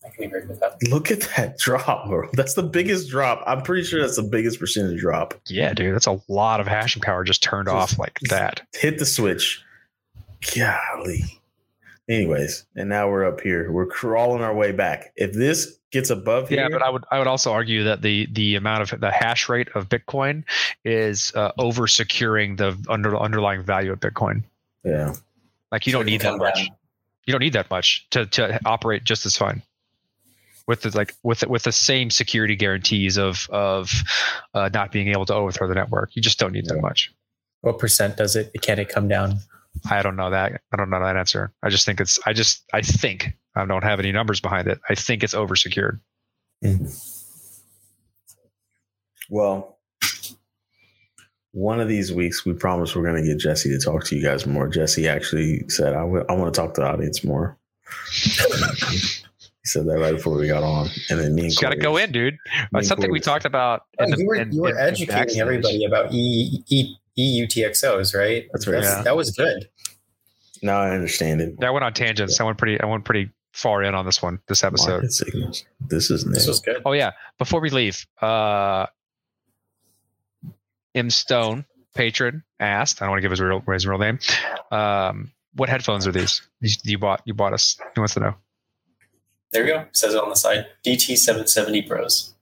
I 0.06 0.10
can 0.10 0.26
agree 0.26 0.46
with 0.46 0.60
that. 0.60 0.76
Look 0.90 1.10
at 1.10 1.22
that 1.38 1.58
drop, 1.58 2.10
bro. 2.10 2.28
That's 2.34 2.54
the 2.56 2.64
biggest 2.64 3.10
drop. 3.10 3.42
I'm 3.48 3.62
pretty 3.62 3.84
sure 3.84 4.02
that's 4.02 4.18
the 4.18 4.24
biggest 4.24 4.60
percentage 4.60 5.00
drop. 5.00 5.36
Yeah, 5.48 5.74
dude, 5.74 5.96
that's 5.96 6.08
a 6.08 6.20
lot 6.28 6.60
of 6.60 6.68
hashing 6.68 7.02
power 7.02 7.24
just 7.24 7.42
turned 7.42 7.68
Just- 7.70 7.94
off 7.94 7.98
like 8.00 8.20
that. 8.30 8.62
Hit 8.74 9.00
the 9.00 9.06
switch. 9.06 9.64
Golly. 10.54 11.39
Anyways, 12.10 12.66
and 12.76 12.90
now 12.90 13.08
we're 13.08 13.24
up 13.24 13.40
here. 13.40 13.72
We're 13.72 13.86
crawling 13.86 14.42
our 14.42 14.54
way 14.56 14.72
back. 14.72 15.14
If 15.16 15.32
this 15.34 15.78
gets 15.92 16.10
above 16.10 16.50
here, 16.50 16.62
Yeah, 16.62 16.70
but 16.72 16.82
I 16.82 16.90
would 16.90 17.04
I 17.12 17.20
would 17.20 17.28
also 17.28 17.52
argue 17.52 17.84
that 17.84 18.02
the 18.02 18.28
the 18.32 18.56
amount 18.56 18.92
of 18.92 19.00
the 19.00 19.12
hash 19.12 19.48
rate 19.48 19.68
of 19.76 19.90
Bitcoin 19.90 20.44
is 20.84 21.32
uh, 21.36 21.52
over 21.60 21.86
securing 21.86 22.56
the 22.56 22.76
under, 22.90 23.16
underlying 23.16 23.62
value 23.64 23.92
of 23.92 24.00
Bitcoin. 24.00 24.44
yeah, 24.84 25.14
Like 25.72 25.86
you 25.86 25.92
So 25.92 26.00
don't 26.00 26.08
need 26.08 26.22
that 26.22 26.38
much. 26.38 26.56
down. 26.56 26.68
You 27.28 27.32
don't 27.32 27.42
need 27.42 27.54
that 27.54 27.70
much 27.70 28.08
to 28.10 28.26
to 28.26 28.60
operate 28.66 29.04
just 29.04 29.28
as 29.28 29.38
fine. 29.38 29.62
With 30.66 30.82
the 30.82 30.98
like 30.98 31.14
with 31.22 31.46
with 31.48 31.62
the 31.64 31.72
same 31.72 32.10
security 32.10 32.56
guarantees 32.56 33.18
of 33.18 33.48
of 33.52 33.92
uh, 34.56 34.70
not 34.74 34.92
being 34.92 35.10
able 35.10 35.28
to 35.28 35.36
overthrow 35.36 35.68
the 35.68 35.76
network, 35.76 36.16
you 36.16 36.24
just 36.24 36.40
don't 36.40 36.54
need 36.54 36.66
that 36.66 36.82
much. 36.82 37.14
What 37.62 37.78
percent 37.78 38.18
does 38.18 38.36
it? 38.36 38.52
Can 38.64 38.80
it 38.80 38.90
come 38.90 39.08
down? 39.08 39.40
I 39.90 40.02
don't 40.02 40.16
know 40.16 40.30
that. 40.30 40.62
I 40.74 40.78
don't 40.78 40.90
know 40.90 41.00
that 41.02 41.16
answer. 41.16 41.54
I 41.64 41.70
just 41.70 41.86
think 41.86 42.00
it's. 42.02 42.20
I 42.26 42.34
just. 42.34 42.64
I 42.74 42.82
think 42.82 43.34
I 43.56 43.66
don't 43.66 43.84
have 43.84 44.00
any 44.00 44.12
numbers 44.12 44.40
behind 44.42 44.68
it. 44.68 44.80
I 44.90 44.96
think 44.96 45.24
it's 45.24 45.34
over 45.34 45.56
secured. 45.56 46.00
Hmm. 46.64 46.86
well, 49.30 49.78
one 51.52 51.80
of 51.80 51.88
these 51.88 52.12
weeks 52.12 52.46
we 52.46 52.54
promise 52.54 52.96
we're 52.96 53.04
going 53.04 53.22
to 53.22 53.28
get 53.28 53.40
Jesse 53.40 53.70
to 53.70 53.80
talk 53.80 54.04
to 54.06 54.16
you 54.16 54.24
guys 54.24 54.46
more. 54.46 54.68
Jesse 54.68 55.08
actually 55.08 55.68
said, 55.70 55.94
"I 55.94 56.04
want 56.04 56.54
to 56.54 56.60
talk 56.60 56.74
to 56.76 56.82
the 56.82 56.88
audience 56.88 57.24
more." 57.24 57.58
he 58.12 59.66
said 59.66 59.86
that 59.88 60.00
right 60.00 60.14
before 60.16 60.38
we 60.38 60.48
got 60.48 60.64
on, 60.64 60.90
and 61.10 61.20
then 61.20 61.34
me 61.36 61.46
and 61.46 61.56
got 61.62 61.70
to 61.70 61.76
go 61.76 61.98
in, 61.98 62.12
dude. 62.12 62.34
me 62.34 62.40
That's 62.54 62.68
and 62.74 62.86
something 62.88 63.12
we 63.12 63.20
talked 63.20 63.46
about. 63.46 63.84
Oh, 64.00 64.04
in 64.04 64.12
the- 64.12 64.18
you 64.20 64.28
were 64.28 64.36
in- 64.36 64.52
you 64.52 64.62
were 64.62 64.70
in- 64.70 64.76
in 64.78 64.82
educating 64.82 65.16
backstage. 65.16 65.42
everybody 65.42 65.86
about 65.86 66.14
e, 66.14 66.64
e, 66.70 66.96
EUTXOs, 67.20 68.16
right? 68.18 68.48
That's 68.54 68.68
right. 68.68 68.84
Yeah. 68.84 69.02
That 69.04 69.16
was 69.16 69.32
good. 69.32 69.70
Now 70.62 70.82
I 70.82 70.92
understand 70.92 71.42
it. 71.42 71.56
Yeah, 71.60 71.68
I 71.68 71.72
went 71.72 71.84
on 71.84 71.94
tangents. 71.94 72.40
I 72.40 72.44
went 72.44 72.58
pretty. 72.58 72.80
I 72.80 72.86
went 72.86 73.06
pretty 73.06 73.32
far 73.54 73.84
in 73.84 73.96
on 73.96 74.06
this 74.06 74.22
one. 74.22 74.40
This 74.48 74.64
episode. 74.64 74.92
Market 74.92 75.14
signals. 75.14 75.66
This 75.88 76.12
is 76.12 76.26
This 76.26 76.48
was 76.48 76.60
good. 76.60 76.82
Oh 76.86 76.92
yeah. 76.94 77.12
Before 77.38 77.62
we 77.62 77.70
leave, 77.70 78.06
uh, 78.22 78.86
M 80.96 81.10
Stone 81.10 81.66
patron 81.96 82.44
asked. 82.60 83.02
I 83.02 83.06
don't 83.06 83.12
want 83.12 83.20
to 83.20 83.22
give 83.22 83.32
his 83.32 83.42
real 83.42 83.62
his 83.62 83.88
real 83.88 84.00
name. 84.00 84.20
Um, 84.72 85.32
what 85.56 85.70
headphones 85.70 86.08
are 86.08 86.12
these? 86.12 86.42
You, 86.62 86.70
you 86.84 86.98
bought. 86.98 87.22
You 87.26 87.34
bought 87.34 87.54
us. 87.54 87.78
He 87.96 88.00
wants 88.00 88.14
to 88.16 88.20
know. 88.20 88.36
There 89.52 89.64
we 89.64 89.70
go. 89.70 89.86
Says 89.94 90.14
it 90.14 90.22
on 90.22 90.30
the 90.30 90.36
side. 90.36 90.68
DT770 90.86 91.88
Pros. 91.88 92.36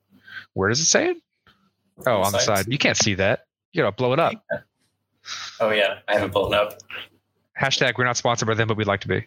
Where 0.53 0.69
does 0.69 0.81
it 0.81 0.85
say 0.85 1.11
it? 1.11 1.17
Oh, 2.05 2.21
on 2.21 2.31
the 2.33 2.39
side. 2.39 2.67
You 2.67 2.77
can't 2.77 2.97
see 2.97 3.13
that. 3.15 3.45
You 3.71 3.83
gotta 3.83 3.95
blow 3.95 4.13
it 4.13 4.19
up. 4.19 4.33
Oh 5.59 5.71
yeah, 5.71 5.99
I 6.07 6.13
have 6.13 6.23
it 6.23 6.31
blown 6.31 6.53
up. 6.53 6.77
Hashtag 7.59 7.97
we're 7.97 8.05
not 8.05 8.17
sponsored 8.17 8.47
by 8.47 8.53
them, 8.53 8.67
but 8.67 8.77
we'd 8.77 8.87
like 8.87 9.01
to 9.01 9.07
be. 9.07 9.25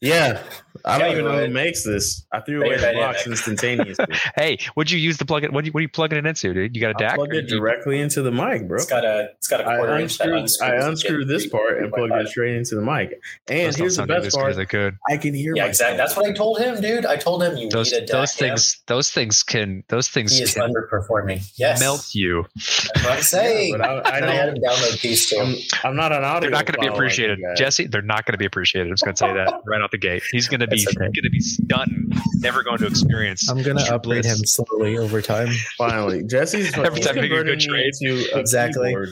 Yeah, 0.00 0.42
I 0.84 0.98
don't 0.98 1.08
Yeah, 1.08 1.12
even 1.12 1.24
know 1.26 1.46
who 1.46 1.52
makes 1.52 1.84
this. 1.84 2.24
I 2.32 2.40
threw 2.40 2.62
away 2.64 2.74
it 2.76 2.80
the 2.80 2.92
box 2.98 3.26
instantaneously. 3.26 4.06
Hey, 4.36 4.58
what'd 4.74 4.90
you 4.90 4.98
use 4.98 5.18
the 5.18 5.26
plug 5.26 5.44
it? 5.44 5.52
What 5.52 5.62
do 5.64 5.66
you, 5.66 5.72
what 5.72 5.80
are 5.80 5.82
you 5.82 5.88
plugging 5.88 6.16
it 6.18 6.24
into, 6.26 6.54
dude? 6.54 6.74
You 6.74 6.80
got 6.80 7.00
a 7.00 7.04
I 7.04 7.08
DAC? 7.10 7.14
plugged 7.16 7.32
or 7.32 7.36
it 7.38 7.50
you- 7.50 7.58
directly 7.58 8.00
into 8.00 8.22
the 8.22 8.30
mic, 8.30 8.66
bro. 8.66 8.76
It's 8.76 8.86
got 8.86 9.04
a 9.04 9.28
it's 9.36 9.46
got 9.48 9.60
a 9.60 9.66
I 9.68 9.76
quarter 9.76 9.98
inch 9.98 10.16
that 10.18 10.28
unscrewed, 10.28 10.40
unscrews. 10.42 10.60
I 10.62 10.80
to 10.80 10.88
unscrewed 10.88 11.28
this 11.28 11.46
part 11.48 11.82
and 11.82 11.92
plugged 11.92 12.14
it 12.14 12.28
straight 12.28 12.56
into 12.56 12.76
the 12.76 12.80
mic. 12.82 13.20
And 13.48 13.66
Those 13.68 13.76
here's 13.76 13.96
the 13.96 14.06
best 14.06 14.34
part: 14.34 14.50
as 14.50 14.56
they 14.56 14.66
could. 14.66 14.96
I 15.10 15.16
can 15.18 15.34
hear 15.34 15.54
Yeah, 15.54 15.66
myself. 15.66 15.92
exactly. 15.92 15.96
That's 15.98 16.16
what 16.16 16.26
I 16.26 16.32
told 16.32 16.58
him, 16.60 16.80
dude. 16.80 17.04
I 17.06 17.16
told 17.16 17.42
him 17.42 17.56
you 17.58 17.68
Those 17.68 17.92
need 17.92 18.04
a 18.04 18.06
DAC. 18.06 18.10
those 18.12 18.40
yeah. 18.40 18.48
things 18.48 18.82
those 18.86 19.10
things 19.10 19.42
can 19.42 19.84
those 19.88 20.08
things 20.08 20.36
He 20.36 20.44
is 20.44 20.54
can 20.54 20.72
underperforming. 20.72 21.42
Yes, 21.58 21.80
melt 21.80 22.14
you. 22.14 22.46
That's 22.54 23.04
what 23.04 23.12
I'm 23.12 23.22
saying. 23.22 23.72
but 23.76 23.82
I, 23.82 23.94
I 23.98 24.16
and 24.18 24.26
I 24.26 24.32
had 24.34 24.48
him 24.50 24.54
download 24.62 25.00
these 25.02 25.28
too. 25.28 25.36
I'm, 25.38 25.54
I'm 25.84 25.96
not 25.96 26.12
an 26.12 26.24
audio. 26.24 26.40
They're 26.48 26.50
not 26.50 26.66
going 26.66 26.74
to 26.74 26.80
be 26.80 26.86
file 26.86 26.92
like 26.92 26.96
appreciated, 26.98 27.38
you. 27.50 27.56
Jesse. 27.56 27.86
They're 27.86 28.02
not 28.02 28.24
going 28.26 28.32
to 28.34 28.38
be 28.38 28.44
appreciated. 28.46 28.88
I'm 28.88 28.94
just 28.94 29.04
going 29.04 29.14
to 29.14 29.18
say 29.18 29.32
that 29.32 29.60
right 29.66 29.80
out 29.80 29.90
the 29.90 29.98
gate. 29.98 30.22
He's 30.32 30.48
going 30.48 30.60
to 30.60 30.66
be 30.66 30.76
That's 30.84 30.96
okay. 30.96 31.04
going 31.06 31.12
to 31.22 31.30
be 31.30 31.40
stunned, 31.40 32.14
never 32.36 32.62
going 32.62 32.78
to 32.78 32.86
experience. 32.86 33.48
I'm 33.48 33.62
gonna 33.62 33.84
true 33.84 33.94
upgrade 33.94 34.24
him 34.24 34.36
slowly 34.44 34.98
over 34.98 35.20
time. 35.22 35.48
Finally, 35.78 36.24
Jesse's 36.24 36.72
Every 36.78 36.96
he's 36.96 37.06
time 37.06 37.16
you 37.16 37.22
a 37.22 37.26
converting 37.28 37.58
good 37.58 37.58
me 37.58 37.66
trade. 37.66 37.92
into 38.00 38.34
a 38.36 38.38
Exactly. 38.40 38.88
keyboard 38.88 39.08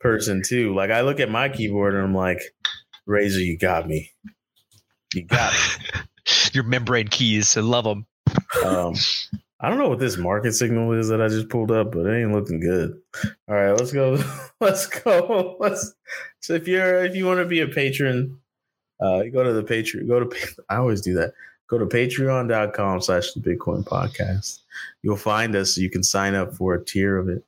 person 0.00 0.42
too. 0.46 0.74
Like 0.74 0.90
I 0.90 1.00
look 1.02 1.20
at 1.20 1.30
my 1.30 1.48
keyboard 1.48 1.94
and 1.94 2.02
I'm 2.04 2.14
like, 2.14 2.40
Razer, 3.08 3.44
you 3.44 3.58
got 3.58 3.86
me. 3.88 4.10
You 5.14 5.24
got 5.24 5.52
me. 5.52 6.00
Your 6.52 6.64
membrane 6.64 7.08
keys, 7.08 7.56
I 7.56 7.60
love 7.60 7.84
them. 7.84 8.06
Um, 8.64 8.94
I 9.62 9.68
don't 9.68 9.78
know 9.78 9.88
what 9.88 10.00
this 10.00 10.16
market 10.16 10.52
signal 10.54 10.92
is 10.92 11.08
that 11.08 11.22
I 11.22 11.28
just 11.28 11.48
pulled 11.48 11.70
up, 11.70 11.92
but 11.92 12.04
it 12.04 12.20
ain't 12.20 12.32
looking 12.32 12.58
good. 12.58 13.00
All 13.48 13.54
right, 13.54 13.70
let's 13.70 13.92
go. 13.92 14.18
Let's 14.60 14.86
go. 14.86 15.56
Let's. 15.58 15.94
So 16.40 16.54
if 16.54 16.68
you're 16.68 17.04
if 17.04 17.16
you 17.16 17.26
want 17.26 17.38
to 17.38 17.46
be 17.46 17.60
a 17.60 17.66
patron, 17.66 18.38
uh, 19.00 19.24
go 19.24 19.42
to 19.42 19.52
the 19.52 19.64
Patreon. 19.64 20.06
Go 20.06 20.24
to. 20.24 20.54
I 20.68 20.76
always 20.76 21.00
do 21.00 21.14
that. 21.14 21.32
Go 21.68 21.78
to 21.78 21.86
patreon.com 21.86 23.00
slash 23.00 23.32
the 23.32 23.40
Bitcoin 23.40 23.84
podcast. 23.84 24.60
You'll 25.02 25.16
find 25.16 25.56
us. 25.56 25.76
You 25.76 25.90
can 25.90 26.02
sign 26.02 26.34
up 26.34 26.54
for 26.54 26.74
a 26.74 26.84
tier 26.84 27.16
of 27.16 27.28
it. 27.28 27.44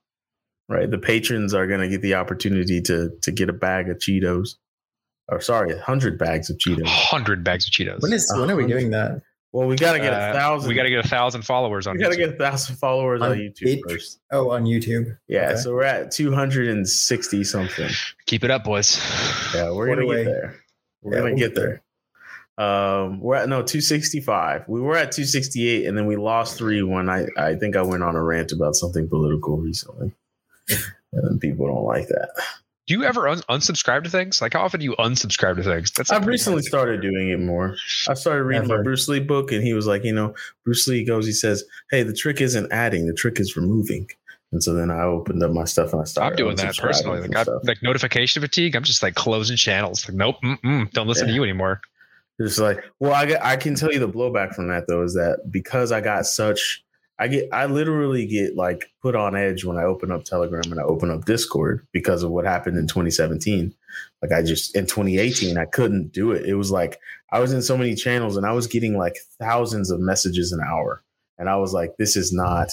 Right. 0.69 0.91
The 0.91 0.99
patrons 0.99 1.53
are 1.53 1.67
going 1.67 1.81
to 1.81 1.89
get 1.89 2.01
the 2.01 2.15
opportunity 2.15 2.81
to 2.83 3.11
to 3.21 3.31
get 3.31 3.49
a 3.49 3.53
bag 3.53 3.89
of 3.91 3.99
Cheetos. 3.99 4.57
Or 5.29 5.41
sorry, 5.41 5.79
hundred 5.79 6.19
bags 6.19 6.51
of 6.51 6.59
Cheetos. 6.59 6.87
Hundred 6.87 7.45
bags 7.45 7.67
of 7.67 7.73
Cheetos. 7.73 8.03
When 8.03 8.13
is 8.13 8.33
when 8.37 8.51
are 8.51 8.57
we 8.57 8.67
doing 8.67 8.91
that? 8.91 9.23
Well, 9.55 9.69
we 9.69 9.77
got 9.77 9.93
to 9.93 10.01
get 10.01 10.13
Uh, 10.13 10.31
a 10.31 10.33
thousand. 10.33 10.69
We 10.69 10.75
got 10.75 10.83
to 10.83 10.91
get 10.91 11.05
a 11.05 11.09
thousand 11.09 11.43
followers 11.43 11.87
on. 11.87 11.97
we 11.97 12.03
got 12.03 12.11
to 12.11 12.17
YouTube. 12.17 12.19
get 12.19 12.35
a 12.35 12.51
thousand 12.51 12.75
followers 12.75 13.23
on, 13.23 13.31
On 13.31 13.37
YouTube 13.39 13.63
Patreon? 13.85 13.89
first. 13.89 14.19
Oh, 14.33 14.51
on 14.51 14.65
YouTube. 14.65 15.17
Yeah, 15.29 15.51
Okay. 15.51 15.57
so 15.61 15.73
we're 15.73 15.85
at 15.85 16.11
260 16.11 17.45
something. 17.45 17.89
Keep 18.27 18.43
it 18.43 18.51
up, 18.51 18.65
boys. 18.65 18.99
Yeah, 19.55 19.71
we're 19.71 19.89
What 19.89 19.95
gonna 19.95 20.07
away. 20.07 20.25
get 20.25 20.31
there. 20.33 20.57
We're 21.03 21.13
Yeah, 21.13 21.19
gonna 21.21 21.31
we'll 21.31 21.39
get 21.39 21.55
get 21.55 21.55
there. 21.55 21.83
Um, 22.59 23.21
we're 23.21 23.37
at 23.37 23.49
no 23.49 23.63
265. 23.63 24.65
We 24.69 24.81
were 24.81 24.97
at 24.97 25.13
268, 25.13 25.87
and 25.87 25.97
then 25.97 26.07
we 26.07 26.17
lost 26.17 26.59
three 26.59 26.83
when 26.83 27.09
I 27.09 27.27
I 27.37 27.55
think 27.55 27.77
I 27.77 27.83
went 27.83 28.03
on 28.03 28.17
a 28.17 28.23
rant 28.25 28.51
about 28.51 28.75
something 28.75 29.09
political 29.09 29.57
recently, 29.57 30.13
and 31.13 31.41
people 31.41 31.67
don't 31.69 31.85
like 31.85 32.09
that. 32.09 32.31
Do 32.87 32.95
you 32.95 33.05
ever 33.05 33.29
un- 33.29 33.43
unsubscribe 33.49 34.05
to 34.05 34.11
things? 34.11 34.43
Like 34.43 34.53
how 34.53 34.61
often 34.61 34.81
do 34.81 34.85
you 34.85 34.95
unsubscribe 34.99 35.57
to 35.57 35.63
things? 35.63 35.91
That's 35.93 36.11
a 36.11 36.17
I've 36.17 36.27
recently 36.27 36.59
hard- 36.59 36.65
started 36.65 37.01
doing 37.01 37.31
it 37.31 37.41
more. 37.41 37.77
I 38.09 38.15
started 38.15 38.45
reading 38.45 38.69
my 38.69 38.83
Bruce 38.83 39.09
Lee 39.09 39.21
book, 39.21 39.53
and 39.53 39.65
he 39.65 39.73
was 39.73 39.87
like, 39.87 40.05
you 40.05 40.13
know, 40.13 40.35
Bruce 40.65 40.87
Lee 40.87 41.05
goes, 41.05 41.25
he 41.25 41.33
says, 41.33 41.65
"Hey, 41.91 42.03
the 42.03 42.13
trick 42.13 42.41
isn't 42.43 42.71
adding, 42.71 43.07
the 43.07 43.15
trick 43.15 43.41
is 43.41 43.57
removing." 43.57 44.09
And 44.53 44.63
so 44.63 44.73
then 44.73 44.91
I 44.91 45.03
opened 45.03 45.43
up 45.43 45.51
my 45.51 45.65
stuff 45.65 45.93
and 45.93 46.03
I 46.03 46.05
started. 46.05 46.33
I'm 46.33 46.37
doing 46.37 46.57
that 46.57 46.77
personally. 46.77 47.23
Like, 47.23 47.35
I, 47.35 47.43
stuff. 47.43 47.63
like 47.65 47.83
notification 47.83 48.41
fatigue. 48.43 48.77
I'm 48.77 48.85
just 48.85 49.03
like 49.03 49.15
closing 49.17 49.57
channels. 49.57 50.07
Like, 50.07 50.17
nope, 50.17 50.37
mm-mm, 50.45 50.91
don't 50.93 51.09
listen 51.09 51.27
to 51.27 51.33
you 51.33 51.43
anymore. 51.43 51.81
It's 52.39 52.59
like, 52.59 52.85
well, 53.01 53.15
I 53.15 53.27
get, 53.27 53.45
I 53.45 53.57
can 53.57 53.75
tell 53.75 53.93
you 53.93 53.99
the 53.99 54.09
blowback 54.09 54.55
from 54.55 54.69
that 54.69 54.87
though 54.89 55.03
is 55.03 55.15
that 55.15 55.41
because 55.51 55.91
I 55.91 56.01
got 56.01 56.27
such, 56.27 56.84
I 57.19 57.29
get, 57.29 57.49
I 57.53 57.67
literally 57.67 58.27
get 58.27 58.57
like 58.57 58.91
put 59.01 59.15
on 59.15 59.37
edge 59.37 59.65
when 59.65 59.77
I 59.77 59.85
open 59.85 60.11
up 60.11 60.25
Telegram 60.25 60.73
and 60.73 60.81
I 60.81 60.83
open 60.83 61.11
up 61.11 61.25
Discord 61.25 61.87
because 61.93 62.23
of 62.23 62.31
what 62.31 62.45
happened 62.45 62.77
in 62.77 62.89
2017. 62.89 63.73
Like 64.21 64.33
I 64.33 64.43
just 64.43 64.75
in 64.75 64.87
2018, 64.87 65.57
I 65.57 65.67
couldn't 65.67 66.13
do 66.13 66.33
it. 66.33 66.45
It 66.45 66.55
was 66.55 66.71
like 66.73 66.99
I 67.31 67.39
was 67.39 67.53
in 67.53 67.63
so 67.63 67.77
many 67.77 67.95
channels 67.95 68.37
and 68.37 68.47
I 68.47 68.53
was 68.53 68.67
getting 68.67 68.97
like 68.97 69.17
thousands 69.39 69.91
of 69.91 70.01
messages 70.01 70.53
an 70.53 70.61
hour, 70.61 71.03
and 71.39 71.49
I 71.49 71.57
was 71.57 71.73
like, 71.73 71.97
this 71.99 72.17
is 72.17 72.33
not 72.33 72.71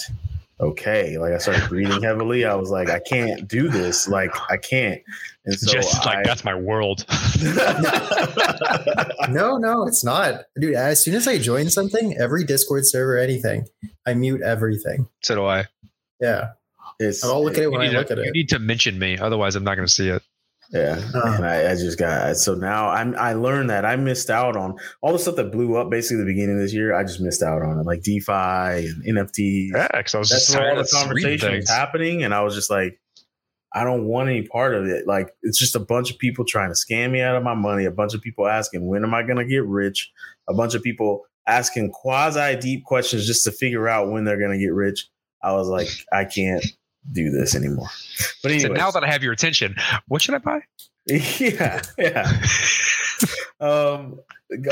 okay. 0.60 1.18
Like 1.18 1.32
I 1.32 1.38
started 1.38 1.68
breathing 1.68 2.02
heavily. 2.02 2.44
I 2.44 2.54
was 2.54 2.70
like, 2.70 2.90
I 2.90 3.00
can't 3.00 3.46
do 3.48 3.68
this. 3.68 4.08
Like 4.08 4.30
I 4.50 4.56
can't. 4.56 5.00
And 5.44 5.58
so 5.58 5.72
just 5.72 6.04
like 6.06 6.18
I, 6.18 6.22
that's 6.24 6.44
my 6.44 6.54
world. 6.54 7.04
No, 9.28 9.56
no, 9.56 9.86
it's 9.86 10.04
not, 10.04 10.42
dude. 10.60 10.74
As 10.74 11.02
soon 11.02 11.14
as 11.14 11.26
I 11.28 11.38
join 11.38 11.70
something, 11.70 12.16
every 12.18 12.44
Discord 12.44 12.84
server, 12.86 13.16
anything, 13.18 13.66
I 14.06 14.14
mute 14.14 14.42
everything. 14.42 15.08
so 15.22 15.36
do 15.36 15.44
I. 15.44 15.66
Yeah, 16.20 16.50
it's 16.98 17.24
I'll 17.24 17.42
look 17.42 17.56
at 17.56 17.62
it 17.62 17.70
when 17.70 17.80
I 17.80 17.88
look 17.88 18.08
to, 18.08 18.14
at 18.14 18.18
it. 18.18 18.26
you 18.26 18.32
need 18.32 18.48
to 18.50 18.58
mention 18.58 18.98
me, 18.98 19.16
otherwise 19.18 19.54
I'm 19.56 19.64
not 19.64 19.76
going 19.76 19.86
to 19.86 19.92
see 19.92 20.08
it. 20.08 20.22
Yeah, 20.72 21.02
Uh. 21.14 21.34
and 21.36 21.44
I, 21.46 21.70
I 21.70 21.74
just 21.74 21.98
got 21.98 22.36
so 22.38 22.54
now 22.54 22.88
I'm 22.88 23.14
I 23.16 23.34
learned 23.34 23.68
that 23.68 23.84
I 23.84 23.96
missed 23.96 24.30
out 24.30 24.56
on 24.56 24.74
all 25.02 25.12
the 25.12 25.18
stuff 25.18 25.36
that 25.36 25.52
blew 25.52 25.76
up 25.76 25.90
basically 25.90 26.18
the 26.18 26.24
beginning 26.24 26.56
of 26.56 26.62
this 26.62 26.72
year. 26.72 26.94
I 26.94 27.02
just 27.04 27.20
missed 27.20 27.42
out 27.42 27.62
on 27.62 27.78
it, 27.78 27.84
like 27.84 28.02
DeFi 28.02 28.32
and 28.32 29.04
NFT. 29.04 29.68
Yeah, 29.74 29.88
because 29.94 30.14
I 30.14 30.18
was 30.18 30.28
That's 30.30 30.46
just 30.46 30.58
where 30.58 30.70
all 30.70 30.76
the 30.76 30.82
of 30.82 30.90
conversation 30.90 31.56
was 31.56 31.68
happening, 31.68 32.22
and 32.22 32.32
I 32.32 32.40
was 32.40 32.54
just 32.54 32.70
like, 32.70 32.98
I 33.74 33.84
don't 33.84 34.04
want 34.06 34.30
any 34.30 34.42
part 34.42 34.74
of 34.74 34.86
it. 34.86 35.06
Like 35.06 35.34
it's 35.42 35.58
just 35.58 35.76
a 35.76 35.80
bunch 35.80 36.10
of 36.10 36.18
people 36.18 36.44
trying 36.46 36.70
to 36.70 36.74
scam 36.74 37.10
me 37.10 37.20
out 37.20 37.36
of 37.36 37.42
my 37.42 37.54
money. 37.54 37.84
A 37.84 37.90
bunch 37.90 38.14
of 38.14 38.22
people 38.22 38.46
asking 38.46 38.86
when 38.86 39.04
am 39.04 39.12
I 39.14 39.22
going 39.22 39.36
to 39.38 39.44
get 39.44 39.64
rich. 39.66 40.10
A 40.48 40.54
bunch 40.54 40.74
of 40.74 40.82
people 40.82 41.26
asking 41.46 41.90
quasi 41.90 42.56
deep 42.56 42.84
questions 42.84 43.26
just 43.26 43.44
to 43.44 43.52
figure 43.52 43.88
out 43.88 44.10
when 44.10 44.24
they're 44.24 44.38
going 44.38 44.52
to 44.52 44.58
get 44.58 44.72
rich. 44.72 45.06
I 45.42 45.52
was 45.52 45.68
like, 45.68 45.88
I 46.12 46.24
can't 46.24 46.64
do 47.10 47.30
this 47.30 47.54
anymore. 47.54 47.88
But 48.42 48.50
So 48.50 48.54
anyway, 48.56 48.76
now 48.78 48.90
that 48.92 49.02
I 49.02 49.08
have 49.10 49.22
your 49.22 49.32
attention, 49.32 49.74
what 50.08 50.22
should 50.22 50.34
I 50.34 50.38
buy? 50.38 50.60
yeah, 51.06 51.82
yeah. 51.98 52.40
Um, 53.60 54.18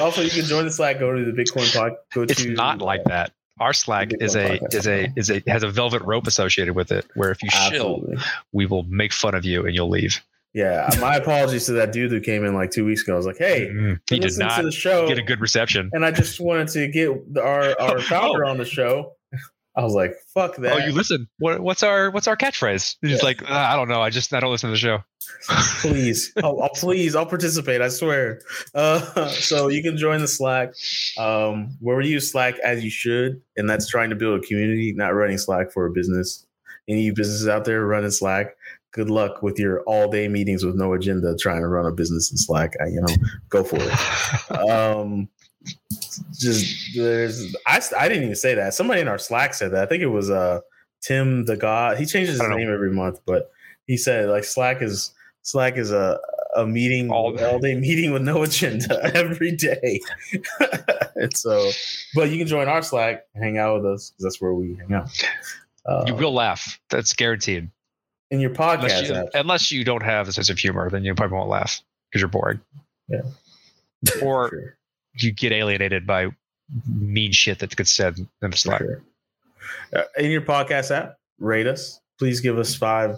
also, 0.01 0.21
you 0.21 0.31
can 0.31 0.45
join 0.45 0.65
the 0.65 0.71
Slack. 0.73 0.99
Go 0.99 1.15
to 1.15 1.25
the 1.25 1.31
Bitcoin 1.33 1.73
pod. 1.73 1.93
Go 2.13 2.23
It's 2.23 2.43
to 2.43 2.51
not 2.51 2.81
like 2.81 3.05
that. 3.05 3.33
Our 3.61 3.73
Slack 3.73 4.11
is 4.21 4.35
a 4.35 4.59
podcast. 4.59 4.75
is 4.75 4.87
a 4.89 5.13
is 5.17 5.31
a 5.31 5.43
has 5.47 5.63
a 5.63 5.69
velvet 5.71 6.03
rope 6.03 6.27
associated 6.27 6.75
with 6.75 6.91
it, 6.91 7.07
where 7.15 7.31
if 7.31 7.43
you 7.43 7.51
shill, 7.51 7.97
Absolutely. 7.99 8.17
we 8.53 8.67
will 8.67 8.83
make 8.85 9.13
fun 9.13 9.35
of 9.35 9.45
you 9.45 9.65
and 9.67 9.75
you'll 9.75 9.89
leave. 9.91 10.21
Yeah, 10.55 10.89
my 11.01 11.15
apologies 11.17 11.67
to 11.67 11.73
that 11.75 11.93
dude 11.93 12.11
who 12.11 12.21
came 12.21 12.45
in 12.45 12.55
like 12.55 12.73
two 12.73 12.85
weeks 12.85 13.03
ago. 13.03 13.13
I 13.13 13.17
was 13.17 13.27
like, 13.27 13.39
"Hey, 13.39 13.69
Mm, 13.71 14.01
he 14.11 14.19
did 14.19 14.37
not 14.39 14.57
to 14.57 14.63
the 14.65 14.73
show, 14.73 15.07
get 15.07 15.19
a 15.19 15.23
good 15.23 15.41
reception. 15.41 15.91
and 15.93 16.05
I 16.05 16.11
just 16.11 16.41
wanted 16.41 16.69
to 16.69 16.89
get 16.89 17.11
our 17.41 17.81
our 17.81 18.01
founder 18.01 18.45
on 18.45 18.59
the 18.59 18.65
show." 18.65 19.13
I 19.77 19.83
was 19.85 19.95
like, 19.95 20.15
"Fuck 20.35 20.57
that!" 20.57 20.73
Oh, 20.73 20.79
you 20.87 20.93
listen. 20.93 21.29
What, 21.39 21.61
what's 21.61 21.83
our 21.83 22.11
what's 22.11 22.27
our 22.27 22.37
catchphrase? 22.37 22.97
He's 23.03 23.11
Yeah. 23.13 23.19
like, 23.23 23.43
"Ah, 23.47 23.73
I 23.73 23.77
don't 23.77 23.89
know. 23.89 24.01
I 24.03 24.11
just 24.11 24.33
I 24.35 24.41
don't 24.41 24.51
listen 24.51 24.69
to 24.69 24.73
the 24.73 24.79
show. 24.79 24.99
please, 25.81 26.33
I'll, 26.43 26.61
I'll 26.63 26.71
please, 26.71 27.15
I'll 27.15 27.27
participate. 27.27 27.81
I 27.81 27.89
swear. 27.89 28.41
Uh, 28.75 29.29
so 29.29 29.69
you 29.69 29.83
can 29.83 29.97
join 29.97 30.21
the 30.21 30.29
Slack, 30.29 30.73
um, 31.19 31.77
where 31.81 31.97
we 31.97 32.09
use 32.09 32.31
Slack 32.31 32.59
as 32.65 32.83
you 32.83 32.91
should, 32.91 33.41
and 33.57 33.71
that's 33.71 33.89
trying 33.89 34.11
to 34.11 34.17
build 34.17 34.43
a 34.43 34.47
community, 34.47 34.93
not 34.93 35.15
running 35.15 35.39
Slack 35.39 35.71
for 35.73 35.87
a 35.87 35.91
business. 35.91 36.45
Any 36.89 37.11
businesses 37.13 37.47
out 37.47 37.65
there 37.65 37.87
running 37.87 38.11
Slack, 38.11 38.57
good 38.93 39.09
luck 39.09 39.41
with 39.43 39.59
your 39.59 39.83
all 39.83 40.11
day 40.11 40.27
meetings 40.27 40.65
with 40.65 40.75
no 40.75 40.93
agenda 40.95 41.37
trying 41.39 41.61
to 41.61 41.69
run 41.69 41.87
a 41.87 41.93
business 41.93 42.33
in 42.33 42.37
Slack. 42.37 42.75
I, 42.83 42.87
you 42.89 43.01
know, 43.01 43.15
go 43.49 43.63
for 43.63 43.79
it. 43.79 44.51
um 44.71 45.29
just 46.39 46.95
there's 46.97 47.55
I, 47.67 47.81
I 47.99 48.09
didn't 48.09 48.25
even 48.25 48.37
say 48.37 48.55
that 48.55 48.75
somebody 48.75 49.01
in 49.01 49.09
our 49.09 49.19
slack 49.19 49.55
said 49.55 49.73
that 49.73 49.83
i 49.83 49.87
think 49.87 50.03
it 50.03 50.09
was 50.09 50.31
uh 50.31 50.61
tim 51.03 51.45
the 51.47 51.57
god 51.57 51.99
he 51.99 52.07
changes 52.07 52.31
his 52.31 52.41
don't 52.41 52.51
know. 52.51 52.57
name 52.57 52.73
every 52.73 52.93
month 52.93 53.21
but 53.27 53.51
he 53.87 53.97
said 53.97 54.29
like 54.29 54.45
slack 54.45 54.83
is 54.83 55.13
slack 55.43 55.77
is 55.77 55.91
a 55.93 56.19
a 56.57 56.67
meeting 56.67 57.11
all, 57.11 57.39
All- 57.45 57.59
day 57.61 57.75
meeting 57.77 58.13
with 58.13 58.23
no 58.23 58.43
agenda 58.43 58.99
every 59.15 59.53
day 59.53 60.01
and 61.15 61.37
so 61.37 61.71
but 62.15 62.29
you 62.31 62.39
can 62.39 62.47
join 62.47 62.67
our 62.69 62.83
slack 62.83 63.27
hang 63.37 63.57
out 63.59 63.77
with 63.83 63.87
us 63.93 64.11
because 64.11 64.25
that's 64.25 64.41
where 64.41 64.53
we 64.55 64.75
hang 64.77 64.93
out 64.95 65.09
uh, 65.87 66.05
you 66.07 66.15
will 66.15 66.35
laugh. 66.35 66.79
That's 66.91 67.15
guaranteed. 67.15 67.71
in 68.31 68.39
your 68.39 68.51
Unless 68.51 69.03
podcast 69.03 69.09
you, 69.09 69.29
unless 69.41 69.73
you 69.73 69.83
don't 69.83 70.03
have 70.03 70.29
a 70.29 70.33
sense 70.33 70.51
of 70.51 70.59
humor, 70.59 70.91
then 70.91 71.05
you 71.05 71.15
probably 71.15 71.39
won't 71.39 71.49
laugh 71.49 71.81
because 72.11 72.21
you're 72.21 72.29
boring. 72.29 72.61
Yeah. 73.09 73.23
Or 74.23 74.49
Sure, 74.51 74.77
you 75.15 75.33
get 75.33 75.53
alienated 75.53 76.07
by 76.07 76.29
mean 76.89 77.33
shit 77.33 77.59
that 77.61 77.75
gets 77.77 77.91
said 77.95 78.19
in 78.19 78.51
the 78.51 78.57
Slack. 78.57 78.81
sure. 78.81 79.03
Uh, 79.95 80.03
in 80.19 80.31
your 80.31 80.41
podcast 80.43 80.91
app 80.91 81.17
rate 81.39 81.67
us 81.67 82.01
please 82.19 82.41
give 82.41 82.59
us 82.59 82.75
five 82.75 83.17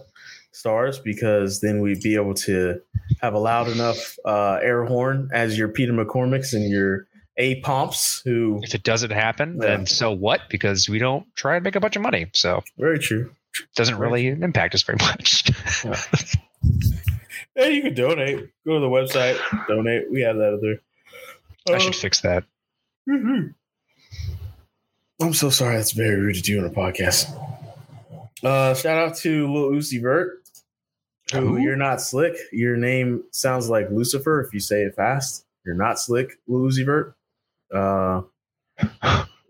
stars 0.52 0.98
because 0.98 1.60
then 1.60 1.80
we'd 1.80 2.00
be 2.02 2.14
able 2.14 2.34
to 2.34 2.80
have 3.20 3.34
a 3.34 3.38
loud 3.38 3.68
enough 3.68 4.16
uh, 4.24 4.58
air 4.62 4.84
horn 4.84 5.28
as 5.32 5.58
your 5.58 5.68
Peter 5.68 5.92
McCormack's 5.92 6.52
and 6.54 6.70
your 6.70 7.06
A 7.36 7.56
Pomps, 7.62 8.22
who 8.24 8.60
If 8.62 8.74
it 8.74 8.82
doesn't 8.84 9.10
happen, 9.10 9.58
Yeah. 9.60 9.66
then 9.68 9.86
so 9.86 10.12
what? 10.12 10.42
Because 10.50 10.88
we 10.88 10.98
don't 10.98 11.26
try 11.36 11.56
and 11.56 11.64
make 11.64 11.74
a 11.74 11.80
bunch 11.80 11.96
of 11.96 12.02
money, 12.02 12.26
so 12.32 12.62
very 12.78 12.98
true. 12.98 13.30
doesn't 13.76 13.98
really 13.98 14.28
impact 14.28 14.74
us 14.74 14.82
very 14.82 14.98
much. 15.00 15.44
Yeah, 17.56 17.66
you 17.66 17.82
can 17.82 17.94
donate. 17.94 18.48
Go 18.66 18.74
to 18.74 18.80
the 18.80 18.86
website, 18.88 19.38
donate. 19.68 20.10
We 20.10 20.22
have 20.22 20.36
that 20.36 20.58
there. 20.62 20.80
I 21.68 21.78
should 21.78 21.94
fix 21.94 22.20
that. 22.22 22.44
Mhm. 23.08 23.54
I'm 25.20 25.34
so 25.34 25.50
sorry. 25.50 25.76
That's 25.76 25.92
very 25.92 26.16
rude 26.20 26.34
to 26.36 26.42
do 26.42 26.58
on 26.58 26.64
a 26.66 26.70
podcast. 26.70 27.26
Uh, 28.42 28.74
shout 28.74 28.98
out 28.98 29.16
to 29.18 29.52
Lil 29.52 29.70
Uzi 29.70 30.00
Vert. 30.02 30.38
Who 31.32 31.56
you're 31.58 31.76
not 31.76 32.00
slick. 32.02 32.34
Your 32.50 32.76
name 32.76 33.22
sounds 33.30 33.68
like 33.68 33.88
Lucifer 33.90 34.40
if 34.42 34.52
you 34.52 34.60
say 34.60 34.82
it 34.82 34.94
fast. 34.96 35.46
You're 35.64 35.76
not 35.76 35.98
slick, 35.98 36.38
Lil 36.48 36.68
Uzi 36.68 36.84
Vert. 36.84 37.14
Uh, 37.72 38.22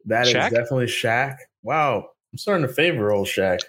that 0.07 0.27
is 0.29 0.35
Shaq? 0.35 0.51
definitely 0.51 0.87
Shaq. 0.87 1.39
Wow, 1.63 2.11
I'm 2.33 2.39
starting 2.39 2.67
to 2.67 2.73
favor 2.73 3.11
old 3.11 3.27
Shaq. 3.27 3.61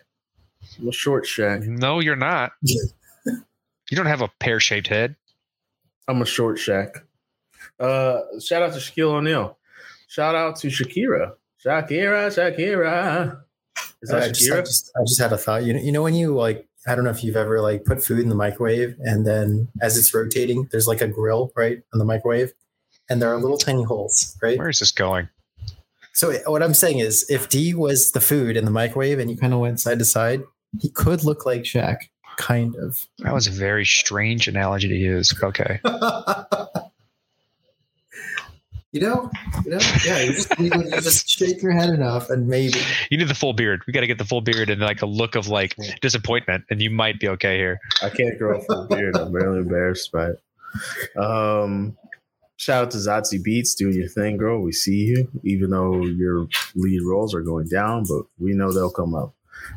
I'm 0.80 0.90
a 0.90 0.92
short 0.92 1.26
Shaq. 1.26 1.66
No, 1.66 2.00
you're 2.02 2.16
not. 2.16 2.52
you 2.62 2.84
don't 3.94 4.06
have 4.06 4.22
a 4.22 4.30
pear 4.40 4.60
shaped 4.60 4.88
head. 4.88 5.16
I'm 6.08 6.22
a 6.22 6.26
short 6.26 6.58
Shaq. 6.58 7.02
Uh, 7.80 8.22
shout 8.40 8.64
out 8.64 8.74
to 8.74 8.80
Shaquille 8.80 9.14
O'Neal. 9.14 9.58
Shout 10.08 10.36
out 10.36 10.58
to 10.58 10.68
Shakira. 10.68 11.34
Shakira, 11.64 12.28
Shakira. 12.30 13.42
Is 14.02 14.10
that 14.10 14.24
I 14.24 14.28
just, 14.30 14.52
I, 14.52 14.56
Shakira? 14.56 14.66
just, 14.66 14.92
I 14.96 15.04
just 15.04 15.22
had 15.22 15.34
a 15.34 15.38
thought. 15.38 15.64
You 15.64 15.74
know, 15.74 15.80
you 15.80 15.92
know 15.92 16.04
when 16.04 16.14
you 16.14 16.36
like, 16.36 16.68
I 16.86 16.96
don't 16.96 17.06
know 17.06 17.12
if 17.12 17.24
you've 17.24 17.38
ever 17.38 17.62
like 17.62 17.86
put 17.86 18.04
food 18.04 18.20
in 18.20 18.30
the 18.30 18.36
microwave 18.36 18.96
and 19.00 19.26
then 19.26 19.70
as 19.82 19.98
it's 19.98 20.14
rotating, 20.14 20.68
there's 20.72 20.88
like 20.88 21.02
a 21.02 21.08
grill 21.08 21.52
right 21.56 21.82
on 21.94 22.00
the 22.00 22.06
microwave, 22.06 22.54
and 23.10 23.22
there 23.22 23.34
are 23.34 23.38
little 23.38 23.58
tiny 23.58 23.84
holes, 23.84 24.38
right? 24.42 24.58
Where 24.58 24.70
is 24.70 24.80
this 24.80 24.92
going? 24.92 25.30
So 26.14 26.32
what 26.46 26.62
I'm 26.62 26.76
saying 26.76 27.00
is, 27.00 27.26
if 27.30 27.50
D 27.50 27.74
was 27.74 28.12
the 28.12 28.22
food 28.22 28.56
in 28.56 28.66
the 28.66 28.72
microwave 28.72 29.18
and 29.18 29.32
you 29.32 29.38
kind 29.38 29.54
of 29.54 29.60
went 29.60 29.80
side 29.80 29.98
to 30.00 30.06
side, 30.06 30.44
he 30.80 30.90
could 30.90 31.24
look 31.24 31.46
like 31.46 31.64
Shaq, 31.64 31.98
kind 32.38 32.76
of. 32.76 33.08
That 33.20 33.34
was 33.34 33.48
a 33.48 33.52
very 33.52 33.86
strange 33.86 34.48
analogy 34.48 34.90
to 34.90 34.96
use. 34.96 35.34
Okay. 35.42 35.80
you 38.94 39.02
know, 39.02 39.32
you 39.66 39.72
know, 39.72 39.80
yeah. 40.06 40.22
You 40.22 40.34
just, 40.34 40.60
you, 40.60 40.66
you 40.66 41.02
just 41.02 41.28
shake 41.28 41.62
your 41.64 41.72
head 41.72 41.90
enough, 41.90 42.30
and 42.30 42.48
maybe. 42.48 42.80
You 43.10 43.18
need 43.18 43.28
the 43.28 43.36
full 43.36 43.54
beard. 43.54 43.82
We 43.88 43.92
got 43.92 44.02
to 44.02 44.08
get 44.08 44.20
the 44.20 44.26
full 44.26 44.42
beard 44.42 44.70
and 44.70 44.80
like 44.80 45.02
a 45.02 45.08
look 45.08 45.36
of 45.36 45.48
like 45.48 45.76
disappointment, 46.02 46.64
and 46.70 46.80
you 46.80 46.92
might 46.92 47.20
be 47.20 47.28
okay 47.30 47.58
here. 47.58 47.80
I 48.04 48.10
can't 48.10 48.38
grow 48.38 48.60
a 48.60 48.62
full 48.62 48.88
beard. 48.88 49.18
I'm 49.18 49.34
really 49.34 49.60
embarrassed 49.60 50.12
by 50.12 50.30
it. 50.30 51.18
Um, 51.18 51.98
shout 52.58 52.84
out 52.86 52.92
to 52.92 52.98
Zazie 52.98 53.44
Beetz 53.44 53.76
doing 53.76 53.96
your 53.96 54.10
thing, 54.10 54.38
girl. 54.38 54.62
We 54.62 54.72
see 54.72 55.06
you, 55.06 55.28
even 55.44 55.72
though 55.72 56.06
your 56.06 56.48
lead 56.76 57.02
roles 57.02 57.34
are 57.34 57.42
going 57.42 57.68
down, 57.70 58.04
but 58.08 58.24
we 58.40 58.54
know 58.54 58.72
they'll 58.72 58.92
come 58.92 59.16
up. 59.16 59.34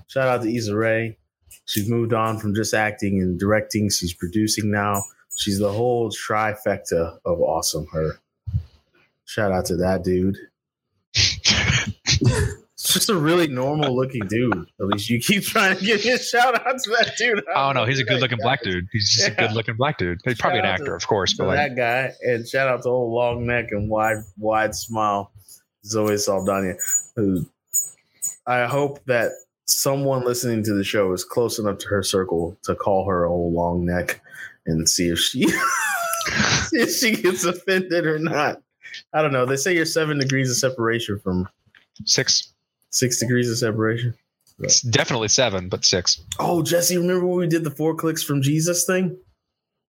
Shout 0.08 0.28
out 0.28 0.42
to 0.42 0.54
Issa 0.54 0.76
Rae. 0.76 1.16
She's 1.64 1.88
moved 1.88 2.12
on 2.12 2.38
from 2.38 2.54
just 2.54 2.74
acting 2.74 3.22
and 3.22 3.40
directing. 3.40 3.88
She's 3.90 4.12
producing 4.12 4.70
now. 4.70 5.02
She's 5.38 5.58
the 5.58 5.72
whole 5.72 6.10
trifecta 6.10 7.18
of 7.24 7.40
awesome. 7.40 7.86
Her. 7.92 8.20
Shout 9.26 9.52
out 9.52 9.66
to 9.66 9.76
that 9.76 10.02
dude. 10.04 10.36
It's 11.14 12.62
just 12.94 13.08
a 13.10 13.14
really 13.16 13.48
normal 13.48 13.94
looking 13.94 14.26
dude. 14.28 14.66
At 14.80 14.86
least 14.86 15.10
you 15.10 15.20
keep 15.20 15.42
trying 15.42 15.76
to 15.76 15.84
give 15.84 16.02
his 16.02 16.28
shout 16.28 16.54
out 16.66 16.78
to 16.78 16.90
that 16.90 17.14
dude. 17.18 17.42
I 17.54 17.66
don't 17.66 17.74
know. 17.74 17.84
he's 17.86 18.00
a 18.00 18.04
good 18.04 18.20
looking 18.20 18.38
black 18.40 18.62
dude. 18.62 18.86
He's 18.92 19.10
just 19.10 19.28
a 19.28 19.30
good 19.32 19.52
looking 19.52 19.76
black 19.76 19.98
dude. 19.98 20.18
He's 20.24 20.38
probably 20.38 20.60
an 20.60 20.64
Shout 20.64 20.70
out 20.72 20.74
actor, 20.80 20.84
to- 20.86 20.94
of 20.94 21.06
course, 21.06 21.34
but 21.34 21.46
like 21.48 21.56
that 21.56 21.76
guy, 21.76 22.12
and 22.22 22.46
shout 22.46 22.68
out 22.68 22.82
to 22.82 22.88
old 22.88 23.12
long 23.12 23.46
neck 23.46 23.68
and 23.72 23.90
wide 23.90 24.18
wide 24.38 24.74
smile, 24.74 25.32
Zoe 25.84 26.16
Saldana. 26.16 26.74
Who 27.16 27.46
I 28.46 28.66
hope 28.66 29.04
that 29.06 29.32
someone 29.64 30.24
listening 30.24 30.62
to 30.64 30.74
the 30.74 30.84
show 30.84 31.12
is 31.12 31.24
close 31.24 31.58
enough 31.58 31.78
to 31.78 31.88
her 31.88 32.02
circle 32.02 32.56
to 32.62 32.74
call 32.76 33.08
her 33.08 33.26
old 33.26 33.52
long 33.52 33.84
neck 33.84 34.20
and 34.66 34.88
see 34.88 35.08
if 35.08 35.18
she 35.18 35.48
see 35.48 36.78
if 36.80 36.92
she 36.94 37.12
gets 37.20 37.44
offended 37.44 38.06
or 38.06 38.18
not. 38.20 38.62
I 39.12 39.22
don't 39.22 39.32
know. 39.32 39.46
They 39.46 39.56
say 39.56 39.74
you're 39.74 39.84
seven 39.86 40.18
degrees 40.18 40.50
of 40.50 40.56
separation 40.56 41.18
from 41.18 41.48
six. 42.04 42.52
six 42.90 43.18
degrees 43.18 43.50
of 43.50 43.58
separation. 43.58 44.14
It's 44.60 44.80
definitely 44.80 45.28
seven, 45.28 45.68
but 45.68 45.84
six. 45.84 46.20
Oh, 46.38 46.62
Jesse, 46.62 46.96
remember 46.96 47.26
when 47.26 47.38
we 47.38 47.46
did 47.46 47.62
the 47.64 47.70
four 47.70 47.94
clicks 47.94 48.22
from 48.22 48.40
Jesus 48.42 48.84
thing? 48.86 49.16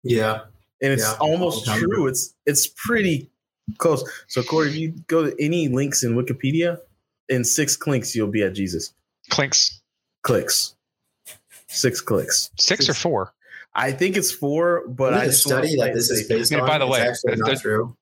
Yeah. 0.03 0.43
and 0.83 0.93
it's 0.93 1.03
Yeah. 1.05 1.15
almost 1.21 1.67
Long 1.67 1.79
true. 1.79 2.07
It's 2.07 2.35
it's 2.45 2.67
pretty 2.67 3.31
close. 3.79 4.05
So 4.29 4.43
Corey, 4.43 4.69
if 4.69 4.77
you 4.77 4.93
go 5.07 5.25
to 5.31 5.35
any 5.43 5.69
links 5.69 6.03
in 6.05 6.15
Wikipedia, 6.15 6.79
in 7.31 7.45
six 7.45 7.77
clicks 7.77 8.15
you'll 8.15 8.31
be 8.31 8.43
at 8.43 8.53
Jesus. 8.55 8.93
Clinks. 9.31 9.81
Clicks, 10.23 10.75
six 11.69 12.01
clicks. 12.01 12.51
Six 12.59 12.89
or 12.89 12.95
four. 12.95 13.33
I 13.75 13.93
think 13.93 14.17
it's 14.17 14.31
four, 14.33 14.83
but 14.89 15.13
But 15.13 15.15
I 15.15 15.25
just 15.27 15.43
study 15.45 15.77
play 15.77 15.89
that 15.89 15.95
this 15.95 16.11
is 16.11 16.21
safe. 16.21 16.29
based 16.29 16.51
Yeah, 16.53 16.61
on 16.61 16.67
by 16.67 16.79
the 16.79 16.85
is 16.87 16.91
way, 16.91 17.01
actually 17.01 17.37
not 17.37 17.47
there's- 17.47 17.61
true. 17.63 17.97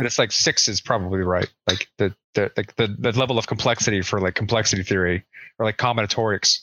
And 0.00 0.06
it's 0.06 0.18
like 0.18 0.32
six 0.32 0.66
is 0.66 0.80
probably 0.80 1.20
right. 1.20 1.50
Like 1.68 1.86
the 1.98 2.14
the 2.32 2.50
like 2.56 2.74
the, 2.76 2.86
the 2.98 3.12
level 3.12 3.38
of 3.38 3.46
complexity 3.46 4.00
for 4.00 4.18
like 4.18 4.34
complexity 4.34 4.82
theory 4.82 5.26
or 5.58 5.66
like 5.66 5.76
combinatorics 5.76 6.60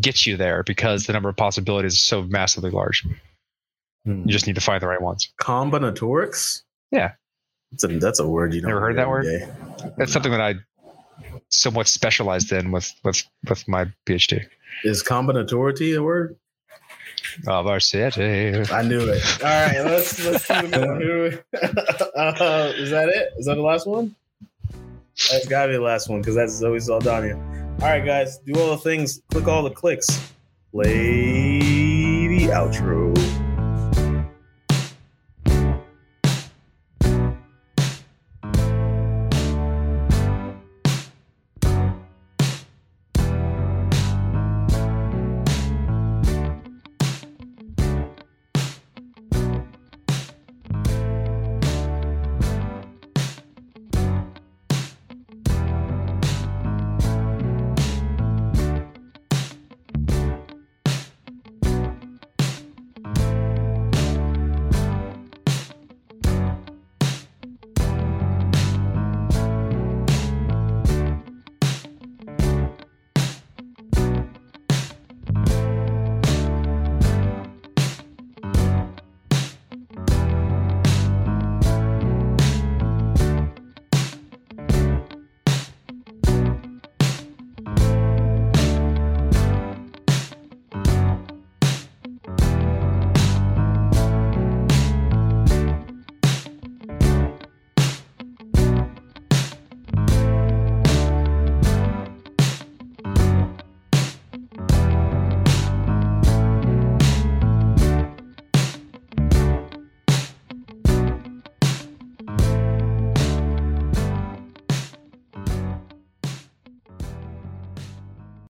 gets 0.00 0.26
you 0.26 0.36
there 0.36 0.64
because 0.64 1.06
the 1.06 1.12
number 1.12 1.28
of 1.28 1.36
possibilities 1.36 1.92
is 1.92 2.00
so 2.00 2.24
massively 2.24 2.70
large. 2.70 3.06
Hmm. 4.04 4.22
You 4.24 4.32
just 4.32 4.48
need 4.48 4.56
to 4.56 4.60
find 4.60 4.82
the 4.82 4.88
right 4.88 5.00
ones. 5.00 5.32
Combinatorics? 5.40 6.62
Yeah. 6.90 7.12
That's 7.70 7.84
a, 7.84 7.86
that's 8.00 8.18
a 8.18 8.26
word 8.26 8.52
you 8.52 8.62
don't 8.62 8.70
Never 8.70 8.80
heard 8.80 8.96
that 8.96 9.08
word? 9.08 9.26
every 9.26 9.46
day. 9.46 9.92
That's 9.96 10.12
something 10.12 10.32
that 10.32 10.40
I 10.40 10.54
somewhat 11.50 11.86
specialized 11.86 12.50
in 12.50 12.72
with 12.72 12.92
with 13.04 13.22
with 13.48 13.68
my 13.68 13.86
PhD. 14.06 14.44
Is 14.82 15.04
combinatority 15.04 15.96
a 15.96 16.02
word? 16.02 16.36
Of 17.46 17.66
our 17.66 17.80
city. 17.80 18.54
I 18.70 18.82
knew 18.82 19.08
it. 19.08 19.44
All 19.44 19.66
right, 19.66 19.80
let's 19.84 20.24
let's 20.24 20.50
it 20.50 20.70
going. 20.70 21.38
Uh, 22.16 22.72
is 22.76 22.90
that 22.90 23.08
it? 23.08 23.32
Is 23.38 23.46
that 23.46 23.56
the 23.56 23.62
last 23.62 23.86
one? 23.86 24.14
That's 25.30 25.46
gotta 25.46 25.68
be 25.68 25.76
the 25.76 25.82
last 25.82 26.08
one 26.08 26.20
because 26.20 26.34
that's 26.34 26.52
Zoe 26.52 26.80
Saldana. 26.80 27.36
All 27.80 27.88
right, 27.88 28.04
guys, 28.04 28.38
do 28.38 28.58
all 28.58 28.70
the 28.70 28.78
things. 28.78 29.20
Click 29.30 29.46
all 29.48 29.62
the 29.62 29.70
clicks. 29.70 30.32
The 30.72 32.48
outro. 32.48 33.05